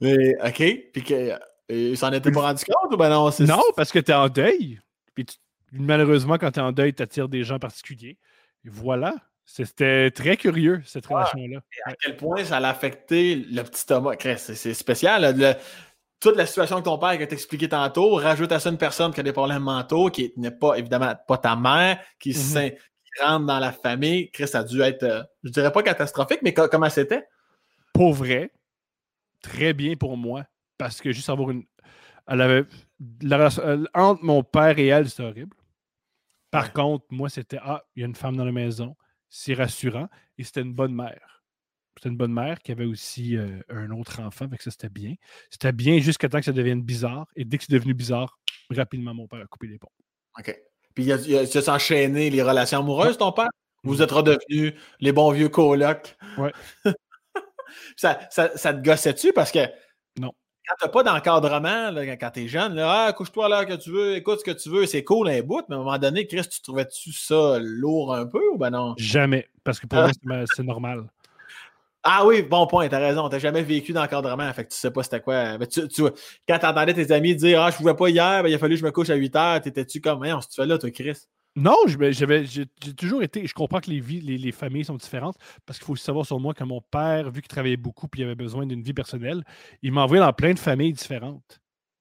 Mais, 0.00 0.36
OK. 0.44 0.62
Puis 0.92 1.02
que. 1.02 1.32
Il 1.70 1.96
s'en 1.96 2.12
était 2.12 2.30
pas 2.30 2.42
rendu 2.42 2.62
compte 2.66 2.92
ou 2.92 2.96
ben 2.98 3.08
non? 3.08 3.30
c'est- 3.30 3.44
Non, 3.44 3.62
parce 3.74 3.90
que 3.90 3.98
tu 3.98 4.10
es 4.10 4.14
en 4.14 4.28
deuil. 4.28 4.80
Puis 5.14 5.24
tu- 5.24 5.36
malheureusement, 5.72 6.36
quand 6.36 6.50
tu 6.50 6.60
es 6.60 6.62
en 6.62 6.72
deuil, 6.72 6.92
tu 6.92 7.02
attires 7.02 7.28
des 7.28 7.42
gens 7.42 7.58
particuliers. 7.58 8.18
Et 8.66 8.68
voilà. 8.68 9.14
C'était 9.46 10.10
très 10.10 10.36
curieux, 10.36 10.82
cette 10.84 11.06
relation-là. 11.06 11.60
À 11.86 11.94
quel 11.94 12.16
point 12.16 12.44
ça 12.44 12.60
l'a 12.60 12.68
affecté 12.70 13.34
le 13.36 13.62
petit 13.62 13.86
Thomas? 13.86 14.16
Chris, 14.16 14.36
C'est 14.38 14.74
spécial. 14.74 15.22
là, 15.22 15.32
le- 15.32 15.58
toute 16.20 16.36
la 16.36 16.46
situation 16.46 16.76
avec 16.76 16.84
ton 16.86 16.96
père 16.98 17.18
que 17.18 17.24
t'expliqué 17.24 17.68
tantôt, 17.68 18.14
rajoute 18.14 18.52
à 18.52 18.60
ça 18.60 18.70
une 18.70 18.78
personne 18.78 19.12
qui 19.12 19.20
a 19.20 19.22
des 19.22 19.32
problèmes 19.32 19.62
mentaux, 19.62 20.08
qui 20.10 20.32
n'est 20.36 20.50
pas, 20.50 20.74
évidemment, 20.78 21.14
pas 21.28 21.36
ta 21.38 21.56
mère, 21.56 21.98
qui, 22.18 22.30
Mhm. 22.30 22.70
qui 22.70 23.22
rentre 23.22 23.46
dans 23.46 23.58
la 23.58 23.72
famille. 23.72 24.30
Chris, 24.30 24.48
ça 24.48 24.60
a 24.60 24.64
dû 24.64 24.80
être, 24.82 25.02
euh, 25.02 25.22
je 25.42 25.50
dirais 25.50 25.72
pas 25.72 25.82
catastrophique, 25.82 26.40
mais 26.42 26.54
co- 26.54 26.68
comment 26.68 26.88
c'était? 26.90 27.24
Pour 27.92 28.12
vrai, 28.14 28.50
très 29.44 29.72
bien 29.74 29.94
pour 29.96 30.16
moi. 30.16 30.44
Parce 30.78 31.00
que 31.00 31.12
juste 31.12 31.30
avoir 31.30 31.50
une. 31.50 31.64
Elle 32.26 32.40
avait. 32.40 32.64
la 33.22 33.48
euh, 33.58 33.84
entre 33.94 34.24
mon 34.24 34.42
père 34.42 34.78
et 34.78 34.86
elle, 34.88 35.08
c'était 35.08 35.24
horrible. 35.24 35.56
Par 36.50 36.64
Ouais. 36.66 36.70
contre, 36.72 37.04
moi, 37.10 37.28
c'était 37.28 37.58
Ah, 37.62 37.82
il 37.94 38.00
y 38.00 38.02
a 38.04 38.06
une 38.06 38.14
femme 38.14 38.36
dans 38.36 38.44
la 38.44 38.52
maison. 38.52 38.96
C'est 39.28 39.54
rassurant. 39.54 40.08
Et 40.38 40.44
c'était 40.44 40.62
une 40.62 40.74
bonne 40.74 40.94
mère. 40.94 41.42
C'était 41.96 42.08
une 42.08 42.16
bonne 42.16 42.32
mère 42.32 42.58
qui 42.60 42.72
avait 42.72 42.86
aussi 42.86 43.36
euh, 43.36 43.60
un 43.68 43.90
autre 43.90 44.20
enfant. 44.20 44.48
Fait 44.48 44.56
que 44.56 44.62
ça, 44.64 44.70
c'était 44.70 44.88
bien. 44.88 45.14
C'était 45.50 45.72
bien 45.72 45.98
jusqu'à 45.98 46.28
temps 46.28 46.38
que 46.38 46.44
ça 46.44 46.52
devienne 46.52 46.82
bizarre. 46.82 47.26
Et 47.36 47.44
dès 47.44 47.58
que 47.58 47.64
c'est 47.64 47.72
devenu 47.72 47.94
bizarre, 47.94 48.38
rapidement, 48.70 49.14
mon 49.14 49.28
père 49.28 49.40
a 49.42 49.46
coupé 49.46 49.68
les 49.68 49.78
ponts. 49.78 49.92
OK. 50.38 50.56
Puis, 50.94 51.04
il 51.04 51.12
a, 51.12 51.16
il 51.16 51.36
a, 51.36 51.42
il 51.44 51.58
a 51.70 51.74
enchaîné 51.74 52.30
les 52.30 52.42
relations 52.42 52.78
amoureuses, 52.80 53.16
ton 53.18 53.32
père? 53.32 53.48
Vous 53.84 54.00
êtes 54.00 54.10
redevenus 54.12 54.72
les 55.00 55.12
bons 55.12 55.30
vieux 55.32 55.48
colocs? 55.50 56.16
Ouais. 56.38 56.52
ça, 57.96 58.18
ça, 58.30 58.50
ça 58.56 58.72
te 58.74 58.82
gossait-tu? 58.84 59.32
Parce 59.32 59.50
que 59.52 59.60
Non. 60.18 60.32
quand 60.68 60.74
t'as 60.80 60.88
pas 60.88 61.02
d'encadrement, 61.02 61.90
quand, 62.20 62.30
t'es 62.30 62.48
jeune, 62.48 62.74
là, 62.74 63.06
ah, 63.06 63.12
couche-toi 63.12 63.48
là 63.48 63.64
que 63.64 63.74
tu 63.74 63.90
veux, 63.90 64.16
écoute 64.16 64.40
ce 64.40 64.44
que 64.44 64.50
tu 64.50 64.68
veux, 64.70 64.86
c'est 64.86 65.04
cool 65.04 65.28
un 65.28 65.42
bout, 65.42 65.62
mais 65.68 65.74
à 65.76 65.78
un 65.78 65.82
moment 65.82 65.98
donné, 65.98 66.26
Chris, 66.26 66.48
tu 66.50 66.60
trouvais-tu 66.62 67.12
ça 67.12 67.58
lourd 67.60 68.14
un 68.14 68.26
peu 68.26 68.42
ou 68.52 68.58
ben 68.58 68.70
non? 68.70 68.94
Jamais. 68.98 69.48
Parce 69.62 69.78
que 69.80 69.86
pour 69.86 69.98
Ah. 69.98 70.02
moi, 70.04 70.10
c'est 70.12 70.24
ma- 70.24 70.44
c'est 70.54 70.62
normal. 70.62 71.04
Ah 72.06 72.26
oui, 72.26 72.42
bon 72.42 72.66
point, 72.66 72.86
t'as 72.88 72.98
raison. 72.98 73.28
T'as 73.30 73.38
jamais 73.38 73.62
vécu 73.62 73.94
d'encadrement, 73.94 74.52
fait 74.52 74.64
que 74.66 74.72
tu 74.72 74.76
sais 74.78 74.90
pas 74.90 75.02
c'était 75.02 75.22
quoi. 75.22 75.56
Mais 75.56 75.66
tu, 75.66 75.88
tu, 75.88 76.02
quand 76.46 76.58
t'entendais 76.58 76.92
tes 76.92 77.10
amis 77.12 77.34
dire 77.34 77.62
Ah, 77.62 77.70
je 77.70 77.76
pouvais 77.78 77.94
pas 77.94 78.08
hier, 78.10 78.42
ben, 78.42 78.48
il 78.50 78.54
a 78.54 78.58
fallu 78.58 78.74
que 78.74 78.80
je 78.80 78.84
me 78.84 78.90
couche 78.90 79.08
à 79.08 79.14
8 79.14 79.34
heures, 79.36 79.60
t'étais-tu 79.62 80.02
comme, 80.02 80.22
on 80.22 80.40
se 80.42 80.48
tu 80.48 80.56
fais 80.56 80.66
là, 80.66 80.76
toi, 80.76 80.90
Chris? 80.90 81.16
Non, 81.56 81.76
je- 81.86 82.10
j'avais, 82.12 82.46
j'ai, 82.46 82.66
toujours 82.96 83.22
été. 83.22 83.46
Je 83.46 83.54
comprends 83.54 83.80
que 83.80 83.88
les 83.90 84.00
vies, 84.00 84.20
les, 84.20 84.38
les 84.38 84.52
familles 84.52 84.84
sont 84.84 84.96
différentes 84.96 85.36
parce 85.66 85.78
qu'il 85.78 85.86
faut 85.86 85.92
aussi 85.92 86.02
savoir 86.04 86.26
sur 86.26 86.40
moi 86.40 86.52
que 86.52 86.64
mon 86.64 86.80
père, 86.80 87.30
vu 87.30 87.40
qu'il 87.42 87.48
travaillait 87.48 87.76
beaucoup 87.76 88.06
et 88.06 88.18
il 88.20 88.24
avait 88.24 88.34
besoin 88.34 88.66
d'une 88.66 88.82
vie 88.82 88.92
personnelle, 88.94 89.44
il 89.82 89.92
m'a 89.92 90.02
envoyé 90.02 90.20
dans 90.20 90.32
plein 90.32 90.52
de 90.52 90.58
familles 90.58 90.92
différentes. 90.92 91.60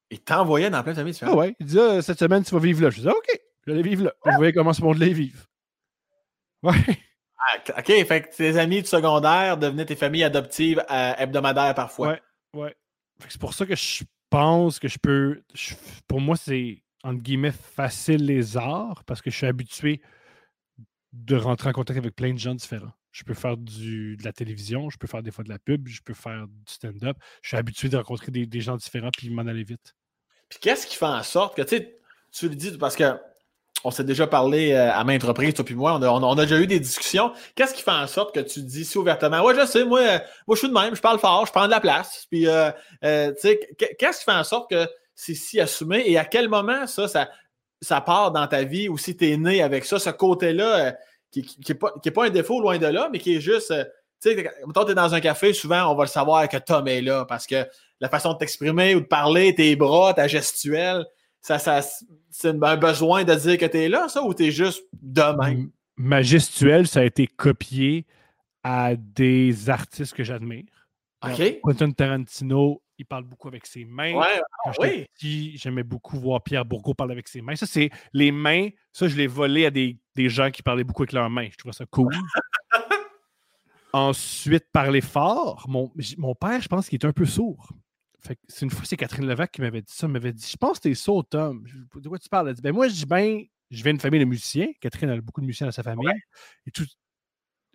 Il 0.09 0.19
t'envoyait 0.21 0.69
dans 0.69 0.81
plein 0.83 0.93
de 0.93 0.97
familles 0.97 1.11
Ah 1.21 1.25
différentes. 1.25 1.37
ouais, 1.37 1.55
il 1.59 1.65
disait 1.67 1.97
Ah, 1.97 2.01
cette 2.01 2.19
semaine, 2.19 2.43
tu 2.43 2.53
vas 2.55 2.59
vivre 2.59 2.81
là. 2.81 2.89
Je 2.89 2.97
disais 2.97 3.09
OK, 3.09 3.27
je 3.65 3.71
vais 3.71 3.79
aller 3.79 3.87
vivre 3.87 4.05
là. 4.05 4.13
Je 4.25 4.35
voyais 4.35 4.53
comment 4.53 4.73
ce 4.73 4.81
monde-là 4.81 5.07
vivre. 5.07 5.45
Ouais. 6.63 6.71
Ah, 7.37 7.79
OK, 7.79 7.87
fait 8.07 8.21
que 8.21 8.35
tes 8.37 8.57
amis 8.57 8.81
du 8.81 8.87
secondaire 8.87 9.57
devenaient 9.57 9.85
tes 9.85 9.97
familles 9.97 10.23
adoptives 10.23 10.81
euh, 10.89 11.13
hebdomadaires 11.17 11.75
parfois. 11.75 12.07
Ouais. 12.07 12.21
Ouais. 12.53 12.75
C'est 13.27 13.39
pour 13.41 13.53
ça 13.53 13.65
que 13.65 13.75
je 13.75 14.03
pense 14.29 14.79
que 14.79 14.87
je 14.87 14.97
peux. 14.97 15.41
je- 15.53 15.73
pour 16.07 16.21
moi, 16.21 16.37
c'est 16.37 16.82
entre 17.03 17.21
guillemets 17.21 17.51
facile 17.51 18.25
les 18.25 18.57
arts 18.57 19.03
parce 19.05 19.21
que 19.21 19.29
je 19.29 19.35
suis 19.35 19.47
habitué 19.47 20.01
de 21.11 21.35
rentrer 21.35 21.69
en 21.69 21.73
contact 21.73 21.99
avec 21.99 22.15
plein 22.15 22.33
de 22.33 22.39
gens 22.39 22.55
différents. 22.55 22.93
Je 23.11 23.23
peux 23.23 23.35
faire 23.35 23.57
du, 23.57 24.17
de 24.17 24.23
la 24.23 24.33
télévision, 24.33 24.89
je 24.89 24.97
peux 24.97 25.05
faire 25.05 25.21
des 25.21 25.29
fois 25.29 25.43
de 25.43 25.49
la 25.49 25.59
pub, 25.59 25.87
je 25.87 26.01
peux 26.01 26.15
faire 26.15 26.47
du 26.47 26.73
stand-up. 26.73 27.15
Je 27.43 27.49
suis 27.49 27.57
habitué 27.57 27.89
de 27.89 27.97
rencontrer 27.97 28.31
des, 28.31 28.61
gens 28.61 28.75
différents 28.75 29.11
puis 29.15 29.29
m'en 29.29 29.43
aller 29.43 29.63
vite. 29.63 29.95
Puis 30.49 30.59
qu'est-ce 30.59 30.87
qui 30.87 30.95
fait 30.95 31.05
en 31.05 31.21
sorte 31.21 31.55
que, 31.55 31.61
tu 31.61 31.87
tu 32.31 32.49
le 32.49 32.55
dis 32.55 32.75
parce 32.79 32.95
que 32.95 33.15
on 33.83 33.91
s'est 33.91 34.03
déjà 34.03 34.25
parlé 34.25 34.71
euh, 34.71 34.91
à 34.91 35.03
maintes 35.03 35.23
reprises, 35.23 35.53
toi 35.53 35.65
puis 35.65 35.75
moi, 35.75 35.99
on 35.99 36.31
a, 36.31 36.35
déjà 36.35 36.59
eu 36.59 36.67
des 36.67 36.79
discussions. 36.79 37.33
Qu'est-ce 37.53 37.73
qui 37.73 37.83
fait 37.83 37.91
en 37.91 38.07
sorte 38.07 38.33
que 38.33 38.39
tu 38.39 38.61
dis 38.61 38.85
si 38.85 38.97
ouvertement, 38.97 39.43
ouais, 39.43 39.53
je 39.55 39.65
sais, 39.65 39.83
moi, 39.83 39.99
euh, 39.99 40.19
moi 40.47 40.55
je 40.55 40.59
suis 40.59 40.69
de 40.69 40.73
même, 40.73 40.95
je 40.95 41.01
parle 41.01 41.19
fort, 41.19 41.45
je 41.45 41.51
prends 41.51 41.65
de 41.65 41.71
la 41.71 41.81
place. 41.81 42.25
Puis, 42.31 42.47
euh, 42.47 42.71
qu'est-ce 43.01 44.19
qui 44.19 44.23
fait 44.23 44.31
en 44.31 44.43
sorte 44.43 44.69
que 44.69 44.87
c'est 45.15 45.35
si 45.35 45.59
assumé 45.59 46.03
et 46.05 46.17
à 46.17 46.25
quel 46.25 46.49
moment 46.49 46.87
ça, 46.87 47.07
ça, 47.07 47.29
ça 47.81 48.01
part 48.01 48.31
dans 48.31 48.47
ta 48.47 48.63
vie 48.63 48.89
ou 48.89 48.97
si 48.97 49.15
tu 49.15 49.29
es 49.29 49.37
né 49.37 49.61
avec 49.61 49.85
ça, 49.85 49.99
ce 49.99 50.09
côté-là, 50.09 50.87
euh, 50.87 50.91
qui 51.31 51.45
n'est 51.67 51.75
pas, 51.75 51.93
qui 52.01 52.09
est 52.09 52.11
pas 52.11 52.25
un 52.25 52.29
défaut 52.29 52.61
loin 52.61 52.77
de 52.77 52.85
là, 52.85 53.09
mais 53.11 53.19
qui 53.19 53.35
est 53.35 53.41
juste, 53.41 53.71
euh, 53.71 53.83
tu 54.21 54.29
sais, 54.29 54.49
quand 54.73 54.85
t'es 54.85 54.93
dans 54.93 55.13
un 55.13 55.19
café, 55.19 55.53
souvent, 55.53 55.91
on 55.91 55.95
va 55.95 56.03
le 56.03 56.09
savoir 56.09 56.47
que 56.47 56.57
Tom 56.57 56.87
est 56.87 57.01
là 57.01 57.25
parce 57.25 57.47
que 57.47 57.67
la 57.99 58.09
façon 58.09 58.33
de 58.33 58.37
t'exprimer 58.37 58.95
ou 58.95 59.01
de 59.01 59.05
parler, 59.05 59.55
tes 59.55 59.75
bras, 59.75 60.13
ta 60.13 60.27
gestuelle, 60.27 61.05
ça, 61.41 61.59
ça, 61.59 61.81
c'est 62.29 62.63
un 62.63 62.77
besoin 62.77 63.23
de 63.23 63.33
dire 63.35 63.57
que 63.57 63.65
t'es 63.65 63.89
là, 63.89 64.07
ça, 64.07 64.23
ou 64.23 64.33
t'es 64.33 64.51
juste 64.51 64.83
de 64.93 65.43
même? 65.43 65.71
Ma 65.97 66.21
gestuelle, 66.21 66.87
ça 66.87 67.01
a 67.01 67.03
été 67.03 67.27
copié 67.27 68.05
à 68.63 68.95
des 68.95 69.69
artistes 69.69 70.13
que 70.13 70.23
j'admire. 70.23 70.87
OK. 71.23 71.59
Quentin 71.61 71.91
Tarantino, 71.91 72.81
il 72.97 73.05
parle 73.05 73.23
beaucoup 73.23 73.47
avec 73.47 73.65
ses 73.65 73.85
mains. 73.85 74.13
Ouais, 74.13 74.41
ah, 74.65 74.71
oui. 74.79 75.07
j'aimais 75.55 75.83
beaucoup 75.83 76.19
voir 76.19 76.43
Pierre 76.43 76.65
Bourgault 76.65 76.93
parler 76.93 77.13
avec 77.13 77.27
ses 77.27 77.41
mains. 77.41 77.55
Ça, 77.55 77.65
c'est 77.65 77.89
les 78.13 78.31
mains. 78.31 78.69
Ça, 78.91 79.07
je 79.07 79.15
l'ai 79.15 79.27
volé 79.27 79.65
à 79.65 79.71
des, 79.71 79.97
des 80.15 80.29
gens 80.29 80.51
qui 80.51 80.61
parlaient 80.61 80.83
beaucoup 80.83 81.03
avec 81.03 81.13
leurs 81.13 81.29
mains. 81.29 81.47
Je 81.51 81.57
trouvais 81.57 81.73
ça 81.73 81.85
cool. 81.85 82.13
Ensuite, 83.93 84.65
parler 84.71 85.01
fort. 85.01 85.65
Mon, 85.67 85.91
mon 86.17 86.35
père, 86.35 86.61
je 86.61 86.67
pense 86.67 86.89
qu'il 86.89 86.99
est 86.99 87.05
un 87.05 87.13
peu 87.13 87.25
sourd. 87.25 87.69
C'est 88.47 88.61
une 88.61 88.71
fois, 88.71 88.85
c'est 88.85 88.95
Catherine 88.95 89.27
Levac 89.27 89.51
qui 89.51 89.61
m'avait 89.61 89.81
dit 89.81 89.91
ça. 89.93 90.07
Elle 90.07 90.13
m'avait 90.13 90.33
dit 90.33 90.47
Je 90.49 90.57
pense 90.57 90.79
que 90.79 90.83
t'es 90.87 90.95
sourd, 90.95 91.27
Tom. 91.27 91.65
De 91.95 92.09
quoi 92.09 92.17
tu 92.17 92.29
parles 92.29 92.49
Elle 92.49 92.55
dit 92.55 92.61
Ben, 92.61 92.71
moi, 92.71 92.87
je 92.87 92.93
dis 92.93 93.05
Ben, 93.05 93.43
je 93.69 93.83
viens 93.83 93.91
d'une 93.91 93.99
famille 93.99 94.19
de 94.19 94.25
musiciens. 94.25 94.67
Catherine 94.79 95.09
a 95.09 95.19
beaucoup 95.19 95.41
de 95.41 95.45
musiciens 95.45 95.67
dans 95.67 95.73
sa 95.73 95.83
famille. 95.83 96.09
Et 96.65 96.71
tout, 96.71 96.85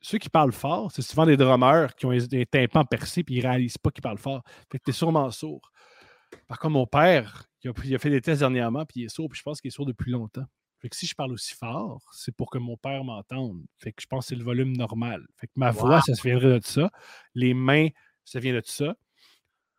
ceux 0.01 0.19
qui 0.19 0.29
parlent 0.29 0.53
fort, 0.53 0.93
c'est 0.93 1.03
souvent 1.03 1.27
des 1.27 1.37
drummers 1.37 1.95
qui 1.95 2.07
ont 2.07 2.17
des 2.17 2.47
tympans 2.47 2.85
percés 2.85 3.25
puis 3.25 3.37
ils 3.37 3.47
réalisent 3.47 3.79
pas 3.79 3.91
qu'ils 3.91 4.03
parlent 4.03 4.19
fort. 4.19 4.43
Fait 4.71 4.79
que 4.79 4.85
t'es 4.85 4.93
sûrement 4.93 5.31
sourd. 5.31 5.73
Par 6.47 6.59
contre, 6.59 6.75
mon 6.75 6.87
père, 6.87 7.45
il 7.63 7.71
a, 7.71 7.73
il 7.85 7.95
a 7.95 7.99
fait 7.99 8.11
des 8.11 8.21
tests 8.21 8.41
dernièrement, 8.41 8.85
puis 8.85 9.01
il 9.01 9.05
est 9.05 9.09
sourd, 9.09 9.29
puis 9.29 9.39
je 9.39 9.43
pense 9.43 9.61
qu'il 9.61 9.69
est 9.69 9.73
sourd 9.73 9.87
depuis 9.87 10.11
longtemps. 10.11 10.47
Fait 10.81 10.89
que 10.89 10.97
si 10.97 11.07
je 11.07 11.15
parle 11.15 11.33
aussi 11.33 11.55
fort, 11.55 12.09
c'est 12.13 12.35
pour 12.35 12.51
que 12.51 12.59
mon 12.59 12.77
père 12.77 13.03
m'entende. 13.03 13.63
Fait 13.79 13.93
que 13.93 14.01
je 14.01 14.07
pense 14.07 14.27
que 14.27 14.29
c'est 14.29 14.37
le 14.37 14.45
volume 14.45 14.77
normal. 14.77 15.27
Fait 15.37 15.49
que 15.49 15.53
ma 15.57 15.73
voix, 15.73 16.01
ça 16.03 16.15
se 16.15 16.23
viendrait 16.23 16.61
de 16.61 16.65
ça. 16.65 16.91
Les 17.35 17.53
mains, 17.53 17.89
ça 18.25 18.39
vient 18.39 18.55
de 18.55 18.63
ça. 18.65 18.95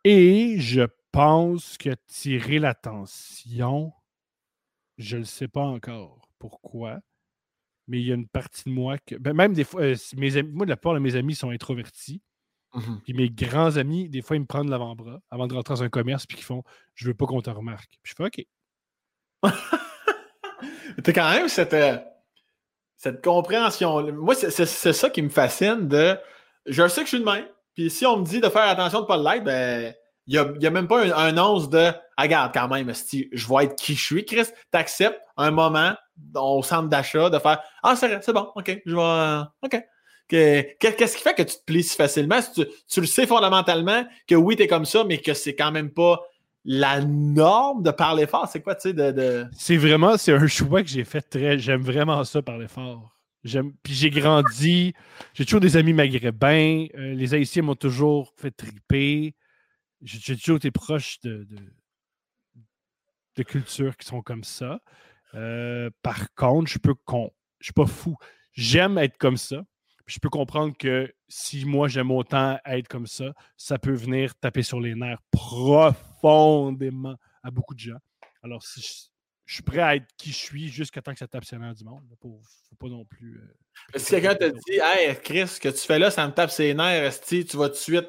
Et 0.04 0.58
je 0.58 0.82
pense 1.10 1.78
que 1.78 1.90
tirer 2.06 2.58
l'attention, 2.58 3.92
je 4.98 5.16
ne 5.16 5.20
le 5.20 5.26
sais 5.26 5.48
pas 5.48 5.62
encore 5.62 6.28
pourquoi? 6.38 7.00
Mais 7.90 7.98
il 8.00 8.06
y 8.06 8.12
a 8.12 8.14
une 8.14 8.28
partie 8.28 8.62
de 8.64 8.70
moi 8.70 8.96
que. 8.98 9.16
ben, 9.16 9.34
même 9.34 9.52
des 9.52 9.64
fois, 9.64 9.82
euh, 9.82 9.96
mes 10.16 10.36
amis, 10.36 10.52
moi, 10.52 10.64
la 10.64 10.76
plupart 10.76 10.94
de 10.94 11.00
mes 11.00 11.16
amis 11.16 11.34
sont 11.34 11.50
introvertis. 11.50 12.22
Mhm. 12.72 13.00
Puis 13.02 13.14
mes 13.14 13.28
grands 13.28 13.76
amis, 13.76 14.08
des 14.08 14.22
fois, 14.22 14.36
ils 14.36 14.40
me 14.40 14.46
prennent 14.46 14.70
l'avant-bras 14.70 15.18
avant 15.30 15.48
de 15.48 15.54
rentrer 15.54 15.74
dans 15.74 15.82
un 15.82 15.88
commerce, 15.88 16.24
puis 16.26 16.36
qu'ils 16.36 16.46
font 16.46 16.62
Je 16.94 17.08
veux 17.08 17.14
pas 17.14 17.26
qu'on 17.26 17.42
te 17.42 17.50
remarque. 17.50 17.98
Puis 18.02 18.12
je 18.12 18.14
fais 18.16 18.24
OK. 18.24 18.46
T'as 21.02 21.12
quand 21.12 21.30
même 21.30 21.48
cette, 21.48 21.74
euh, 21.74 21.96
cette 22.96 23.24
compréhension. 23.24 24.12
Moi, 24.12 24.34
c'est 24.34 24.50
c'est- 24.50 24.66
c'est 24.66 24.92
ça 24.92 25.10
qui 25.10 25.22
me 25.22 25.28
fascine 25.30 25.88
de. 25.88 26.16
Je 26.66 26.86
sais 26.88 27.00
que 27.00 27.06
je 27.06 27.16
suis 27.16 27.20
de 27.20 27.24
même. 27.24 27.46
Puis 27.74 27.90
si 27.90 28.04
on 28.06 28.18
me 28.18 28.24
dit 28.24 28.40
de 28.40 28.48
faire 28.48 28.68
attention 28.68 28.98
de 29.00 29.04
ne 29.04 29.08
pas 29.08 29.16
l'être, 29.16 29.44
ben. 29.44 29.94
Il 30.32 30.58
n'y 30.60 30.66
a, 30.66 30.70
même 30.70 30.86
pas 30.86 31.04
un, 31.04 31.36
un 31.36 31.38
once 31.38 31.68
de 31.68 31.90
Ah, 32.16 32.22
regarde 32.22 32.52
quand 32.54 32.68
même, 32.68 32.88
esti, 32.88 33.28
je 33.32 33.48
vais 33.48 33.64
être 33.64 33.74
qui 33.76 33.94
je 33.96 34.04
suis. 34.04 34.24
Chris, 34.24 34.46
t'acceptes 34.70 35.20
un 35.36 35.50
moment 35.50 35.92
au 36.36 36.62
centre 36.62 36.88
d'achat 36.88 37.30
de 37.30 37.38
faire 37.40 37.60
Ah, 37.82 37.96
c'est 37.96 38.22
c'est 38.22 38.32
bon, 38.32 38.46
ok, 38.54 38.80
je 38.86 38.94
vais. 38.94 39.02
euh, 39.02 39.42
ok. 39.62 39.82
Que- 40.28 40.62
que- 40.78 40.96
Qu'est-ce 40.96 41.16
qui 41.16 41.22
fait 41.24 41.34
que 41.34 41.42
tu 41.42 41.56
te 41.56 41.64
plies 41.66 41.82
si 41.82 41.96
facilement? 41.96 42.40
Si 42.40 42.52
tu, 42.52 42.64
tu 42.88 43.00
le 43.00 43.06
sais 43.08 43.26
fondamentalement 43.26 44.04
que 44.28 44.36
oui, 44.36 44.54
t'es 44.54 44.68
comme 44.68 44.84
ça, 44.84 45.02
mais 45.02 45.18
que 45.18 45.34
c'est 45.34 45.56
quand 45.56 45.72
même 45.72 45.90
pas 45.90 46.20
la 46.64 47.00
norme 47.00 47.82
de 47.82 47.90
parler 47.90 48.28
fort. 48.28 48.48
C'est 48.52 48.60
quoi, 48.62 48.76
tu 48.76 48.90
sais, 48.90 48.92
de-. 48.92 49.46
C'est 49.52 49.76
vraiment, 49.78 50.16
c'est 50.16 50.32
un 50.32 50.46
choix 50.46 50.82
que 50.84 50.88
j'ai 50.88 51.02
fait 51.04 51.22
très. 51.22 51.58
J'aime 51.58 51.82
vraiment 51.82 52.22
ça 52.22 52.40
parler 52.42 52.68
fort. 52.68 53.16
Puis 53.42 53.94
j'ai 53.94 54.10
grandi. 54.10 54.94
J'ai 55.34 55.44
toujours 55.44 55.60
des 55.60 55.76
amis 55.76 55.94
maghrébins. 55.94 56.86
euh, 56.96 57.14
les 57.14 57.34
Haïtiens 57.34 57.62
m'ont 57.62 57.74
toujours 57.74 58.32
fait 58.36 58.50
triper. 58.52 59.34
J'ai 60.02 60.36
toujours 60.36 60.56
été 60.56 60.70
proche 60.70 61.20
de, 61.20 61.44
de, 61.44 61.58
de 63.36 63.42
cultures 63.42 63.96
qui 63.96 64.06
sont 64.06 64.22
comme 64.22 64.44
ça. 64.44 64.80
Euh, 65.34 65.90
par 66.02 66.32
contre, 66.34 66.70
je 66.70 66.78
peux 66.78 66.94
con. 66.94 67.30
Je 67.58 67.66
suis 67.66 67.72
pas 67.72 67.86
fou. 67.86 68.16
J'aime 68.52 68.98
être 68.98 69.16
comme 69.18 69.36
ça. 69.36 69.62
Puis 70.06 70.14
je 70.16 70.20
peux 70.20 70.30
comprendre 70.30 70.76
que 70.76 71.12
si 71.28 71.64
moi 71.64 71.86
j'aime 71.86 72.10
autant 72.10 72.58
être 72.64 72.88
comme 72.88 73.06
ça, 73.06 73.32
ça 73.56 73.78
peut 73.78 73.92
venir 73.92 74.34
taper 74.36 74.62
sur 74.62 74.80
les 74.80 74.94
nerfs 74.94 75.20
profondément 75.30 77.16
à 77.42 77.50
beaucoup 77.50 77.74
de 77.74 77.80
gens. 77.80 77.98
Alors, 78.42 78.62
si 78.64 78.80
je, 78.80 78.88
je 79.44 79.54
suis 79.54 79.62
prêt 79.62 79.80
à 79.80 79.96
être 79.96 80.06
qui 80.16 80.30
je 80.30 80.36
suis 80.36 80.68
jusqu'à 80.68 81.02
temps 81.02 81.12
que 81.12 81.18
ça 81.18 81.28
tape 81.28 81.44
sur 81.44 81.58
les 81.58 81.64
nerfs 81.64 81.74
du 81.74 81.84
monde. 81.84 82.02
Il 82.08 82.12
ne 82.12 82.16
faut 82.16 82.40
pas 82.78 82.88
non 82.88 83.04
plus. 83.04 83.38
euh, 83.38 83.98
Si 83.98 84.10
quelqu'un 84.10 84.34
te 84.34 84.44
dit 84.48 84.78
Hey 84.82 85.16
Chris, 85.22 85.46
ce 85.46 85.60
que 85.60 85.68
tu 85.68 85.78
fais 85.78 85.98
là, 85.98 86.10
ça 86.10 86.26
me 86.26 86.32
tape 86.32 86.50
ses 86.50 86.74
nerfs, 86.74 87.04
esti, 87.04 87.44
tu 87.44 87.56
vas 87.56 87.68
tout 87.68 87.74
de 87.74 87.78
suite, 87.78 88.08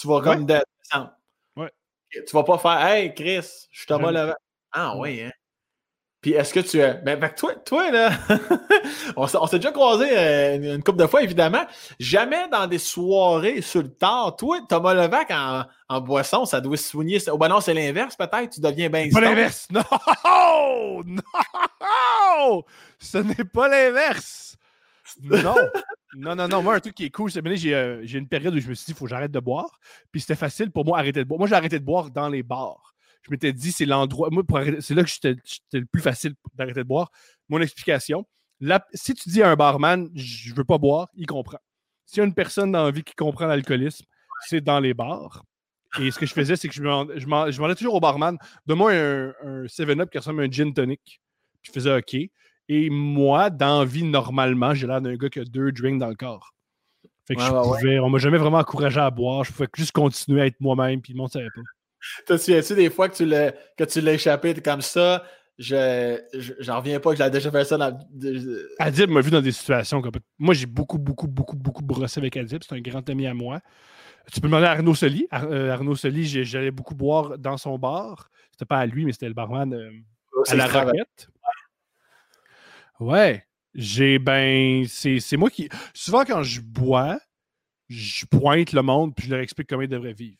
tu 0.00 0.06
vas 0.08 0.20
comme 0.20 0.46
descendre. 0.46 1.12
Ouais. 1.56 1.72
Tu 2.12 2.32
vas 2.32 2.44
pas 2.44 2.58
faire 2.58 2.80
Hey 2.86 3.14
Chris, 3.14 3.48
je 3.70 3.78
suis 3.78 3.86
Thomas 3.86 4.12
Jamais. 4.12 4.20
Levent. 4.26 4.34
Ah 4.72 4.96
Ouais. 4.96 5.10
oui, 5.10 5.22
hein. 5.22 5.30
Puis 6.20 6.32
est-ce 6.32 6.52
que 6.52 6.58
tu. 6.60 6.78
Ben, 7.04 7.16
ben, 7.16 7.28
toi, 7.28 7.54
toi, 7.54 7.92
là, 7.92 8.10
on 9.16 9.28
s'est 9.28 9.36
on 9.40 9.46
s'est 9.46 9.60
déjà 9.60 9.70
croisé 9.70 10.06
euh, 10.18 10.56
une, 10.56 10.64
une 10.64 10.82
couple 10.82 10.98
de 10.98 11.06
fois, 11.06 11.22
évidemment. 11.22 11.64
Jamais 12.00 12.48
dans 12.48 12.66
des 12.66 12.78
soirées 12.78 13.62
sur 13.62 13.82
le 13.82 13.94
tard. 13.94 14.34
Toi, 14.34 14.58
Thomas 14.68 14.94
Levac 14.94 15.30
en, 15.30 15.62
en 15.88 16.00
boisson, 16.00 16.44
ça 16.44 16.60
doit 16.60 16.76
se 16.76 16.88
soigner. 16.88 17.18
Oh, 17.30 17.38
ben 17.38 17.46
non, 17.48 17.60
c'est 17.60 17.72
l'inverse, 17.72 18.16
peut-être. 18.16 18.50
Tu 18.50 18.60
deviens 18.60 18.90
bien 18.90 19.08
Pas 19.12 19.20
l'inverse! 19.20 19.68
Non! 19.72 21.04
Non! 21.04 22.64
Ce 22.98 23.18
n'est 23.18 23.44
pas 23.44 23.68
l'inverse! 23.68 24.47
Non! 25.20 25.54
Non, 26.16 26.34
non, 26.34 26.48
non. 26.48 26.62
Moi, 26.62 26.74
un 26.74 26.80
truc 26.80 26.94
qui 26.94 27.04
est 27.04 27.10
cool, 27.10 27.30
c'est 27.30 27.42
que 27.42 27.54
j'ai 27.54 27.74
euh, 27.74 28.00
j'ai 28.04 28.18
une 28.18 28.28
période 28.28 28.54
où 28.54 28.60
je 28.60 28.68
me 28.68 28.74
suis 28.74 28.86
dit, 28.86 28.92
il 28.92 28.94
faut 28.94 29.04
que 29.04 29.10
j'arrête 29.10 29.30
de 29.30 29.40
boire. 29.40 29.78
Puis 30.10 30.20
c'était 30.22 30.36
facile 30.36 30.70
pour 30.70 30.84
moi 30.84 30.98
arrêter 30.98 31.20
de 31.20 31.28
boire. 31.28 31.38
Moi, 31.38 31.48
j'ai 31.48 31.54
arrêté 31.54 31.78
de 31.78 31.84
boire 31.84 32.10
dans 32.10 32.28
les 32.28 32.42
bars. 32.42 32.94
Je 33.22 33.30
m'étais 33.30 33.52
dit, 33.52 33.72
c'est 33.72 33.84
l'endroit. 33.84 34.28
Moi, 34.30 34.42
c'est 34.80 34.94
là 34.94 35.02
que 35.04 35.10
j'étais 35.10 35.36
j'étais 35.44 35.80
le 35.80 35.86
plus 35.86 36.00
facile 36.00 36.34
d'arrêter 36.54 36.80
de 36.80 36.88
boire. 36.88 37.10
Mon 37.48 37.60
explication. 37.60 38.26
si 38.94 39.14
tu 39.14 39.28
dis 39.28 39.42
à 39.42 39.50
un 39.50 39.56
barman, 39.56 40.08
je 40.14 40.54
veux 40.54 40.64
pas 40.64 40.78
boire, 40.78 41.08
il 41.14 41.26
comprend. 41.26 41.58
S'il 42.06 42.18
y 42.18 42.20
a 42.22 42.24
une 42.24 42.34
personne 42.34 42.72
dans 42.72 42.84
la 42.84 42.90
vie 42.90 43.04
qui 43.04 43.14
comprend 43.14 43.46
l'alcoolisme, 43.46 44.06
c'est 44.46 44.62
dans 44.62 44.80
les 44.80 44.94
bars. 44.94 45.44
Et 46.00 46.10
ce 46.10 46.18
que 46.18 46.24
je 46.26 46.32
faisais, 46.32 46.56
c'est 46.56 46.68
que 46.68 46.74
je 46.74 46.82
m'en- 46.82 47.04
demandais 47.04 47.74
toujours 47.74 47.94
au 47.94 48.00
barman, 48.00 48.38
donne-moi 48.66 48.92
un, 48.92 49.28
un 49.42 49.64
7-Up 49.66 50.10
qui 50.10 50.18
ressemble 50.18 50.40
à 50.40 50.44
un 50.44 50.50
gin 50.50 50.72
tonic. 50.72 51.20
Puis 51.62 51.70
je 51.70 51.72
faisais 51.72 51.94
OK. 51.94 52.16
Et 52.68 52.90
moi, 52.90 53.50
dans 53.50 53.84
vie, 53.84 54.04
normalement, 54.04 54.74
j'ai 54.74 54.86
l'air 54.86 55.00
d'un 55.00 55.16
gars 55.16 55.28
qui 55.28 55.40
a 55.40 55.44
deux 55.44 55.72
drinks 55.72 55.98
dans 55.98 56.08
le 56.08 56.14
corps. 56.14 56.52
Fait 57.26 57.34
que 57.34 57.40
Ouais, 57.40 57.46
je 57.46 57.52
ouais. 57.52 57.78
pouvais, 57.78 57.98
on 57.98 58.10
m'a 58.10 58.18
jamais 58.18 58.38
vraiment 58.38 58.58
encouragé 58.58 59.00
à 59.00 59.10
boire. 59.10 59.44
Je 59.44 59.52
pouvais 59.52 59.68
juste 59.76 59.92
continuer 59.92 60.42
à 60.42 60.46
être 60.46 60.60
moi-même, 60.60 61.00
puis 61.00 61.12
le 61.12 61.18
monde 61.18 61.30
savait 61.30 61.48
pas. 61.54 61.62
Te 62.26 62.36
souviens-tu 62.36 62.74
des 62.74 62.90
fois 62.90 63.08
que 63.08 63.16
tu 63.16 63.24
l'as 63.26 63.52
que 63.76 63.84
tu 63.84 64.00
l'as 64.00 64.12
échappé, 64.14 64.54
t'es 64.54 64.60
comme 64.62 64.82
ça? 64.82 65.24
Je, 65.58 66.16
je- 66.34 66.52
j'en 66.60 66.78
reviens 66.78 67.00
pas 67.00 67.10
que 67.10 67.16
j'ai 67.16 67.28
déjà 67.28 67.50
fait 67.50 67.64
ça 67.64 67.76
dans. 67.76 67.98
Adib 68.78 69.10
m'a 69.10 69.20
vu 69.20 69.30
dans 69.30 69.40
des 69.42 69.50
situations 69.52 70.00
comme. 70.00 70.12
Moi, 70.38 70.54
j'ai 70.54 70.66
beaucoup, 70.66 70.98
beaucoup, 70.98 71.26
beaucoup, 71.26 71.56
beaucoup 71.56 71.82
brossé 71.82 72.20
avec 72.20 72.36
Adib. 72.36 72.62
C'est 72.66 72.74
un 72.76 72.80
grand 72.80 73.08
ami 73.10 73.26
à 73.26 73.34
moi. 73.34 73.60
Tu 74.32 74.40
peux 74.40 74.46
demander 74.48 74.66
à 74.66 74.72
Arnaud 74.72 74.94
Soli. 74.94 75.26
Ar- 75.30 75.48
euh, 75.50 75.70
Arnaud 75.72 75.96
Soli, 75.96 76.24
j'allais 76.44 76.70
beaucoup 76.70 76.94
boire 76.94 77.36
dans 77.38 77.56
son 77.56 77.78
bar. 77.78 78.30
C'était 78.52 78.66
pas 78.66 78.78
à 78.78 78.86
lui, 78.86 79.04
mais 79.04 79.12
c'était 79.12 79.28
le 79.28 79.34
barman 79.34 79.72
euh, 79.74 79.90
à 80.46 80.54
la 80.54 80.64
extravagant. 80.64 81.02
Ouais. 83.00 83.44
J'ai 83.74 84.18
ben. 84.18 84.86
C'est 84.86 85.36
moi 85.36 85.50
qui. 85.50 85.68
Souvent, 85.94 86.24
quand 86.24 86.42
je 86.42 86.60
bois, 86.60 87.20
je 87.88 88.26
pointe 88.26 88.72
le 88.72 88.82
monde 88.82 89.14
puis 89.14 89.26
je 89.26 89.30
leur 89.32 89.40
explique 89.40 89.68
comment 89.68 89.82
ils 89.82 89.88
devraient 89.88 90.12
vivre. 90.12 90.38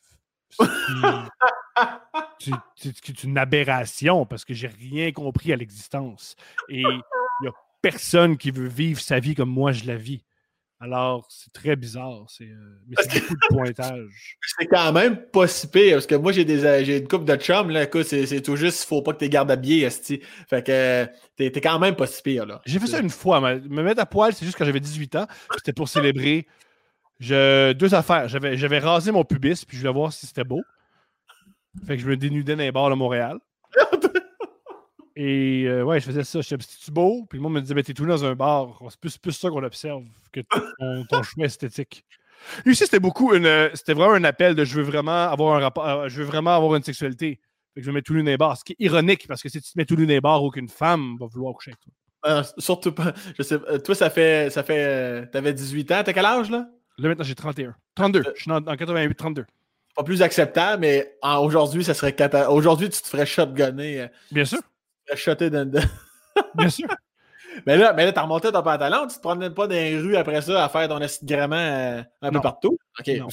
C'est 2.79 3.25
une 3.25 3.39
aberration 3.39 4.27
parce 4.27 4.45
que 4.45 4.55
j'ai 4.55 4.69
rien 4.69 5.13
compris 5.13 5.53
à 5.53 5.57
l'existence. 5.57 6.37
Et 6.69 6.81
il 6.81 7.03
n'y 7.43 7.49
a 7.49 7.53
personne 7.83 8.37
qui 8.37 8.51
veut 8.51 8.69
vivre 8.69 9.01
sa 9.01 9.21
vie 9.21 9.35
comme 9.35 9.51
moi 9.51 9.73
je 9.73 9.85
la 9.85 9.97
vis. 9.97 10.25
Alors, 10.81 11.27
c'est 11.29 11.53
très 11.53 11.75
bizarre. 11.75 12.27
c'est, 12.29 12.45
euh, 12.45 12.81
mais 12.87 12.97
c'est 13.01 13.21
beaucoup 13.21 13.35
de 13.35 13.41
pointage. 13.49 14.37
C'est 14.59 14.67
quand 14.67 14.93
même 14.93 15.17
pas 15.17 15.49
si 15.49 15.67
pire, 15.67 15.97
parce 15.97 16.07
que 16.07 16.15
moi, 16.15 16.31
j'ai 16.31 16.45
des 16.45 16.65
euh, 16.65 16.85
j'ai 16.85 16.99
une 16.99 17.09
coupe 17.09 17.25
de 17.25 17.35
chum, 17.35 17.71
là, 17.71 17.83
écoute, 17.83 18.05
c'est, 18.05 18.27
c'est 18.27 18.43
tout 18.43 18.55
juste, 18.55 18.85
il 18.85 18.87
faut 18.87 19.03
pas 19.03 19.13
que 19.13 19.19
t'es 19.19 19.29
garde 19.29 19.51
habillé, 19.51 19.85
esti. 19.85 20.21
Fait 20.49 20.65
que 20.65 20.71
euh, 20.71 21.07
t'es, 21.37 21.51
t'es 21.51 21.61
quand 21.61 21.79
même 21.81 21.97
pas 21.97 22.07
si 22.07 22.23
pire, 22.23 22.47
là. 22.47 22.63
J'ai 22.65 22.79
fait 22.79 22.87
ça 22.87 23.01
une 23.01 23.11
fois. 23.11 23.41
Me, 23.41 23.61
me 23.69 23.83
mettre 23.83 24.01
à 24.01 24.07
poil, 24.07 24.33
c'est 24.33 24.45
juste 24.45 24.57
quand 24.57 24.65
j'avais 24.65 24.81
18 24.81 25.17
ans. 25.17 25.27
C'était 25.57 25.73
pour 25.73 25.89
célébrer 25.89 26.47
je, 27.21 27.73
deux 27.73 27.95
affaires. 27.95 28.29
J'avais, 28.29 28.57
j'avais 28.57 28.79
rasé 28.79 29.11
mon 29.11 29.25
pubis, 29.25 29.65
puis 29.65 29.77
je 29.77 29.83
voulais 29.83 29.93
voir 29.93 30.13
si 30.13 30.27
c'était 30.27 30.45
beau. 30.45 30.63
Fait 31.87 31.97
que 31.97 32.03
je 32.03 32.09
me 32.09 32.17
dénudais 32.17 32.57
dans 32.57 32.63
les 32.63 32.73
bars 32.73 32.91
de 32.91 32.95
Montréal. 32.95 33.39
Et 35.21 35.65
euh, 35.67 35.83
ouais, 35.83 35.99
je 35.99 36.07
faisais 36.07 36.23
ça. 36.23 36.41
Je 36.41 36.55
disais, 36.55 36.71
c'est-tu 36.71 36.93
beau? 36.93 37.27
Puis 37.29 37.39
le 37.39 37.43
monde 37.43 37.55
me 37.55 37.61
disait, 37.61 37.75
ben, 37.75 37.83
t'es 37.83 37.93
tout 37.93 38.07
dans 38.07 38.25
un 38.25 38.37
bar. 38.37 38.81
C'est 38.89 39.01
plus, 39.01 39.19
plus 39.19 39.33
ça 39.33 39.51
qu'on 39.51 39.65
observe 39.65 40.05
que 40.33 40.41
ton, 40.79 41.05
ton 41.11 41.23
choix 41.25 41.45
esthétique. 41.45 42.05
Lui 42.65 42.71
aussi, 42.71 42.85
c'était 42.85 43.01
beaucoup 43.01 43.35
une. 43.35 43.47
euh, 43.47 43.69
C'était 43.75 43.95
vraiment 43.95 44.15
un 44.15 44.23
appel 44.23 44.55
de 44.55 44.65
je 44.65 44.77
veux 44.77 44.85
vraiment 44.85 45.29
avoir 45.29 45.57
un 45.57 45.61
rapport. 45.61 45.85
euh, 45.85 46.09
je 46.09 46.19
veux 46.23 46.25
vraiment 46.25 46.55
avoir 46.55 46.77
une 46.77 46.85
sexualité. 46.85 47.41
Fait 47.75 47.81
que 47.81 47.87
je 47.87 47.91
me 47.91 47.97
mets 47.97 48.03
tout 48.03 48.15
nu 48.15 48.21
dans 48.23 48.31
les 48.31 48.37
bars. 48.37 48.57
Ce 48.57 48.63
qui 48.65 48.75
est 48.75 48.77
ironique, 48.85 49.27
parce 49.27 49.43
que 49.43 49.49
si 49.49 49.61
tu 49.61 49.73
te 49.73 49.77
mets 49.77 49.85
tout 49.85 49.97
nu 49.97 50.07
dans 50.07 50.13
les 50.13 50.21
bars, 50.21 50.41
aucune 50.41 50.69
femme 50.69 51.17
va 51.19 51.27
vouloir 51.27 51.53
coucher 51.53 51.73
avec 51.73 51.81
toi. 51.81 51.93
Euh, 52.27 52.43
surtout 52.59 52.93
pas. 52.93 53.13
Je 53.37 53.43
sais, 53.43 53.59
toi, 53.85 53.95
ça 53.97 54.11
fait. 54.11 54.51
Ça 54.51 54.63
fait 54.63 54.85
euh, 54.85 55.27
t'avais 55.27 55.53
18 55.53 55.91
ans, 55.93 56.03
t'as 56.05 56.13
quel 56.13 56.25
âge, 56.27 56.49
là? 56.49 56.69
Là, 56.99 57.09
maintenant, 57.09 57.25
j'ai 57.25 57.35
31. 57.35 57.75
32. 57.97 58.23
Je 58.37 58.41
suis 58.43 58.51
en, 58.53 58.63
88, 58.63 59.15
32. 59.17 59.47
Pas 59.97 60.05
plus 60.05 60.23
acceptable, 60.23 60.81
mais 60.83 61.17
aujourd'hui, 61.25 61.83
ça 61.83 61.95
serait 61.95 62.15
Aujourd'hui, 62.49 62.89
tu 62.89 63.03
te 63.03 63.09
ferais 63.09 63.27
shotgunner. 63.27 64.03
Euh, 64.03 64.09
Bien 64.31 64.45
sûr. 64.45 64.61
Shotter 65.17 65.51
dans. 65.51 65.71
Bien 66.55 66.69
sûr. 66.69 66.89
Mais 67.67 67.77
là, 67.77 67.93
mais 67.93 68.05
là 68.05 68.13
t'as 68.13 68.23
remonté 68.23 68.53
ton 68.53 68.63
pantalon, 68.63 69.09
tu 69.09 69.17
te 69.17 69.21
promenais 69.21 69.51
pas 69.51 69.67
dans 69.67 69.75
les 69.75 69.99
rues 69.99 70.15
après 70.15 70.41
ça 70.43 70.65
à 70.65 70.69
faire 70.69 70.87
ton 70.89 71.01
gramment 71.25 71.57
euh, 71.57 72.03
un 72.23 72.31
peu 72.31 72.41
partout? 72.41 72.79
OK. 73.01 73.09
Non, 73.09 73.29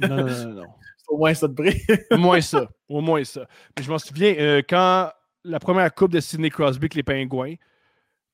non, 0.00 0.16
non, 0.16 0.48
non. 0.54 0.66
au 1.08 1.18
moins 1.18 1.34
ça 1.34 1.48
de 1.48 1.54
prix. 1.54 1.82
au 2.12 2.16
moins 2.16 2.40
ça. 2.40 2.68
Au 2.88 3.00
moins 3.00 3.24
ça. 3.24 3.46
Mais 3.76 3.82
je 3.82 3.90
m'en 3.90 3.98
souviens, 3.98 4.34
euh, 4.38 4.62
quand 4.68 5.10
la 5.44 5.58
première 5.58 5.92
coupe 5.92 6.12
de 6.12 6.20
Sidney 6.20 6.50
Crosby 6.50 6.84
avec 6.84 6.94
les 6.94 7.02
Pingouins, 7.02 7.54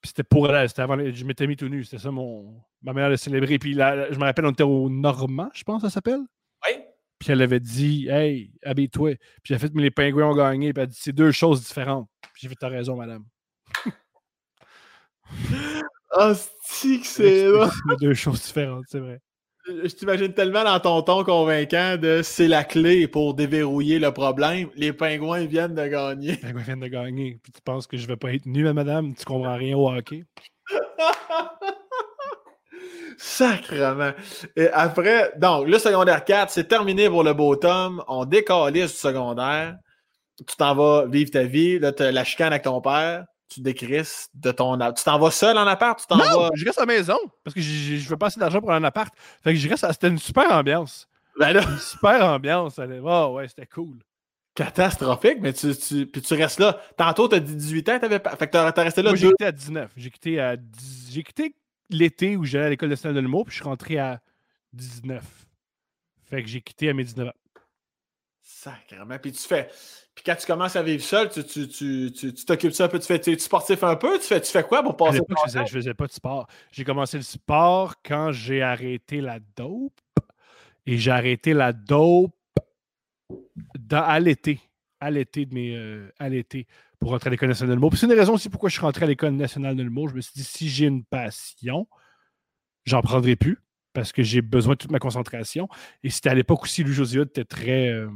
c'était 0.05 0.23
pour 0.23 0.51
elle, 0.55 0.69
c'était 0.69 0.83
avant, 0.83 0.99
je 0.99 1.25
m'étais 1.25 1.47
mis 1.47 1.57
tout 1.57 1.69
nu, 1.69 1.85
c'était 1.85 2.03
ça 2.03 2.11
mon, 2.11 2.63
ma 2.83 2.93
manière 2.93 3.11
de 3.11 3.17
célébrer. 3.17 3.59
Puis 3.59 3.75
là, 3.75 4.11
je 4.11 4.19
me 4.19 4.25
rappelle, 4.25 4.47
on 4.47 4.53
était 4.53 4.63
au 4.63 4.89
Normand, 4.89 5.51
je 5.53 5.65
pense, 5.65 5.83
ça 5.83 5.91
s'appelle. 5.91 6.21
Puis 7.21 7.33
elle 7.33 7.43
avait 7.43 7.61
dit, 7.61 8.09
hey, 8.09 8.51
habille-toi. 8.65 9.17
Puis 9.43 9.55
j'ai 9.55 9.59
fait, 9.59 9.73
mais 9.75 9.83
les 9.83 9.91
Pingouins 9.91 10.31
ont 10.31 10.35
gagné. 10.35 10.73
Puis 10.73 10.81
elle 10.81 10.85
a 10.85 10.87
dit, 10.87 10.99
c'est 10.99 11.13
deux 11.13 11.33
choses 11.33 11.63
différentes. 11.63 12.09
Puis 12.23 12.43
j'ai 12.43 12.49
fait, 12.49 12.57
t'as 12.59 12.69
raison, 12.69 12.97
madame. 12.97 13.25
Ah, 16.13 16.33
c'est 16.65 16.99
que 16.99 17.07
c'est 17.07 17.47
deux 18.01 18.15
choses 18.15 18.43
différentes, 18.43 18.85
c'est 18.89 18.99
vrai. 18.99 19.21
Je 19.69 19.95
t'imagine 19.95 20.33
tellement 20.33 20.65
dans 20.65 20.81
ton 20.81 21.03
ton 21.03 21.23
convaincant 21.23 21.97
de 21.97 22.21
c'est 22.25 22.49
la 22.49 22.65
clé 22.65 23.07
pour 23.07 23.35
déverrouiller 23.35 24.01
le 24.01 24.13
problème. 24.13 24.71
Les 24.75 24.93
pingouins 24.93 25.45
viennent 25.45 25.77
de 25.77 25.87
gagner. 25.87 26.33
Les 26.33 26.37
pingouins 26.37 26.63
viennent 26.63 26.81
de 26.81 26.89
gagner. 26.89 27.39
Puis 27.41 27.53
tu 27.53 27.61
penses 27.63 27.87
que 27.87 27.97
je 27.97 28.09
vais 28.09 28.17
pas 28.17 28.35
être 28.35 28.47
nu, 28.47 28.65
madame? 28.73 29.15
Tu 29.15 29.25
comprends 29.25 29.55
rien 29.55 29.77
au 29.77 29.89
hockey? 29.89 30.25
Sacrement. 33.19 34.13
Et 34.57 34.69
après, 34.69 35.33
donc, 35.37 35.69
le 35.69 35.79
secondaire 35.79 36.25
4, 36.25 36.51
c'est 36.51 36.69
terminé 36.69 37.09
pour 37.09 37.23
le 37.23 37.35
beau 37.35 37.55
Tom. 37.57 38.03
On 38.09 38.25
décalise 38.25 38.93
du 38.93 38.97
secondaire. 38.97 39.77
Tu 40.39 40.57
t'en 40.57 40.75
vas 40.75 41.07
vivre 41.07 41.31
ta 41.31 41.43
vie. 41.43 41.79
Là, 41.79 41.93
tu 41.93 42.11
la 42.11 42.25
chicane 42.25 42.53
avec 42.53 42.63
ton 42.63 42.81
père 42.81 43.25
tu 43.51 43.61
décrisses 43.61 44.29
de 44.35 44.53
ton 44.53 44.79
Tu 44.93 45.05
t'en 45.05 45.19
vas 45.19 45.31
seul 45.31 45.59
en 45.59 45.67
appart? 45.67 45.99
Tu 45.99 46.07
t'en 46.07 46.17
non, 46.17 46.51
je 46.55 46.65
reste 46.65 46.79
à 46.79 46.83
la 46.83 46.87
maison 46.87 47.19
parce 47.45 47.53
que 47.55 47.61
je 47.61 48.09
veux 48.09 48.17
pas 48.17 48.27
assez 48.27 48.41
d'argent 48.41 48.61
pour 48.61 48.73
un 48.73 48.85
appart. 48.85 49.13
Fait 49.43 49.53
que 49.53 49.59
je 49.59 49.69
reste 49.69 49.85
C'était 49.91 50.09
une 50.09 50.19
super 50.19 50.51
ambiance. 50.53 51.09
Ben 51.39 51.53
là... 51.53 51.63
Une 51.63 51.79
super 51.79 52.25
ambiance. 52.25 52.81
Oh 53.05 53.33
ouais, 53.35 53.49
c'était 53.49 53.67
cool. 53.67 53.99
Catastrophique, 54.55 55.39
mais 55.41 55.53
tu, 55.53 55.75
tu, 55.77 56.07
puis 56.07 56.23
tu 56.23 56.35
restes 56.35 56.61
là. 56.61 56.81
Tantôt, 56.97 57.29
t'as 57.29 57.39
dit 57.39 57.55
18 57.55 57.89
ans, 57.89 57.99
t'avais 58.01 58.19
pas. 58.19 58.37
Fait 58.37 58.49
que 58.49 58.81
resté 58.81 59.03
là. 59.03 59.11
Moi, 59.11 59.17
j'ai 59.17 59.29
quitté 59.29 59.47
à 59.47 59.53
19. 59.53 59.91
J'ai 59.97 60.11
quitté 60.11 60.41
à 60.41 60.57
J'ai 61.11 61.23
quitté 61.23 61.55
l'été 61.91 62.37
où 62.37 62.45
j'allais 62.45 62.67
à 62.67 62.71
l'école 62.71 62.89
nationale 62.89 63.17
de 63.17 63.21
l'humour, 63.21 63.45
puis 63.45 63.53
je 63.53 63.61
suis 63.61 63.65
rentré 63.65 63.99
à 63.99 64.21
19. 64.73 65.23
Fait 66.25 66.43
que 66.43 66.49
j'ai 66.49 66.61
quitté 66.61 66.89
à 66.89 66.95
mes 66.95 67.05
19 67.05 67.29
ans. 67.29 67.33
Sacrément. 68.43 69.19
Puis 69.19 69.33
tu 69.33 69.47
fais. 69.47 69.69
Puis 70.15 70.25
quand 70.25 70.35
tu 70.37 70.47
commences 70.47 70.77
à 70.77 70.83
vivre 70.83 71.03
seul, 71.03 71.31
tu, 71.31 71.45
tu, 71.45 71.69
tu, 71.69 72.13
tu 72.13 72.45
t'occupes 72.45 72.73
ça 72.73 72.85
un 72.85 72.89
peu. 72.89 72.99
Tu 72.99 73.07
fais 73.07 73.21
tu 73.21 73.39
sportif 73.39 73.83
un 73.83 73.97
peu? 73.97 74.19
Tu 74.19 74.27
fais, 74.27 74.41
tu 74.41 74.51
fais 74.51 74.63
quoi 74.63 74.83
pour 74.83 74.97
passer 74.97 75.21
je 75.29 75.35
faisais, 75.45 75.67
je 75.67 75.73
faisais 75.73 75.95
pas 75.95 76.07
de 76.07 76.13
sport. 76.13 76.47
J'ai 76.71 76.85
commencé 76.85 77.17
le 77.17 77.23
sport 77.23 77.95
quand 78.05 78.33
j'ai 78.33 78.63
arrêté 78.63 79.21
la 79.21 79.39
dope. 79.57 79.99
Et 80.87 80.99
j'ai 80.99 81.11
arrêté 81.11 81.53
la 81.53 81.73
dope 81.73 82.35
dans, 83.79 84.03
à 84.03 84.19
l'été. 84.21 84.61
À 85.01 85.11
l'été 85.11 85.47
de 85.47 85.55
mes. 85.55 85.75
Euh, 85.75 86.13
à 86.19 86.29
l'été 86.29 86.67
pour 87.01 87.11
rentrer 87.11 87.29
à 87.29 87.31
l'École 87.31 87.49
nationale 87.49 87.71
de 87.71 87.75
l'humour. 87.75 87.97
C'est 87.97 88.07
une 88.07 88.13
raison 88.13 88.35
aussi 88.35 88.51
pourquoi 88.51 88.69
je 88.69 88.75
suis 88.75 88.83
rentré 88.83 89.05
à 89.07 89.09
l'École 89.09 89.33
nationale 89.33 89.75
de 89.75 89.83
l'humour. 89.83 90.11
Je 90.11 90.15
me 90.15 90.21
suis 90.21 90.35
dit, 90.35 90.45
si 90.45 90.69
j'ai 90.69 90.87
une 90.87 91.05
passion, 91.05 91.89
j'en 92.85 93.01
prendrai 93.01 93.37
plus 93.37 93.59
parce 93.93 94.13
que 94.13 94.23
j'ai 94.23 94.43
besoin 94.43 94.75
de 94.75 94.79
toute 94.79 94.93
ma 94.93 94.99
concentration. 94.99 95.69
Et 96.05 96.11
c'était 96.11 96.29
à 96.29 96.35
l'époque 96.35 96.63
aussi, 96.63 96.85
Louis 96.85 96.95
Josiade 96.95 97.29
était 97.29 97.45
très. 97.45 97.89
Euh, 97.89 98.09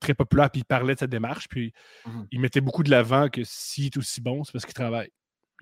très 0.00 0.12
populaire, 0.12 0.50
puis 0.50 0.60
il 0.60 0.64
parlait 0.64 0.92
de 0.92 0.98
sa 0.98 1.06
démarche, 1.06 1.48
puis 1.48 1.72
mmh 2.04 2.10
il 2.30 2.40
mettait 2.40 2.60
beaucoup 2.60 2.82
de 2.82 2.90
l'avant 2.90 3.30
que 3.30 3.40
s'il 3.42 3.86
est 3.86 3.96
aussi 3.96 4.20
bon, 4.20 4.44
c'est 4.44 4.52
parce 4.52 4.66
qu'il 4.66 4.74
travaille. 4.74 5.08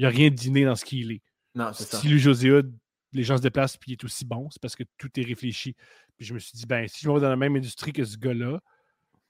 Il 0.00 0.02
n'y 0.02 0.06
a 0.06 0.08
rien 0.08 0.30
d'inné 0.30 0.64
dans 0.64 0.74
ce 0.74 0.84
qu'il 0.84 1.12
est. 1.12 1.22
Non, 1.54 1.72
c'est 1.72 1.94
si 1.94 2.18
Joséhoud, 2.18 2.74
les 3.12 3.22
gens 3.22 3.36
se 3.36 3.42
déplacent, 3.42 3.76
puis 3.76 3.92
il 3.92 3.94
est 3.94 4.04
aussi 4.04 4.24
bon, 4.24 4.50
c'est 4.50 4.60
parce 4.60 4.74
que 4.74 4.82
tout 4.98 5.08
est 5.14 5.22
réfléchi. 5.22 5.76
Puis 6.16 6.26
je 6.26 6.34
me 6.34 6.40
suis 6.40 6.58
dit, 6.58 6.66
ben, 6.66 6.88
si 6.88 7.04
je 7.04 7.10
vais 7.10 7.20
dans 7.20 7.28
la 7.28 7.36
même 7.36 7.54
industrie 7.54 7.92
que 7.92 8.04
ce 8.04 8.16
gars-là, 8.16 8.58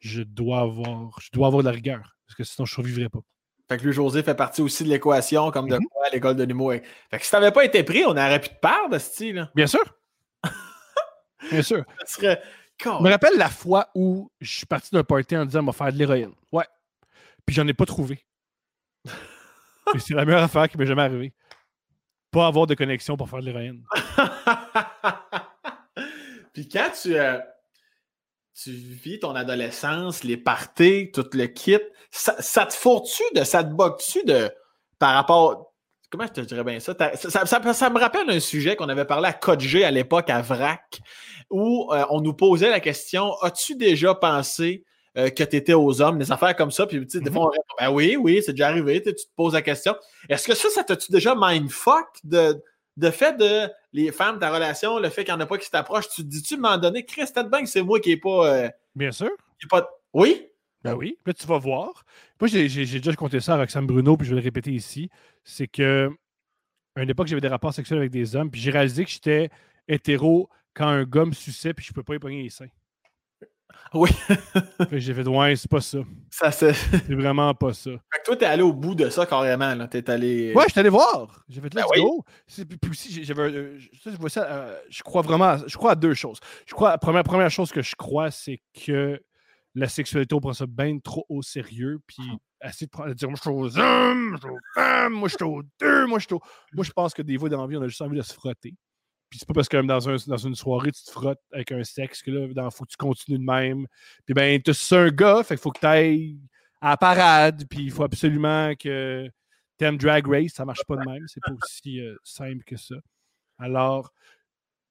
je 0.02 0.22
dois 0.22 0.60
avoir, 0.60 1.18
je 1.20 1.30
dois 1.32 1.46
avoir 1.46 1.62
de 1.62 1.68
la 1.68 1.74
rigueur, 1.74 2.16
parce 2.26 2.36
que 2.36 2.44
sinon 2.44 2.66
je 2.66 2.72
ne 2.72 2.74
survivrais 2.74 3.08
pas. 3.08 3.20
Fait 3.68 3.78
que 3.78 3.84
lui, 3.84 3.92
José 3.92 4.22
fait 4.22 4.34
partie 4.34 4.60
aussi 4.60 4.84
de 4.84 4.88
l'équation, 4.88 5.50
comme 5.50 5.68
de 5.68 5.76
mmh 5.76 5.86
quoi 5.90 6.08
l'école 6.10 6.36
de 6.36 6.44
l'humour. 6.44 6.74
Fait 7.10 7.18
que 7.18 7.24
si 7.24 7.30
t'avais 7.30 7.52
pas 7.52 7.64
été 7.64 7.84
pris, 7.84 8.04
on 8.04 8.10
aurait 8.10 8.40
pu 8.40 8.50
te 8.50 8.60
parler 8.60 8.88
de 8.90 8.98
ce 8.98 9.06
style. 9.06 9.50
Bien 9.54 9.66
sûr. 9.66 9.84
Bien 11.50 11.62
sûr. 11.62 11.84
Ça 12.00 12.06
serait 12.06 12.42
je 12.84 13.02
me 13.02 13.10
rappelle 13.10 13.36
la 13.36 13.48
fois 13.48 13.88
où 13.94 14.30
je 14.40 14.58
suis 14.58 14.66
parti 14.66 14.90
d'un 14.92 15.04
party 15.04 15.36
en 15.36 15.44
disant 15.44 15.60
on 15.60 15.66
va 15.66 15.72
faire 15.72 15.92
de 15.92 15.98
l'héroïne. 15.98 16.32
Ouais. 16.50 16.66
Puis 17.46 17.54
j'en 17.54 17.66
ai 17.66 17.74
pas 17.74 17.86
trouvé. 17.86 18.24
C'est 19.98 20.14
la 20.14 20.24
meilleure 20.24 20.42
affaire 20.42 20.68
qui 20.68 20.78
m'est 20.78 20.86
jamais 20.86 21.02
arrivée. 21.02 21.32
Pas 22.30 22.46
avoir 22.46 22.66
de 22.66 22.74
connexion 22.74 23.16
pour 23.16 23.28
faire 23.28 23.40
de 23.40 23.46
l'héroïne. 23.46 23.84
Puis 26.52 26.68
quand 26.68 26.90
tu, 27.00 27.16
euh, 27.16 27.38
tu 28.54 28.70
vis 28.70 29.18
ton 29.18 29.34
adolescence, 29.34 30.24
les 30.24 30.36
parties, 30.36 31.10
tout 31.12 31.26
le 31.32 31.46
kit, 31.46 31.78
ça, 32.10 32.66
te 32.66 32.74
fourre-tu 32.74 33.22
de, 33.34 33.44
ça 33.44 33.64
te 33.64 33.72
boque-tu 33.72 34.24
de 34.24 34.50
par 34.98 35.14
rapport 35.14 35.72
comment 36.10 36.26
je 36.26 36.32
te 36.32 36.40
dirais 36.42 36.62
bien 36.62 36.78
ça? 36.78 36.94
Ça, 37.14 37.90
me 37.90 37.98
rappelle 37.98 38.28
un 38.28 38.40
sujet 38.40 38.76
qu'on 38.76 38.88
avait 38.90 39.06
parlé 39.06 39.28
à 39.28 39.32
Code 39.32 39.62
à 39.82 39.90
l'époque, 39.90 40.28
à 40.28 40.42
VRAC, 40.42 41.00
où 41.50 41.90
euh, 41.90 42.04
on 42.10 42.20
nous 42.20 42.34
posait 42.34 42.68
la 42.68 42.80
question 42.80 43.32
As-tu 43.40 43.76
déjà 43.76 44.14
pensé 44.14 44.84
euh, 45.16 45.30
que 45.30 45.42
tu 45.42 45.56
étais 45.56 45.72
aux 45.72 46.02
hommes, 46.02 46.18
des 46.18 46.30
affaires 46.30 46.54
comme 46.54 46.70
ça? 46.70 46.86
Puis, 46.86 47.00
tu 47.06 47.18
sais, 47.18 47.24
des 47.24 47.30
fois, 47.30 47.46
on 47.46 47.48
répond 47.48 47.74
Ben 47.78 47.90
oui, 47.90 48.16
oui, 48.16 48.42
c'est 48.44 48.52
déjà 48.52 48.68
arrivé, 48.68 49.02
tu 49.02 49.14
te 49.14 49.20
poses 49.34 49.54
la 49.54 49.62
question. 49.62 49.96
Est-ce 50.28 50.46
que 50.46 50.54
ça, 50.54 50.68
ça 50.68 50.84
t'a-tu 50.84 51.10
déjà 51.10 51.34
mindfuck 51.34 52.08
de, 52.24 52.62
de 52.96 53.10
fait 53.10 53.36
de 53.36 53.70
les 53.92 54.12
femmes, 54.12 54.38
ta 54.38 54.52
relation, 54.52 54.98
le 54.98 55.08
fait 55.08 55.24
qu'il 55.24 55.34
n'y 55.34 55.40
en 55.40 55.44
a 55.44 55.46
pas 55.46 55.58
qui 55.58 55.70
t'approchent? 55.70 56.08
Tu 56.08 56.22
te 56.22 56.28
dis-tu, 56.28 56.56
moment 56.56 56.78
donné, 56.78 57.04
Chris, 57.04 57.24
que 57.32 57.66
c'est 57.66 57.82
moi 57.82 58.00
qui 58.00 58.10
n'ai 58.10 58.16
pas. 58.16 58.54
Euh, 58.54 58.70
Bien 58.94 59.12
sûr. 59.12 59.30
pas... 59.70 59.88
Oui? 60.12 60.46
Ben 60.82 60.94
oui, 60.94 61.16
là, 61.24 61.32
tu 61.32 61.46
vas 61.46 61.58
voir. 61.58 62.04
Moi, 62.40 62.48
j'ai 62.48 62.66
déjà 62.66 63.14
compté 63.14 63.38
ça 63.40 63.54
à 63.54 63.58
Roxane 63.58 63.86
Bruno, 63.86 64.16
puis 64.16 64.26
je 64.26 64.34
vais 64.34 64.40
le 64.40 64.44
répéter 64.44 64.72
ici. 64.72 65.08
C'est 65.44 65.68
que, 65.68 66.10
à 66.96 67.02
une 67.02 67.10
époque, 67.10 67.28
j'avais 67.28 67.40
des 67.40 67.48
rapports 67.48 67.72
sexuels 67.72 68.00
avec 68.00 68.10
des 68.10 68.34
hommes, 68.34 68.50
puis 68.50 68.60
j'ai 68.60 68.72
réalisé 68.72 69.04
que 69.04 69.10
j'étais 69.10 69.48
hétéro 69.86 70.48
quand 70.74 70.88
un 70.88 71.04
gars 71.04 71.24
me 71.24 71.32
suçait, 71.32 71.72
puis 71.72 71.84
je 71.84 71.92
ne 71.92 71.94
peux 71.94 72.02
pas 72.02 72.16
y 72.16 72.18
pogner 72.18 72.42
les 72.42 72.50
seins. 72.50 72.66
Oui. 73.94 74.10
j'ai 74.92 75.14
fait, 75.14 75.26
ouais, 75.26 75.56
c'est 75.56 75.70
pas 75.70 75.80
ça. 75.80 75.98
Ça, 76.30 76.50
c'est. 76.50 76.72
Vraiment 77.08 77.52
pas 77.54 77.72
ça. 77.72 77.90
Fait 77.90 78.18
que 78.20 78.24
toi, 78.24 78.36
t'es 78.36 78.46
allé 78.46 78.62
au 78.62 78.72
bout 78.72 78.94
de 78.94 79.08
ça 79.10 79.26
carrément, 79.26 79.74
là. 79.74 79.88
T'es 79.88 80.08
allé. 80.10 80.52
Ouais, 80.54 80.64
je 80.66 80.72
suis 80.72 80.80
allé 80.80 80.88
voir. 80.88 81.44
J'ai 81.48 81.60
fait, 81.60 81.74
let's 81.74 81.84
ben. 81.94 82.76
Puis 82.80 82.90
aussi, 82.90 83.24
j'avais. 83.24 83.42
Euh, 83.42 83.78
euh, 84.36 84.78
je 84.88 85.02
crois 85.02 85.22
vraiment. 85.22 85.56
Je 85.66 85.76
crois 85.76 85.92
à 85.92 85.94
deux 85.94 86.14
choses. 86.14 86.38
Je 86.66 86.74
crois. 86.74 86.96
Première, 86.98 87.24
première 87.24 87.50
chose 87.50 87.70
que 87.70 87.82
je 87.82 87.94
crois, 87.94 88.30
c'est 88.30 88.60
que 88.86 89.20
la 89.74 89.88
sexualité, 89.88 90.34
on 90.34 90.40
prend 90.40 90.52
ça 90.52 90.66
bien 90.66 90.98
trop 90.98 91.24
au 91.28 91.42
sérieux, 91.42 91.98
puis 92.06 92.22
essayer 92.62 92.86
de, 92.86 93.12
dire 93.14 93.28
moi 93.28 93.36
je 93.36 93.40
suis 93.40 93.50
aux 93.50 93.78
hommes, 93.78 94.36
je 94.36 94.40
suis 94.40 94.50
aux 94.50 94.58
femmes, 94.74 95.12
moi 95.14 95.28
je 95.28 95.34
suis 95.34 95.44
aux 95.44 95.62
deux, 95.80 96.06
moi 96.06 96.18
je 96.18 96.26
suis 96.26 96.34
aux... 96.34 96.42
Moi 96.72 96.84
je 96.84 96.90
pense 96.90 97.14
que 97.14 97.22
des 97.22 97.38
fois 97.38 97.48
dans 97.48 97.60
la 97.60 97.66
vie, 97.66 97.76
on 97.76 97.82
a 97.82 97.88
juste 97.88 98.02
envie 98.02 98.16
de 98.16 98.22
se 98.22 98.34
frotter. 98.34 98.74
Puis 99.32 99.38
c'est 99.38 99.48
pas 99.48 99.54
parce 99.54 99.68
que 99.70 99.78
même 99.78 99.86
dans, 99.86 100.10
un, 100.10 100.16
dans 100.26 100.36
une 100.36 100.54
soirée, 100.54 100.92
tu 100.92 101.02
te 101.04 101.10
frottes 101.10 101.40
avec 101.54 101.72
un 101.72 101.82
sexe 101.84 102.20
que 102.20 102.30
là, 102.30 102.44
il 102.44 102.70
faut 102.70 102.84
que 102.84 102.90
tu 102.90 102.98
continues 102.98 103.38
de 103.38 103.42
même. 103.42 103.86
Puis 104.26 104.34
ben, 104.34 104.60
tu 104.60 104.72
es 104.72 104.94
un 104.94 105.08
gars, 105.08 105.42
fait 105.42 105.54
qu'il 105.54 105.62
faut 105.62 105.70
que 105.70 105.80
tu 105.80 105.86
ailles 105.86 106.38
à 106.82 106.90
la 106.90 106.96
parade, 106.98 107.64
puis 107.66 107.84
il 107.84 107.90
faut 107.90 108.02
absolument 108.02 108.74
que 108.74 109.26
tu 109.78 109.84
aimes 109.86 109.96
Drag 109.96 110.26
Race, 110.26 110.52
ça 110.52 110.66
marche 110.66 110.84
pas 110.86 110.96
de 110.96 111.10
même, 111.10 111.26
c'est 111.28 111.40
pas 111.40 111.52
aussi 111.52 111.98
euh, 111.98 112.14
simple 112.22 112.62
que 112.64 112.76
ça. 112.76 112.96
Alors, 113.56 114.12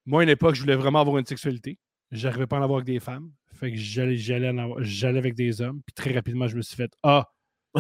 moi, 0.08 0.22
à 0.22 0.24
une 0.24 0.30
époque, 0.30 0.56
je 0.56 0.62
voulais 0.62 0.76
vraiment 0.76 1.02
avoir 1.02 1.20
une 1.20 1.26
sexualité. 1.28 1.78
J'arrivais 2.10 2.48
pas 2.48 2.56
à 2.56 2.62
en 2.62 2.64
avoir 2.64 2.78
avec 2.78 2.88
des 2.88 3.00
femmes. 3.00 3.32
Fait 3.54 3.70
que 3.70 3.78
j'allais, 3.78 4.48
avec 4.48 5.36
des 5.36 5.62
hommes. 5.62 5.84
Puis 5.86 5.94
très 5.94 6.16
rapidement, 6.16 6.48
je 6.48 6.58
me 6.58 6.64
suis 6.64 6.76
fait 6.76 6.92
Ah, 7.04 7.30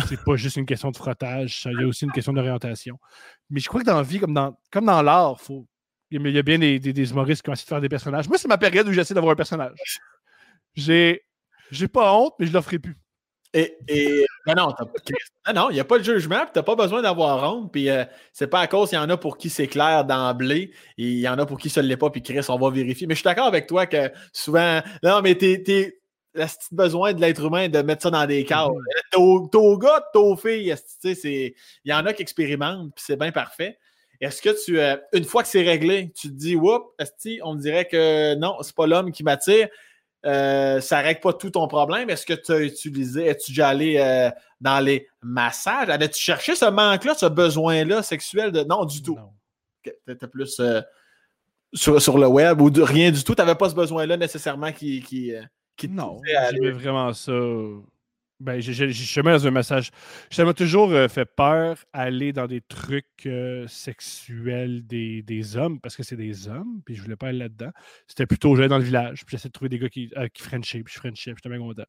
c'est 0.07 0.23
pas 0.23 0.35
juste 0.35 0.57
une 0.57 0.67
question 0.67 0.91
de 0.91 0.97
frottage, 0.97 1.63
il 1.65 1.81
y 1.81 1.83
a 1.83 1.87
aussi 1.87 2.05
une 2.05 2.11
question 2.11 2.33
d'orientation. 2.33 2.99
Mais 3.49 3.59
je 3.59 3.67
crois 3.67 3.81
que 3.81 3.87
dans 3.87 3.97
la 3.97 4.03
vie, 4.03 4.19
comme 4.19 4.35
dans, 4.35 4.55
comme 4.69 4.85
dans 4.85 5.01
l'art, 5.01 5.41
faut, 5.41 5.67
il 6.11 6.29
y 6.29 6.37
a 6.37 6.43
bien 6.43 6.59
des, 6.59 6.79
des, 6.79 7.11
humoristes 7.11 7.41
qui 7.41 7.49
ont 7.49 7.53
essayé 7.53 7.65
de 7.65 7.69
faire 7.69 7.81
des 7.81 7.89
personnages. 7.89 8.27
Moi, 8.27 8.37
c'est 8.37 8.47
ma 8.47 8.57
période 8.57 8.87
où 8.87 8.91
j'essaie 8.91 9.13
d'avoir 9.13 9.33
un 9.33 9.35
personnage. 9.35 9.99
J'ai, 10.75 11.23
j'ai 11.71 11.87
pas 11.87 12.13
honte, 12.13 12.33
mais 12.39 12.45
je 12.45 12.53
l'offrais 12.53 12.79
plus. 12.79 12.97
Et, 13.53 13.77
et 13.89 14.25
ben 14.45 14.55
non, 14.55 14.73
non, 15.53 15.69
il 15.69 15.73
n'y 15.73 15.79
a 15.81 15.83
pas 15.83 15.97
de 15.97 16.03
jugement, 16.03 16.45
tu 16.45 16.51
n'as 16.57 16.63
pas 16.63 16.75
besoin 16.75 17.01
d'avoir 17.01 17.53
honte. 17.53 17.71
Puis 17.71 17.89
euh, 17.89 18.05
c'est 18.31 18.47
pas 18.47 18.61
à 18.61 18.67
cause 18.67 18.89
qu'il 18.89 18.97
y 18.97 19.01
en 19.01 19.09
a 19.09 19.17
pour 19.17 19.37
qui 19.37 19.49
c'est 19.49 19.67
clair 19.67 20.05
d'emblée, 20.05 20.71
et 20.97 21.03
il 21.03 21.19
y 21.19 21.27
en 21.27 21.37
a 21.37 21.45
pour 21.45 21.57
qui 21.57 21.69
ça 21.69 21.81
ne 21.81 21.87
l'est 21.87 21.97
pas, 21.97 22.09
puis 22.09 22.21
Chris, 22.21 22.45
on 22.47 22.57
va 22.57 22.69
vérifier. 22.69 23.07
Mais 23.07 23.13
je 23.13 23.19
suis 23.19 23.25
d'accord 23.25 23.47
avec 23.47 23.67
toi 23.67 23.87
que 23.87 24.09
souvent, 24.31 24.81
non, 25.03 25.21
mais 25.21 25.35
t'es, 25.35 25.61
t'es 25.63 25.99
le 26.33 26.45
besoin 26.71 27.11
de 27.11 27.19
l'être 27.19 27.43
humain 27.43 27.67
de 27.67 27.81
mettre 27.81 28.03
ça 28.03 28.09
dans 28.09 28.25
des. 28.25 28.45
Mm-hmm. 28.45 29.49
T'es 29.49 29.57
au 29.57 29.77
gars, 29.77 30.01
t'es 30.13 30.19
aux 30.19 30.37
filles, 30.37 30.73
il 31.03 31.53
y 31.83 31.93
en 31.93 32.05
a 32.05 32.13
qui 32.13 32.21
expérimentent, 32.21 32.93
puis 32.95 33.03
c'est 33.05 33.17
bien 33.17 33.33
parfait. 33.33 33.77
Est-ce 34.21 34.41
que 34.41 34.63
tu, 34.63 34.79
euh, 34.79 34.95
une 35.13 35.23
fois 35.23 35.41
que 35.41 35.49
c'est 35.49 35.63
réglé, 35.63 36.11
tu 36.15 36.27
te 36.29 36.33
dis, 36.33 36.55
whoop, 36.55 36.93
on 37.43 37.55
me 37.55 37.59
dirait 37.59 37.85
que 37.85 38.35
non, 38.35 38.57
c'est 38.61 38.75
pas 38.75 38.85
l'homme 38.85 39.11
qui 39.11 39.23
m'attire. 39.23 39.67
Euh, 40.23 40.79
ça 40.79 40.99
règle 40.99 41.19
pas 41.19 41.33
tout 41.33 41.49
ton 41.49 41.67
problème? 41.67 42.11
Est-ce 42.11 42.27
que 42.27 42.33
tu 42.33 42.51
as 42.51 42.59
utilisé, 42.59 43.25
es-tu 43.25 43.51
déjà 43.51 43.69
allé 43.69 43.97
euh, 43.97 44.29
dans 44.59 44.79
les 44.79 45.07
massages? 45.21 45.89
Avais-tu 45.89 46.21
cherché 46.21 46.55
ce 46.55 46.65
manque-là, 46.65 47.15
ce 47.15 47.25
besoin-là 47.25 48.03
sexuel 48.03 48.51
de. 48.51 48.63
Non, 48.63 48.85
du 48.85 49.01
tout? 49.01 49.17
Tu 49.83 49.91
étais 50.07 50.27
plus 50.27 50.61
sur, 51.73 52.17
le 52.19 52.27
web 52.27 52.61
ou 52.61 52.69
de, 52.69 52.83
rien 52.83 53.09
du 53.09 53.23
tout. 53.23 53.33
Tu 53.33 53.41
n'avais 53.41 53.55
pas 53.55 53.69
ce 53.69 53.75
besoin-là 53.75 54.17
nécessairement 54.17 54.71
qui, 54.71 55.01
qui, 55.01 55.33
qui 55.75 55.89
Non, 55.89 56.21
j'aimais 56.51 56.69
vraiment 56.69 57.11
ça 57.13 57.33
ben, 58.41 58.59
j'ai 58.59 58.91
jamais 58.91 59.31
dans 59.31 59.47
un 59.47 59.51
message. 59.51 59.91
Ça 60.31 60.43
m'a 60.43 60.53
toujours 60.53 60.91
euh, 60.91 61.07
fait 61.07 61.25
peur 61.25 61.77
aller 61.93 62.33
dans 62.33 62.47
des 62.47 62.61
trucs 62.61 63.05
euh, 63.25 63.67
sexuels 63.67 64.85
des, 64.85 65.21
des, 65.21 65.57
hommes 65.57 65.79
parce 65.79 65.95
que 65.95 66.03
c'est 66.03 66.15
des 66.15 66.47
hommes, 66.47 66.81
puis 66.85 66.95
je 66.95 67.03
voulais 67.03 67.15
pas 67.15 67.27
aller 67.27 67.39
là-dedans. 67.39 67.71
C'était 68.07 68.25
plutôt 68.25 68.55
j'allais 68.55 68.67
dans 68.67 68.79
le 68.79 68.83
village, 68.83 69.25
puis 69.25 69.35
j'essayais 69.35 69.49
de 69.49 69.53
trouver 69.53 69.69
des 69.69 69.79
gars 69.79 69.89
qui, 69.89 70.11
euh, 70.17 70.27
qui 70.27 70.41
Frenchaient, 70.41 70.81
puis 70.83 70.93
je 70.93 70.99
Frenchais, 70.99 71.33
j'étais 71.35 71.49
bien 71.49 71.59
content. 71.59 71.85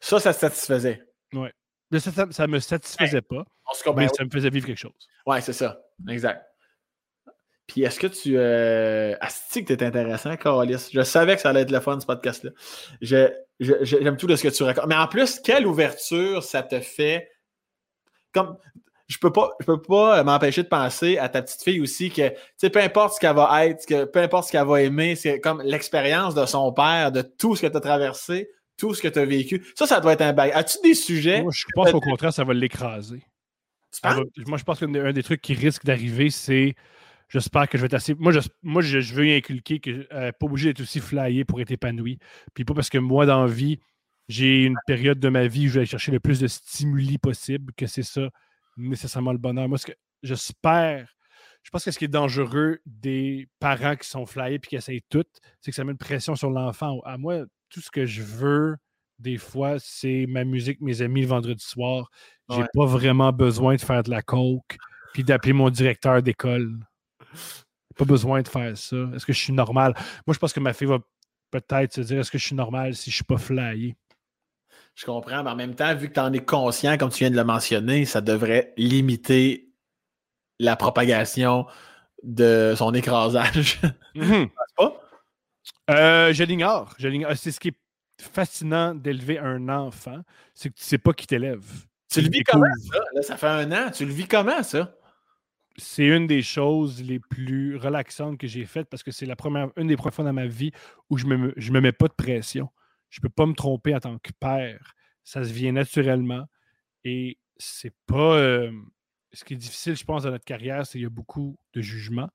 Ça, 0.00 0.20
ça 0.20 0.34
te 0.34 0.38
satisfaisait? 0.38 1.02
Oui. 1.32 1.48
Ça, 1.92 2.12
ça, 2.12 2.26
ça, 2.30 2.46
me 2.46 2.58
satisfaisait 2.58 3.22
pas, 3.22 3.44
mais 3.96 4.08
ça 4.08 4.24
me 4.24 4.30
faisait 4.30 4.50
vivre 4.50 4.66
quelque 4.66 4.78
chose. 4.78 5.08
Oui, 5.26 5.40
c'est 5.40 5.54
ça. 5.54 5.80
Exact. 6.08 6.44
Puis 7.66 7.82
est-ce 7.82 7.98
que 7.98 8.06
tu. 8.06 8.36
Euh... 8.36 9.14
Asti 9.20 9.64
que 9.64 9.72
t'es 9.72 9.84
intéressant, 9.84 10.36
Carlis? 10.36 10.90
Je 10.92 11.02
savais 11.02 11.36
que 11.36 11.40
ça 11.40 11.50
allait 11.50 11.62
être 11.62 11.70
le 11.70 11.80
fun, 11.80 11.98
ce 11.98 12.06
podcast-là. 12.06 12.50
J'aime 13.60 14.16
tout 14.16 14.26
de 14.26 14.36
ce 14.36 14.42
que 14.42 14.48
tu 14.48 14.62
racontes. 14.62 14.86
Mais 14.86 14.96
en 14.96 15.08
plus, 15.08 15.40
quelle 15.40 15.66
ouverture 15.66 16.42
ça 16.42 16.62
te 16.62 16.80
fait? 16.80 17.30
Comme. 18.32 18.56
Je 19.10 19.16
peux 19.16 19.32
pas, 19.32 19.52
je 19.58 19.64
peux 19.64 19.80
pas 19.80 20.22
m'empêcher 20.22 20.62
de 20.62 20.68
penser 20.68 21.16
à 21.16 21.30
ta 21.30 21.40
petite 21.40 21.62
fille 21.62 21.80
aussi 21.80 22.10
que, 22.10 22.28
tu 22.28 22.36
sais, 22.58 22.68
peu 22.68 22.78
importe 22.78 23.14
ce 23.14 23.20
qu'elle 23.20 23.34
va 23.34 23.64
être, 23.64 23.86
que, 23.86 24.04
peu 24.04 24.20
importe 24.20 24.48
ce 24.48 24.52
qu'elle 24.52 24.66
va 24.66 24.82
aimer, 24.82 25.16
c'est 25.16 25.40
comme 25.40 25.62
l'expérience 25.62 26.34
de 26.34 26.44
son 26.44 26.74
père, 26.74 27.10
de 27.10 27.22
tout 27.22 27.56
ce 27.56 27.62
que 27.62 27.68
tu 27.68 27.76
as 27.78 27.80
traversé, 27.80 28.50
tout 28.76 28.92
ce 28.92 29.00
que 29.00 29.08
tu 29.08 29.18
as 29.18 29.24
vécu. 29.24 29.66
Ça, 29.78 29.86
ça 29.86 30.00
doit 30.00 30.12
être 30.12 30.20
un 30.20 30.34
bail. 30.34 30.52
As-tu 30.52 30.76
des 30.82 30.92
sujets? 30.92 31.40
Moi, 31.40 31.52
je 31.54 31.64
pense 31.74 31.90
qu'au 31.90 32.00
contraire, 32.00 32.34
ça 32.34 32.44
va 32.44 32.52
l'écraser. 32.52 33.22
Moi, 34.46 34.58
je 34.58 34.64
pense 34.64 34.78
qu'un 34.78 35.12
des 35.12 35.22
trucs 35.22 35.40
qui 35.40 35.54
risque 35.54 35.86
d'arriver, 35.86 36.28
c'est 36.28 36.74
J'espère 37.28 37.68
que 37.68 37.76
je 37.76 37.82
vais 37.82 37.86
être 37.86 37.94
assez. 37.94 38.14
Moi, 38.14 38.32
je, 38.32 38.40
moi, 38.62 38.80
je, 38.80 38.98
veux 39.12 39.26
y 39.26 39.34
inculquer 39.34 39.80
que 39.80 40.06
euh, 40.12 40.32
pas 40.32 40.46
obligé 40.46 40.70
d'être 40.70 40.80
aussi 40.80 41.00
flyé 41.00 41.44
pour 41.44 41.60
être 41.60 41.70
épanoui. 41.70 42.18
Puis 42.54 42.64
pas 42.64 42.74
parce 42.74 42.88
que 42.88 42.98
moi, 42.98 43.26
dans 43.26 43.44
la 43.44 43.52
vie, 43.52 43.78
j'ai 44.28 44.64
une 44.64 44.78
période 44.86 45.20
de 45.20 45.28
ma 45.28 45.46
vie 45.46 45.66
où 45.66 45.70
je 45.70 45.80
vais 45.80 45.86
chercher 45.86 46.12
le 46.12 46.20
plus 46.20 46.40
de 46.40 46.46
stimuli 46.46 47.18
possible, 47.18 47.72
que 47.76 47.86
c'est 47.86 48.02
ça 48.02 48.30
nécessairement 48.76 49.32
le 49.32 49.38
bonheur. 49.38 49.68
Moi, 49.68 49.78
ce 49.78 49.86
que 49.86 49.92
j'espère, 50.22 51.14
je 51.62 51.70
pense 51.70 51.84
que 51.84 51.90
ce 51.90 51.98
qui 51.98 52.06
est 52.06 52.08
dangereux 52.08 52.78
des 52.86 53.48
parents 53.58 53.96
qui 53.96 54.08
sont 54.08 54.24
flyés 54.24 54.54
et 54.54 54.58
qui 54.60 54.76
essayent 54.76 55.02
tout, 55.10 55.24
c'est 55.60 55.70
que 55.70 55.74
ça 55.74 55.84
met 55.84 55.92
une 55.92 55.98
pression 55.98 56.34
sur 56.34 56.50
l'enfant. 56.50 57.00
À 57.04 57.18
moi, 57.18 57.44
tout 57.68 57.80
ce 57.80 57.90
que 57.90 58.06
je 58.06 58.22
veux, 58.22 58.76
des 59.18 59.36
fois, 59.36 59.76
c'est 59.78 60.26
ma 60.28 60.44
musique, 60.44 60.80
mes 60.80 61.02
amis 61.02 61.22
le 61.22 61.26
vendredi 61.26 61.64
soir. 61.64 62.10
J'ai 62.50 62.64
pas 62.72 62.86
vraiment 62.86 63.32
besoin 63.32 63.74
de 63.74 63.80
faire 63.80 64.02
de 64.02 64.10
la 64.10 64.22
coke 64.22 64.78
puis 65.12 65.24
d'appeler 65.24 65.52
mon 65.52 65.68
directeur 65.68 66.22
d'école. 66.22 66.78
Pas 67.96 68.04
besoin 68.04 68.42
de 68.42 68.48
faire 68.48 68.76
ça. 68.76 68.96
Est-ce 69.14 69.26
que 69.26 69.32
je 69.32 69.38
suis 69.38 69.52
normal? 69.52 69.94
Moi, 70.26 70.34
je 70.34 70.38
pense 70.38 70.52
que 70.52 70.60
ma 70.60 70.72
fille 70.72 70.86
va 70.86 70.98
peut-être 71.50 71.94
se 71.94 72.00
dire 72.02 72.20
est-ce 72.20 72.30
que 72.30 72.38
je 72.38 72.46
suis 72.46 72.54
normal 72.54 72.94
si 72.94 73.10
je 73.10 73.14
ne 73.14 73.16
suis 73.16 73.24
pas 73.24 73.38
flyé? 73.38 73.96
Je 74.94 75.04
comprends, 75.04 75.42
mais 75.42 75.50
en 75.50 75.56
même 75.56 75.74
temps, 75.74 75.94
vu 75.94 76.08
que 76.08 76.14
tu 76.14 76.20
en 76.20 76.32
es 76.32 76.44
conscient, 76.44 76.96
comme 76.98 77.10
tu 77.10 77.18
viens 77.18 77.30
de 77.30 77.36
le 77.36 77.44
mentionner, 77.44 78.04
ça 78.04 78.20
devrait 78.20 78.72
limiter 78.76 79.68
la 80.58 80.76
propagation 80.76 81.66
de 82.22 82.74
son 82.76 82.92
écrasage. 82.94 83.80
Mm 84.14 84.46
pas? 84.76 85.00
Euh, 85.90 86.32
je 86.32 86.42
l'ignore. 86.42 86.94
C'est 87.36 87.52
ce 87.52 87.60
qui 87.60 87.68
est 87.68 87.78
fascinant 88.20 88.94
d'élever 88.94 89.38
un 89.38 89.68
enfant, 89.68 90.22
c'est 90.54 90.70
que 90.70 90.74
tu 90.74 90.82
ne 90.82 90.88
sais 90.88 90.98
pas 90.98 91.12
qui 91.12 91.26
t'élève. 91.26 91.64
Tu 92.10 92.20
le 92.20 92.30
vis 92.30 92.42
comment, 92.42 92.66
ça? 92.90 93.22
ça 93.22 93.36
fait 93.36 93.46
un 93.46 93.70
an. 93.70 93.90
Tu 93.90 94.04
le 94.04 94.12
vis 94.12 94.26
comment, 94.26 94.62
ça? 94.62 94.94
C'est 95.78 96.06
une 96.06 96.26
des 96.26 96.42
choses 96.42 97.02
les 97.02 97.20
plus 97.20 97.76
relaxantes 97.76 98.36
que 98.36 98.46
j'ai 98.46 98.66
faites 98.66 98.88
parce 98.88 99.02
que 99.02 99.12
c'est 99.12 99.26
la 99.26 99.36
première, 99.36 99.70
une 99.76 99.86
des 99.86 99.96
premières 99.96 100.14
fois 100.14 100.24
dans 100.24 100.32
ma 100.32 100.46
vie 100.46 100.72
où 101.08 101.16
je 101.16 101.26
ne 101.26 101.36
me, 101.36 101.54
je 101.56 101.72
me 101.72 101.80
mets 101.80 101.92
pas 101.92 102.08
de 102.08 102.12
pression. 102.12 102.68
Je 103.10 103.20
ne 103.20 103.22
peux 103.22 103.28
pas 103.28 103.46
me 103.46 103.54
tromper 103.54 103.94
en 103.94 104.00
tant 104.00 104.18
que 104.18 104.32
père. 104.38 104.94
Ça 105.24 105.44
se 105.44 105.52
vient 105.52 105.72
naturellement. 105.72 106.44
Et 107.04 107.38
c'est 107.56 107.94
pas. 108.06 108.36
Euh, 108.36 108.72
ce 109.32 109.44
qui 109.44 109.54
est 109.54 109.58
difficile, 109.58 109.96
je 109.96 110.04
pense, 110.04 110.24
dans 110.24 110.30
notre 110.30 110.44
carrière, 110.44 110.84
c'est 110.86 110.92
qu'il 110.92 111.02
y 111.02 111.06
a 111.06 111.10
beaucoup 111.10 111.58
de 111.74 111.80
jugements, 111.80 112.30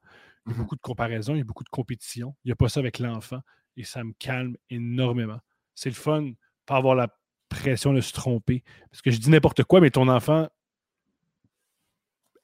il 0.45 0.51
y 0.51 0.53
a 0.53 0.55
mmh 0.55 0.61
beaucoup 0.61 0.75
de 0.75 0.81
comparaisons, 0.81 1.33
il 1.35 1.39
y 1.39 1.41
a 1.41 1.45
beaucoup 1.45 1.63
de 1.63 1.69
compétition. 1.69 2.35
Il 2.43 2.49
n'y 2.49 2.51
a 2.53 2.55
pas 2.55 2.69
ça 2.69 2.79
avec 2.79 2.99
l'enfant. 2.99 3.39
Et 3.75 3.83
ça 3.83 4.03
me 4.03 4.13
calme 4.19 4.55
énormément. 4.69 5.39
C'est 5.75 5.89
le 5.89 5.95
fun, 5.95 6.31
pas 6.65 6.77
avoir 6.77 6.95
la 6.95 7.07
pression 7.49 7.93
de 7.93 8.01
se 8.01 8.13
tromper. 8.13 8.63
Parce 8.89 9.01
que 9.01 9.11
je 9.11 9.17
dis 9.17 9.29
n'importe 9.29 9.63
quoi, 9.63 9.81
mais 9.81 9.89
ton 9.89 10.07
enfant, 10.07 10.47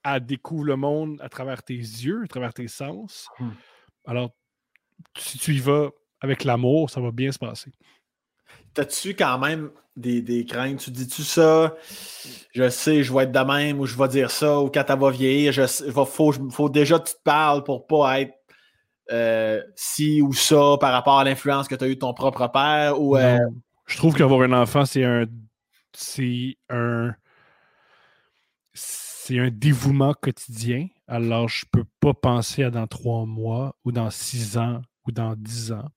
à 0.04 0.20
découvrir 0.20 0.66
le 0.66 0.76
monde 0.78 1.20
à 1.22 1.30
travers 1.30 1.64
tes 1.64 1.76
yeux, 1.76 2.22
à 2.24 2.28
travers 2.28 2.54
tes 2.54 2.68
sens. 2.68 3.28
Mmh. 3.40 3.50
Alors, 4.06 4.32
si 5.18 5.38
tu 5.38 5.54
y 5.54 5.60
vas 5.60 5.90
avec 6.22 6.44
l'amour, 6.44 6.90
ça 6.90 7.02
va 7.02 7.12
bien 7.12 7.32
se 7.32 7.40
passer. 7.40 7.72
T'as-tu 8.74 9.14
quand 9.16 9.38
même 9.40 9.72
des, 9.96 10.22
des, 10.22 10.46
craintes? 10.46 10.80
Tu 10.80 10.92
dis-tu 10.92 11.24
ça? 11.24 11.76
Je 12.54 12.70
sais, 12.70 13.04
je 13.04 13.14
vais 13.14 13.24
être 13.24 13.32
de 13.32 13.40
même, 13.40 13.80
ou 13.80 13.86
je 13.86 13.98
vais 13.98 14.08
dire 14.08 14.32
ça, 14.32 14.60
ou 14.60 14.70
quand 14.70 14.84
elle 14.88 15.00
va 15.00 15.12
vieillir, 15.12 15.54
il 15.58 15.92
faut, 15.92 16.06
faut, 16.06 16.70
déjà 16.70 17.00
que 17.00 17.10
tu 17.10 17.16
te 17.16 17.24
parles 17.24 17.64
pour 17.64 17.88
pas 17.88 18.22
être 18.22 18.34
euh, 19.12 19.62
ci 19.76 20.22
ou 20.22 20.34
ça 20.34 20.78
par 20.80 20.92
rapport 20.92 21.20
à 21.20 21.24
l'influence 21.24 21.68
que 21.68 21.76
tu 21.76 21.84
as 21.84 21.88
eu 21.88 21.96
de 21.96 22.00
ton 22.00 22.14
propre 22.14 22.48
père. 22.48 23.02
Ou, 23.02 23.18
euh, 23.18 23.40
Je 23.88 23.98
trouve 23.98 24.16
qu'avoir 24.16 24.42
un 24.42 24.54
enfant, 24.54 24.86
c'est 24.86 25.04
un. 25.04 25.26
C'est 25.94 26.56
un 26.70 27.16
c'est 29.30 29.38
un 29.38 29.52
dévouement 29.52 30.16
quotidien. 30.16 30.88
Alors, 31.08 31.50
je 31.50 31.64
ne 31.66 31.70
peux 31.70 31.88
pas 32.00 32.16
penser 32.16 32.64
à 32.64 32.72
dans 32.72 32.88
trois 32.88 33.28
mois 33.28 33.76
ou 33.86 33.92
dans 33.92 34.10
six 34.10 34.58
ans 34.58 34.82
ou 35.06 35.12
dans 35.12 35.36
dix 35.36 35.72
ans 35.72 35.88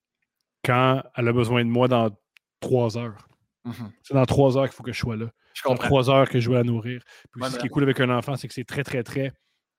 quand 0.63 1.01
elle 1.15 1.27
a 1.27 1.33
besoin 1.33 1.65
de 1.65 1.69
moi 1.69 1.87
dans 1.87 2.15
trois 2.59 2.95
heures. 2.95 3.27
Mm-hmm. 3.65 3.91
C'est 4.03 4.13
dans 4.13 4.25
trois 4.27 4.55
heures 4.55 4.65
qu'il 4.65 4.75
faut 4.75 4.83
que 4.83 4.93
je 4.93 4.99
sois 4.99 5.15
là. 5.15 5.31
Je 5.55 5.63
dans 5.67 5.75
trois 5.75 6.11
heures 6.11 6.29
que 6.29 6.39
je 6.39 6.47
dois 6.47 6.59
la 6.59 6.63
nourrir. 6.63 7.01
Puis 7.31 7.43
ce 7.49 7.57
qui 7.57 7.65
est 7.65 7.69
cool 7.69 7.83
avec 7.83 7.99
un 7.99 8.15
enfant, 8.15 8.35
c'est 8.35 8.47
que 8.47 8.53
c'est 8.53 8.65
très, 8.65 8.83
très, 8.83 9.01
très. 9.01 9.31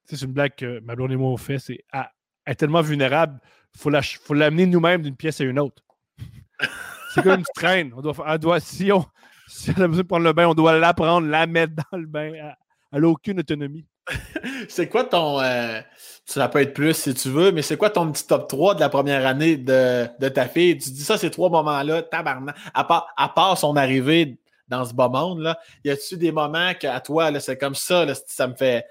C'est 0.06 0.20
une 0.22 0.32
blague 0.32 0.56
que 0.56 0.80
ma 0.80 0.96
blonde 0.96 1.12
et 1.12 1.16
moi 1.16 1.30
on 1.30 1.36
fait, 1.36 1.60
c'est 1.60 1.84
elle 1.92 2.06
est 2.46 2.54
tellement 2.56 2.82
vulnérable, 2.82 3.40
il 3.74 3.80
faut 3.80 4.34
l'amener 4.34 4.66
nous-mêmes 4.66 5.02
d'une 5.02 5.16
pièce 5.16 5.40
à 5.40 5.44
une 5.44 5.60
autre. 5.60 5.82
c'est 7.14 7.22
comme 7.22 7.38
une 7.38 7.44
traîne. 7.54 7.92
On 7.96 8.02
doit, 8.02 8.14
elle 8.26 8.38
doit, 8.38 8.58
si, 8.58 8.90
on, 8.90 9.06
si 9.46 9.70
elle 9.70 9.84
a 9.84 9.88
besoin 9.88 10.02
de 10.02 10.08
prendre 10.08 10.24
le 10.24 10.32
bain, 10.32 10.48
on 10.48 10.54
doit 10.54 10.76
l'apprendre, 10.76 11.28
la 11.28 11.46
mettre 11.46 11.74
dans 11.90 11.98
le 11.98 12.06
bain. 12.06 12.32
Elle 12.34 12.56
n'a 13.00 13.08
aucune 13.08 13.40
autonomie. 13.40 13.86
c'est 14.68 14.88
quoi 14.88 15.04
ton. 15.04 15.40
Euh, 15.40 15.80
ça 16.24 16.48
peut 16.48 16.60
être 16.60 16.74
plus 16.74 16.94
si 16.94 17.14
tu 17.14 17.28
veux, 17.28 17.52
mais 17.52 17.62
c'est 17.62 17.76
quoi 17.76 17.90
ton 17.90 18.10
petit 18.10 18.26
top 18.26 18.48
3 18.48 18.74
de 18.76 18.80
la 18.80 18.88
première 18.88 19.26
année 19.26 19.56
de, 19.56 20.28
ta 20.28 20.48
fille? 20.48 20.76
Tu 20.78 20.90
dis 20.90 21.04
ça, 21.04 21.18
ces 21.18 21.30
trois 21.30 21.50
moments-là, 21.50 22.02
tabarnak. 22.02 22.56
À 22.72 22.84
part, 22.84 23.08
à 23.16 23.28
part 23.28 23.58
son 23.58 23.76
arrivée 23.76 24.38
dans 24.68 24.84
ce 24.84 24.94
beau 24.94 25.08
monde-là, 25.08 25.58
y 25.84 25.90
a-tu 25.90 26.16
des 26.16 26.32
moments 26.32 26.72
qu'à 26.74 26.98
toi, 27.00 27.38
c'est 27.40 27.58
comme 27.58 27.74
ça, 27.74 28.06
ça 28.26 28.46
me 28.46 28.54
fait 28.54 28.86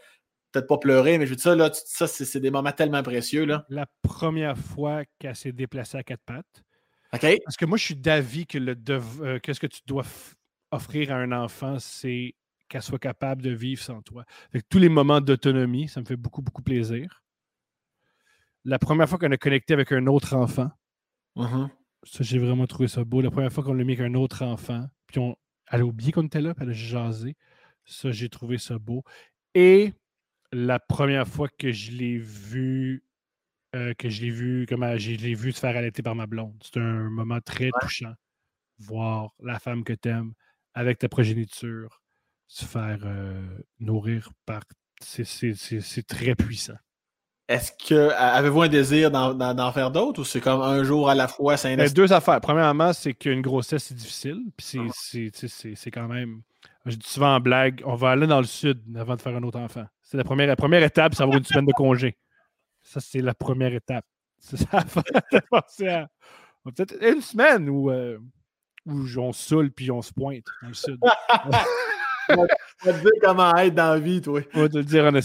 peut-être 0.52 0.68
pas 0.68 0.78
pleurer, 0.78 1.18
mais 1.18 1.26
je 1.26 1.32
veux 1.32 1.36
dire 1.36 1.44
ça, 1.44 1.56
là, 1.56 1.72
ça, 1.74 2.08
c'est 2.08 2.40
des 2.40 2.52
moments 2.52 2.72
tellement 2.72 3.02
précieux. 3.02 3.46
Là. 3.46 3.66
La 3.70 3.88
première 4.04 4.58
fois 4.58 5.02
qu'elle 5.18 5.36
s'est 5.36 5.52
déplacée 5.52 5.98
à 5.98 6.04
quatre 6.04 6.22
pattes. 6.24 6.64
OK. 7.14 7.40
Parce 7.44 7.58
que 7.58 7.66
moi, 7.66 7.78
je 7.78 7.86
suis 7.86 7.96
d'avis 7.96 8.46
que 8.46 8.58
le 8.58 8.76
euh, 8.90 9.40
ce 9.44 9.60
que 9.60 9.68
tu 9.68 9.82
dois 9.86 10.04
offrir 10.72 11.12
à 11.12 11.16
un 11.16 11.32
enfant, 11.32 11.78
c'est 11.80 12.36
qu'elle 12.74 12.82
soit 12.82 12.98
capable 12.98 13.44
de 13.44 13.52
vivre 13.52 13.84
sans 13.84 14.02
toi. 14.02 14.26
Avec 14.50 14.68
tous 14.68 14.80
les 14.80 14.90
moments 14.90 15.22
d'autonomie, 15.22 15.88
ça 15.88 16.02
me 16.02 16.06
fait 16.08 16.16
beaucoup, 16.16 16.42
beaucoup 16.42 16.64
plaisir. 16.64 17.22
La 18.66 18.80
première 18.80 19.08
fois 19.08 19.20
qu'on 19.20 19.32
a 19.32 19.38
connecté 19.38 19.76
avec 19.76 19.92
un 19.92 20.08
autre 20.08 20.36
enfant, 20.36 20.72
uh-huh. 21.36 21.70
ça, 22.02 22.24
j'ai 22.24 22.40
vraiment 22.40 22.66
trouvé 22.66 22.88
ça 22.88 23.04
beau. 23.04 23.22
La 23.22 23.30
première 23.30 23.54
fois 23.54 23.64
qu'on 23.64 23.76
l'a 23.76 23.84
mis 23.84 23.94
avec 23.94 24.08
un 24.08 24.16
autre 24.16 24.44
enfant, 24.44 24.88
puis 25.06 25.20
on, 25.20 25.36
elle 25.72 25.82
a 25.82 25.86
oublié 25.86 26.12
qu'on 26.12 26.26
était 26.26 26.42
là, 26.42 26.56
puis 26.56 26.64
elle 26.64 26.72
a 26.72 26.74
jasé. 26.74 27.38
Ça, 27.86 28.12
j'ai 28.12 28.28
trouvé 28.28 28.58
ça 28.58 28.80
beau. 28.80 29.04
Et 29.54 29.94
la 30.52 30.80
première 30.80 31.28
fois 31.28 31.50
que 31.50 31.72
je 31.72 31.92
l'ai 31.92 32.18
vu, 32.18 33.04
euh, 33.76 33.94
que 33.94 34.10
je 34.10 34.22
l'ai 34.24 34.32
vu, 34.32 34.66
comment 34.68 34.98
je 34.98 35.12
l'ai 35.12 35.36
vu 35.36 35.52
se 35.52 35.60
faire 35.60 35.78
allaiter 35.78 36.02
par 36.02 36.16
ma 36.16 36.26
blonde. 36.26 36.60
C'est 36.64 36.80
un 36.80 37.08
moment 37.12 37.40
très 37.40 37.70
touchant. 37.82 38.14
Voir 38.80 39.36
la 39.40 39.60
femme 39.60 39.84
que 39.84 39.94
tu 39.94 40.10
aimes 40.10 40.34
avec 40.74 40.98
ta 40.98 41.08
progéniture, 41.08 42.03
se 42.48 42.66
faire 42.66 43.00
euh, 43.04 43.42
nourrir 43.80 44.30
par. 44.46 44.62
C'est 45.02 46.08
très 46.08 46.36
puissant. 46.36 46.78
Est-ce 47.50 47.74
que 47.74 48.10
avez-vous 48.12 48.62
un 48.62 48.68
désir 48.70 49.12
d'en 49.12 49.72
faire 49.74 49.92
d'autres 49.92 50.22
ou 50.22 50.24
c'est 50.24 50.40
comme 50.40 50.62
un 50.62 50.84
jour 50.84 51.10
à 51.10 51.16
la 51.16 51.28
fois? 51.28 51.58
C'est 51.58 51.76
ben, 51.76 51.92
deux 51.92 52.14
affaires. 52.14 52.40
Premièrement, 52.40 52.94
c'est 52.94 53.14
qu'une 53.14 53.42
grossesse, 53.42 53.84
c'est 53.86 53.96
difficile. 53.96 54.42
Puis 54.56 54.78
c'est 54.94 55.32
ah. 55.86 55.90
quand 55.92 56.08
même. 56.08 56.42
Je 56.86 56.96
dis 56.96 57.08
souvent 57.08 57.36
en 57.36 57.40
blague, 57.40 57.82
on 57.86 57.96
va 57.96 58.12
aller 58.12 58.28
dans 58.28 58.40
le 58.40 58.46
sud 58.46 58.82
avant 58.98 59.16
de 59.16 59.22
faire 59.22 59.36
un 59.36 59.44
autre 59.44 59.60
enfant. 59.60 59.86
C'est 60.02 60.18
la 60.18 60.24
première, 60.24 60.48
la 60.48 60.56
première 60.56 60.84
étape, 60.84 61.16
c'est 61.16 61.24
avoir 61.24 61.38
une 61.38 61.44
semaine 61.44 61.66
de 61.66 61.74
congé. 61.74 62.18
Ça, 62.82 63.00
c'est 63.00 63.22
la 63.22 63.34
première 63.34 63.74
étape. 63.74 64.06
C'est 64.38 64.58
ça, 64.70 64.80
à, 64.80 64.84
peut-être 66.72 66.96
une 67.02 67.22
semaine 67.22 67.70
où, 67.70 67.90
euh, 67.90 68.18
où 68.86 69.06
on 69.18 69.34
saoule 69.34 69.72
puis 69.72 69.92
on 69.92 70.02
se 70.02 70.14
pointe 70.14 70.46
dans 70.62 70.68
le 70.70 70.74
sud. 70.74 71.00
On 72.30 72.46
va 72.86 72.94
te 72.94 73.00
dire 73.02 73.12
comment 73.22 73.56
être 73.56 73.76
dans 73.76 73.94
la 73.94 74.00
vie, 74.00 74.22
toi. 74.22 74.42
On 74.54 74.62
va 74.62 74.70
te 74.70 74.78
le 74.78 74.84
dire, 74.84 75.10
je, 75.12 75.18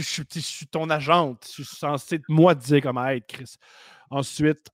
je, 0.00 0.40
suis 0.40 0.66
ton 0.66 0.88
agente. 0.90 1.46
Je 1.46 1.62
suis 1.62 1.64
censé, 1.64 2.20
moi, 2.28 2.54
te 2.54 2.64
dire 2.64 2.82
comment 2.82 3.06
être, 3.06 3.26
Chris. 3.26 3.56
Ensuite, 4.10 4.70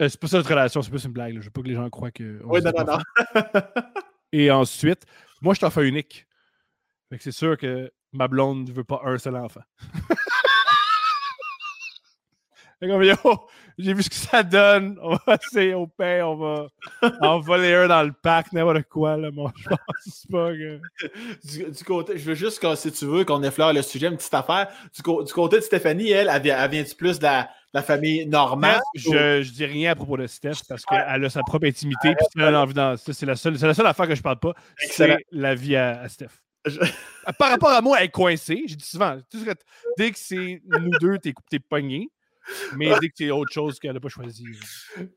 euh, 0.00 0.08
c'est 0.08 0.20
pas 0.20 0.28
ça 0.28 0.36
notre 0.36 0.50
relation, 0.50 0.80
c'est 0.82 0.90
plus 0.90 1.04
une 1.04 1.12
blague. 1.12 1.34
Je 1.40 1.44
veux 1.46 1.50
pas 1.50 1.62
que 1.62 1.68
les 1.68 1.74
gens 1.74 1.90
croient 1.90 2.10
que. 2.10 2.40
Oui, 2.44 2.60
non, 2.62 2.72
non, 2.76 2.84
non. 2.84 2.98
Et 4.32 4.50
ensuite, 4.50 5.04
moi, 5.40 5.54
je 5.54 5.60
t'en 5.60 5.70
fais 5.70 5.88
unique. 5.88 6.26
Fait 7.08 7.16
que 7.16 7.22
c'est 7.24 7.32
sûr 7.32 7.56
que 7.56 7.90
ma 8.12 8.28
blonde 8.28 8.68
ne 8.68 8.72
veut 8.72 8.84
pas 8.84 9.00
un 9.04 9.18
seul 9.18 9.36
enfant. 9.36 9.62
j'ai 13.78 13.94
vu 13.94 14.02
ce 14.02 14.10
que 14.10 14.16
ça 14.16 14.42
donne. 14.42 14.98
On 15.02 15.16
va 15.26 15.38
essayer 15.40 15.74
au 15.74 15.86
pain, 15.86 16.24
on 16.24 16.36
va 16.36 16.66
en 17.20 17.38
voler 17.38 17.74
un 17.74 17.88
dans 17.88 18.02
le 18.02 18.12
parc, 18.12 18.52
n'importe 18.52 18.88
quoi. 18.88 19.16
Là, 19.16 19.30
moi, 19.30 19.52
je 19.62 19.68
pense 19.68 20.26
pas 20.30 20.52
que. 20.52 20.80
Du, 21.70 21.84
côté, 21.84 22.18
je 22.18 22.24
veux 22.24 22.34
juste, 22.34 22.60
que, 22.60 22.74
si 22.74 22.90
tu 22.90 23.06
veux, 23.06 23.24
qu'on 23.24 23.42
effleure 23.42 23.72
le 23.72 23.82
sujet, 23.82 24.08
une 24.08 24.16
petite 24.16 24.34
affaire. 24.34 24.68
Du, 24.94 25.02
côté 25.02 25.56
de 25.56 25.62
Stéphanie, 25.62 26.10
elle, 26.10 26.28
elle, 26.28 26.70
vient-tu 26.70 26.94
plus 26.96 27.18
de 27.18 27.24
la, 27.24 27.48
famille 27.82 28.26
normale? 28.26 28.80
Je, 28.96 29.42
je 29.42 29.52
dis 29.52 29.64
rien 29.64 29.92
à 29.92 29.94
propos 29.94 30.16
de 30.16 30.26
Steph 30.26 30.62
parce 30.68 30.84
qu'elle 30.84 31.24
a 31.24 31.30
sa 31.30 31.42
propre 31.42 31.66
intimité. 31.66 32.14
puis 32.16 32.42
elle 32.44 32.54
a 32.54 32.62
envie 32.62 32.74
C'est 32.96 33.26
la, 33.26 33.36
seule, 33.36 33.56
la 33.56 33.74
seule 33.74 33.86
affaire 33.86 34.08
que 34.08 34.14
je 34.16 34.22
parle 34.22 34.40
pas. 34.40 34.54
C'est 34.78 35.16
la 35.30 35.54
vie 35.54 35.76
à, 35.76 36.08
Steph. 36.08 36.30
Par 37.38 37.50
rapport 37.50 37.70
à 37.70 37.80
moi, 37.80 37.98
elle 37.98 38.06
est 38.06 38.10
coincée. 38.10 38.64
J'ai 38.66 38.74
dit 38.76 38.84
souvent, 38.84 39.18
dès 39.96 40.10
que 40.10 40.18
c'est 40.18 40.60
nous 40.66 40.90
deux, 41.00 41.18
t'es, 41.18 41.32
t'es 41.48 41.60
pogné. 41.60 42.10
Mais 42.76 42.90
dès 43.00 43.08
que 43.08 43.14
c'est 43.16 43.30
autre 43.30 43.52
chose 43.52 43.78
qu'elle 43.78 43.92
n'a 43.92 44.00
pas 44.00 44.08
choisi. 44.08 44.44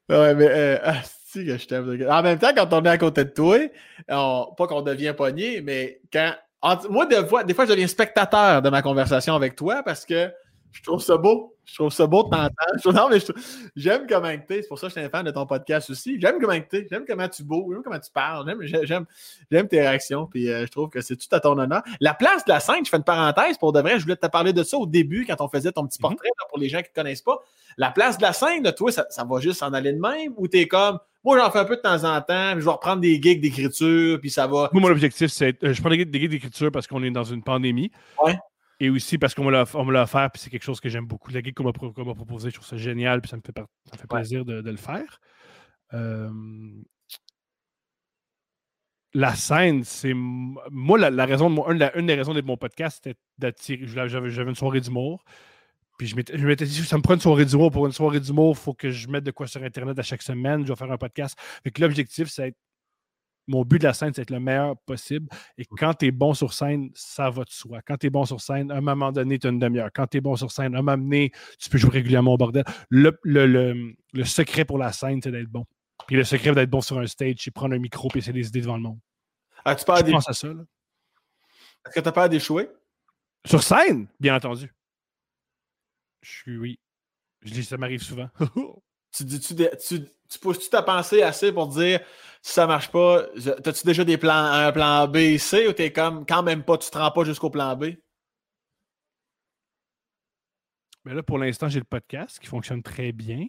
Ouais, 0.09 0.35
mais 0.35 0.47
euh, 0.49 0.79
ah, 0.83 1.01
si 1.03 1.45
que 1.45 1.57
je 1.57 1.67
t'aime. 1.67 2.07
En 2.09 2.21
même 2.21 2.39
temps, 2.39 2.53
quand 2.55 2.73
on 2.73 2.83
est 2.83 2.89
à 2.89 2.97
côté 2.97 3.25
de 3.25 3.29
toi, 3.29 3.57
pas 4.07 4.67
qu'on 4.67 4.81
devient 4.81 5.13
pogné, 5.15 5.61
mais 5.61 6.01
quand. 6.11 6.33
moi, 6.89 7.05
des 7.05 7.25
fois, 7.25 7.43
des 7.43 7.53
fois, 7.53 7.65
je 7.65 7.71
deviens 7.71 7.87
spectateur 7.87 8.61
de 8.61 8.69
ma 8.69 8.81
conversation 8.81 9.35
avec 9.35 9.55
toi 9.55 9.81
parce 9.83 10.05
que 10.05 10.31
je 10.71 10.83
trouve 10.83 11.01
ça 11.01 11.17
beau. 11.17 11.55
Je 11.71 11.75
trouve 11.77 11.91
ça 11.91 12.05
beau 12.05 12.23
de 12.23 12.29
t'entendre. 12.29 12.51
Non, 13.01 13.09
mais 13.09 13.19
j'aime 13.75 14.05
comment 14.07 14.35
tu 14.35 14.53
es. 14.53 14.61
C'est 14.61 14.67
pour 14.67 14.77
ça 14.77 14.87
que 14.87 14.93
je 14.93 14.99
suis 14.99 15.05
un 15.05 15.09
fan 15.09 15.25
de 15.25 15.31
ton 15.31 15.45
podcast 15.45 15.89
aussi. 15.89 16.19
J'aime 16.19 16.35
comment 16.41 16.59
tu 16.59 16.75
es. 16.75 16.87
J'aime 16.89 17.05
comment 17.07 17.29
tu 17.29 17.43
beau. 17.43 17.71
J'aime 17.71 17.81
comment 17.81 17.99
tu 17.99 18.11
parles. 18.11 18.53
J'aime 18.83 19.67
tes 19.67 19.79
réactions. 19.79 20.27
Puis 20.27 20.49
euh, 20.49 20.65
je 20.65 20.71
trouve 20.71 20.89
que 20.89 20.99
c'est 20.99 21.15
tout 21.15 21.33
à 21.33 21.39
ton 21.39 21.57
honneur. 21.57 21.81
La 22.01 22.13
place 22.13 22.43
de 22.43 22.51
la 22.51 22.59
scène, 22.59 22.83
je 22.83 22.89
fais 22.89 22.97
une 22.97 23.03
parenthèse 23.03 23.57
pour 23.57 23.71
de 23.71 23.79
vrai. 23.79 23.97
Je 23.97 24.03
voulais 24.03 24.17
te 24.17 24.27
parler 24.27 24.51
de 24.51 24.63
ça 24.63 24.77
au 24.77 24.85
début 24.85 25.25
quand 25.25 25.39
on 25.39 25.47
faisait 25.47 25.71
ton 25.71 25.87
petit 25.87 25.99
mhm. 25.99 26.09
portrait 26.09 26.29
pour 26.49 26.59
les 26.59 26.67
gens 26.67 26.79
qui 26.79 26.89
ne 26.93 27.01
connaissent 27.01 27.21
pas. 27.21 27.39
La 27.77 27.91
place 27.91 28.17
de 28.17 28.23
la 28.23 28.33
scène, 28.33 28.63
de 28.63 28.71
toi, 28.71 28.91
ça, 28.91 29.05
va 29.23 29.39
juste 29.39 29.63
en 29.63 29.71
aller 29.71 29.93
de 29.93 29.99
même 29.99 30.33
ou 30.35 30.47
tu 30.47 30.59
es 30.59 30.67
comme. 30.67 30.99
Moi, 31.23 31.37
j'en 31.37 31.51
fais 31.51 31.59
un 31.59 31.65
peu 31.65 31.75
de 31.75 31.81
temps 31.81 32.03
en 32.03 32.19
temps, 32.21 32.53
je 32.55 32.65
vais 32.65 32.71
reprendre 32.71 32.99
des 32.99 33.21
gigs 33.21 33.39
d'écriture, 33.39 34.19
puis 34.19 34.31
ça 34.31 34.47
va. 34.47 34.69
Moi, 34.73 34.81
mon 34.81 34.89
objectif, 34.89 35.31
c'est. 35.31 35.63
Euh, 35.63 35.71
je 35.71 35.79
prends 35.79 35.91
des 35.91 35.97
gigs 35.97 36.29
d'écriture 36.29 36.71
parce 36.71 36.87
qu'on 36.87 37.03
est 37.03 37.11
dans 37.11 37.23
une 37.23 37.43
pandémie. 37.43 37.91
Ouais. 38.23 38.35
Et 38.81 38.89
aussi 38.89 39.19
parce 39.19 39.35
qu'on 39.35 39.43
me 39.43 39.51
l'a 39.51 40.01
offert, 40.01 40.31
puis 40.31 40.41
c'est 40.41 40.49
quelque 40.49 40.63
chose 40.63 40.79
que 40.79 40.89
j'aime 40.89 41.05
beaucoup. 41.05 41.29
La 41.29 41.43
guide 41.43 41.53
qu'on 41.53 41.63
m'a 41.63 41.71
proposé, 41.71 42.49
je 42.49 42.55
trouve 42.55 42.67
ça 42.67 42.77
génial, 42.77 43.21
puis 43.21 43.29
ça 43.29 43.37
me 43.37 43.41
fait, 43.45 43.53
fait 43.95 44.07
plaisir 44.07 44.43
de, 44.43 44.59
le 44.59 44.75
faire. 44.75 45.21
la 49.13 49.35
scène, 49.35 49.83
c'est. 49.83 50.13
Moi, 50.15 50.97
la, 50.97 51.25
raison 51.27 51.51
de 51.51 51.55
mon, 51.55 51.69
une, 51.69 52.07
des 52.07 52.15
raisons 52.15 52.33
de 52.33 52.41
mon 52.41 52.57
podcast, 52.57 53.01
c'était 53.03 53.19
d'attirer. 53.37 53.85
J'avais 53.85 54.49
une 54.49 54.55
soirée 54.55 54.81
d'humour. 54.81 55.23
Puis 55.99 56.07
je 56.07 56.15
m'étais 56.15 56.65
dit, 56.65 56.83
ça 56.83 56.97
me 56.97 57.03
prend 57.03 57.13
une 57.13 57.19
soirée 57.19 57.45
d'humour. 57.45 57.69
Pour 57.69 57.85
une 57.85 57.91
soirée 57.91 58.19
d'humour, 58.19 58.55
il 58.57 58.63
faut 58.63 58.73
que 58.73 58.89
je 58.89 59.07
mette 59.09 59.23
de 59.23 59.29
quoi 59.29 59.45
sur 59.45 59.61
Internet 59.61 59.99
à 59.99 60.01
chaque 60.01 60.23
semaine. 60.23 60.65
Je 60.65 60.69
vais 60.69 60.75
faire 60.75 60.91
un 60.91 60.97
podcast. 60.97 61.37
Fait 61.63 61.77
l'objectif, 61.77 62.29
c'est 62.29 62.55
mon 63.47 63.63
but 63.63 63.79
de 63.79 63.85
la 63.85 63.93
scène, 63.93 64.13
c'est 64.13 64.21
être 64.21 64.29
le 64.29 64.39
meilleur 64.39 64.77
possible. 64.85 65.27
Et 65.57 65.65
quand 65.65 65.93
tu 65.93 66.07
es 66.07 66.11
bon 66.11 66.33
sur 66.33 66.53
scène, 66.53 66.89
ça 66.93 67.29
va 67.29 67.43
de 67.43 67.49
soi. 67.49 67.81
Quand 67.81 67.97
tu 67.97 68.07
es 68.07 68.09
bon 68.09 68.25
sur 68.25 68.39
scène, 68.39 68.71
à 68.71 68.75
un 68.75 68.81
moment 68.81 69.11
donné, 69.11 69.39
tu 69.39 69.47
as 69.47 69.49
une 69.49 69.59
demi-heure. 69.59 69.89
Quand 69.93 70.07
tu 70.07 70.17
es 70.17 70.21
bon 70.21 70.35
sur 70.35 70.51
scène, 70.51 70.75
à 70.75 70.79
un 70.79 70.81
moment 70.81 70.97
donné, 70.97 71.31
tu 71.59 71.69
peux 71.69 71.77
jouer 71.77 71.91
régulièrement 71.91 72.33
au 72.33 72.37
bordel. 72.37 72.63
Le, 72.89 73.19
le, 73.23 74.23
secret 74.23 74.65
pour 74.65 74.77
la 74.77 74.91
scène, 74.91 75.21
c'est 75.21 75.31
d'être 75.31 75.49
bon. 75.49 75.65
Puis 76.07 76.15
le 76.15 76.23
secret 76.23 76.53
d'être 76.53 76.69
bon 76.69 76.81
sur 76.81 76.99
un 76.99 77.07
stage, 77.07 77.35
c'est 77.39 77.51
prendre 77.51 77.75
un 77.75 77.79
micro 77.79 78.09
et 78.15 78.21
c'est 78.21 78.33
des 78.33 78.47
idées 78.47 78.61
devant 78.61 78.77
le 78.77 78.83
monde. 78.83 78.99
Ah, 79.65 79.75
tu 79.75 79.85
parles 79.85 80.03
des... 80.03 80.13
à 80.13 80.21
ça. 80.21 80.47
Est-ce 80.47 81.95
que 81.95 81.99
tu 81.99 82.07
as 82.07 82.11
peur 82.11 82.29
d'échouer? 82.29 82.69
Sur 83.45 83.63
scène, 83.63 84.07
bien 84.19 84.35
entendu. 84.35 84.73
Je 86.21 86.29
suis, 86.29 86.57
oui. 86.57 86.79
Je 87.41 87.51
dis, 87.53 87.63
ça 87.63 87.77
m'arrive 87.77 88.01
souvent. 88.01 88.29
tu 89.11 89.23
dis, 89.23 89.39
tu, 89.39 89.55
tu 90.31 90.39
pousses-tu 90.39 90.69
ta 90.69 90.81
pensée 90.81 91.21
assez 91.21 91.51
pour 91.51 91.67
dire 91.67 91.99
si 92.41 92.53
ça 92.53 92.65
marche 92.65 92.89
pas, 92.91 93.25
as-tu 93.65 93.85
déjà 93.85 94.03
des 94.03 94.17
plans, 94.17 94.33
un 94.33 94.71
plan 94.71 95.07
B, 95.07 95.37
C 95.37 95.67
ou 95.67 95.73
t'es 95.73 95.91
comme 95.91 96.25
quand 96.25 96.41
même 96.41 96.63
pas, 96.63 96.77
tu 96.77 96.89
te 96.89 96.97
rends 96.97 97.11
pas 97.11 97.23
jusqu'au 97.23 97.49
plan 97.49 97.75
B? 97.75 97.95
Mais 101.05 101.13
là, 101.13 101.23
pour 101.23 101.37
l'instant, 101.37 101.67
j'ai 101.67 101.79
le 101.79 101.85
podcast 101.85 102.39
qui 102.39 102.47
fonctionne 102.47 102.83
très 102.83 103.11
bien. 103.11 103.47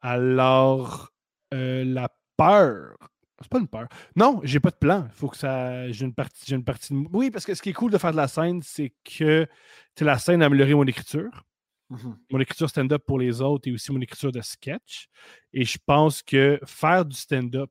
Alors, 0.00 1.10
euh, 1.54 1.84
la 1.84 2.08
peur. 2.36 2.96
C'est 3.40 3.50
pas 3.50 3.58
une 3.58 3.68
peur. 3.68 3.88
Non, 4.16 4.40
j'ai 4.42 4.60
pas 4.60 4.70
de 4.70 4.76
plan. 4.76 5.06
Il 5.10 5.14
faut 5.14 5.28
que 5.28 5.36
ça. 5.36 5.90
J'ai 5.90 6.04
une 6.04 6.14
partie. 6.14 6.44
J'ai 6.46 6.56
une 6.56 6.64
partie 6.64 6.94
Oui, 7.12 7.30
parce 7.30 7.44
que 7.44 7.54
ce 7.54 7.62
qui 7.62 7.70
est 7.70 7.74
cool 7.74 7.90
de 7.90 7.98
faire 7.98 8.12
de 8.12 8.16
la 8.16 8.28
scène, 8.28 8.62
c'est 8.62 8.94
que 9.04 9.46
la 10.00 10.18
scène 10.18 10.42
a 10.42 10.46
amélioré 10.46 10.74
mon 10.74 10.86
écriture. 10.86 11.44
Mhm. 11.92 12.16
Mon 12.30 12.40
écriture 12.40 12.70
stand-up 12.70 13.02
pour 13.06 13.18
les 13.18 13.42
autres 13.42 13.68
et 13.68 13.72
aussi 13.72 13.92
mon 13.92 14.00
écriture 14.00 14.32
de 14.32 14.40
sketch. 14.40 15.08
Et 15.52 15.64
je 15.64 15.76
pense 15.84 16.22
que 16.22 16.58
faire 16.64 17.04
du 17.04 17.14
stand-up, 17.14 17.70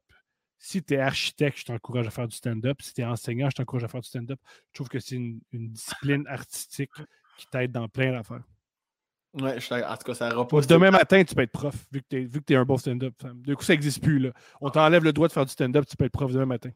si 0.59 0.83
tu 0.83 0.93
es 0.93 0.99
architecte, 0.99 1.57
je 1.57 1.65
t'encourage 1.65 2.05
à 2.05 2.11
faire 2.11 2.27
du 2.27 2.35
stand-up. 2.35 2.79
Si 2.83 2.93
tu 2.93 3.01
es 3.01 3.05
enseignant, 3.05 3.49
je 3.49 3.55
t'encourage 3.55 3.83
à 3.83 3.87
faire 3.87 4.01
du 4.01 4.07
stand-up. 4.07 4.39
Je 4.69 4.75
trouve 4.75 4.89
que 4.89 4.99
c'est 4.99 5.15
une, 5.15 5.41
discipline 5.51 6.23
artistique 6.27 6.91
qui 7.37 7.47
t'aide 7.51 7.71
dans 7.71 7.89
plein 7.89 8.11
d'affaires. 8.11 8.43
Ouais, 9.33 9.57
en 9.57 9.97
tout 9.97 10.03
cas, 10.05 10.13
ça 10.13 10.29
repose. 10.29 10.67
Demain 10.67 10.91
matin, 10.91 11.23
tu 11.23 11.33
peux 11.33 11.41
être 11.41 11.51
prof, 11.51 11.73
vu 11.91 12.03
que 12.03 12.07
tu 12.39 12.53
es, 12.53 12.55
un 12.55 12.65
bon 12.65 12.77
stand-up. 12.77 13.15
Du 13.33 13.55
coup, 13.55 13.63
ça 13.63 13.73
n'existe 13.73 14.03
plus. 14.03 14.19
Là. 14.19 14.33
On 14.59 14.69
t'enlève 14.69 15.03
le 15.03 15.13
droit 15.13 15.27
de 15.27 15.33
faire 15.33 15.45
du 15.45 15.51
stand-up, 15.51 15.85
tu 15.87 15.97
peux 15.97 16.05
être 16.05 16.11
prof 16.11 16.31
demain 16.31 16.45
matin. 16.45 16.69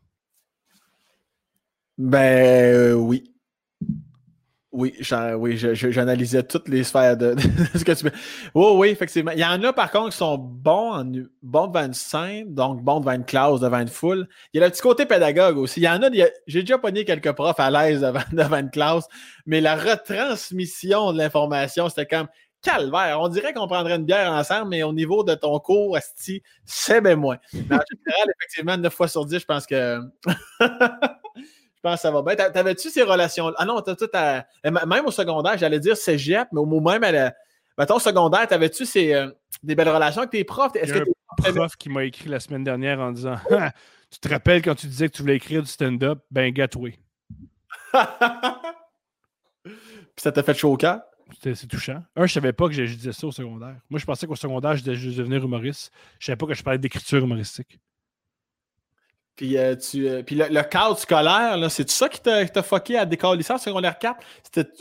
Ben 1.97 2.73
euh, 2.73 2.93
oui. 2.95 3.34
Oui, 4.75 4.93
oui 5.37 5.57
j'analysais 5.57 6.43
toutes 6.43 6.67
les 6.67 6.83
sphères 6.83 7.15
de, 7.15 7.33
ce 7.75 7.83
que 7.85 7.93
tu 7.93 8.05
Oh, 8.53 8.75
oui, 8.77 8.89
effectivement. 8.89 9.31
Il 9.31 9.39
y 9.39 9.45
en 9.45 9.63
a, 9.63 9.71
par 9.71 9.89
contre, 9.89 10.09
qui 10.09 10.17
sont 10.17 10.37
bons, 10.37 10.93
en, 10.93 11.05
bons 11.41 11.67
devant 11.67 11.85
une 11.85 11.93
scène, 11.93 12.53
donc 12.53 12.83
bons 12.83 12.99
devant 12.99 13.13
une 13.13 13.23
classe, 13.23 13.61
devant 13.61 13.79
une 13.79 13.87
foule. 13.87 14.27
Il 14.53 14.59
y 14.59 14.63
a 14.63 14.65
le 14.65 14.71
petit 14.71 14.81
côté 14.81 15.05
pédagogue 15.05 15.57
aussi. 15.57 15.79
Il 15.79 15.83
y 15.83 15.89
en 15.89 16.01
a, 16.01 16.09
j'ai 16.45 16.61
déjà 16.61 16.77
pogné 16.77 17.05
quelques 17.05 17.31
profs 17.31 17.59
à 17.59 17.71
l'aise 17.71 18.01
devant, 18.01 18.19
devant 18.33 18.57
une 18.57 18.69
classe, 18.69 19.07
mais 19.45 19.61
la 19.61 19.77
retransmission 19.77 21.13
de 21.13 21.19
l'information, 21.19 21.87
c'était 21.87 22.05
comme 22.05 22.27
calvaire. 22.61 23.19
On 23.21 23.29
dirait 23.29 23.53
qu'on 23.53 23.67
prendrait 23.67 23.95
une 23.95 24.05
bière 24.05 24.31
ensemble, 24.31 24.69
mais 24.71 24.83
au 24.83 24.91
niveau 24.91 25.23
de 25.23 25.35
ton 25.35 25.57
cours, 25.59 25.97
c'est 26.65 27.01
bien 27.01 27.15
moins. 27.15 27.37
Mais 27.53 27.75
en 27.75 27.79
général, 28.05 28.33
effectivement, 28.37 28.77
9 28.77 28.93
fois 28.93 29.07
sur 29.07 29.25
10, 29.25 29.39
je 29.39 29.45
pense 29.45 29.65
que. 29.65 30.01
Pense 31.85 31.95
que 31.95 32.01
ça 32.01 32.11
va 32.11 32.21
bien. 32.21 32.35
T'avais-tu 32.35 32.89
ces 32.89 33.03
relations 33.03 33.53
Ah 33.57 33.65
non, 33.65 33.81
tout 33.81 33.95
même 34.63 35.05
au 35.05 35.11
secondaire, 35.11 35.57
j'allais 35.57 35.79
dire 35.79 35.95
cégep, 35.95 36.47
mais 36.51 36.59
au 36.59 36.65
moment 36.65 36.91
même, 36.91 37.03
elle, 37.03 37.35
mettons, 37.77 37.97
au 37.97 37.99
secondaire, 37.99 38.47
t'avais-tu 38.47 38.85
ces, 38.85 39.13
euh, 39.13 39.29
des 39.61 39.75
belles 39.75 39.89
relations 39.89 40.21
avec 40.21 40.31
tes 40.31 40.43
profs? 40.43 40.75
Est-ce 40.75 40.93
que 40.93 41.03
un 41.47 41.53
prof 41.53 41.75
qui 41.75 41.89
m'a 41.89 42.05
écrit 42.05 42.29
la 42.29 42.39
semaine 42.39 42.63
dernière 42.63 42.99
en 42.99 43.11
disant 43.11 43.35
ah, 43.51 43.71
Tu 44.09 44.19
te 44.19 44.27
rappelles 44.27 44.61
quand 44.61 44.75
tu 44.75 44.87
disais 44.87 45.09
que 45.09 45.15
tu 45.15 45.21
voulais 45.21 45.35
écrire 45.35 45.61
du 45.61 45.67
stand-up? 45.67 46.19
Ben, 46.31 46.51
gâtoué. 46.51 46.97
Puis 49.63 49.73
ça 50.17 50.31
t'a 50.31 50.43
fait 50.43 50.53
chaud 50.53 50.73
au 50.73 50.77
cœur? 50.77 51.01
C'est 51.43 51.67
touchant. 51.67 52.03
Un, 52.15 52.25
je 52.25 52.33
savais 52.33 52.53
pas 52.53 52.67
que 52.67 52.73
je, 52.73 52.83
disais 52.83 53.11
ça 53.11 53.27
au 53.27 53.31
secondaire. 53.31 53.75
Moi, 53.89 53.99
je 53.99 54.05
pensais 54.05 54.27
qu'au 54.27 54.35
secondaire, 54.35 54.75
je 54.75 54.83
devais 54.83 55.15
devenir 55.15 55.43
humoriste. 55.43 55.91
Je 56.19 56.27
savais 56.27 56.37
pas 56.37 56.45
que 56.45 56.53
je 56.53 56.63
parlais 56.63 56.79
d'écriture 56.79 57.23
humoristique. 57.23 57.79
Puis, 59.35 59.57
euh, 59.57 59.75
tu, 59.75 60.07
euh, 60.07 60.23
puis 60.23 60.35
le, 60.35 60.61
cadre 60.63 60.97
scolaire, 60.97 61.59
c'est 61.69 61.89
ça 61.89 62.07
qui 62.07 62.21
t'a 62.21 62.63
fucké 62.63 62.97
à 62.97 63.05
décoller 63.05 63.43
ça 63.43 63.57
secondaire 63.57 63.99
4? 63.99 64.19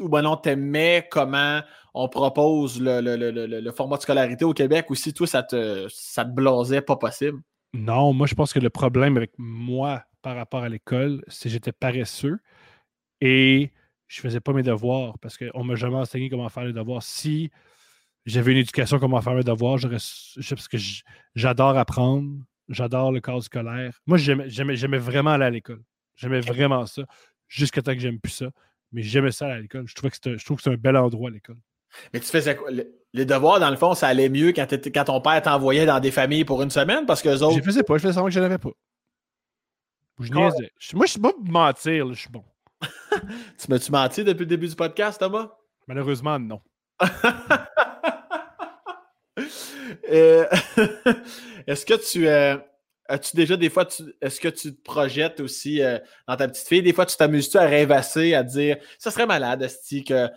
Ou 0.01 0.09
ben 0.09 0.23
non, 0.23 0.37
t'aimais 0.37 1.09
comment 1.11 1.61
on 1.93 2.09
propose 2.09 2.81
le, 2.81 3.71
format 3.73 3.97
de 3.97 4.03
scolarité 4.03 4.45
au 4.45 4.53
Québec 4.53 4.87
ou 4.91 4.95
si 4.95 5.13
toi, 5.13 5.27
ça 5.27 5.43
te, 5.43 5.87
ça 5.91 6.25
te 6.25 6.31
blasait 6.31 6.83
pas 6.83 6.97
possible? 6.97 7.41
Non, 7.73 8.13
moi, 8.13 8.29
je 8.29 8.35
pense 8.35 8.53
que 8.53 8.61
le 8.61 8.71
problème 8.71 9.17
avec 9.17 9.33
moi 9.39 10.05
par 10.23 10.37
rapport 10.37 10.63
à 10.63 10.69
l'école, 10.69 11.25
c'est 11.27 11.45
que 11.45 11.53
j'étais 11.53 11.73
paresseux 11.73 12.39
et 13.21 13.73
je 14.07 14.21
faisais 14.21 14.41
pas 14.41 14.53
mes 14.53 14.63
devoirs 14.63 15.19
parce 15.19 15.37
qu'on 15.37 15.65
m'a 15.65 15.75
jamais 15.75 15.97
enseigné 15.97 16.31
comment 16.31 16.49
faire 16.49 16.65
les 16.65 16.73
devoirs. 16.73 17.03
Si 17.03 17.51
j'avais 18.25 18.53
une 18.53 18.59
éducation 18.59 19.01
comment 19.01 19.21
faire 19.21 19.35
mes 19.35 19.43
devoirs, 19.43 19.79
j'aurais, 19.79 19.99
parce 20.49 20.69
que 20.69 20.77
j'adore 21.35 21.77
apprendre, 21.77 22.33
J'adore 22.69 23.13
le 23.13 23.21
cadre 23.21 23.43
scolaire. 23.43 24.01
Moi, 24.07 24.19
j'aimais 24.19 24.99
vraiment 24.99 25.31
aller 25.31 25.45
à 25.45 25.51
l'école. 25.51 25.83
J'aimais 26.17 26.41
vraiment 26.41 26.87
ça. 26.87 27.03
Jusqu'à 27.49 27.83
temps 27.83 27.93
que 27.93 28.01
j'aime 28.01 28.19
plus 28.19 28.33
ça. 28.33 28.47
mais 28.93 29.03
j'aimais 29.03 29.33
ça 29.33 29.47
à 29.47 29.59
l'école. 29.59 29.87
Je, 29.87 29.95
trouvais 29.95 30.11
que 30.11 30.37
je 30.39 30.45
trouve 30.45 30.57
que 30.57 30.63
c'est 30.63 30.71
un 30.71 30.77
bel 30.77 30.97
endroit 30.97 31.29
à 31.29 31.33
l'école. 31.33 31.59
Mais 32.13 32.21
tu 32.21 32.27
faisais 32.27 32.57
quoi? 32.57 32.71
Les 33.13 33.25
devoirs, 33.25 33.61
dans 33.61 33.71
le 33.71 33.77
fond, 33.77 33.95
ça 33.95 34.09
allait 34.09 34.29
mieux 34.29 34.53
quand, 34.53 34.67
quand 34.71 35.05
ton 35.05 35.21
père 35.21 35.41
t'envoyait 35.43 35.87
dans 35.87 36.01
des 36.01 36.11
familles 36.11 36.45
pour 36.45 36.63
une 36.63 36.71
semaine 36.71 37.07
parce 37.07 37.23
que 37.23 37.29
autres. 37.29 37.57
Je 37.57 37.63
faisais 37.63 37.83
pas, 37.83 37.97
je 37.97 38.03
faisais 38.03 38.15
semblant 38.15 38.29
que 38.29 38.35
je 38.35 38.41
n'avais 38.41 38.59
pas. 38.59 38.71
Je 40.21 40.33
niaisais. 40.33 40.71
Moi, 40.95 41.07
je 41.07 41.13
suis 41.13 41.21
pas 41.21 41.33
mentir, 41.43 42.09
je 42.13 42.21
suis 42.21 42.31
bon. 42.31 42.45
tu 42.81 43.67
m'as-tu 43.69 43.91
menti 43.91 44.25
depuis 44.25 44.43
le 44.43 44.47
début 44.47 44.69
du 44.69 44.75
podcast, 44.75 45.19
Thomas? 45.19 45.51
Malheureusement, 45.87 46.39
non. 46.39 46.61
Euh, 50.11 50.47
est-ce 51.67 51.87
que 51.87 51.95
tu. 51.95 52.29
Euh, 52.29 52.57
As-tu 53.07 53.37
déjà 53.37 53.59
des 53.59 53.69
fois, 53.69 53.87
est-ce 54.23 54.41
que 54.41 54.49
tu 54.49 54.75
te 54.75 54.83
projettes 54.83 55.39
aussi 55.41 55.83
euh, 55.83 55.99
dans 56.27 56.37
ta 56.37 56.49
petite 56.49 56.67
fille? 56.67 56.83
Des 56.83 56.95
fois, 56.95 57.05
tu 57.05 57.19
t'amuses-tu 57.19 57.59
à 57.59 57.67
rêvasser, 57.67 58.33
à 58.33 58.43
dire 58.43 58.79
ça 58.99 59.11
serait 59.11 59.27
malade, 59.27 59.63
Asti, 59.63 60.05
que 60.05 60.31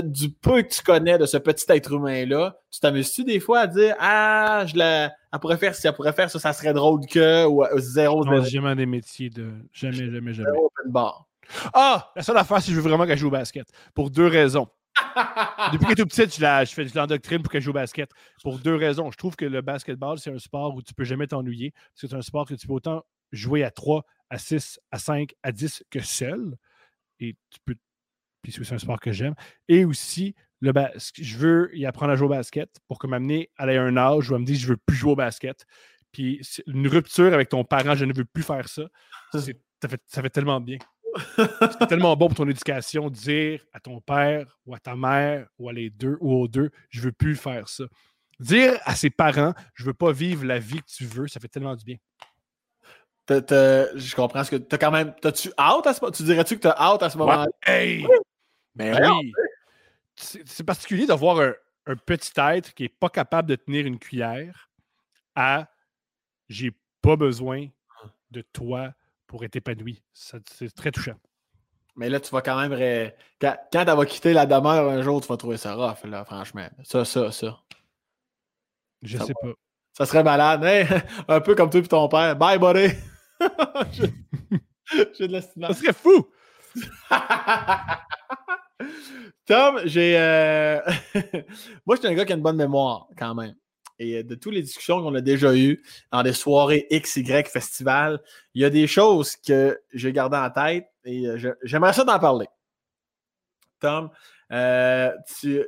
du 0.00 0.30
peu 0.30 0.62
que 0.62 0.74
tu 0.74 0.82
connais 0.82 1.16
de 1.16 1.26
ce 1.26 1.36
petit 1.36 1.64
être 1.68 1.92
humain-là, 1.92 2.58
tu 2.72 2.80
t'amuses-tu 2.80 3.22
des 3.22 3.38
fois 3.38 3.60
à 3.60 3.66
dire 3.68 3.94
Ah, 4.00 4.64
je 4.66 4.76
la, 4.76 5.12
elle 5.32 5.38
pourrait 5.40 5.58
faire 5.58 5.76
si 5.76 5.86
elle 5.86 5.92
pourrait 5.92 6.12
faire 6.12 6.28
ça, 6.28 6.40
ça 6.40 6.52
serait 6.52 6.72
drôle 6.72 7.06
que 7.06 7.46
ou 7.46 7.64
zéro. 7.78 8.24
Non, 8.24 8.42
jamais 8.42 8.74
des 8.74 8.86
métiers 8.86 9.30
de 9.30 9.52
jamais, 9.72 10.10
jamais, 10.10 10.34
jamais. 10.34 10.50
Open 10.50 10.90
bar. 10.90 11.28
Ah! 11.72 12.10
La 12.16 12.22
seule 12.24 12.36
affaire, 12.36 12.60
si 12.60 12.72
je 12.72 12.80
veux 12.80 12.88
vraiment 12.88 13.06
qu'elle 13.06 13.18
joue 13.18 13.28
au 13.28 13.30
basket. 13.30 13.68
Pour 13.94 14.10
deux 14.10 14.26
raisons. 14.26 14.66
Depuis 15.72 15.92
est 15.92 15.94
tout 15.96 16.06
petite, 16.06 16.36
je, 16.36 16.42
la, 16.42 16.64
je 16.64 16.72
fais 16.72 16.84
de 16.84 16.90
l'endoctrine 16.94 17.42
pour 17.42 17.50
qu'elle 17.50 17.62
joue 17.62 17.70
au 17.70 17.74
basket. 17.74 18.10
Pour 18.42 18.58
deux 18.58 18.74
raisons. 18.74 19.10
Je 19.10 19.16
trouve 19.16 19.36
que 19.36 19.44
le 19.44 19.60
basketball, 19.60 20.18
c'est 20.18 20.30
un 20.30 20.38
sport 20.38 20.74
où 20.74 20.82
tu 20.82 20.94
peux 20.94 21.04
jamais 21.04 21.26
t'ennuyer. 21.26 21.72
C'est 21.94 22.12
un 22.14 22.22
sport 22.22 22.46
que 22.46 22.54
tu 22.54 22.66
peux 22.66 22.74
autant 22.74 23.04
jouer 23.32 23.64
à 23.64 23.70
3, 23.70 24.04
à 24.30 24.38
6, 24.38 24.80
à 24.90 24.98
5, 24.98 25.34
à 25.42 25.52
10 25.52 25.84
que 25.90 26.00
seul. 26.00 26.56
Et 27.20 27.36
tu 27.50 27.58
peux. 27.64 27.74
Puis 28.42 28.52
c'est 28.52 28.72
un 28.72 28.78
sport 28.78 29.00
que 29.00 29.12
j'aime. 29.12 29.34
Et 29.68 29.84
aussi, 29.84 30.34
le 30.60 30.72
je 31.16 31.36
veux 31.36 31.70
y 31.76 31.86
apprendre 31.86 32.12
à 32.12 32.16
jouer 32.16 32.26
au 32.26 32.30
basket 32.30 32.70
pour 32.88 32.98
que 32.98 33.06
m'amener 33.06 33.50
à 33.56 33.64
un 33.64 33.96
âge 33.96 34.30
où 34.30 34.34
elle 34.34 34.40
me 34.40 34.46
dit 34.46 34.56
je 34.56 34.68
veux 34.68 34.76
plus 34.76 34.96
jouer 34.96 35.12
au 35.12 35.16
basket. 35.16 35.66
Puis 36.12 36.40
une 36.66 36.88
rupture 36.88 37.32
avec 37.34 37.48
ton 37.48 37.64
parent, 37.64 37.94
je 37.94 38.04
ne 38.04 38.12
veux 38.14 38.24
plus 38.24 38.42
faire 38.42 38.68
ça. 38.68 38.82
Ça 39.80 39.88
fait, 39.88 40.02
ça 40.08 40.22
fait 40.22 40.30
tellement 40.30 40.60
bien. 40.60 40.78
C'est 41.36 41.86
tellement 41.88 42.16
bon 42.16 42.28
pour 42.28 42.36
ton 42.36 42.48
éducation 42.48 43.08
de 43.08 43.14
dire 43.14 43.64
à 43.72 43.80
ton 43.80 44.00
père 44.00 44.58
ou 44.66 44.74
à 44.74 44.78
ta 44.78 44.96
mère 44.96 45.48
ou 45.58 45.68
à 45.68 45.72
les 45.72 45.90
deux 45.90 46.16
ou 46.20 46.34
aux 46.34 46.48
deux, 46.48 46.70
je 46.90 47.00
veux 47.00 47.12
plus 47.12 47.36
faire 47.36 47.68
ça. 47.68 47.84
Dire 48.40 48.78
à 48.84 48.94
ses 48.94 49.10
parents, 49.10 49.54
je 49.74 49.84
veux 49.84 49.94
pas 49.94 50.12
vivre 50.12 50.44
la 50.44 50.58
vie 50.58 50.80
que 50.80 50.86
tu 50.86 51.04
veux, 51.04 51.26
ça 51.26 51.40
fait 51.40 51.48
tellement 51.48 51.74
du 51.74 51.84
bien. 51.84 51.96
je 53.28 54.14
comprends 54.14 54.44
ce 54.44 54.50
que 54.52 54.56
tu 54.56 54.74
as 54.74 54.78
quand 54.78 54.90
même. 54.90 55.14
T'as-tu 55.20 55.48
out 55.48 55.86
à 55.86 55.94
ce 55.94 56.00
moment 56.00 56.12
Tu 56.12 56.22
dirais-tu 56.22 56.56
que 56.56 56.62
tu 56.62 56.68
as 56.68 56.94
out 56.94 57.02
à 57.02 57.10
ce 57.10 57.18
moment-là? 57.18 57.46
Hey! 57.66 58.06
Ben, 58.74 58.96
ben 58.96 59.12
oui! 59.12 59.32
C'est 60.16 60.64
particulier 60.64 61.06
d'avoir 61.06 61.40
un, 61.40 61.54
un, 61.86 61.96
petit 61.96 62.32
être 62.36 62.74
qui 62.74 62.84
n'est 62.84 62.88
pas 62.88 63.08
capable 63.08 63.48
de 63.48 63.56
tenir 63.56 63.86
une 63.86 63.98
cuillère 63.98 64.68
à 65.34 65.68
j'ai 66.48 66.72
pas 67.02 67.16
besoin 67.16 67.68
de 68.30 68.42
toi 68.42 68.92
pour 69.28 69.44
être 69.44 69.54
épanoui. 69.54 70.02
C'est 70.12 70.74
très 70.74 70.90
touchant. 70.90 71.14
Mais 71.94 72.08
là, 72.08 72.18
tu 72.18 72.30
vas 72.30 72.42
quand 72.42 72.58
même. 72.58 72.72
Quand, 73.40 73.56
quand 73.72 73.84
elle 73.86 73.96
va 73.96 74.06
quitter 74.06 74.32
la 74.32 74.46
demeure 74.46 74.90
un 74.90 75.02
jour, 75.02 75.20
tu 75.20 75.28
vas 75.28 75.36
trouver 75.36 75.56
ça 75.56 75.74
rough, 75.74 76.04
là, 76.04 76.24
franchement. 76.24 76.68
Ça, 76.82 77.04
ça, 77.04 77.30
ça. 77.30 77.60
Je 79.02 79.18
sais 79.18 79.34
pas. 79.40 79.48
Ça 79.92 80.06
serait 80.06 80.24
malade. 80.24 80.64
Hein? 80.64 81.00
un 81.28 81.40
peu 81.40 81.54
comme 81.54 81.70
toi 81.70 81.80
et 81.80 81.84
ton 81.84 82.08
père. 82.08 82.34
Bye, 82.36 82.58
buddy! 82.58 82.94
J'ai 85.18 85.28
de 85.28 85.32
l'estimation. 85.32 85.74
Ça 85.74 85.80
serait 85.80 85.92
fou! 85.92 86.28
Tom, 89.46 89.80
j'ai. 89.86 90.16
Euh, 90.18 90.80
Moi, 91.86 91.96
je 91.96 92.00
suis 92.00 92.06
un 92.06 92.14
gars 92.14 92.24
qui 92.24 92.32
a 92.32 92.36
une 92.36 92.42
bonne 92.42 92.56
mémoire, 92.56 93.08
quand 93.16 93.34
même 93.34 93.54
et 93.98 94.22
de 94.22 94.34
toutes 94.34 94.54
les 94.54 94.62
discussions 94.62 95.02
qu'on 95.02 95.14
a 95.14 95.20
déjà 95.20 95.54
eues 95.54 95.82
dans 96.12 96.22
des 96.22 96.32
soirées 96.32 96.86
XY 96.90 97.44
festival, 97.44 98.20
il 98.54 98.62
y 98.62 98.64
a 98.64 98.70
des 98.70 98.86
choses 98.86 99.36
que 99.36 99.80
j'ai 99.92 100.12
gardées 100.12 100.36
en 100.36 100.50
tête 100.50 100.86
et 101.04 101.26
euh, 101.26 101.54
j'aimerais 101.62 101.92
ça 101.92 102.04
t'en 102.04 102.18
parler. 102.18 102.46
Tom, 103.80 104.10
euh, 104.50 105.12
tu, 105.40 105.64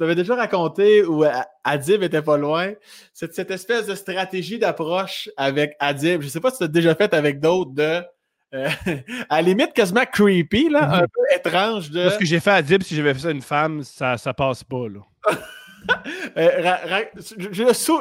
m'avais 0.00 0.14
déjà 0.14 0.34
raconté 0.34 1.04
où 1.04 1.24
Adib 1.64 2.02
était 2.02 2.22
pas 2.22 2.36
loin. 2.36 2.72
Cette, 3.12 3.34
cette 3.34 3.50
espèce 3.50 3.86
de 3.86 3.94
stratégie 3.94 4.58
d'approche 4.58 5.28
avec 5.36 5.76
Adib, 5.78 6.20
je 6.20 6.26
ne 6.26 6.30
sais 6.30 6.40
pas 6.40 6.50
si 6.50 6.58
tu 6.58 6.64
as 6.64 6.68
déjà 6.68 6.94
fait 6.94 7.12
avec 7.14 7.40
d'autres 7.40 7.72
de. 7.72 8.02
Euh, 8.54 8.68
à 9.30 9.36
la 9.36 9.42
limite 9.42 9.72
quasiment 9.72 10.04
creepy, 10.04 10.68
là, 10.68 10.96
un 10.96 11.00
peu 11.00 11.20
étrange. 11.34 11.90
De... 11.90 12.02
Parce 12.02 12.18
que 12.18 12.24
j'ai 12.24 12.40
fait 12.40 12.50
à 12.50 12.54
Adib, 12.54 12.82
si 12.82 12.94
j'avais 12.94 13.14
fait 13.14 13.20
ça 13.20 13.28
à 13.28 13.32
une 13.32 13.42
femme, 13.42 13.82
ça, 13.82 14.18
ça 14.18 14.34
passe 14.34 14.64
pas. 14.64 14.88
Là. 14.88 15.00
Euh, 16.36 17.04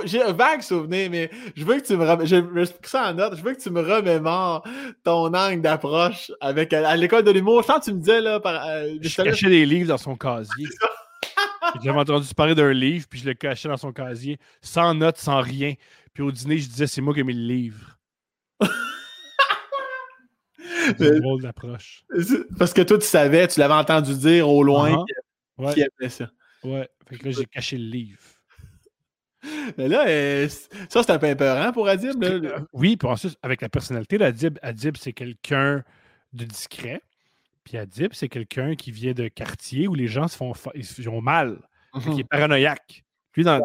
j'ai 0.06 0.22
un 0.22 0.32
vague 0.32 0.62
souvenir, 0.62 1.10
mais 1.10 1.30
je 1.56 1.66
veux 1.66 1.80
que 1.80 1.86
tu 1.86 1.98
me 1.98 2.26
je, 2.26 2.72
ça 2.84 3.10
en 3.10 3.14
note, 3.14 3.36
je 3.36 3.44
veux 3.44 3.54
que 3.54 3.62
tu 3.62 3.70
me 3.70 3.82
remémores 3.82 4.64
ton 5.04 5.34
angle 5.34 5.62
d'approche 5.62 6.32
avec 6.40 6.72
à, 6.74 6.96
l'école 6.96 7.24
de 7.24 7.32
l'humour. 7.32 7.62
Je 7.62 7.68
pense 7.68 7.80
que 7.80 7.86
tu 7.86 7.94
me 7.94 8.00
disais 8.00 8.22
là 8.22 8.40
par. 8.40 8.66
Euh, 8.66 8.96
je 9.02 9.24
cachais 9.24 9.50
des 9.50 9.66
livres 9.66 9.90
dans 9.90 9.98
son 9.98 10.16
casier. 10.16 10.68
J'avais 11.84 12.00
entendu 12.00 12.34
parler 12.34 12.56
d'un 12.56 12.74
livre, 12.74 13.06
puis 13.10 13.20
je 13.20 13.26
le 13.26 13.34
cachais 13.34 13.70
dans 13.70 13.78
son 13.78 13.92
casier, 13.92 14.38
sans 14.62 14.94
note, 14.94 15.18
sans 15.18 15.42
rien. 15.42 15.74
Puis 16.14 16.24
au 16.24 16.32
dîner, 16.32 16.58
je 16.58 16.68
disais 16.68 16.88
c'est 16.88 17.02
moi 17.02 17.14
qui 17.14 17.22
ai 17.22 17.24
mis 17.24 17.34
le 17.34 17.48
livre. 17.48 17.98
C'est 20.98 21.08
une 21.08 21.20
drôle 21.20 21.42
d'approche. 21.42 22.04
Parce 22.58 22.74
que 22.74 22.82
toi, 22.82 22.98
tu 22.98 23.06
savais, 23.06 23.48
tu 23.48 23.60
l'avais 23.60 23.76
entendu 23.76 24.16
dire 24.16 24.50
au 24.50 24.64
loin 24.64 25.06
uh 25.60 25.74
qui 25.74 25.84
avait 25.84 26.10
ça. 26.10 26.28
Ouais, 26.64 26.89
fait 27.07 27.18
que 27.18 27.26
là, 27.26 27.32
j'ai 27.32 27.45
caché 27.45 27.78
le 27.78 27.86
livre. 27.86 28.20
Mais 29.78 29.88
là, 29.88 30.07
euh, 30.07 30.47
ça, 30.89 31.03
c'est 31.03 31.12
un 31.12 31.20
peu 31.20 31.28
épeurant 31.28 31.72
pour 31.72 31.88
Adib. 31.88 32.24
Euh, 32.24 32.59
oui, 32.74 32.97
puis 32.97 33.07
ensuite, 33.07 33.38
avec 33.41 33.62
la 33.62 33.70
personnalité 33.70 34.18
d'Adib, 34.18 34.59
Adib, 34.62 34.97
c'est 34.97 35.14
quelqu'un 35.14 35.84
de 36.34 36.45
discret. 36.45 37.01
Puis 37.64 37.78
Adib, 37.78 38.14
c'est 38.14 38.30
quelqu'un 38.30 38.76
qui 38.76 38.91
vient 38.91 39.14
de 39.14 39.28
quartier 39.28 39.88
où 39.88 39.95
les 39.95 40.07
gens 40.07 40.28
se 40.28 40.36
font 40.36 40.53
ils 40.76 41.09
ont 41.09 41.22
mal, 41.22 41.59
qui 41.93 42.09
est 42.09 42.14
mhm. 42.14 42.24
paranoïaque. 42.26 43.03
Lui, 43.36 43.43
dans, 43.43 43.62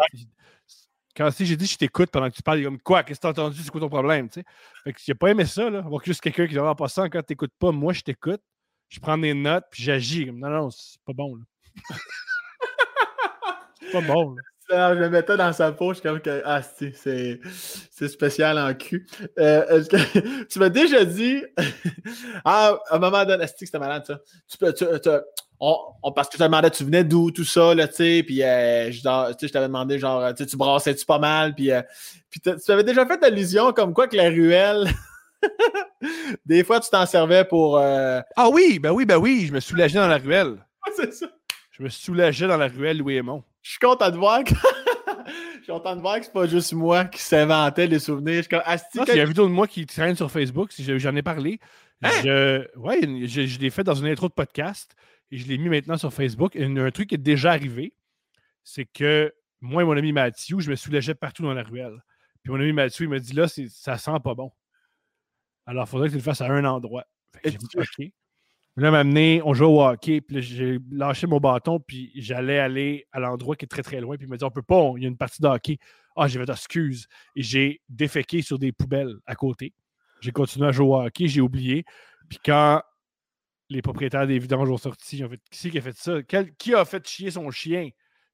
quand 1.17 1.31
si 1.31 1.47
j'ai 1.47 1.57
dit 1.57 1.67
je 1.67 1.79
t'écoute 1.79 2.11
pendant 2.11 2.29
que 2.31 2.37
tu 2.37 2.43
parles, 2.43 2.59
il 2.59 2.63
est 2.63 2.65
comme 2.67 2.81
quoi, 2.81 3.03
qu'est-ce 3.03 3.19
que 3.19 3.23
t'as 3.23 3.31
entendu, 3.31 3.59
c'est 3.63 3.71
quoi 3.71 3.81
ton 3.81 3.89
problème? 3.89 4.29
T'sais? 4.29 4.45
Fait 4.85 4.93
que 4.93 5.01
j'ai 5.03 5.15
pas 5.15 5.31
aimé 5.31 5.47
ça, 5.47 5.71
là. 5.71 5.79
Avoir 5.79 6.05
juste 6.05 6.21
quelqu'un 6.21 6.47
qui 6.47 6.53
dit 6.53 6.59
en 6.59 6.75
passant, 6.75 7.05
quand 7.05 7.23
t'écoutes 7.23 7.55
pas, 7.59 7.73
moi 7.73 7.93
je 7.93 8.03
t'écoute, 8.03 8.43
je 8.89 9.01
prends 9.01 9.17
des 9.17 9.35
notes, 9.35 9.65
puis 9.71 9.83
j'agis. 9.83 10.31
Non, 10.31 10.51
non, 10.51 10.71
c'est 10.71 11.01
pas 11.05 11.15
bon. 11.15 11.37
Là. 11.37 11.45
pas 14.01 14.13
bon. 14.15 14.37
je 14.69 14.99
me 14.99 15.09
mettais 15.09 15.37
dans 15.37 15.53
sa 15.53 15.73
poche 15.73 16.01
comme 16.01 16.21
que 16.21 16.43
ah 16.45 16.61
c'est 16.63 18.09
spécial 18.09 18.59
en 18.59 18.75
cul. 18.75 19.07
Euh, 19.39 19.83
tu 20.51 20.59
m'as 20.59 20.69
déjà 20.69 21.05
dit 21.05 21.43
ah 22.45 22.79
à 22.89 22.97
un 22.97 22.99
moment 22.99 23.25
donné 23.25 23.47
c'était 23.47 23.79
malade 23.79 24.05
ça. 24.07 24.21
Tu 24.49 24.59
peux 24.59 24.73
tu, 24.73 24.85
on, 25.59 26.13
parce 26.15 26.29
que 26.29 26.37
tu 26.37 26.43
demandais 26.43 26.71
tu 26.71 26.85
venais 26.85 27.05
d'où 27.05 27.31
tout 27.31 27.45
ça 27.45 27.75
là 27.75 27.89
tu 27.89 27.95
sais 27.95 28.23
puis 28.27 28.43
euh, 28.43 28.91
je, 28.91 28.99
je 28.99 29.53
t'avais 29.53 29.69
demandé 29.69 29.99
genre 29.99 30.35
tu 30.35 30.57
brassais 30.57 30.95
tu 30.95 31.07
pas 31.07 31.19
mal 31.19 31.55
puis 31.55 31.71
euh, 31.71 31.83
puis 32.29 32.41
tu 32.41 32.73
avais 32.73 32.85
déjà 32.85 33.07
fait 33.07 33.23
allusion 33.25 33.73
comme 33.73 33.95
quoi 33.95 34.07
que 34.07 34.17
la 34.17 34.29
ruelle 34.29 34.89
des 36.45 36.63
fois 36.63 36.81
tu 36.81 36.91
t'en 36.91 37.07
servais 37.07 37.45
pour 37.45 37.79
ah 37.79 38.49
oui 38.53 38.79
ben 38.79 38.91
oui 38.91 39.07
ben 39.07 39.17
oui 39.17 39.47
je 39.47 39.53
me 39.53 39.61
soulageais 39.61 39.99
dans 39.99 40.09
la 40.09 40.19
ruelle. 40.19 40.57
c'est 40.97 41.15
ça. 41.15 41.27
Je 41.71 41.83
me 41.83 41.89
soulageais 41.89 42.49
dans 42.49 42.57
la 42.57 42.69
ruelle 42.69 42.99
Louis 42.99 43.17
Aymon. 43.17 43.43
Je 43.67 43.73
suis 43.73 43.79
content 43.81 44.11
de 44.13 44.17
voir 44.17 44.45
que. 44.45 44.55
Je 45.57 45.63
suis 45.63 45.73
content 45.73 45.97
de 45.97 46.01
voir 46.01 46.21
que 46.21 46.27
c'est 46.27 46.33
pas 46.33 46.47
juste 46.47 46.73
moi 46.73 47.05
qui 47.07 47.21
s'inventais 47.21 47.89
les 47.89 47.99
souvenirs. 47.99 48.45
Je 48.45 49.13
il 49.13 49.17
y 49.17 49.19
a 49.19 49.23
une 49.23 49.29
vidéo 49.29 49.49
de 49.49 49.53
moi 49.53 49.67
qui 49.67 49.85
traîne 49.85 50.15
sur 50.15 50.31
Facebook, 50.31 50.71
j'en 50.79 51.17
ai 51.17 51.23
parlé. 51.23 51.59
Hein? 52.03 52.11
Je, 52.23 52.79
ouais, 52.79 53.01
je, 53.27 53.59
l'ai 53.59 53.71
fait 53.71 53.83
dans 53.83 53.95
une 53.95 54.07
intro 54.07 54.29
de 54.29 54.35
podcast 54.35 54.95
et 55.33 55.39
je 55.39 55.49
l'ai 55.49 55.59
mis 55.59 55.69
maintenant 55.69 55.97
sur 55.97 56.13
Facebook. 56.13 56.55
Et 56.55 56.65
un 56.65 56.91
truc 56.93 57.09
qui 57.09 57.17
est 57.17 57.19
déjà 57.19 57.51
arrivé, 57.51 57.93
c'est 58.63 58.85
que 58.85 59.35
moi 59.61 59.83
et 59.83 59.85
mon 59.85 59.97
ami 59.97 60.13
Mathieu, 60.13 60.61
je 60.61 60.71
me 60.71 60.77
soulageais 60.77 61.17
partout 61.17 61.43
dans 61.43 61.55
la 61.55 61.65
ruelle. 61.65 62.05
Puis 62.45 62.53
mon 62.53 62.61
ami 62.61 62.73
Mathieu, 62.73 63.07
il 63.07 63.09
m'a 63.09 63.19
dit 63.19 63.33
là, 63.33 63.49
ça 63.49 63.99
sent 63.99 64.21
pas 64.23 64.35
bon. 64.37 64.53
Alors, 65.67 65.87
il 65.89 65.91
faudrait 65.91 66.07
que 66.07 66.13
tu 66.13 66.19
le 66.19 66.23
fasses 66.23 66.41
à 66.41 66.47
un 66.47 66.65
endroit. 66.65 67.05
Fait 67.43 67.57
OK. 67.75 68.13
Là, 68.79 68.91
m'amener, 68.91 69.41
on 69.43 69.55
joue 69.55 69.65
au 69.65 69.83
hockey, 69.83 70.21
puis 70.21 70.43
j'ai 70.43 70.79
lâché 70.91 71.27
mon 71.27 71.41
bâton, 71.41 71.81
puis 71.81 72.13
j'allais 72.15 72.59
aller 72.59 73.07
à 73.11 73.21
l'endroit 73.21 73.57
qui 73.57 73.65
est 73.65 73.69
très 73.69 73.83
très 73.83 74.03
loin, 74.03 74.17
puis 74.17 74.27
il 74.27 74.31
m'a 74.31 74.37
dit 74.37 74.45
on 74.45 74.51
peut 74.51 74.63
pas, 74.63 74.93
il 74.97 75.03
y 75.03 75.07
a 75.07 75.09
une 75.09 75.17
partie 75.17 75.41
de 75.41 75.47
hockey. 75.47 75.79
Ah, 76.15 76.29
j'ai 76.29 76.39
fait 76.39 76.51
excuse. 76.51 77.07
Et 77.35 77.43
j'ai 77.43 77.81
déféqué 77.89 78.43
sur 78.43 78.59
des 78.59 78.73
poubelles 78.73 79.17
à 79.25 79.35
côté. 79.35 79.73
J'ai 80.21 80.31
continué 80.31 80.69
à 80.69 80.73
jouer 80.73 80.87
au 80.87 80.97
hockey, 80.97 81.27
j'ai 81.27 81.41
oublié. 81.41 81.85
Puis 82.29 82.39
quand 82.45 82.83
les 83.71 83.81
propriétaires 83.81 84.27
des 84.27 84.39
vidanges 84.39 84.69
ont 84.69 84.77
sorti, 84.77 85.19
ils 85.19 85.25
ont 85.25 85.29
fait 85.31 85.41
Qui 85.51 85.71
qui 85.71 85.79
a 85.79 85.81
fait 85.81 85.97
ça? 85.97 86.23
Qui 86.23 86.75
a 86.75 86.85
fait 86.85 87.07
chier 87.07 87.31
son 87.31 87.51
chien? 87.51 87.89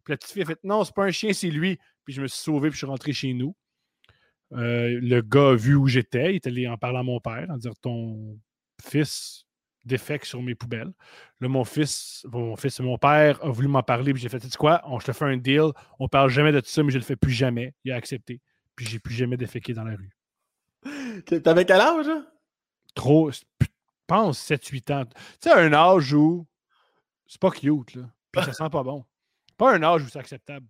Puis 0.04 0.12
la 0.12 0.16
petite 0.16 0.32
fille 0.32 0.42
a 0.42 0.46
fait 0.46 0.58
Non, 0.64 0.82
c'est 0.82 0.94
pas 0.94 1.04
un 1.04 1.10
chien, 1.12 1.32
c'est 1.32 1.50
lui. 1.50 1.78
Puis 2.04 2.14
je 2.14 2.20
me 2.20 2.26
suis 2.26 2.40
sauvé, 2.40 2.68
puis 2.68 2.74
je 2.74 2.78
suis 2.78 2.86
rentré 2.86 3.12
chez 3.12 3.32
nous. 3.32 3.54
Euh, 4.52 4.98
le 5.00 5.20
gars 5.22 5.50
a 5.50 5.54
vu 5.54 5.76
où 5.76 5.86
j'étais, 5.86 6.32
il 6.32 6.36
est 6.36 6.46
allé 6.46 6.66
en 6.66 6.76
parler 6.76 6.98
à 6.98 7.02
mon 7.04 7.20
père, 7.20 7.46
en 7.48 7.56
disant 7.56 7.74
Ton 7.80 8.38
fils 8.82 9.46
défects 9.84 10.24
sur 10.24 10.42
mes 10.42 10.54
poubelles. 10.54 10.92
Là, 11.40 11.48
mon 11.48 11.64
fils, 11.64 12.26
mon 12.30 12.56
fils, 12.56 12.80
mon 12.80 12.98
père 12.98 13.44
a 13.44 13.50
voulu 13.50 13.68
m'en 13.68 13.82
parler, 13.82 14.12
puis 14.12 14.22
j'ai 14.22 14.28
fait, 14.28 14.40
tu 14.40 14.48
sais 14.48 14.56
quoi, 14.56 14.82
on, 14.84 15.00
je 15.00 15.06
te 15.06 15.12
fais 15.12 15.24
un 15.24 15.36
deal, 15.36 15.70
on 15.98 16.08
parle 16.08 16.30
jamais 16.30 16.52
de 16.52 16.60
tout 16.60 16.68
ça, 16.68 16.82
mais 16.82 16.90
je 16.90 16.98
le 16.98 17.04
fais 17.04 17.16
plus 17.16 17.32
jamais. 17.32 17.74
Il 17.84 17.92
a 17.92 17.96
accepté. 17.96 18.40
Puis 18.76 18.86
j'ai 18.86 18.98
plus 18.98 19.14
jamais 19.14 19.36
déféqué 19.36 19.74
dans 19.74 19.84
la 19.84 19.96
rue. 19.96 20.16
T'avais 21.42 21.64
quel 21.64 21.80
âge, 21.80 22.08
hein? 22.08 22.26
Trop, 22.94 23.30
je 23.30 23.40
pense 24.06 24.50
7-8 24.50 24.92
ans. 24.92 25.04
Tu 25.04 25.14
sais, 25.40 25.52
un 25.52 25.72
âge 25.72 26.12
où 26.12 26.46
c'est 27.26 27.40
pas 27.40 27.50
cute, 27.50 27.94
là. 27.94 28.02
Puis 28.30 28.44
ça 28.44 28.52
sent 28.52 28.70
pas 28.70 28.82
bon. 28.82 29.04
Pas 29.56 29.74
un 29.74 29.82
âge 29.82 30.02
où 30.02 30.08
c'est 30.08 30.18
acceptable. 30.18 30.66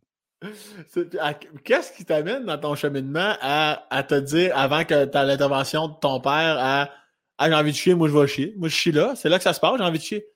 Qu'est-ce 1.65 1.93
qui 1.93 2.05
t'amène 2.05 2.45
dans 2.45 2.59
ton 2.59 2.75
cheminement 2.75 3.37
à, 3.41 3.87
à, 3.91 4.03
te 4.03 4.15
dire, 4.15 4.57
avant 4.57 4.85
que 4.85 5.05
tu 5.05 5.13
l'intervention 5.13 5.89
de 5.89 5.95
ton 5.95 6.21
père, 6.21 6.57
à 6.59 6.91
ah, 7.43 7.49
j'ai 7.49 7.55
envie 7.55 7.72
de 7.72 7.76
chier, 7.76 7.95
moi 7.95 8.09
je 8.09 8.16
vais 8.16 8.26
chier. 8.26 8.55
Moi 8.57 8.68
je 8.68 8.74
chie 8.74 8.93
là, 8.93 9.14
c'est 9.16 9.28
là 9.28 9.38
que 9.38 9.45
ça 9.45 9.53
se 9.53 9.61
passe, 9.61 9.76
j'ai 9.76 9.84
envie 9.84 9.99
de 9.99 10.05
chier. 10.05 10.26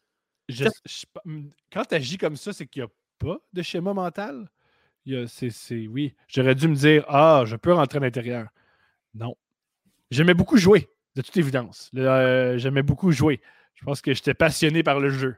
quand 1.73 1.85
tu 1.85 1.95
agis 1.95 2.19
comme 2.19 2.37
ça, 2.37 2.53
c'est 2.53 2.67
qu'il 2.67 2.83
n'y 2.83 2.89
a 2.89 2.91
pas 3.19 3.39
de 3.53 3.63
schéma 3.63 3.95
mental? 3.95 4.49
C'est, 5.29 5.87
oui. 5.87 6.15
J'aurais 6.27 6.55
dû 6.55 6.69
me 6.69 6.75
dire 6.75 7.05
Ah, 7.09 7.45
je 7.47 7.57
peux 7.57 7.73
rentrer 7.73 7.99
à 7.99 8.01
l'intérieur. 8.01 8.49
Non. 9.15 9.37
J'aimais 10.11 10.35
beaucoup 10.35 10.57
jouer, 10.57 10.89
de 11.15 11.23
toute 11.23 11.37
évidence. 11.37 11.91
Euh, 11.97 12.59
j'aimais 12.59 12.83
beaucoup 12.83 13.13
jouer. 13.13 13.41
Je 13.75 13.85
pense 13.85 14.01
que 14.01 14.15
j'étais 14.15 14.35
passionné 14.35 14.83
par 14.83 15.01
le 15.01 15.11
jeu. 15.11 15.37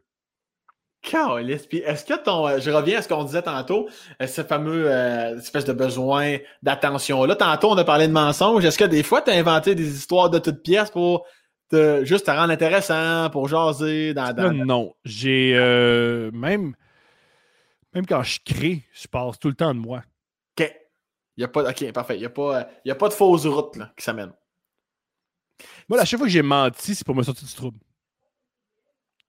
est-ce 1.02 2.04
que 2.04 2.22
ton. 2.22 2.48
Euh, 2.48 2.60
je 2.60 2.70
reviens 2.70 2.98
à 2.98 3.02
ce 3.02 3.08
qu'on 3.08 3.24
disait 3.24 3.42
tantôt, 3.42 3.88
euh, 4.22 4.26
ce 4.26 4.42
fameux 4.42 4.88
espèce 5.38 5.64
de 5.64 5.72
besoin 5.72 6.38
d'attention-là. 6.62 7.36
Tantôt, 7.36 7.70
on 7.70 7.76
a 7.76 7.84
parlé 7.84 8.08
de 8.08 8.12
mensonges. 8.12 8.64
Est-ce 8.64 8.78
que 8.78 8.84
des 8.84 9.02
fois, 9.02 9.22
tu 9.22 9.30
as 9.30 9.34
inventé 9.34 9.74
des 9.74 9.96
histoires 9.96 10.30
de 10.30 10.38
toutes 10.38 10.62
pièces 10.62 10.90
pour 10.90 11.26
te, 11.68 12.04
juste 12.04 12.26
te 12.26 12.30
rendre 12.30 12.52
intéressant, 12.52 13.30
pour 13.30 13.48
jaser 13.48 14.14
dans. 14.14 14.32
dans... 14.32 14.52
Non. 14.52 14.94
J'ai 15.04 15.54
même. 16.32 16.74
Même 17.94 18.06
quand 18.06 18.22
je 18.22 18.38
crée, 18.44 18.84
je 18.92 19.08
passe 19.08 19.38
tout 19.38 19.48
le 19.48 19.54
temps 19.54 19.74
de 19.74 19.80
moi. 19.80 20.02
OK. 20.58 20.70
Il 21.36 21.40
y 21.40 21.44
a 21.44 21.48
pas, 21.48 21.70
OK, 21.70 21.92
parfait. 21.92 22.16
Il 22.16 22.20
n'y 22.20 22.26
a, 22.26 22.30
pas, 22.30 22.68
a 22.86 22.94
pas 22.94 23.08
de 23.08 23.14
fausse 23.14 23.46
route 23.46 23.76
là, 23.76 23.92
qui 23.96 24.04
s'amène. 24.04 24.32
Moi, 25.88 26.00
à 26.00 26.04
chaque 26.04 26.18
fois 26.18 26.26
que 26.26 26.32
j'ai 26.32 26.42
menti, 26.42 26.94
c'est 26.94 27.04
pour 27.04 27.14
me 27.14 27.22
sortir 27.22 27.46
du 27.46 27.54
trouble. 27.54 27.78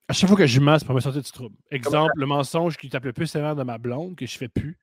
À 0.08 0.12
chaque 0.12 0.28
fois 0.28 0.36
que 0.36 0.46
je 0.46 0.60
mens, 0.60 0.80
c'est 0.80 0.84
pour 0.84 0.94
me 0.94 1.00
sortir 1.00 1.22
du 1.22 1.30
trouble. 1.30 1.56
Exemple, 1.70 2.12
le 2.16 2.26
mensonge 2.26 2.76
qui 2.76 2.88
tape 2.88 3.04
le 3.04 3.12
plus 3.12 3.28
sévère 3.28 3.54
de 3.54 3.62
ma 3.62 3.78
blonde, 3.78 4.16
que 4.16 4.26
je 4.26 4.36
fais 4.36 4.48
plus. 4.48 4.78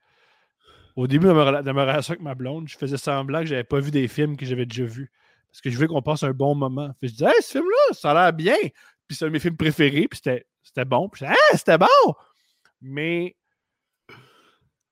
Au 0.95 1.05
début 1.05 1.27
de 1.27 1.33
ma, 1.33 1.43
relation 1.43 2.13
avec 2.13 2.23
ma 2.23 2.33
blonde, 2.33 2.67
je 2.67 2.77
faisais 2.77 2.97
semblant 2.97 3.41
que 3.41 3.45
j'avais 3.45 3.63
pas 3.63 3.79
vu 3.79 3.91
des 3.91 4.07
films 4.07 4.37
que 4.37 4.45
j'avais 4.45 4.65
déjà 4.65 4.85
vus. 4.85 5.11
Parce 5.57 5.63
que 5.63 5.69
je 5.71 5.75
voulais 5.75 5.87
qu'on 5.87 6.03
passe 6.03 6.21
un 6.21 6.33
bon 6.33 6.53
moment. 6.53 6.91
je 7.01 7.07
disais, 7.07 7.25
hey, 7.25 7.41
ce 7.41 7.53
film-là, 7.53 7.93
ça 7.93 8.11
a 8.11 8.13
l'air 8.13 8.33
bien. 8.33 8.57
Puis 9.07 9.17
c'est 9.17 9.25
un 9.25 9.29
de 9.29 9.33
mes 9.33 9.39
films 9.39 9.57
préférés, 9.57 10.07
puis 10.07 10.19
c'était 10.19 10.85
bon. 10.85 11.09
Puis 11.09 11.21
je 11.21 11.25
disais, 11.25 11.35
hey, 11.35 11.57
c'était 11.57 11.79
bon. 11.79 12.13
Mais 12.79 13.35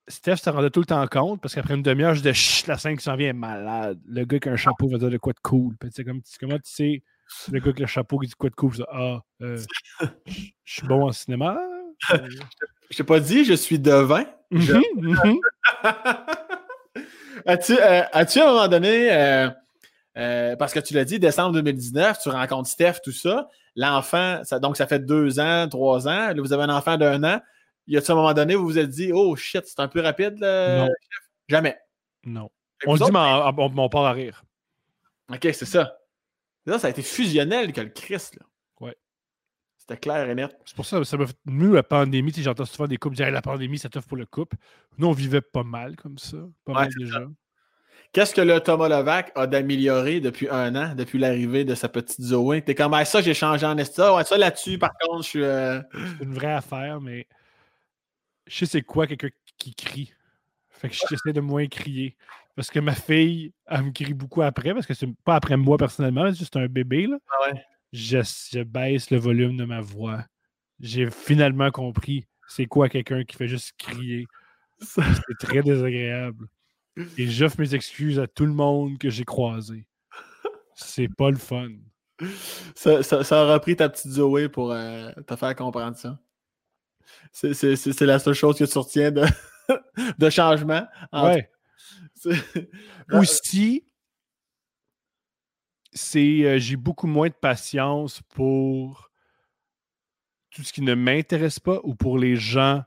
Steph 0.07 0.37
se 0.37 0.49
rendait 0.49 0.71
tout 0.71 0.79
le 0.79 0.87
temps 0.87 1.05
compte 1.05 1.39
parce 1.39 1.53
qu'après 1.53 1.75
une 1.75 1.83
demi-heure, 1.83 2.15
je 2.15 2.21
disais 2.23 2.65
la 2.67 2.79
scène 2.79 2.97
qui 2.97 3.03
s'en 3.03 3.15
vient 3.15 3.29
est 3.29 3.33
malade. 3.33 3.99
Le 4.07 4.25
gars 4.25 4.39
qui 4.39 4.49
a 4.49 4.53
un 4.53 4.55
chapeau 4.55 4.87
va 4.87 4.97
dire 4.97 5.11
de 5.11 5.17
quoi 5.17 5.33
de 5.33 5.39
cool. 5.43 5.75
Puis, 5.77 6.03
comme, 6.03 6.21
comment 6.39 6.57
tu 6.57 6.63
sais 6.63 7.03
le 7.51 7.59
gars 7.59 7.71
qui 7.71 7.83
a 7.83 7.85
le 7.85 7.87
chapeau 7.87 8.17
qui 8.17 8.27
dit 8.27 8.33
quoi 8.33 8.49
de 8.49 8.55
cool? 8.55 8.73
ah, 8.91 9.21
euh, 9.43 9.59
je 10.25 10.73
suis 10.73 10.87
bon 10.87 11.07
en 11.07 11.11
cinéma. 11.11 11.59
je 12.89 12.97
t'ai 12.97 13.03
pas 13.03 13.19
dit, 13.19 13.45
je 13.45 13.53
suis 13.53 13.77
devin. 13.77 14.25
Mm-hmm, 14.51 14.81
mm-hmm. 14.97 15.37
euh, 17.81 18.03
as-tu, 18.13 18.39
à 18.39 18.47
un 18.47 18.51
moment 18.51 18.67
donné, 18.67 19.51
euh, 20.17 20.55
parce 20.55 20.73
que 20.73 20.79
tu 20.79 20.93
l'as 20.93 21.05
dit, 21.05 21.19
décembre 21.19 21.53
2019, 21.53 22.19
tu 22.21 22.29
rencontres 22.29 22.69
Steph, 22.69 22.95
tout 23.03 23.11
ça. 23.11 23.49
L'enfant, 23.75 24.41
donc 24.61 24.77
ça 24.77 24.87
fait 24.87 24.99
deux 24.99 25.39
ans, 25.39 25.67
trois 25.69 26.07
ans. 26.07 26.27
Là, 26.27 26.35
vous 26.37 26.53
avez 26.53 26.63
un 26.63 26.69
enfant 26.69 26.97
d'un 26.97 27.23
an 27.23 27.41
y 27.87 27.97
a-t-il 27.97 28.11
un 28.11 28.15
moment 28.15 28.33
donné 28.33 28.55
où 28.55 28.61
vous 28.61 28.69
vous 28.69 28.77
êtes 28.77 28.89
dit, 28.89 29.11
oh 29.13 29.35
shit, 29.35 29.65
c'est 29.65 29.79
un 29.79 29.87
peu 29.87 30.01
rapide, 30.01 30.37
le 30.39 30.87
Jamais. 31.47 31.77
Non. 32.23 32.49
On 32.87 32.97
se 32.97 33.03
dit, 33.03 33.11
mais 33.11 33.19
on, 33.19 33.77
on, 33.77 33.89
part 33.89 34.05
à 34.05 34.13
rire. 34.13 34.43
OK, 35.31 35.41
c'est 35.41 35.65
ça. 35.65 35.97
Là, 36.65 36.79
ça 36.79 36.87
a 36.87 36.89
été 36.89 37.03
fusionnel 37.03 37.71
que 37.71 37.81
le 37.81 37.89
Christ, 37.89 38.35
là. 38.35 38.45
Ouais. 38.79 38.95
C'était 39.77 39.97
clair 39.97 40.27
et 40.27 40.33
net. 40.33 40.57
C'est 40.65 40.75
pour 40.75 40.85
ça 40.85 40.97
que 40.97 41.03
ça 41.03 41.17
m'a 41.17 41.27
fait. 41.27 41.37
Nous, 41.45 41.73
la 41.73 41.83
pandémie, 41.83 42.33
j'entends 42.35 42.65
souvent 42.65 42.87
des 42.87 42.97
couples 42.97 43.15
dire 43.15 43.29
la 43.29 43.43
pandémie, 43.43 43.77
ça 43.77 43.89
t'offre 43.89 44.07
pour 44.07 44.17
le 44.17 44.25
couple. 44.25 44.57
Nous, 44.97 45.07
on 45.07 45.11
vivait 45.11 45.41
pas 45.41 45.63
mal 45.63 45.95
comme 45.95 46.17
ça. 46.17 46.37
Pas 46.65 46.73
mal 46.73 46.89
déjà. 46.97 47.27
Qu'est-ce 48.15 48.33
que 48.33 48.39
le 48.39 48.61
Thomas 48.61 48.87
Levac 48.87 49.33
a 49.35 49.45
d'améliorer 49.45 50.21
depuis 50.21 50.47
un 50.49 50.73
an, 50.77 50.95
depuis 50.95 51.19
l'arrivée 51.19 51.65
de 51.65 51.75
sa 51.75 51.89
petite 51.89 52.21
Zoé? 52.21 52.61
T'es 52.61 52.73
comme, 52.73 52.95
ça, 53.03 53.21
j'ai 53.21 53.33
changé 53.33 53.65
en 53.65 53.77
esta. 53.77 54.15
Ouais, 54.15 54.23
ça 54.23 54.37
là-dessus, 54.37 54.77
par 54.77 54.91
contre, 54.97 55.23
je 55.23 55.27
suis. 55.27 55.43
Euh, 55.43 55.81
c'est 55.91 56.23
une 56.23 56.33
vraie 56.33 56.53
affaire, 56.53 57.01
mais 57.01 57.27
je 58.47 58.59
sais 58.59 58.65
c'est 58.67 58.81
quoi 58.83 59.05
quelqu'un 59.05 59.27
qui 59.57 59.75
crie. 59.75 60.13
Fait 60.69 60.87
que 60.87 60.95
j'essaie 60.95 61.33
de 61.33 61.41
moins 61.41 61.67
crier. 61.67 62.15
Parce 62.55 62.71
que 62.71 62.79
ma 62.79 62.95
fille, 62.95 63.51
elle 63.67 63.83
me 63.83 63.91
crie 63.91 64.13
beaucoup 64.13 64.43
après, 64.43 64.73
parce 64.73 64.85
que 64.85 64.93
c'est 64.93 65.13
pas 65.25 65.35
après 65.35 65.57
moi 65.57 65.77
personnellement, 65.77 66.31
c'est 66.31 66.39
juste 66.39 66.55
un 66.55 66.67
bébé. 66.67 67.07
Là. 67.07 67.17
Ah 67.27 67.51
ouais. 67.51 67.61
je, 67.91 68.63
baisse 68.63 69.11
le 69.11 69.17
volume 69.17 69.57
de 69.57 69.65
ma 69.65 69.81
voix. 69.81 70.23
J'ai 70.79 71.11
finalement 71.11 71.69
compris 71.69 72.25
c'est 72.47 72.65
quoi 72.65 72.87
quelqu'un 72.87 73.25
qui 73.25 73.35
fait 73.35 73.49
juste 73.49 73.73
crier. 73.77 74.25
C'est 74.79 75.37
très 75.37 75.61
désagréable. 75.61 76.47
Et 77.17 77.27
j'offre 77.27 77.59
mes 77.59 77.75
excuses 77.75 78.19
à 78.19 78.27
tout 78.27 78.45
le 78.45 78.53
monde 78.53 78.97
que 78.97 79.09
j'ai 79.09 79.25
croisé. 79.25 79.85
C'est 80.75 81.09
pas 81.09 81.29
le 81.29 81.37
fun. 81.37 81.69
Ça, 82.75 83.03
ça, 83.03 83.43
aura 83.43 83.59
pris 83.59 83.75
ta 83.75 83.89
petite 83.89 84.11
Zoé 84.11 84.47
pour 84.47 84.71
euh, 84.71 85.11
te 85.27 85.35
faire 85.35 85.55
comprendre 85.55 85.97
ça. 85.97 86.19
C'est 87.31 88.01
la 88.01 88.19
seule 88.19 88.33
chose 88.33 88.57
que 88.57 88.63
tu 88.63 88.77
retiens 88.77 89.11
de, 89.11 89.25
de 90.17 90.29
changement. 90.29 90.87
Ouais. 91.11 91.49
Aussi, 93.11 93.85
c'est 95.91 96.43
euh, 96.43 96.59
j'ai 96.59 96.75
beaucoup 96.75 97.07
moins 97.07 97.27
de 97.27 97.33
patience 97.33 98.21
pour 98.29 99.11
tout 100.51 100.63
ce 100.63 100.71
qui 100.71 100.81
ne 100.81 100.93
m'intéresse 100.93 101.59
pas 101.59 101.79
ou 101.83 101.95
pour 101.95 102.17
les 102.17 102.35
gens. 102.35 102.83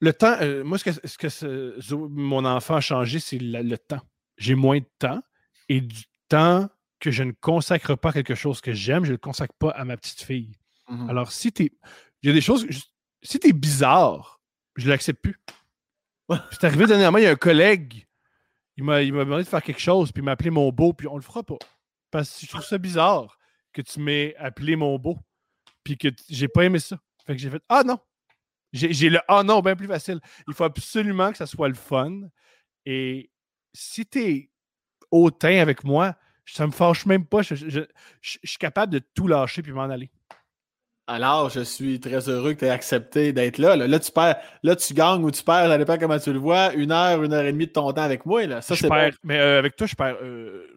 Le 0.00 0.12
temps, 0.12 0.36
euh, 0.40 0.64
moi, 0.64 0.78
ce 0.78 0.84
que, 0.84 0.92
ce 0.92 1.18
que 1.18 1.94
mon 1.94 2.44
enfant 2.44 2.76
a 2.76 2.80
changé, 2.80 3.20
c'est 3.20 3.38
le, 3.38 3.76
temps. 3.76 4.00
J'ai 4.38 4.54
moins 4.54 4.78
de 4.78 4.88
temps 4.98 5.22
et 5.68 5.80
du 5.80 6.04
temps 6.28 6.68
que 6.98 7.10
je 7.10 7.22
ne 7.22 7.32
consacre 7.32 7.96
pas 7.96 8.10
à 8.10 8.12
quelque 8.12 8.34
chose 8.34 8.60
que 8.60 8.72
j'aime, 8.72 9.04
je 9.04 9.10
ne 9.10 9.14
le 9.14 9.18
consacre 9.18 9.54
pas 9.58 9.70
à 9.70 9.84
ma 9.84 9.96
petite 9.96 10.22
fille. 10.22 10.52
Mm-hmm. 10.88 11.10
Alors, 11.10 11.32
si 11.32 11.52
tu 11.52 11.64
es. 11.64 11.72
Il 12.22 12.28
y 12.28 12.30
a 12.30 12.34
des 12.34 12.40
choses. 12.40 12.66
Si 13.22 13.38
t'es 13.38 13.52
bizarre, 13.52 14.40
je 14.76 14.88
l'accepte 14.88 15.22
plus. 15.22 15.38
C'est 16.50 16.64
arrivé 16.64 16.86
dernièrement, 16.86 17.18
il 17.18 17.24
y 17.24 17.26
a 17.26 17.30
un 17.30 17.36
collègue, 17.36 18.06
il 18.76 18.84
m'a 18.84 19.02
demandé 19.04 19.42
de 19.42 19.48
faire 19.48 19.62
quelque 19.62 19.80
chose, 19.80 20.12
puis 20.12 20.22
il 20.22 20.24
m'a 20.24 20.32
appelé 20.32 20.50
mon 20.50 20.70
beau, 20.70 20.92
puis 20.92 21.06
on 21.08 21.16
le 21.16 21.22
fera 21.22 21.42
pas. 21.42 21.58
Parce 22.10 22.38
que 22.38 22.46
je 22.46 22.50
trouve 22.50 22.64
ça 22.64 22.78
bizarre 22.78 23.38
que 23.72 23.82
tu 23.82 24.00
m'aies 24.00 24.34
appelé 24.36 24.76
mon 24.76 24.98
beau, 24.98 25.18
puis 25.84 25.96
que 25.96 26.08
j'ai 26.28 26.48
pas 26.48 26.64
aimé 26.64 26.78
ça. 26.78 26.98
Fait 27.26 27.34
que 27.34 27.40
j'ai 27.40 27.50
fait 27.50 27.62
Ah 27.68 27.82
non! 27.84 27.98
J'ai 28.72 29.10
le 29.10 29.20
Ah 29.28 29.42
non 29.42 29.60
bien 29.60 29.76
plus 29.76 29.88
facile. 29.88 30.20
Il 30.46 30.54
faut 30.54 30.64
absolument 30.64 31.32
que 31.32 31.38
ça 31.38 31.46
soit 31.46 31.68
le 31.68 31.74
fun. 31.74 32.20
Et 32.86 33.30
si 33.72 34.06
t'es 34.06 34.50
hautain 35.10 35.58
avec 35.58 35.84
moi, 35.84 36.14
ça 36.46 36.66
me 36.66 36.72
fâche 36.72 37.06
même 37.06 37.26
pas. 37.26 37.42
je 37.42 37.84
suis 38.20 38.58
capable 38.58 38.92
de 38.92 39.00
tout 39.14 39.26
lâcher 39.26 39.62
puis 39.62 39.72
m'en 39.72 39.82
aller. 39.82 40.10
Alors, 41.10 41.50
je 41.50 41.60
suis 41.60 41.98
très 41.98 42.28
heureux 42.28 42.54
que 42.54 42.60
tu 42.60 42.66
aies 42.66 42.70
accepté 42.70 43.32
d'être 43.32 43.58
là. 43.58 43.74
là. 43.74 43.98
tu 43.98 44.12
perds, 44.12 44.36
là, 44.62 44.76
tu 44.76 44.94
gagnes 44.94 45.24
ou 45.24 45.32
tu 45.32 45.42
perds, 45.42 45.66
ça 45.66 45.76
dépend 45.76 45.98
comment 45.98 46.20
tu 46.20 46.32
le 46.32 46.38
vois, 46.38 46.72
une 46.74 46.92
heure, 46.92 47.24
une 47.24 47.32
heure 47.32 47.44
et 47.44 47.50
demie 47.50 47.66
de 47.66 47.72
ton 47.72 47.92
temps 47.92 48.02
avec 48.02 48.24
moi. 48.24 48.46
Là. 48.46 48.62
Ça, 48.62 48.76
je 48.76 48.86
perds, 48.86 49.14
Mais 49.24 49.40
euh, 49.40 49.58
avec 49.58 49.74
toi, 49.74 49.88
je 49.88 49.96
perds 49.96 50.18
euh, 50.22 50.68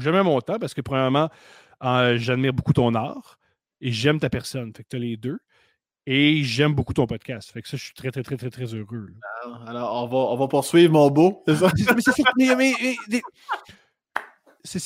jamais 0.00 0.24
mon 0.24 0.40
temps 0.40 0.58
parce 0.58 0.74
que, 0.74 0.80
premièrement, 0.80 1.28
euh, 1.84 2.18
j'admire 2.18 2.52
beaucoup 2.52 2.72
ton 2.72 2.92
art 2.96 3.38
et 3.80 3.92
j'aime 3.92 4.18
ta 4.18 4.28
personne. 4.28 4.72
Fait 4.76 4.82
que 4.82 4.88
tu 4.88 4.96
as 4.96 4.98
les 4.98 5.16
deux. 5.16 5.38
Et 6.10 6.42
j'aime 6.42 6.72
beaucoup 6.72 6.94
ton 6.94 7.06
podcast. 7.06 7.50
Fait 7.50 7.60
que 7.60 7.68
ça, 7.68 7.76
je 7.76 7.84
suis 7.84 7.92
très, 7.92 8.10
très, 8.10 8.22
très, 8.22 8.38
très, 8.38 8.48
très 8.48 8.64
heureux. 8.64 9.10
Alors, 9.66 10.04
on, 10.04 10.06
va, 10.06 10.16
on 10.16 10.36
va 10.36 10.48
poursuivre, 10.48 10.90
mon 10.90 11.10
beau. 11.10 11.42
C'est 11.46 11.56
ça? 11.56 11.70
mais 11.76 12.00
c'est 12.00 12.56
mais, 12.56 13.20
Tu 14.64 14.80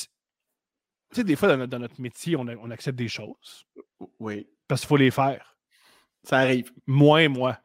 sais, 1.13 1.23
des 1.23 1.37
fois, 1.37 1.55
dans, 1.65 1.79
notre 1.79 2.01
métier, 2.01 2.35
on, 2.35 2.45
on 2.45 2.69
accepte 2.71 2.97
des 2.97 3.07
choses. 3.07 3.65
Oui. 4.19 4.49
Parce 4.67 4.81
qu'il 4.81 4.89
faut 4.89 4.97
les 4.97 5.11
faire. 5.11 5.55
Ça 6.25 6.39
arrive. 6.39 6.73
Moins, 6.87 7.29
moi. 7.29 7.57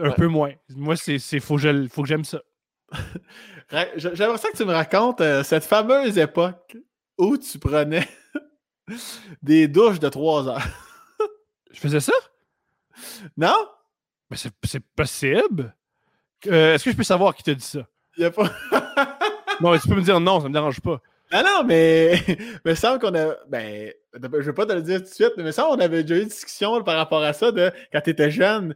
Un 0.00 0.12
peu 0.12 0.26
moins. 0.26 0.54
Moi, 0.70 0.96
c'est, 0.96 1.18
faut, 1.40 1.58
que 1.58 1.88
faut 1.88 2.00
que 2.00 2.08
j'aime 2.08 2.24
ça. 2.24 2.40
J'aimerais 3.96 4.38
ça 4.38 4.50
que 4.50 4.56
tu 4.56 4.64
me 4.64 4.72
racontes 4.72 5.20
euh, 5.20 5.42
cette 5.42 5.64
fameuse 5.64 6.16
époque 6.16 6.74
où 7.18 7.36
tu 7.36 7.58
prenais 7.58 8.08
des 9.42 9.68
douches 9.68 10.00
de 10.00 10.08
trois 10.08 10.48
heures. 10.48 10.66
je 11.70 11.80
faisais 11.80 12.00
ça? 12.00 12.14
Non? 13.36 13.56
Mais 14.30 14.36
c'est, 14.36 14.84
possible. 14.94 15.74
Euh, 16.46 16.74
est-ce 16.74 16.84
que 16.84 16.90
je 16.90 16.96
peux 16.96 17.02
savoir 17.02 17.34
qui 17.34 17.42
t'a 17.42 17.54
dit 17.54 17.64
ça? 17.64 17.86
Il 18.16 18.24
a 18.24 18.30
pas. 18.30 18.50
non, 19.60 19.76
tu 19.78 19.88
peux 19.88 19.94
me 19.94 20.02
dire 20.02 20.20
non, 20.20 20.40
ça 20.40 20.48
me 20.48 20.52
dérange 20.52 20.80
pas. 20.80 21.00
Ah 21.30 21.42
non, 21.42 21.64
mais, 21.64 22.22
il 22.64 22.76
semble 22.76 22.98
qu'on 23.00 23.14
a. 23.14 23.34
Ben, 23.48 23.92
je 24.14 24.38
vais 24.38 24.52
pas 24.52 24.66
te 24.66 24.72
le 24.72 24.82
dire 24.82 24.98
tout 24.98 25.08
de 25.08 25.14
suite, 25.14 25.32
mais 25.36 25.52
ça, 25.52 25.68
on 25.68 25.78
avait 25.78 26.02
déjà 26.02 26.20
eu 26.20 26.22
une 26.22 26.28
discussion 26.28 26.82
par 26.82 26.96
rapport 26.96 27.22
à 27.22 27.32
ça 27.32 27.52
de 27.52 27.70
quand 27.92 28.00
tu 28.00 28.10
étais 28.10 28.30
jeune. 28.30 28.74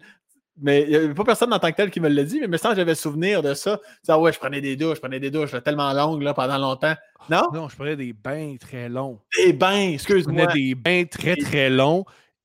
Mais 0.61 0.83
il 0.83 0.91
n'y 0.91 0.97
avait 0.97 1.15
pas 1.15 1.25
personne 1.25 1.53
en 1.53 1.59
tant 1.59 1.71
que 1.71 1.77
tel 1.77 1.91
qui 1.91 1.99
me 1.99 2.11
l'a 2.11 2.25
dit, 2.25 2.39
mais 2.39 2.47
me 2.47 2.59
semble 2.59 2.77
j'avais 2.77 2.95
souvenir 2.95 3.43
de 3.43 3.55
ça. 3.55 3.81
Ah 4.07 4.19
ouais, 4.19 4.33
je 4.35 4.39
prenais 4.39 4.61
des 4.61 4.77
douches, 4.77 4.97
je 4.97 5.01
prenais 5.01 5.19
des 5.19 5.31
douches 5.31 5.55
tellement 5.65 5.93
longues 5.95 6.23
là, 6.23 6.35
pendant 6.35 6.59
longtemps. 6.59 6.95
Non? 7.31 7.49
Non, 7.55 7.69
je 7.71 7.77
prenais 7.77 7.97
des 7.97 8.13
bains 8.13 8.57
très 8.61 8.91
longs. 8.91 9.19
Des 9.37 9.55
bains, 9.55 9.93
excuse-moi. 9.95 10.43
Je 10.43 10.47
prenais 10.47 10.61
des 10.61 10.75
bains 10.75 11.05
très 11.05 11.37
très 11.37 11.71
longs 11.71 12.05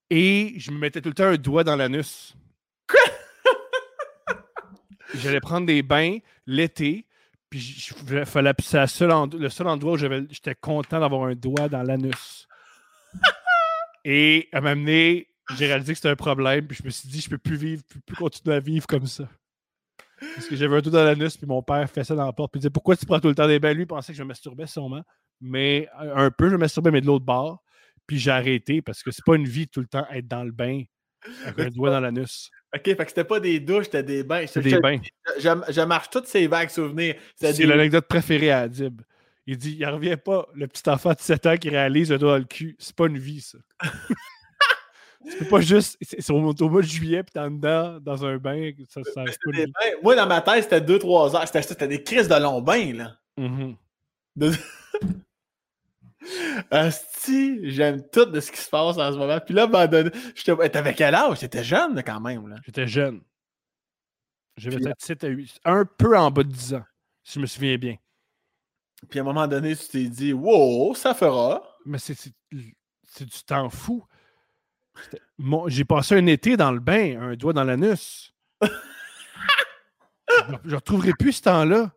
et 0.09 0.53
je 0.57 0.71
me 0.71 0.77
mettais 0.77 1.01
tout 1.01 1.09
le 1.09 1.15
temps 1.15 1.25
un 1.25 1.37
doigt 1.37 1.63
dans 1.63 1.75
l'anus. 1.75 2.35
Quoi? 2.87 2.99
J'allais 5.15 5.39
prendre 5.39 5.67
des 5.67 5.81
bains 5.83 6.17
l'été, 6.45 7.05
puis 7.49 7.59
fallait 8.25 8.53
c'est 8.59 8.81
le 8.81 9.49
seul 9.49 9.67
endroit 9.67 9.93
où 9.93 9.97
j'étais 9.97 10.55
content 10.55 10.99
d'avoir 10.99 11.23
un 11.23 11.35
doigt 11.35 11.69
dans 11.69 11.83
l'anus. 11.83 12.47
et 14.05 14.49
à 14.51 14.61
m'amener, 14.61 15.27
j'ai 15.55 15.67
réalisé 15.67 15.93
que 15.93 15.97
c'était 15.97 16.09
un 16.09 16.15
problème, 16.15 16.67
puis 16.67 16.77
je 16.79 16.83
me 16.83 16.89
suis 16.89 17.09
dit, 17.09 17.21
je 17.21 17.29
peux 17.29 17.37
plus 17.37 17.55
vivre, 17.55 17.83
peux 17.87 17.99
plus 17.99 18.15
continuer 18.15 18.55
à 18.55 18.59
vivre 18.59 18.87
comme 18.87 19.07
ça. 19.07 19.27
Parce 20.19 20.47
que 20.47 20.55
j'avais 20.55 20.75
un 20.75 20.81
doigt 20.81 20.91
dans 20.91 21.03
l'anus, 21.03 21.37
puis 21.37 21.45
mon 21.45 21.61
père 21.61 21.89
fait 21.89 22.03
ça 22.03 22.15
dans 22.15 22.25
la 22.25 22.33
porte, 22.33 22.51
puis 22.51 22.59
il 22.59 22.61
disait 22.61 22.69
Pourquoi 22.71 22.95
tu 22.95 23.05
prends 23.05 23.19
tout 23.19 23.27
le 23.27 23.35
temps 23.35 23.47
des 23.47 23.59
bains? 23.59 23.73
Lui, 23.73 23.83
il 23.83 23.87
pensait 23.87 24.13
que 24.13 24.17
je 24.17 24.23
me 24.23 24.29
masturbais 24.29 24.65
sûrement, 24.65 25.03
mais 25.39 25.87
un 25.95 26.31
peu, 26.31 26.49
je 26.49 26.53
me 26.53 26.59
masturbais, 26.59 26.91
mais 26.91 27.01
de 27.01 27.05
l'autre 27.05 27.25
bord. 27.25 27.63
Puis 28.07 28.17
j'ai 28.17 28.31
arrêté 28.31 28.81
parce 28.81 29.03
que 29.03 29.11
c'est 29.11 29.23
pas 29.25 29.35
une 29.35 29.47
vie 29.47 29.67
tout 29.67 29.81
le 29.81 29.87
temps 29.87 30.07
être 30.11 30.27
dans 30.27 30.43
le 30.43 30.51
bain 30.51 30.83
avec 31.45 31.67
un 31.67 31.69
doigt 31.69 31.91
dans 31.91 31.99
l'anus. 31.99 32.49
OK, 32.75 32.83
fait 32.83 32.95
que 32.95 33.07
c'était 33.07 33.23
pas 33.23 33.39
des 33.39 33.59
douches, 33.59 33.85
c'était 33.85 34.03
des 34.03 34.23
bains. 34.23 34.45
C'était 34.47 34.71
des 34.71 34.79
bains. 34.79 34.99
Je, 35.39 35.81
marche 35.85 36.09
toutes 36.09 36.27
ces 36.27 36.47
vagues 36.47 36.69
souvenirs. 36.69 37.15
C'est 37.35 37.65
l'anecdote 37.65 38.07
préférée 38.07 38.51
à 38.51 38.61
Adib. 38.61 39.01
Il 39.45 39.57
dit 39.57 39.77
il 39.79 39.85
revient 39.85 40.17
pas, 40.17 40.47
le 40.53 40.67
petit 40.67 40.87
enfant 40.89 41.13
de 41.13 41.19
7 41.19 41.45
ans 41.45 41.57
qui 41.57 41.69
réalise 41.69 42.11
le 42.11 42.17
doigt 42.17 42.31
dans 42.33 42.37
le 42.39 42.43
cul. 42.43 42.75
C'est 42.79 42.95
pas 42.95 43.07
une 43.07 43.17
vie, 43.17 43.39
ça. 43.39 43.57
c'est 45.29 45.49
pas 45.49 45.61
juste. 45.61 45.97
C'est 46.01 46.29
au, 46.31 46.39
mois 46.39 46.53
de 46.53 46.87
juillet, 46.87 47.23
puis 47.23 47.31
t'es 47.33 47.39
en 47.39 47.51
dedans, 47.51 47.99
dans 48.01 48.25
un 48.25 48.37
bain. 48.37 48.71
Ça, 48.89 49.01
ça 49.03 49.23
Moi, 50.03 50.15
dans 50.15 50.27
ma 50.27 50.41
tête, 50.41 50.63
c'était 50.63 50.81
2-3 50.81 51.35
heures. 51.35 51.47
C'était 51.47 51.87
des 51.87 52.03
crises 52.03 52.27
de 52.27 52.35
long 52.35 52.61
bain, 52.61 52.93
là. 52.93 53.17
Mm 53.37 53.73
si 56.91 57.69
j'aime 57.69 58.01
tout 58.09 58.25
de 58.25 58.39
ce 58.39 58.51
qui 58.51 58.59
se 58.59 58.69
passe 58.69 58.97
en 58.97 59.11
ce 59.11 59.17
moment. 59.17 59.39
Puis 59.39 59.53
là, 59.53 59.63
abandonné. 59.63 60.11
T'avais 60.71 60.93
quel 60.93 61.15
âge? 61.15 61.39
T'étais 61.39 61.63
jeune 61.63 62.01
quand 62.03 62.19
même. 62.19 62.47
là. 62.47 62.55
J'étais 62.65 62.87
jeune. 62.87 63.21
J'avais 64.57 64.77
peut-être 64.77 65.01
7 65.01 65.23
à 65.23 65.27
8. 65.27 65.59
Un 65.65 65.85
peu 65.85 66.17
en 66.17 66.31
bas 66.31 66.43
de 66.43 66.49
10 66.49 66.73
ans, 66.75 66.83
si 67.23 67.35
je 67.35 67.39
me 67.39 67.45
souviens 67.45 67.77
bien. 67.77 67.95
Puis 69.09 69.19
à 69.19 69.21
un 69.21 69.25
moment 69.25 69.47
donné, 69.47 69.75
tu 69.75 69.87
t'es 69.87 70.05
dit, 70.05 70.33
wow, 70.33 70.95
ça 70.95 71.13
fera. 71.13 71.61
Mais 71.85 71.99
c'est 71.99 72.15
du 72.15 73.43
temps 73.45 73.69
fou. 73.69 74.03
J'ai 75.67 75.85
passé 75.85 76.15
un 76.15 76.25
été 76.25 76.57
dans 76.57 76.71
le 76.71 76.79
bain, 76.79 77.21
un 77.21 77.35
doigt 77.35 77.53
dans 77.53 77.63
l'anus. 77.63 78.33
je 78.61 78.67
ne 80.65 80.75
retrouverai 80.75 81.11
plus 81.13 81.33
ce 81.33 81.43
temps-là. 81.43 81.91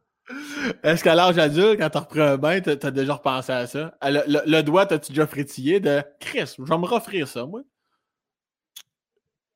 Est-ce 0.82 1.02
qu'à 1.02 1.14
l'âge 1.14 1.38
adulte, 1.38 1.78
quand 1.78 1.90
tu 1.90 1.98
reprends 1.98 2.20
un 2.20 2.36
bain, 2.36 2.60
tu 2.60 2.70
as 2.70 2.90
déjà 2.90 3.14
repensé 3.14 3.52
à 3.52 3.66
ça? 3.66 3.94
Le, 4.02 4.60
doigt, 4.62 4.86
t'as-tu 4.86 5.12
déjà 5.12 5.26
frétillé 5.26 5.80
de 5.80 6.02
Chris, 6.18 6.54
je 6.58 6.62
vais 6.62 6.78
me 6.78 6.92
offrir 6.92 7.26
ça, 7.28 7.46
moi? 7.46 7.62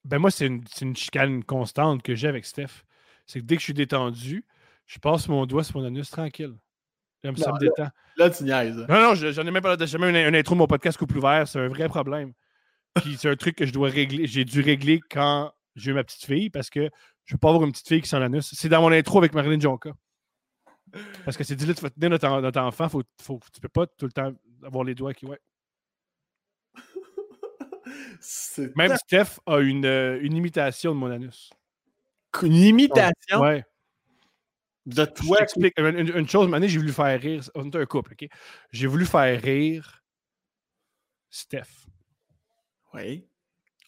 Ben 0.05 0.19
moi, 0.19 0.31
c'est 0.31 0.47
une, 0.47 0.63
une, 0.83 0.97
chicane 0.97 1.43
constante 1.45 2.03
que 2.03 2.15
j'ai 2.15 2.29
avec 2.29 2.45
Steph. 2.45 2.85
C'est 3.27 3.41
que 3.41 3.45
dès 3.45 3.57
que 3.57 3.61
je 3.61 3.65
suis 3.65 3.75
détendu, 3.75 4.45
je 4.87 4.99
passe 4.99 5.29
mon 5.29 5.47
doigt 5.47 5.65
sur 5.65 5.79
mon 5.79 5.87
anus 5.87 6.11
tranquille. 6.11 6.55
J'aime 7.23 7.37
ça 7.39 7.53
me 7.53 7.59
détend. 7.59 7.89
Là, 8.19 8.29
tu 8.29 8.45
niaises. 8.45 8.77
Non, 8.89 9.01
non, 9.01 9.15
j'en 9.15 9.47
ai 9.47 9.51
même 9.51 9.63
pas 9.63 9.79
jamais 9.87 10.11
une, 10.11 10.17
une 10.17 10.37
intro 10.37 10.55
de 10.55 10.59
mon 10.59 10.67
podcast 10.67 10.99
couple 10.99 11.17
ouvert. 11.17 11.49
C'est 11.49 11.59
un 11.59 11.69
vrai 11.69 11.89
problème. 11.89 12.33
Puis 12.97 13.17
c'est 13.19 13.31
un 13.31 13.37
truc 13.37 13.57
que 13.57 13.65
je 13.65 13.73
dois 13.73 13.89
régler. 13.89 14.27
J'ai 14.27 14.45
dû 14.45 14.61
régler 14.61 15.01
quand 15.11 15.53
j'ai 15.75 15.91
eu 15.91 15.95
ma 15.95 16.05
petite 16.05 16.25
fille 16.25 16.51
parce 16.51 16.69
que 16.69 16.91
je 17.25 17.33
ne 17.33 17.37
veux 17.37 17.39
pas 17.39 17.49
avoir 17.49 17.65
une 17.65 17.73
petite 17.73 17.89
fille 17.89 18.03
qui 18.03 18.09
sent 18.09 18.21
l'anus. 18.21 18.53
C'est 18.55 18.69
dans 18.69 18.83
mon 18.83 18.93
intro 18.93 19.19
avec 19.19 19.33
Marilyn 19.33 19.59
Jonka. 19.59 19.93
Parce 21.25 21.37
que 21.37 21.45
c'est 21.45 21.57
dit 21.57 21.67
là, 21.67 21.75
tu 21.75 21.83
vas 21.83 21.91
tenir 21.91 22.11
notre, 22.11 22.41
notre 22.41 22.61
enfant, 22.61 22.89
faut, 22.89 23.03
faut, 23.21 23.41
tu 23.53 23.61
peux 23.61 23.69
pas 23.69 23.87
tout 23.87 24.07
le 24.07 24.13
temps 24.13 24.33
avoir 24.63 24.85
les 24.85 24.95
doigts 24.95 25.15
qui. 25.15 25.27
Ouais. 25.27 25.41
Même 28.77 28.97
Steph 28.97 29.41
a 29.47 29.59
une, 29.59 29.87
euh, 29.87 30.19
une, 30.23 30.37
imitation 30.37 30.95
de 30.95 30.99
mon 30.99 31.11
anus. 31.11 31.51
Une 32.43 32.55
imitation? 32.55 33.41
Ouais. 33.41 33.65
De 34.87 35.05
toi. 35.05 35.39
Une, 35.57 36.17
une, 36.17 36.29
chose, 36.29 36.49
une 36.49 36.67
j'ai 36.67 36.79
voulu 36.79 36.93
faire 36.93 37.21
rire. 37.21 37.43
On 37.55 37.71
est 37.71 37.77
un 37.77 37.87
couple, 37.87 38.13
OK? 38.13 38.29
J'ai 38.71 38.87
voulu 38.87 39.07
faire 39.07 39.41
rire 39.41 40.03
Steph. 41.31 41.87
Oui. 42.93 43.27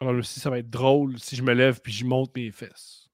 Alors, 0.01 0.15
aussi, 0.15 0.41
ça 0.41 0.51
va 0.51 0.59
être 0.59 0.71
drôle 0.71 1.19
si 1.19 1.37
je 1.37 1.43
me 1.43 1.53
lève 1.53 1.81
puis 1.81 1.93
je 1.93 2.05
monte 2.05 2.35
mes 2.37 2.51
fesses 2.51 3.06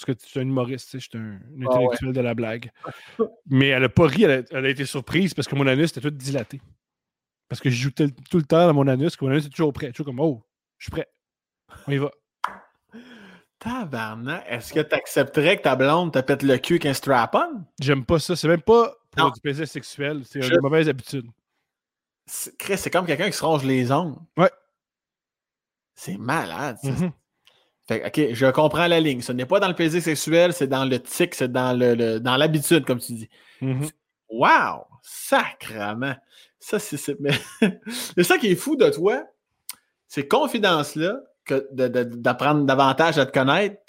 parce 0.00 0.18
que 0.18 0.26
tu 0.26 0.38
es 0.38 0.42
un 0.42 0.46
humoriste, 0.46 0.92
je 0.94 0.98
suis 0.98 1.10
un, 1.14 1.38
ah 1.42 1.74
intellectuel 1.74 2.12
de 2.12 2.20
la 2.20 2.34
blague. 2.34 2.70
Mais 3.46 3.68
elle 3.68 3.82
n'a 3.82 3.88
pas 3.88 4.06
ri, 4.06 4.24
elle 4.24 4.46
a, 4.50 4.68
été 4.68 4.86
surprise 4.86 5.34
parce 5.34 5.46
que 5.46 5.54
mon 5.54 5.66
anus 5.66 5.90
était 5.90 6.00
tout 6.00 6.10
dilaté. 6.10 6.60
Parce 7.48 7.60
que 7.60 7.68
je 7.68 7.76
joue 7.76 7.90
tout 7.90 8.38
le 8.38 8.44
temps 8.44 8.66
dans 8.66 8.74
mon 8.74 8.86
anus, 8.86 9.16
que 9.16 9.24
mon 9.24 9.30
anus 9.30 9.46
est 9.46 9.50
toujours 9.50 9.72
prêt. 9.72 9.90
Toujours 9.90 10.06
comme, 10.06 10.20
oh, 10.20 10.42
je 10.78 10.84
suis 10.84 10.90
prêt. 10.90 11.08
On 11.86 11.92
y 11.92 11.98
va. 11.98 12.10
Tabarnak, 13.58 14.44
est-ce 14.48 14.72
que 14.72 14.80
tu 14.80 14.94
accepterais 14.94 15.58
que 15.58 15.62
ta 15.62 15.76
blonde 15.76 16.12
te 16.12 16.20
pète 16.20 16.42
le 16.42 16.56
cul 16.56 16.78
qu'un 16.78 16.94
strap-on? 16.94 17.64
J'aime 17.78 18.06
pas 18.06 18.18
ça. 18.18 18.36
C'est 18.36 18.48
même 18.48 18.62
pas 18.62 18.94
pour 19.10 19.32
du 19.32 19.40
plaisir 19.40 19.68
sexuel. 19.68 20.22
C'est 20.24 20.40
une 20.40 20.60
mauvaise 20.62 20.88
habitude. 20.88 21.26
C'est 22.26 22.90
comme 22.90 23.04
quelqu'un 23.04 23.26
qui 23.26 23.36
se 23.36 23.44
ronge 23.44 23.64
les 23.64 23.92
ongles. 23.92 24.16
Ouais. 24.38 24.50
C'est 25.94 26.16
malade. 26.16 26.78
Mm-hmm. 26.82 27.12
OK, 27.90 28.32
je 28.32 28.50
comprends 28.50 28.86
la 28.86 29.00
ligne. 29.00 29.20
Ce 29.20 29.32
n'est 29.32 29.46
pas 29.46 29.60
dans 29.60 29.68
le 29.68 29.74
plaisir 29.74 30.02
sexuel, 30.02 30.52
c'est 30.52 30.68
dans 30.68 30.84
le 30.84 31.00
tic, 31.00 31.34
c'est 31.34 31.50
dans 31.50 31.76
le, 31.76 32.18
dans 32.18 32.36
l'habitude, 32.36 32.84
comme 32.84 33.00
tu 33.00 33.12
dis. 33.12 33.28
Mm-hmm. 33.62 33.90
Wow! 34.30 34.84
Sacrement! 35.02 36.14
Ça, 36.58 36.78
c'est. 36.78 37.16
Mais... 37.20 37.32
ça 38.22 38.38
qui 38.38 38.48
est 38.48 38.56
fou 38.56 38.76
de 38.76 38.88
toi, 38.90 39.24
ces 40.06 40.26
confidences-là, 40.28 41.20
que 41.44 41.68
d'apprendre 41.72 42.64
davantage 42.64 43.18
à 43.18 43.26
te 43.26 43.32
connaître, 43.32 43.80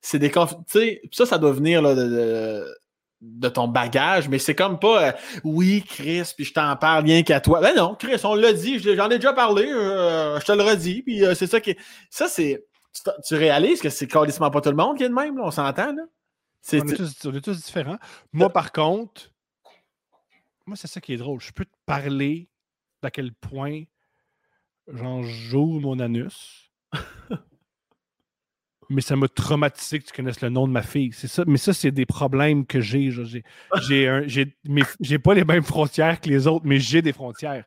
c'est 0.00 0.18
des 0.18 0.32
sais, 0.66 1.02
Ça, 1.12 1.26
ça 1.26 1.38
doit 1.38 1.52
venir 1.52 1.82
là, 1.82 1.94
de, 1.94 3.48
ton 3.48 3.66
bagage, 3.66 4.28
mais 4.28 4.38
c'est 4.38 4.54
comme 4.54 4.78
pas 4.78 5.08
euh, 5.08 5.12
oui, 5.42 5.84
Chris, 5.86 6.32
puis 6.36 6.44
je 6.44 6.52
t'en 6.52 6.76
parle 6.76 7.02
bien 7.02 7.22
qu'à 7.24 7.40
toi. 7.40 7.60
Ben 7.60 7.74
non, 7.74 7.96
Chris, 7.98 8.20
on 8.22 8.36
l'a 8.36 8.52
dit, 8.52 8.78
j'en 8.78 9.10
ai 9.10 9.16
déjà 9.16 9.32
parlé, 9.32 9.66
euh, 9.68 10.38
je 10.38 10.44
te 10.44 10.52
le 10.52 10.62
redis, 10.62 11.02
puis 11.02 11.24
euh, 11.24 11.34
c'est 11.34 11.48
ça 11.48 11.60
qui. 11.60 11.76
Ça, 12.10 12.28
c'est 12.28 12.64
tu, 13.26 13.34
réalises 13.34 13.80
que 13.80 13.90
c'est 13.90 14.06
carrément 14.06 14.50
pas 14.50 14.60
tout 14.60 14.70
le 14.70 14.76
monde 14.76 14.96
qui 14.96 15.04
est 15.04 15.08
de 15.08 15.14
même, 15.14 15.38
on 15.40 15.50
s'entend, 15.50 15.92
là? 15.92 16.02
on, 16.72 16.76
est 16.76 17.40
tous, 17.40 17.64
différents. 17.64 17.98
Moi, 18.32 18.50
par 18.50 18.72
contre, 18.72 19.32
moi, 20.66 20.76
c'est 20.76 20.86
ça 20.86 21.00
qui 21.00 21.14
est 21.14 21.16
drôle. 21.16 21.40
Je 21.40 21.52
peux 21.52 21.64
te 21.64 21.74
parler 21.86 22.48
d'à 23.02 23.10
quel 23.10 23.32
point 23.32 23.84
j'en 24.86 25.22
joue 25.22 25.80
mon 25.80 25.98
anus. 25.98 26.70
mais 28.90 29.02
ça 29.02 29.16
m'a 29.16 29.28
traumatisé 29.28 30.00
que 30.00 30.06
tu 30.06 30.12
connaisses 30.12 30.40
le 30.40 30.48
nom 30.48 30.66
de 30.66 30.72
ma 30.72 30.82
fille. 30.82 31.12
C'est 31.12 31.28
ça. 31.28 31.44
Mais 31.46 31.58
ça, 31.58 31.72
c'est 31.72 31.90
des 31.90 32.06
problèmes 32.06 32.66
que 32.66 32.80
j'ai. 32.80 33.10
J'ai 33.10 35.18
pas 35.18 35.34
les 35.34 35.44
mêmes 35.44 35.62
frontières 35.62 36.20
que 36.20 36.28
les 36.28 36.46
autres, 36.46 36.66
mais 36.66 36.78
j'ai 36.78 37.02
des 37.02 37.12
frontières. 37.12 37.64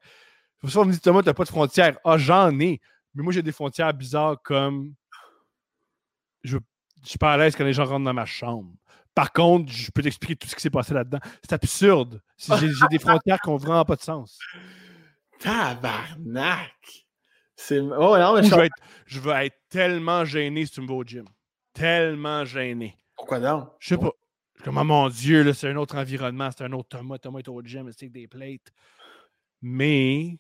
Souvent, 0.64 0.84
on 0.84 0.86
me 0.86 0.92
dit 0.92 1.00
Thomas, 1.00 1.24
t'as 1.24 1.34
pas 1.34 1.44
de 1.44 1.50
frontières. 1.50 1.98
Ah, 2.04 2.18
j'en 2.18 2.60
ai. 2.60 2.80
Mais 3.14 3.24
moi, 3.24 3.34
j'ai 3.34 3.42
des 3.42 3.52
frontières 3.52 3.94
bizarres 3.94 4.42
comme 4.44 4.94
je 6.44 6.58
ne 6.58 6.62
suis 7.04 7.18
pas 7.18 7.34
à 7.34 7.38
l'aise 7.38 7.56
quand 7.56 7.64
les 7.64 7.74
gens 7.74 7.86
rentrent 7.86 8.06
dans 8.06 8.14
ma 8.14 8.26
chambre. 8.26 8.72
Par 9.14 9.34
contre, 9.34 9.72
je 9.72 9.92
peux 9.92 10.02
t'expliquer 10.02 10.36
tout 10.36 10.48
ce 10.48 10.56
qui 10.56 10.62
s'est 10.62 10.70
passé 10.70 10.94
là-dedans. 10.94 11.20
C'est 11.42 11.54
absurde. 11.54 12.22
J'ai 12.38 12.88
des 12.90 13.00
frontières 13.00 13.40
qui 13.42 13.50
n'ont 13.50 13.58
vraiment 13.58 13.84
pas 13.86 13.96
de 13.96 14.02
sens. 14.02 14.40
Tabarnak! 15.40 16.72
Oh, 17.72 18.18
non, 18.18 18.42
je, 18.42 18.56
veux 18.56 18.64
être, 18.64 18.76
je, 19.06 19.20
veux 19.20 19.34
être, 19.34 19.56
tellement 19.70 20.26
gêné 20.26 20.66
si 20.66 20.72
tu 20.72 20.82
me 20.82 20.88
vas 20.88 20.96
au 20.96 21.04
gym. 21.04 21.26
Tellement 21.74 22.44
gêné. 22.44 22.98
Pourquoi 23.16 23.40
donc? 23.40 23.70
Je 23.80 23.90
sais 23.90 23.98
pas. 23.98 24.12
Comme, 24.64 24.78
oh 24.78 24.84
mon 24.84 25.10
Dieu, 25.10 25.54
c'est 25.54 25.70
un 25.70 25.76
autre 25.76 25.96
environnement, 25.98 26.50
c'est 26.56 26.64
un 26.64 26.72
autre 26.72 26.90
Thomas. 26.90 27.18
Thomas 27.18 27.40
est 27.40 27.48
au 27.48 27.62
gym, 27.62 27.92
c'est 27.96 28.10
des 28.10 28.28
plates. 28.28 28.72
Mais 29.62 30.38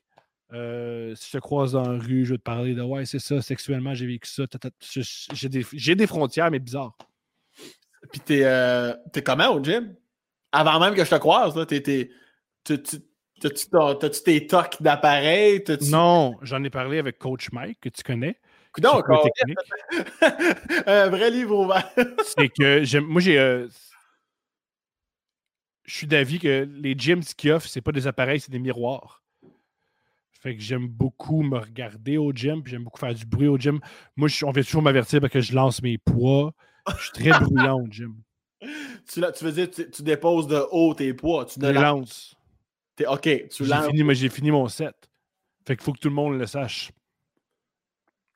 euh, 0.53 1.15
si 1.15 1.30
je 1.32 1.38
te 1.38 1.41
croise 1.41 1.73
dans 1.73 1.90
la 1.90 1.98
rue, 1.98 2.26
je 2.26 2.34
vais 2.34 2.38
te 2.38 2.44
parler 2.44 2.73
de 2.73 2.82
ouais, 2.82 3.06
c'est 3.06 3.19
ça, 3.19 3.41
sexuellement, 3.41 3.94
j'ai 3.94 4.06
vécu 4.06 4.30
ça. 4.30 4.44
J'ai 5.34 5.49
des, 5.49 5.95
des, 5.95 6.07
frontières, 6.07 6.52
mais 6.52 6.60
bizarres. 6.60 6.98
Puis 8.11 8.19
t'es 8.19 8.41
euh, 8.44 8.94
comment 9.26 9.49
au 9.53 9.64
gym? 9.64 9.95
Avant 10.52 10.80
même 10.80 10.95
que 10.95 11.06
je 11.06 11.10
te 11.10 11.15
croise, 11.15 11.53
T'as-tu 13.41 14.23
tes 14.23 14.48
tocs 14.48 14.82
d'appareil? 14.82 15.64
Non, 15.90 16.36
j'en 16.41 16.64
ai 16.64 16.69
parlé 16.69 16.99
avec 16.99 17.18
Coach 17.18 17.52
Mike, 17.52 17.80
que 17.82 17.90
tu 17.90 18.03
connais. 18.03 18.38
Donc, 18.78 19.06
un 20.86 21.10
vrai 21.10 21.32
livre 21.32 21.57
ouvert. 21.57 21.90
c'est 22.23 22.49
que 22.49 22.99
moi, 22.99 23.22
j'ai. 23.22 23.40
Euh, 23.40 23.68
je 25.86 25.95
suis 25.95 26.07
d'avis 26.07 26.40
que 26.40 26.69
les 26.72 26.95
gyms 26.98 27.23
qui 27.23 27.52
offrent, 27.52 27.68
c'est 27.68 27.82
pas 27.82 27.91
des 27.91 28.07
appareils, 28.07 28.40
c'est 28.40 28.52
des 28.52 28.60
miroirs. 28.60 29.20
Fait 30.41 30.55
que 30.55 30.61
j'aime 30.61 30.88
beaucoup 30.88 31.43
me 31.43 31.59
regarder 31.59 32.18
au 32.18 32.31
gym, 32.34 32.63
puis 32.63 32.72
j'aime 32.72 32.84
beaucoup 32.84 32.99
faire 32.99 33.13
du 33.13 33.26
bruit 33.27 33.47
au 33.47 33.59
gym. 33.59 33.80
Moi, 34.15 34.27
je, 34.27 34.43
on 34.43 34.51
vient 34.51 34.63
toujours 34.63 34.81
m'avertir 34.81 35.22
parce 35.22 35.31
que 35.31 35.39
je 35.39 35.53
lance 35.53 35.84
mes 35.84 35.99
poids. 35.99 36.51
Je 36.97 37.03
suis 37.03 37.11
très 37.11 37.30
bruyant 37.39 37.80
au 37.80 37.88
gym. 37.88 38.15
Tu, 39.11 39.19
tu 39.35 39.43
veux 39.43 39.51
dire, 39.51 39.72
tu, 39.72 39.89
tu, 39.89 40.03
déposes 40.03 40.45
de 40.45 40.63
haut 40.69 40.93
tes 40.93 41.15
poids. 41.15 41.45
Tu 41.45 41.59
je 41.59 41.65
lance. 41.65 42.35
Es, 42.99 43.07
ok, 43.07 43.47
tu 43.49 43.65
lances. 43.65 43.88
Fini, 43.88 44.13
j'ai 44.13 44.30
fini 44.30 44.51
mon 44.51 44.68
set. 44.68 44.95
Fait 45.65 45.76
qu'il 45.76 45.84
faut 45.84 45.93
que 45.93 45.97
tout 45.97 46.09
le 46.09 46.13
monde 46.13 46.38
le 46.38 46.45
sache. 46.45 46.91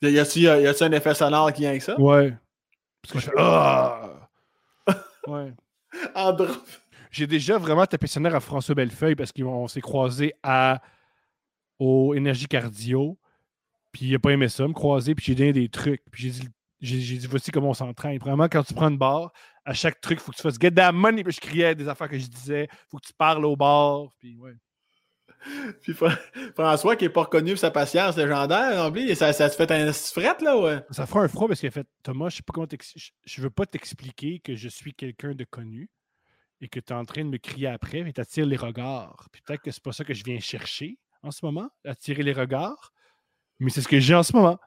Y 0.02 0.18
a-tu 0.18 0.48
un 0.48 0.92
effet 0.92 1.14
sonore 1.14 1.54
qui 1.54 1.62
vient 1.62 1.70
avec 1.70 1.84
ça? 1.84 2.00
Ouais. 2.02 2.36
Parce 3.04 3.14
que 3.14 3.20
je 3.20 3.26
fais 3.26 3.32
Ah! 3.38 4.28
Ouais. 5.28 5.54
en. 6.16 6.36
J'ai 7.12 7.28
déjà 7.28 7.60
vraiment 7.60 7.86
tapé 7.86 8.08
son 8.08 8.26
à 8.26 8.40
François 8.40 8.74
Bellefeuille 8.74 9.16
parce 9.16 9.32
qu'on 9.32 9.68
s'est 9.68 9.82
croisés 9.82 10.34
à 10.42 10.82
au 11.80 12.14
Énergie 12.14 12.48
Cardio. 12.48 13.18
Puis 13.92 14.06
il 14.08 14.16
a 14.16 14.20
pas 14.20 14.32
aimé 14.32 14.50
ça, 14.50 14.68
me 14.68 14.74
croiser. 14.74 15.16
Puis 15.16 15.26
j'ai 15.28 15.36
donné 15.36 15.54
des 15.54 15.70
trucs. 15.70 16.04
Puis 16.12 16.24
j'ai 16.24 16.30
dit, 16.32 16.50
j'ai, 16.82 17.18
dit 17.18 17.28
voici 17.28 17.52
comment 17.52 17.70
on 17.70 17.74
s'entraîne. 17.74 18.18
Vraiment, 18.20 18.48
quand 18.50 18.64
tu 18.64 18.74
prends 18.74 18.90
une 18.90 18.98
barre, 18.98 19.32
à 19.64 19.74
chaque 19.74 20.02
truc, 20.02 20.20
il 20.20 20.24
faut 20.24 20.32
que 20.32 20.38
tu 20.38 20.44
fasses 20.44 20.60
get 20.60 20.72
that 20.72 20.92
money. 20.92 21.24
Puis 21.24 21.34
je 21.34 21.42
criais 21.42 21.76
des 21.76 21.88
affaires 21.88 22.10
que 22.10 22.20
je 22.20 22.28
disais. 22.28 22.68
faut 22.90 22.98
que 22.98 23.08
tu 23.08 23.14
parles 23.14 23.46
au 23.46 23.56
bar. 23.56 24.10
Puis 24.20 24.38
ouais. 24.38 24.54
Puis 25.82 25.94
François, 26.56 26.96
qui 26.96 27.06
n'est 27.06 27.10
pas 27.10 27.24
reconnu 27.24 27.52
pour 27.52 27.60
sa 27.60 27.72
patience 27.72 28.18
légendaire, 28.18 28.88
oublie, 28.88 29.16
ça, 29.16 29.32
ça 29.34 29.50
se 29.50 29.56
fait 29.56 29.70
un 29.72 29.92
fret, 29.94 30.38
là, 30.42 30.58
ouais. 30.58 30.82
Ça 30.90 31.06
fera 31.06 31.22
un 31.22 31.28
froid 31.28 31.48
parce 31.48 31.60
qu'il 31.60 31.68
a 31.68 31.72
fait 31.72 31.88
Thomas, 32.04 32.30
je 32.30 32.38
sais 32.38 32.44
pas 32.44 32.54
comment 32.54 32.68
je 33.26 33.42
veux 33.42 33.50
pas 33.50 33.66
t'expliquer 33.66 34.40
que 34.40 34.56
je 34.56 34.70
suis 34.70 34.94
quelqu'un 34.94 35.34
de 35.34 35.44
connu 35.44 35.90
et 36.62 36.68
que 36.68 36.80
tu 36.80 36.94
es 36.94 36.96
en 36.96 37.06
train 37.06 37.24
de 37.24 37.30
me 37.30 37.38
crier 37.38 37.68
après, 37.68 38.04
mais 38.04 38.14
tu 38.14 38.22
attires 38.22 38.46
les 38.46 38.58
regards. 38.58 39.28
Puis 39.32 39.42
peut-être 39.46 39.62
que 39.62 39.72
c'est 39.72 39.84
pas 39.84 39.92
ça 39.92 40.04
que 40.04 40.14
je 40.14 40.24
viens 40.24 40.40
chercher 40.40 40.98
en 41.26 41.32
ce 41.32 41.46
moment, 41.46 41.70
attirer 41.84 42.24
les 42.24 42.34
regards, 42.34 42.94
mais 43.60 43.70
c'est 43.70 43.82
ce 43.82 43.88
que 43.88 44.00
j'ai 44.00 44.16
en 44.16 44.24
ce 44.24 44.34
moment. 44.34 44.60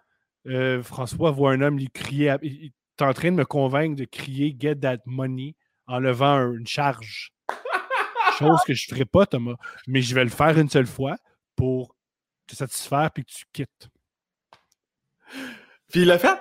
Euh, 0.47 0.83
François 0.83 1.31
voit 1.31 1.53
un 1.53 1.61
homme 1.61 1.79
lui 1.79 1.91
crier, 1.91 2.35
il 2.43 2.73
est 2.99 3.03
en 3.03 3.13
train 3.13 3.31
de 3.31 3.37
me 3.37 3.45
convaincre 3.45 3.97
de 3.97 4.05
crier 4.05 4.57
Get 4.59 4.77
that 4.77 4.99
money 5.07 5.55
en 5.87 5.99
levant 5.99 6.53
une 6.53 6.67
charge. 6.67 7.33
Chose 8.39 8.61
que 8.67 8.75
je 8.75 8.87
ne 8.89 8.95
ferai 8.95 9.05
pas, 9.05 9.27
Thomas, 9.27 9.57
mais 9.87 10.03
je 10.03 10.15
vais 10.15 10.25
le 10.25 10.31
faire 10.31 10.59
une 10.59 10.69
seule 10.69 10.87
fois 10.87 11.17
pour 11.57 11.97
te 12.47 12.55
satisfaire 12.55 13.11
puis 13.11 13.25
que 13.25 13.31
tu 13.31 13.45
quittes. 13.53 13.89
Puis 15.89 16.03
il 16.03 16.07
l'a 16.07 16.19
fait? 16.19 16.39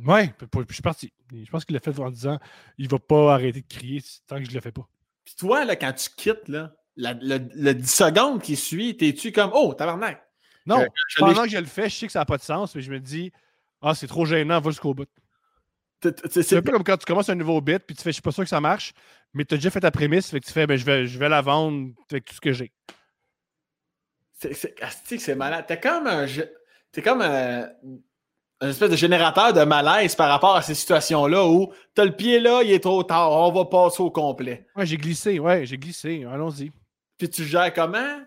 Oui, 0.00 0.30
je 0.68 0.72
suis 0.74 0.82
parti. 0.82 1.12
Je 1.32 1.50
pense 1.50 1.64
qu'il 1.64 1.74
l'a 1.74 1.80
fait 1.80 1.98
en 1.98 2.10
disant 2.10 2.38
il 2.78 2.88
va 2.88 2.98
pas 2.98 3.34
arrêter 3.34 3.62
de 3.62 3.66
crier 3.66 4.02
tant 4.26 4.38
que 4.38 4.44
je 4.44 4.54
le 4.54 4.60
fais 4.60 4.72
pas. 4.72 4.86
Puis 5.24 5.34
toi, 5.36 5.64
là, 5.64 5.76
quand 5.76 5.92
tu 5.92 6.10
quittes, 6.10 6.48
là, 6.48 6.74
le, 6.96 7.72
10 7.72 7.90
secondes 7.90 8.42
qui 8.42 8.56
suit, 8.56 8.96
t'es-tu 8.96 9.32
comme 9.32 9.50
Oh, 9.54 9.74
tabarnak? 9.74 10.22
Non, 10.66 10.84
pendant 11.18 11.44
que 11.44 11.50
je 11.50 11.58
le 11.58 11.66
fais, 11.66 11.88
je 11.88 11.94
sais 11.94 12.06
que 12.06 12.12
ça 12.12 12.20
n'a 12.20 12.24
pas 12.24 12.38
de 12.38 12.42
sens, 12.42 12.74
mais 12.74 12.82
je 12.82 12.90
me 12.90 12.98
dis 12.98 13.32
Ah, 13.80 13.94
c'est 13.94 14.06
trop 14.06 14.24
gênant, 14.24 14.60
va 14.60 14.70
jusqu'au 14.70 14.94
bout. 14.94 15.08
C'est 16.02 16.56
un 16.56 16.62
peu 16.62 16.72
comme 16.72 16.84
quand 16.84 16.96
tu 16.96 17.06
commences 17.06 17.28
un 17.28 17.34
nouveau 17.34 17.60
bit, 17.60 17.78
puis 17.78 17.96
tu 17.96 18.02
fais 18.02 18.10
Je 18.10 18.14
suis 18.14 18.22
pas 18.22 18.32
sûr 18.32 18.42
que 18.42 18.48
ça 18.48 18.60
marche, 18.60 18.92
mais 19.32 19.44
tu 19.44 19.54
as 19.54 19.58
déjà 19.58 19.70
fait 19.70 19.80
ta 19.80 19.90
prémisse, 19.90 20.30
fait 20.30 20.40
que 20.40 20.46
tu 20.46 20.52
fais 20.52 20.66
ben, 20.66 20.76
je, 20.76 20.84
vais, 20.84 21.06
je 21.06 21.18
vais 21.18 21.28
la 21.28 21.40
vendre 21.40 21.90
avec 22.10 22.24
tout 22.24 22.34
ce 22.34 22.40
que 22.40 22.52
j'ai. 22.52 22.72
C'est 24.34 25.34
malade. 25.34 25.64
T'es 25.66 25.80
comme 25.80 26.06
un. 26.06 26.26
T'es 26.92 27.02
comme 27.02 27.22
un, 27.22 27.68
un 28.60 28.68
espèce 28.68 28.90
de 28.90 28.96
générateur 28.96 29.52
de 29.52 29.64
malaise 29.64 30.14
par 30.14 30.28
rapport 30.28 30.56
à 30.56 30.62
ces 30.62 30.74
situations-là 30.74 31.46
où 31.46 31.72
t'as 31.94 32.04
le 32.04 32.12
pied 32.12 32.40
là, 32.40 32.62
il 32.62 32.72
est 32.72 32.80
trop 32.80 33.02
tard, 33.02 33.30
on 33.32 33.52
va 33.52 33.66
passer 33.66 34.02
au 34.02 34.10
complet. 34.10 34.66
Ouais, 34.74 34.86
j'ai 34.86 34.96
glissé, 34.96 35.38
ouais, 35.38 35.66
j'ai 35.66 35.78
glissé. 35.78 36.24
Allons-y. 36.24 36.72
Puis 37.18 37.30
tu 37.30 37.44
gères 37.44 37.72
comment? 37.72 38.20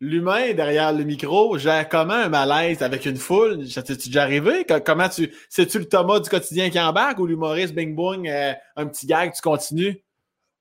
L'humain 0.00 0.52
derrière 0.52 0.92
le 0.92 1.02
micro 1.02 1.58
gère 1.58 1.88
comment 1.88 2.14
un 2.14 2.28
malaise 2.28 2.82
avec 2.82 3.06
une 3.06 3.16
foule? 3.16 3.66
T'es-tu 3.66 4.08
déjà 4.08 4.22
arrivé? 4.22 4.64
Comment 4.84 5.08
tu. 5.08 5.34
C'est-tu 5.48 5.78
le 5.78 5.88
Thomas 5.88 6.20
du 6.20 6.28
quotidien 6.28 6.70
qui 6.70 6.78
embarque 6.78 7.18
ou 7.18 7.26
l'humoriste 7.26 7.74
Bing 7.74 7.94
Boing, 7.94 8.26
euh, 8.26 8.54
un 8.76 8.86
petit 8.86 9.06
gag, 9.06 9.32
tu 9.32 9.40
continues? 9.42 10.02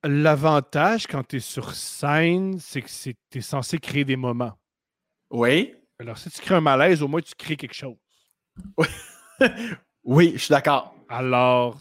L'avantage 0.04 1.08
quand 1.08 1.24
tu 1.24 1.38
es 1.38 1.40
sur 1.40 1.74
scène, 1.74 2.58
c'est 2.60 2.82
que 2.82 2.90
tu 3.30 3.38
es 3.38 3.42
censé 3.42 3.78
créer 3.78 4.06
des 4.06 4.16
moments. 4.16 4.54
Oui. 5.30 5.76
Alors, 6.00 6.18
si 6.18 6.30
tu 6.30 6.42
crées 6.42 6.56
un 6.56 6.62
malaise, 6.62 7.02
au 7.02 7.08
moins 7.08 7.22
tu 7.22 7.34
crées 7.36 7.58
quelque 7.58 7.74
chose. 7.74 7.98
Oui, 8.78 8.88
oui 10.04 10.32
je 10.36 10.44
suis 10.44 10.52
d'accord. 10.52 10.96
Alors, 11.10 11.80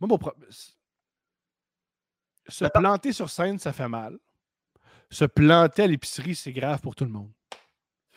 moi, 0.00 0.08
mon 0.08 0.18
problème. 0.18 0.50
Se 2.48 2.64
planter 2.64 3.12
sur 3.12 3.30
scène, 3.30 3.58
ça 3.58 3.72
fait 3.72 3.88
mal. 3.88 4.18
Se 5.10 5.24
planter 5.24 5.82
à 5.82 5.86
l'épicerie, 5.86 6.34
c'est 6.34 6.52
grave 6.52 6.80
pour 6.80 6.94
tout 6.94 7.04
le 7.04 7.10
monde. 7.10 7.30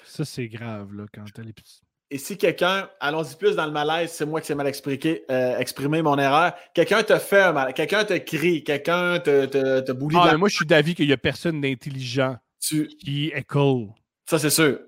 Ça, 0.04 0.26
c'est 0.26 0.48
grave, 0.48 0.94
là, 0.94 1.06
quand 1.14 1.24
à 1.38 1.42
l'épicerie. 1.42 1.88
Et 2.12 2.20
si 2.20 2.38
quelqu'un, 2.38 2.90
allons-y 3.00 3.36
plus 3.36 3.56
dans 3.56 3.66
le 3.66 3.72
malaise, 3.72 4.12
c'est 4.12 4.26
moi 4.26 4.40
qui 4.40 4.48
sais 4.48 4.54
mal 4.54 4.68
expliqué, 4.68 5.24
euh, 5.32 5.58
exprimer 5.58 6.04
mon 6.04 6.18
erreur, 6.20 6.54
quelqu'un 6.76 7.02
te 7.02 7.18
fait 7.18 7.42
un 7.42 7.54
malaise, 7.54 7.74
quelqu'un 7.74 8.06
te 8.06 8.14
crie, 8.18 8.64
quelqu'un 8.64 9.20
te, 9.20 9.46
te, 9.46 9.80
te 9.80 9.92
boulie 9.92 10.16
ah, 10.20 10.38
Moi, 10.38 10.50
je 10.50 10.58
suis 10.58 10.66
d'avis 10.66 10.94
qu'il 10.94 11.08
n'y 11.08 11.14
a 11.14 11.18
personne 11.18 11.60
d'intelligent 11.60 12.38
qui 12.60 13.32
école. 13.34 13.88
Ça, 14.30 14.38
c'est 14.38 14.52
sûr. 14.52 14.80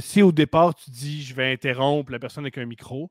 si 0.00 0.22
au 0.22 0.30
départ, 0.30 0.74
tu 0.76 0.90
dis 0.90 1.24
je 1.24 1.34
vais 1.34 1.52
interrompre 1.52 2.12
la 2.12 2.20
personne 2.20 2.44
avec 2.44 2.58
un 2.58 2.66
micro, 2.66 3.10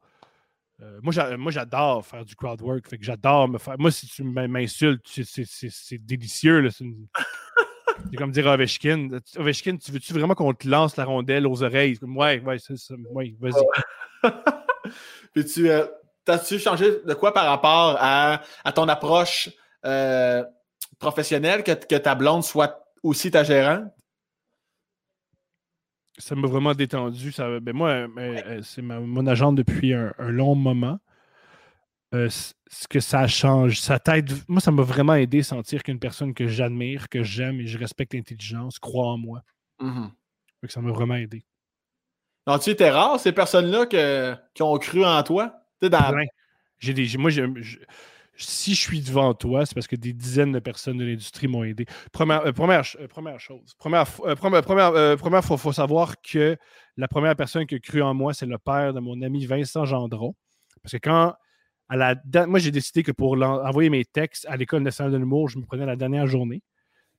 euh, 0.82 1.00
moi, 1.02 1.52
j'adore 1.52 2.06
faire 2.06 2.26
du 2.26 2.36
crowd 2.36 2.62
work. 2.62 2.88
Fait 2.88 2.98
que 2.98 3.06
j'adore 3.06 3.48
me 3.48 3.58
faire. 3.58 3.76
Moi, 3.78 3.92
si 3.92 4.08
tu 4.08 4.24
m'insultes, 4.24 5.06
c'est 5.08 5.98
délicieux. 5.98 6.70
C'est 6.72 6.86
comme 8.18 8.32
dire 8.32 8.48
à 8.48 8.54
Ovechkin. 8.54 9.10
Ovechkin, 9.38 9.78
tu 9.78 9.92
veux-tu 9.92 10.14
vraiment 10.14 10.36
qu'on 10.36 10.54
te 10.54 10.68
lance 10.68 10.98
la 10.98 11.06
rondelle 11.06 11.48
aux 11.48 11.64
oreilles? 11.64 11.98
Ouais, 12.02 12.40
ouais, 12.40 12.58
c'est 12.60 12.78
ça. 12.78 12.96
Ouais, 13.12 13.36
vas-y. 13.40 13.64
Puis 15.34 15.46
tu 15.46 15.70
euh, 15.70 15.86
as-tu 16.28 16.60
changé 16.60 17.02
de 17.06 17.14
quoi 17.14 17.34
par 17.34 17.46
rapport 17.46 17.98
à, 18.00 18.42
ton 18.74 18.88
approche 18.88 19.50
euh, 19.86 20.44
professionnelle 21.00 21.64
que, 21.64 21.72
que 21.72 21.96
ta 21.96 22.16
blonde 22.16 22.44
soit 22.44 22.86
aussi 23.04 23.32
ta 23.32 23.44
gérante? 23.44 23.92
ça 26.18 26.36
m'a 26.36 26.48
vraiment 26.48 26.74
détendu. 26.74 27.32
Ça, 27.32 27.60
ben 27.60 27.76
moi, 27.76 27.90
euh, 27.90 28.08
euh, 28.18 28.60
c'est 28.64 28.82
mon 28.82 29.28
agent 29.28 29.54
depuis 29.54 29.94
un, 29.94 30.14
long 30.20 30.56
moment. 30.56 31.00
Euh, 32.14 32.30
ce 32.30 32.88
que 32.88 33.00
ça 33.00 33.28
change, 33.28 33.80
ça 33.80 34.00
t'aide. 34.00 34.32
Moi, 34.48 34.62
ça 34.62 34.72
m'a 34.72 34.84
vraiment 34.84 35.16
aidé 35.16 35.40
à 35.40 35.44
sentir 35.44 35.84
qu'une 35.84 36.00
personne 36.00 36.34
que 36.34 36.48
j'admire, 36.48 37.10
que 37.10 37.24
j'aime 37.24 37.60
et 37.60 37.68
je 37.68 37.78
respecte 37.78 38.14
l'intelligence 38.14 38.80
croit 38.80 39.08
en 39.08 39.18
moi. 39.18 39.42
Mm-hmm. 39.80 40.10
Ça 40.70 40.82
m'a 40.82 40.92
vraiment 40.92 41.16
aidé. 41.16 41.44
Non, 42.46 42.60
tu 42.60 42.70
étais 42.70 42.90
rare, 42.90 43.20
ces 43.20 43.32
personnes-là 43.32 43.86
qui 44.54 44.64
ont 44.64 44.78
cru 44.78 45.06
en 45.06 45.22
toi? 45.24 45.54
Dans... 45.82 46.14
J'ai 46.80 46.94
des, 46.94 47.18
moi, 47.18 47.30
je, 47.30 47.44
si 48.36 48.74
je 48.74 48.82
suis 48.82 49.02
devant 49.02 49.34
toi, 49.34 49.66
c'est 49.66 49.76
parce 49.76 49.88
que 49.88 49.96
des 49.96 50.14
dizaines 50.14 50.52
de 50.52 50.60
personnes 50.60 50.98
de 50.98 51.06
l'industrie 51.06 51.48
m'ont 51.48 51.64
aidé. 51.64 51.86
Première, 52.12 52.46
euh, 52.46 52.52
première, 52.52 52.84
euh, 53.00 53.08
première, 53.08 53.40
chose. 53.40 53.74
Première, 53.78 54.08
euh, 54.26 54.36
première, 54.36 55.44
faut, 55.44 55.72
savoir 55.72 56.16
que 56.22 56.58
la 56.98 57.08
première 57.08 57.36
personne 57.36 57.66
qui 57.66 57.76
a 57.76 57.80
cru 57.80 58.02
en 58.02 58.14
moi, 58.14 58.34
c'est 58.34 58.46
le 58.46 58.58
père 58.58 58.94
de 58.94 59.00
mon 59.00 59.22
ami 59.22 59.46
Vincent 59.46 59.86
Gendron. 59.86 60.36
Parce 60.82 60.94
que 60.94 60.98
quand, 60.98 61.34
à 61.90 61.98
la, 61.98 62.16
moi, 62.48 62.60
j'ai 62.60 62.72
décidé 62.72 63.04
que 63.04 63.12
pour 63.12 63.34
envoyer 63.34 63.90
mes 63.90 64.06
textes 64.06 64.46
à 64.50 64.58
l'École 64.58 64.84
nationale 64.84 65.12
de 65.12 65.18
l'humour, 65.18 65.50
je 65.50 65.60
me 65.60 65.66
prenais 65.66 65.86
la 65.86 65.96
dernière 65.96 66.28
journée. 66.28 66.62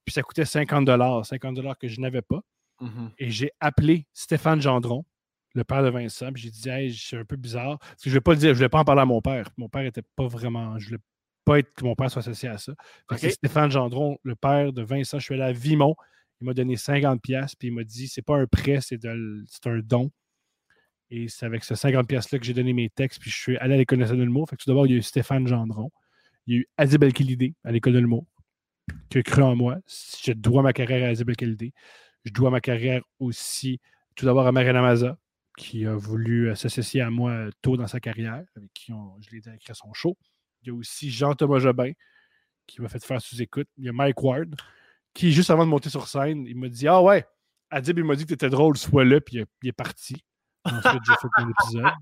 Puis 0.04 0.12
ça 0.12 0.22
coûtait 0.22 0.44
50 0.44 0.88
50 1.24 1.78
que 1.78 1.88
je 1.88 2.00
n'avais 2.00 2.22
pas. 2.22 2.40
Mm-hmm. 2.80 3.10
Et 3.18 3.30
j'ai 3.30 3.52
appelé 3.60 4.06
Stéphane 4.12 4.60
Gendron, 4.60 5.04
le 5.54 5.64
père 5.64 5.82
de 5.82 5.88
Vincent. 5.88 6.30
J'ai 6.34 6.50
dit, 6.50 6.68
hey, 6.68 6.94
c'est 6.94 7.16
un 7.16 7.24
peu 7.24 7.36
bizarre. 7.36 7.78
Parce 7.78 8.02
que 8.02 8.10
je 8.10 8.10
ne 8.10 8.14
vais 8.14 8.20
pas 8.20 8.32
le 8.32 8.38
dire, 8.38 8.48
je 8.50 8.58
ne 8.58 8.64
vais 8.64 8.68
pas 8.68 8.80
en 8.80 8.84
parler 8.84 9.02
à 9.02 9.06
mon 9.06 9.20
père. 9.20 9.48
Mon 9.56 9.68
père 9.68 9.82
n'était 9.82 10.02
pas 10.16 10.26
vraiment. 10.26 10.78
Je 10.78 10.86
ne 10.86 10.88
voulais 10.90 11.02
pas 11.44 11.58
être 11.58 11.72
que 11.74 11.84
mon 11.84 11.94
père 11.94 12.10
soit 12.10 12.20
associé 12.20 12.48
à 12.48 12.58
ça. 12.58 12.72
C'est 13.16 13.30
Stéphane 13.30 13.70
Gendron, 13.70 14.18
le 14.22 14.34
père 14.34 14.72
de 14.72 14.82
Vincent. 14.82 15.18
Je 15.18 15.24
suis 15.24 15.34
allé 15.34 15.44
à 15.44 15.52
Vimont. 15.52 15.94
Il 16.40 16.46
m'a 16.46 16.54
donné 16.54 16.74
50$, 16.74 17.20
puis 17.58 17.68
il 17.68 17.74
m'a 17.74 17.84
dit, 17.84 18.08
c'est 18.08 18.22
pas 18.22 18.36
un 18.36 18.46
prêt, 18.46 18.80
c'est 18.80 19.04
un 19.06 19.78
don. 19.78 20.10
Et 21.10 21.28
c'est 21.28 21.46
avec 21.46 21.64
ce 21.64 21.74
50$-là 21.74 22.38
que 22.38 22.44
j'ai 22.44 22.54
donné 22.54 22.72
mes 22.72 22.90
textes, 22.90 23.20
puis 23.20 23.30
je 23.30 23.36
suis 23.36 23.56
allé 23.58 23.74
à 23.74 23.76
l'École 23.76 23.98
nationale 23.98 24.20
de 24.20 24.24
l'humour. 24.24 24.48
Fait 24.48 24.56
tout 24.56 24.68
d'abord, 24.68 24.86
il 24.86 24.92
y 24.92 24.94
a 24.94 24.98
eu 24.98 25.02
Stéphane 25.02 25.46
Gendron. 25.46 25.90
Il 26.46 26.54
y 26.54 26.56
a 26.56 26.60
eu 26.60 26.68
Adib 26.76 27.04
el 27.04 27.12
à 27.64 27.72
l'École 27.72 27.92
de 27.92 27.98
l'humour, 27.98 28.26
qui 29.08 29.18
a 29.18 29.22
cru 29.22 29.42
en 29.42 29.54
moi. 29.56 29.78
Je 30.22 30.32
dois 30.32 30.62
ma 30.62 30.72
carrière 30.72 31.06
à 31.06 31.10
Adib 31.10 31.30
el 31.30 31.56
Je 32.24 32.32
dois 32.32 32.50
ma 32.50 32.60
carrière 32.60 33.02
aussi, 33.18 33.80
tout 34.14 34.26
d'abord, 34.26 34.46
à 34.46 34.52
Marina 34.52 34.82
Maza, 34.82 35.18
qui 35.56 35.86
a 35.86 35.94
voulu 35.94 36.50
euh, 36.50 36.54
s'associer 36.54 37.00
à 37.00 37.10
moi 37.10 37.30
euh, 37.30 37.50
tôt 37.62 37.76
dans 37.76 37.86
sa 37.86 38.00
carrière, 38.00 38.44
avec 38.56 38.72
qui 38.74 38.92
je 39.20 39.30
l'ai 39.30 39.38
aidé 39.38 39.50
à 39.68 39.74
son 39.74 39.92
show. 39.92 40.16
Il 40.62 40.68
y 40.68 40.70
a 40.70 40.74
aussi 40.74 41.10
Jean-Thomas 41.10 41.58
Jobin, 41.58 41.92
qui 42.66 42.80
m'a 42.80 42.88
fait 42.88 43.04
faire 43.04 43.20
sous-écoute. 43.20 43.68
Il 43.76 43.84
y 43.84 43.88
a 43.88 43.92
Mike 43.92 44.22
Ward, 44.22 44.54
qui, 45.12 45.32
juste 45.32 45.50
avant 45.50 45.64
de 45.64 45.70
monter 45.70 45.90
sur 45.90 46.08
scène, 46.08 46.46
il 46.46 46.56
m'a 46.56 46.68
dit 46.68 46.88
Ah 46.88 47.02
ouais, 47.02 47.24
Adib, 47.70 47.98
il 47.98 48.04
m'a 48.04 48.16
dit 48.16 48.24
que 48.24 48.28
tu 48.28 48.34
étais 48.34 48.50
drôle, 48.50 48.76
sois 48.76 49.04
là, 49.04 49.20
puis 49.20 49.44
il, 49.62 49.68
est 49.68 49.72
parti. 49.72 50.24
Ensuite, 50.64 51.02
j'ai 51.06 51.14
fait 51.20 51.28
un 51.36 51.50
épisode. 51.50 51.92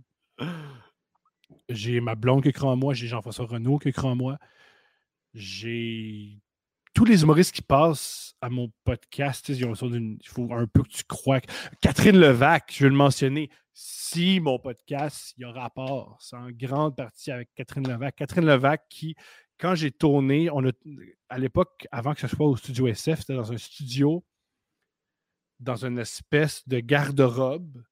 J'ai 1.68 2.00
ma 2.00 2.14
blonde 2.14 2.42
qui 2.42 2.52
cru 2.52 2.66
en 2.66 2.76
moi, 2.76 2.94
j'ai 2.94 3.06
Jean-François 3.06 3.46
Renault 3.46 3.78
qui 3.78 3.92
cru 3.92 4.06
en 4.06 4.16
moi. 4.16 4.38
J'ai 5.34 6.38
tous 6.94 7.04
les 7.04 7.22
humoristes 7.22 7.54
qui 7.54 7.62
passent 7.62 8.34
à 8.40 8.50
mon 8.50 8.70
podcast, 8.84 9.48
il 9.48 9.76
faut 10.26 10.52
un 10.52 10.66
peu 10.66 10.82
que 10.82 10.88
tu 10.88 11.04
crois. 11.04 11.40
Catherine 11.80 12.18
Levac, 12.18 12.72
je 12.74 12.84
vais 12.84 12.90
le 12.90 12.96
mentionner. 12.96 13.50
Si 13.72 14.40
mon 14.40 14.58
podcast, 14.58 15.32
il 15.38 15.42
y 15.42 15.44
a 15.44 15.52
rapport, 15.52 16.18
c'est 16.20 16.36
en 16.36 16.50
grande 16.50 16.96
partie 16.96 17.30
avec 17.30 17.48
Catherine 17.54 17.88
Levac. 17.88 18.14
Catherine 18.16 18.44
Levac 18.44 18.82
qui, 18.90 19.14
quand 19.58 19.74
j'ai 19.74 19.90
tourné, 19.90 20.50
on 20.50 20.66
a, 20.66 20.72
à 21.30 21.38
l'époque, 21.38 21.86
avant 21.90 22.12
que 22.12 22.20
ce 22.20 22.28
soit 22.28 22.46
au 22.46 22.56
studio 22.56 22.88
SF, 22.88 23.20
c'était 23.20 23.34
dans 23.34 23.52
un 23.52 23.56
studio, 23.56 24.22
dans 25.60 25.86
une 25.86 25.98
espèce 25.98 26.66
de 26.68 26.80
garde-robe 26.80 27.82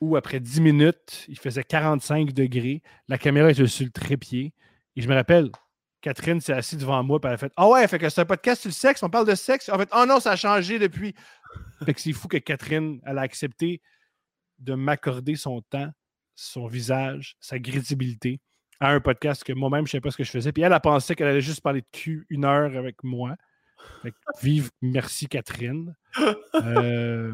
où 0.00 0.16
après 0.16 0.40
10 0.40 0.60
minutes, 0.60 1.24
il 1.28 1.38
faisait 1.38 1.64
45 1.64 2.32
degrés, 2.32 2.82
la 3.08 3.18
caméra 3.18 3.50
était 3.50 3.66
sur 3.66 3.84
le 3.84 3.90
trépied. 3.90 4.52
Et 4.94 5.02
je 5.02 5.08
me 5.08 5.14
rappelle, 5.14 5.50
Catherine 6.00 6.40
s'est 6.40 6.52
assise 6.52 6.78
devant 6.78 7.02
moi 7.02 7.18
et 7.22 7.26
elle 7.26 7.32
a 7.32 7.36
fait 7.36 7.52
Ah 7.56 7.68
ouais, 7.68 7.86
fait 7.88 7.98
que 7.98 8.08
c'est 8.08 8.20
un 8.20 8.26
podcast 8.26 8.62
sur 8.62 8.68
le 8.68 8.74
sexe, 8.74 9.02
on 9.02 9.10
parle 9.10 9.26
de 9.26 9.34
sexe. 9.34 9.68
En 9.68 9.78
fait, 9.78 9.88
oh 9.92 10.04
non, 10.06 10.20
ça 10.20 10.32
a 10.32 10.36
changé 10.36 10.78
depuis. 10.78 11.14
fait 11.84 11.94
que 11.94 12.00
c'est 12.00 12.12
fou 12.12 12.28
que 12.28 12.36
Catherine, 12.36 13.00
elle 13.04 13.18
a 13.18 13.22
accepté 13.22 13.80
de 14.58 14.74
m'accorder 14.74 15.36
son 15.36 15.62
temps, 15.62 15.90
son 16.34 16.66
visage, 16.66 17.36
sa 17.40 17.58
crédibilité 17.58 18.40
à 18.80 18.90
un 18.90 19.00
podcast 19.00 19.42
que 19.42 19.52
moi-même, 19.52 19.86
je 19.86 19.90
ne 19.90 19.92
savais 19.92 20.02
pas 20.02 20.10
ce 20.10 20.16
que 20.18 20.24
je 20.24 20.30
faisais. 20.30 20.52
Puis 20.52 20.62
elle 20.62 20.72
a 20.72 20.80
pensé 20.80 21.14
qu'elle 21.14 21.28
allait 21.28 21.40
juste 21.40 21.62
parler 21.62 21.80
de 21.80 21.86
cul 21.92 22.26
une 22.28 22.44
heure 22.44 22.76
avec 22.76 23.02
moi. 23.02 23.36
Fait 24.02 24.10
que 24.10 24.16
vive, 24.42 24.70
merci 24.82 25.26
Catherine. 25.28 25.94
Euh, 26.54 27.32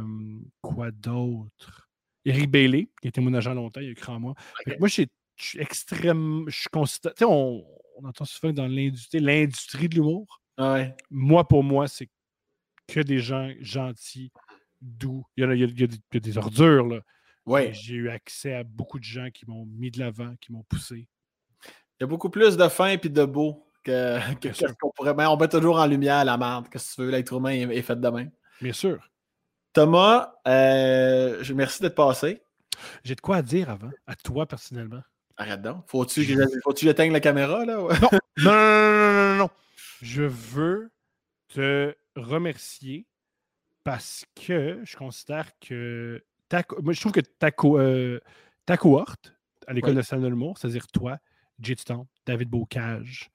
quoi 0.61 0.91
d'autre? 0.91 1.89
Eric 2.25 2.51
Bailey, 2.51 2.89
qui 3.01 3.09
était 3.09 3.21
mon 3.21 3.35
agent 3.35 3.55
longtemps, 3.55 3.81
il 3.81 3.91
a 3.91 3.95
cru 3.95 4.13
en 4.13 4.21
moi. 4.21 4.35
Moi, 4.79 4.89
je 4.89 5.05
suis 5.37 5.59
extrêmement. 5.59 6.45
Je. 6.49 6.69
Tu 6.71 7.11
sais, 7.17 7.25
on, 7.25 7.65
on 7.97 8.05
entend 8.05 8.25
souvent 8.25 8.53
dans 8.53 8.67
l'industrie, 8.67 9.21
l'industrie 9.21 9.89
de 9.89 9.97
l'humour. 9.97 10.41
Moi, 11.11 11.47
pour 11.47 11.65
moi, 11.65 11.89
c'est 11.89 12.09
que 12.87 13.01
des 13.01 13.19
gens 13.19 13.51
gentils, 13.61 14.31
doux. 14.81 15.25
Il 15.37 15.45
y, 15.45 15.47
a, 15.47 15.55
il, 15.55 15.81
y 15.81 15.85
a, 15.85 16.21
des 16.21 16.39
ordures, 16.39 16.87
là. 16.87 17.01
Ouais. 17.45 17.73
J'ai 17.75 17.95
eu 17.95 18.09
accès 18.09 18.55
à 18.55 18.63
beaucoup 18.63 18.99
de 18.99 19.05
gens 19.05 19.29
qui 19.33 19.49
m'ont 19.49 19.67
mis 19.67 19.91
de 19.91 19.99
l'avant, 19.99 20.35
qui 20.41 20.53
m'ont 20.53 20.63
poussé. 20.63 21.09
Il 21.67 22.03
y 22.03 22.05
a 22.05 22.07
beaucoup 22.07 22.31
plus 22.31 22.57
de 22.57 22.69
fin 22.69 22.89
et 22.89 22.97
de 22.97 23.25
beau 23.25 23.67
que, 23.83 24.19
ce 24.53 24.73
qu'on 24.81 24.91
pourrait. 24.91 25.15
Mais 25.15 25.27
on 25.27 25.37
met 25.37 25.49
toujours 25.49 25.79
en 25.79 25.87
lumière 25.87 26.25
la 26.25 26.37
merde. 26.37 26.69
Qu'est-ce 26.69 26.91
que 26.91 26.95
tu 26.97 27.03
veux, 27.03 27.11
l'être 27.11 27.33
humain 27.33 27.51
est, 27.51 27.83
fait 27.83 28.01
de 28.01 28.09
même. 28.09 28.31
Bien 28.61 28.73
sûr. 28.73 29.09
Thomas, 29.73 30.35
euh, 30.47 31.43
merci 31.55 31.83
d'être 31.83 31.95
passé. 31.95 32.43
J'ai 33.05 33.15
de 33.15 33.21
quoi 33.21 33.43
dire 33.43 33.71
avant, 33.71 33.91
à 34.07 34.15
toi 34.15 34.47
personnellement. 34.47 35.03
Arrête 35.37 35.63
donc. 35.63 35.85
Faut-tu 35.87 36.27
que 36.27 36.81
j'éteigne 36.81 37.13
la 37.13 37.21
caméra, 37.21 37.65
là? 37.65 37.79
Non. 38.39 38.51
non, 38.51 38.53
non, 38.53 39.13
non, 39.13 39.37
non, 39.37 39.51
Je 40.01 40.23
veux 40.23 40.91
te 41.49 41.95
remercier 42.17 43.07
parce 43.85 44.25
que 44.35 44.81
je 44.85 44.97
considère 44.97 45.51
que 45.61 46.25
ta, 46.49 46.63
moi, 46.83 46.95
je 46.95 47.01
trouve 47.01 47.13
que 47.13 47.21
ta, 47.21 47.51
euh, 47.65 48.21
ta 48.65 48.77
cohorte 48.79 49.35
à 49.67 49.75
l'École 49.75 49.95
nationale 49.95 50.25
de 50.25 50.29
l'humour, 50.29 50.57
c'est-à-dire 50.57 50.87
toi, 50.89 51.19
Jay 51.61 51.77
David 52.27 52.49
Bocage, 52.49 53.31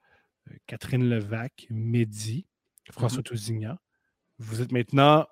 euh, 0.48 0.54
Catherine 0.66 1.08
Levac, 1.08 1.66
Mehdi, 1.70 2.46
François 2.90 3.22
mm 3.22 3.76
vous 4.40 4.62
êtes 4.62 4.70
maintenant, 4.70 5.26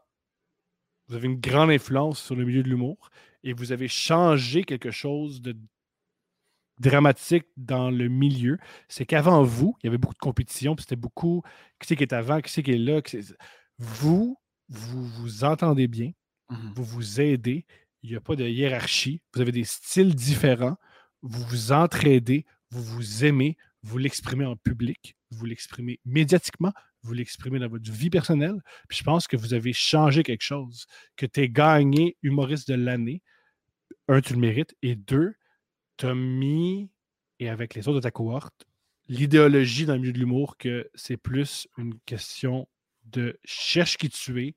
vous 1.08 1.14
avez 1.14 1.26
une 1.26 1.40
grande 1.40 1.70
influence 1.70 2.20
sur 2.22 2.34
le 2.34 2.44
milieu 2.44 2.62
de 2.62 2.68
l'humour 2.68 3.10
et 3.42 3.52
vous 3.52 3.72
avez 3.72 3.88
changé 3.88 4.64
quelque 4.64 4.90
chose 4.90 5.40
de 5.40 5.56
dramatique 6.78 7.46
dans 7.56 7.90
le 7.90 8.08
milieu, 8.08 8.58
c'est 8.88 9.06
qu'avant 9.06 9.42
vous, 9.42 9.76
il 9.82 9.86
y 9.86 9.88
avait 9.88 9.98
beaucoup 9.98 10.14
de 10.14 10.18
compétition, 10.18 10.74
puis 10.74 10.82
c'était 10.82 10.96
beaucoup 10.96 11.42
qui 11.80 11.88
c'est 11.88 11.96
qui 11.96 12.02
est 12.02 12.12
avant, 12.12 12.40
qui 12.40 12.52
c'est 12.52 12.62
qui 12.62 12.72
est 12.72 12.78
là. 12.78 13.00
Vous, 13.78 14.38
vous 14.68 15.04
vous 15.06 15.44
entendez 15.44 15.88
bien, 15.88 16.12
mmh 16.50 16.72
vous 16.74 16.84
vous 16.84 17.20
aidez, 17.20 17.64
il 18.02 18.10
n'y 18.10 18.16
a 18.16 18.20
pas 18.20 18.36
de 18.36 18.46
hiérarchie, 18.46 19.22
vous 19.34 19.40
avez 19.40 19.52
des 19.52 19.64
styles 19.64 20.14
différents, 20.14 20.76
vous 21.22 21.42
vous 21.44 21.72
entraidez, 21.72 22.44
vous 22.70 22.82
vous 22.82 23.24
aimez, 23.24 23.56
vous 23.82 23.98
l'exprimez 23.98 24.44
en 24.44 24.56
public, 24.56 25.16
vous 25.30 25.44
l'exprimez 25.44 26.00
médiatiquement, 26.04 26.72
vous 27.06 27.14
l'exprimez 27.14 27.58
dans 27.58 27.68
votre 27.68 27.90
vie 27.90 28.10
personnelle. 28.10 28.60
Puis 28.88 28.98
je 28.98 29.04
pense 29.04 29.26
que 29.26 29.36
vous 29.36 29.54
avez 29.54 29.72
changé 29.72 30.22
quelque 30.22 30.42
chose, 30.42 30.86
que 31.16 31.26
tu 31.26 31.40
es 31.40 31.48
gagné 31.48 32.16
humoriste 32.22 32.68
de 32.68 32.74
l'année. 32.74 33.22
Un, 34.08 34.20
tu 34.20 34.34
le 34.34 34.40
mérites, 34.40 34.74
et 34.82 34.94
deux, 34.96 35.34
tu 35.96 36.06
as 36.06 36.14
mis, 36.14 36.90
et 37.38 37.48
avec 37.48 37.74
les 37.74 37.88
autres 37.88 37.96
de 37.96 38.02
ta 38.02 38.10
cohorte, 38.10 38.66
l'idéologie 39.08 39.86
dans 39.86 39.94
le 39.94 40.00
milieu 40.00 40.12
de 40.12 40.18
l'humour 40.18 40.56
que 40.56 40.88
c'est 40.94 41.16
plus 41.16 41.68
une 41.78 41.98
question 42.06 42.68
de 43.04 43.38
cherche 43.44 43.96
qui 43.96 44.08
tu 44.08 44.42
es 44.42 44.54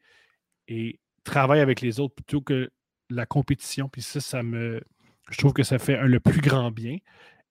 et 0.68 1.00
travaille 1.24 1.60
avec 1.60 1.82
les 1.82 2.00
autres 2.00 2.16
plutôt 2.16 2.42
que 2.42 2.70
la 3.10 3.26
compétition. 3.26 3.90
Puis 3.90 4.02
ça, 4.02 4.20
ça 4.20 4.44
me. 4.44 4.82
Je 5.30 5.38
trouve 5.38 5.54
que 5.54 5.64
ça 5.64 5.78
fait 5.78 6.02
le 6.04 6.20
plus 6.20 6.42
grand 6.42 6.72
bien 6.72 6.98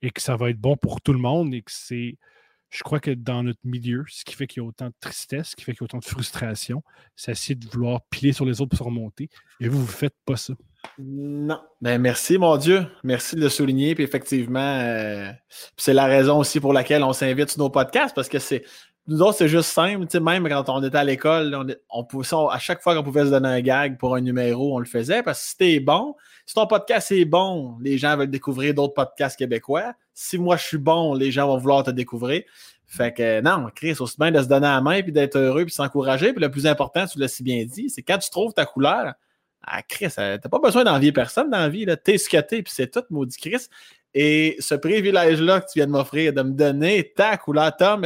et 0.03 0.11
que 0.11 0.21
ça 0.21 0.37
va 0.37 0.51
être 0.51 0.59
bon 0.59 0.77
pour 0.77 1.01
tout 1.01 1.13
le 1.13 1.19
monde 1.19 1.55
et 1.55 1.63
que 1.63 1.71
c'est 1.73 2.17
je 2.71 2.83
crois 2.83 3.01
que 3.01 3.11
dans 3.11 3.43
notre 3.43 3.61
milieu, 3.65 4.05
ce 4.09 4.25
qui 4.25 4.35
fait 4.35 4.47
qu'il 4.47 4.63
y 4.63 4.65
a 4.65 4.69
autant 4.69 4.87
de 4.87 4.95
tristesse, 5.01 5.51
ce 5.51 5.57
qui 5.57 5.65
fait 5.65 5.73
qu'il 5.73 5.81
y 5.81 5.85
a 5.85 5.87
autant 5.87 5.99
de 5.99 6.05
frustration, 6.05 6.83
c'est 7.17 7.33
essayer 7.33 7.55
de 7.55 7.67
vouloir 7.67 8.03
piler 8.11 8.33
sur 8.33 8.45
les 8.45 8.61
autres 8.61 8.71
pour 8.71 8.79
se 8.79 8.85
remonter. 8.85 9.31
Et 9.61 9.69
vous, 9.69 9.79
vous 9.79 9.87
ne 9.87 9.91
faites 9.91 10.15
pas 10.25 10.37
ça? 10.37 10.55
Non. 10.99 11.61
Ben, 11.81 12.01
merci, 12.01 12.39
mon 12.39 12.57
Dieu. 12.57 12.87
Merci 13.03 13.37
de 13.37 13.41
le 13.41 13.49
souligner. 13.49 13.95
Puis 13.95 14.05
effectivement, 14.05 14.61
euh, 14.61 15.31
c'est 15.77 15.95
la 15.95 16.07
raison 16.07 16.39
aussi 16.39 16.61
pour 16.61 16.73
laquelle 16.73 17.03
on 17.03 17.13
s'invite 17.13 17.51
sur 17.51 17.61
nos 17.61 17.71
podcasts, 17.71 18.15
parce 18.15 18.29
que 18.29 18.39
c'est. 18.39 18.65
Nous 19.09 19.23
autres, 19.23 19.39
c'est 19.39 19.49
juste 19.49 19.71
simple. 19.71 20.07
même 20.21 20.47
quand 20.49 20.69
on 20.69 20.83
était 20.83 20.99
à 20.99 21.03
l'école, 21.03 21.57
on, 21.91 22.49
à 22.49 22.59
chaque 22.59 22.83
fois 22.83 22.95
qu'on 22.95 23.03
pouvait 23.03 23.25
se 23.25 23.31
donner 23.31 23.49
un 23.49 23.61
gag 23.63 23.99
pour 23.99 24.15
un 24.15 24.21
numéro, 24.21 24.77
on 24.77 24.79
le 24.79 24.85
faisait. 24.85 25.23
Parce 25.23 25.41
que 25.41 25.49
si 25.49 25.57
t'es 25.57 25.81
bon, 25.81 26.15
si 26.45 26.55
ton 26.55 26.67
podcast 26.67 27.11
est 27.11 27.25
bon, 27.25 27.79
les 27.81 27.97
gens 27.97 28.19
veulent 28.19 28.31
découvrir 28.31 28.75
d'autres 28.75 28.93
podcasts 28.93 29.39
québécois 29.39 29.95
si 30.13 30.37
moi 30.37 30.57
je 30.57 30.65
suis 30.65 30.79
bon, 30.79 31.15
les 31.15 31.31
gens 31.31 31.47
vont 31.47 31.57
vouloir 31.57 31.85
te 31.85 31.91
découvrir. 31.91 32.43
Fait 32.87 33.15
que 33.15 33.41
non, 33.41 33.69
Chris, 33.75 33.97
aussi 34.01 34.17
bien 34.19 34.33
de 34.33 34.43
se 34.43 34.49
donner 34.49 34.67
la 34.67 34.81
main, 34.81 35.01
puis 35.01 35.13
d'être 35.13 35.37
heureux, 35.37 35.65
puis 35.65 35.73
s'encourager. 35.73 36.33
Puis 36.33 36.43
le 36.43 36.51
plus 36.51 36.67
important, 36.67 37.07
tu 37.07 37.19
l'as 37.19 37.29
si 37.29 37.43
bien 37.43 37.65
dit, 37.65 37.89
c'est 37.89 38.03
quand 38.03 38.19
tu 38.19 38.29
trouves 38.29 38.53
ta 38.53 38.67
couleur, 38.67 39.15
ah 39.63 39.83
Chris, 39.83 40.13
euh, 40.19 40.37
t'as 40.43 40.49
pas 40.49 40.59
besoin 40.59 40.85
d'envier 40.85 41.13
personne 41.13 41.51
dans 41.51 41.59
la 41.59 41.69
vie, 41.69 41.87
t'es 42.03 42.19
ce 42.19 42.29
que 42.29 42.41
t'es, 42.41 42.63
puis 42.63 42.73
c'est 42.75 42.91
tout, 42.91 43.05
maudit 43.11 43.37
Chris. 43.39 43.69
Et 44.13 44.57
ce 44.59 44.75
privilège-là 44.75 45.61
que 45.61 45.67
tu 45.67 45.79
viens 45.79 45.87
de 45.87 45.93
m'offrir, 45.93 46.33
de 46.33 46.43
me 46.43 46.53
donner 46.53 47.13
ta 47.15 47.37
couleur, 47.37 47.77
Tom, 47.77 48.05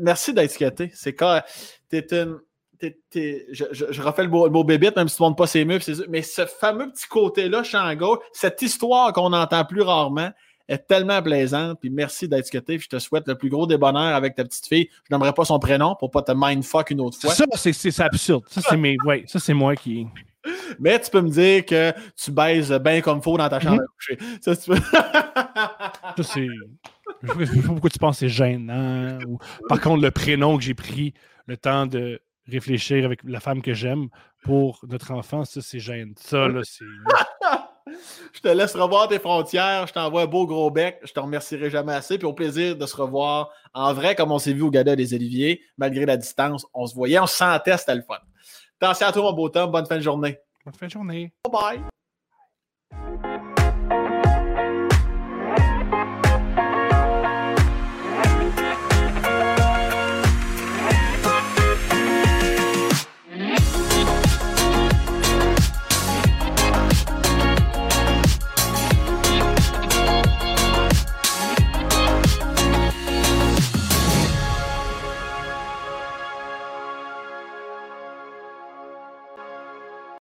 merci 0.00 0.32
d'être 0.32 0.52
t'es. 0.74 0.90
C'est 0.94 1.14
quand 1.14 1.40
t'es 1.88 2.06
une. 2.12 2.38
je, 2.80 4.02
refais 4.02 4.22
le 4.22 4.28
beau, 4.28 4.46
le 4.46 4.62
bébé, 4.64 4.90
même 4.94 5.08
si 5.08 5.16
tu 5.16 5.22
ne 5.22 5.28
montres 5.28 5.36
pas 5.36 5.46
ses 5.46 5.64
murs, 5.64 5.80
mais 6.08 6.22
ce 6.22 6.46
fameux 6.46 6.90
petit 6.90 7.06
côté-là, 7.08 7.62
Shango, 7.62 8.22
cette 8.32 8.60
histoire 8.62 9.12
qu'on 9.12 9.30
n'entend 9.30 9.64
plus 9.64 9.82
rarement, 9.82 10.30
est 10.68 10.86
tellement 10.86 11.22
plaisante. 11.22 11.78
Puis 11.80 11.90
merci 11.90 12.28
d'être 12.28 12.46
ce 12.46 12.50
que 12.50 12.78
Je 12.78 12.88
te 12.88 12.98
souhaite 12.98 13.26
le 13.28 13.36
plus 13.36 13.48
gros 13.48 13.66
des 13.66 13.76
bonheurs 13.76 14.14
avec 14.14 14.34
ta 14.34 14.44
petite 14.44 14.66
fille. 14.66 14.88
Je 15.08 15.14
n'aimerais 15.14 15.32
pas 15.32 15.44
son 15.44 15.58
prénom 15.58 15.94
pour 15.96 16.10
pas 16.10 16.22
te 16.22 16.32
mindfuck 16.34 16.90
une 16.90 17.00
autre 17.00 17.18
fois. 17.18 17.32
Ça, 17.32 17.44
c'est 17.54 18.00
absurde. 18.00 18.44
Ça, 18.48 18.60
c'est 18.62 18.76
ouais, 18.76 19.24
moi 19.54 19.76
qui. 19.76 20.06
Mais 20.78 21.00
tu 21.00 21.10
peux 21.10 21.22
me 21.22 21.30
dire 21.30 21.64
que 21.64 21.92
tu 22.16 22.30
baises 22.30 22.70
bien 22.72 23.00
comme 23.00 23.22
faut 23.22 23.38
dans 23.38 23.48
ta 23.48 23.60
chambre 23.60 23.82
à 23.82 23.86
coucher. 23.86 24.18
Ça, 24.40 24.56
tu 24.56 24.70
peux... 24.70 24.76
ça, 24.76 26.22
c'est. 26.22 26.46
Je 27.24 27.38
ne 27.38 27.44
sais 27.44 27.62
pas 27.62 27.68
pourquoi 27.68 27.90
tu 27.90 27.98
penses 27.98 28.16
que 28.16 28.20
c'est 28.20 28.28
gênant. 28.28 29.18
Ou... 29.26 29.38
Par 29.68 29.80
contre, 29.80 30.02
le 30.02 30.10
prénom 30.10 30.56
que 30.56 30.62
j'ai 30.62 30.74
pris 30.74 31.14
le 31.46 31.56
temps 31.56 31.86
de 31.86 32.20
réfléchir 32.46 33.04
avec 33.04 33.20
la 33.24 33.40
femme 33.40 33.62
que 33.62 33.74
j'aime 33.74 34.08
pour 34.42 34.80
notre 34.88 35.12
enfant, 35.12 35.44
ça, 35.44 35.60
c'est 35.62 35.80
gênant. 35.80 36.12
Ça, 36.16 36.48
là, 36.48 36.60
c'est. 36.64 36.84
je 38.32 38.40
te 38.40 38.48
laisse 38.48 38.74
revoir 38.74 39.08
tes 39.08 39.18
frontières. 39.18 39.86
Je 39.86 39.92
t'envoie 39.92 40.22
un 40.22 40.26
beau 40.26 40.46
gros 40.46 40.70
bec. 40.70 41.00
Je 41.04 41.12
te 41.12 41.20
remercierai 41.20 41.70
jamais 41.70 41.94
assez. 41.94 42.18
Puis 42.18 42.26
au 42.26 42.32
plaisir 42.32 42.76
de 42.76 42.86
se 42.86 42.96
revoir 42.96 43.50
en 43.72 43.92
vrai, 43.92 44.14
comme 44.14 44.32
on 44.32 44.38
s'est 44.38 44.52
vu 44.52 44.62
au 44.62 44.70
Gada 44.70 44.96
des 44.96 45.14
Oliviers, 45.14 45.60
malgré 45.76 46.06
la 46.06 46.16
distance. 46.16 46.66
On 46.74 46.86
se 46.86 46.94
voyait, 46.94 47.18
on 47.18 47.26
se 47.26 47.36
sentait, 47.36 47.76
c'était 47.76 47.94
le 47.94 48.02
fun. 48.02 48.18
Attention 48.80 49.06
à 49.06 49.12
toi, 49.12 49.22
mon 49.22 49.32
beau 49.32 49.48
Tom. 49.48 49.70
Bonne 49.70 49.86
fin 49.86 49.96
de 49.96 50.02
journée. 50.02 50.38
Bonne 50.64 50.74
fin 50.74 50.86
de 50.86 50.90
journée. 50.90 51.32
Bye 51.50 51.80
bye. 52.92 53.53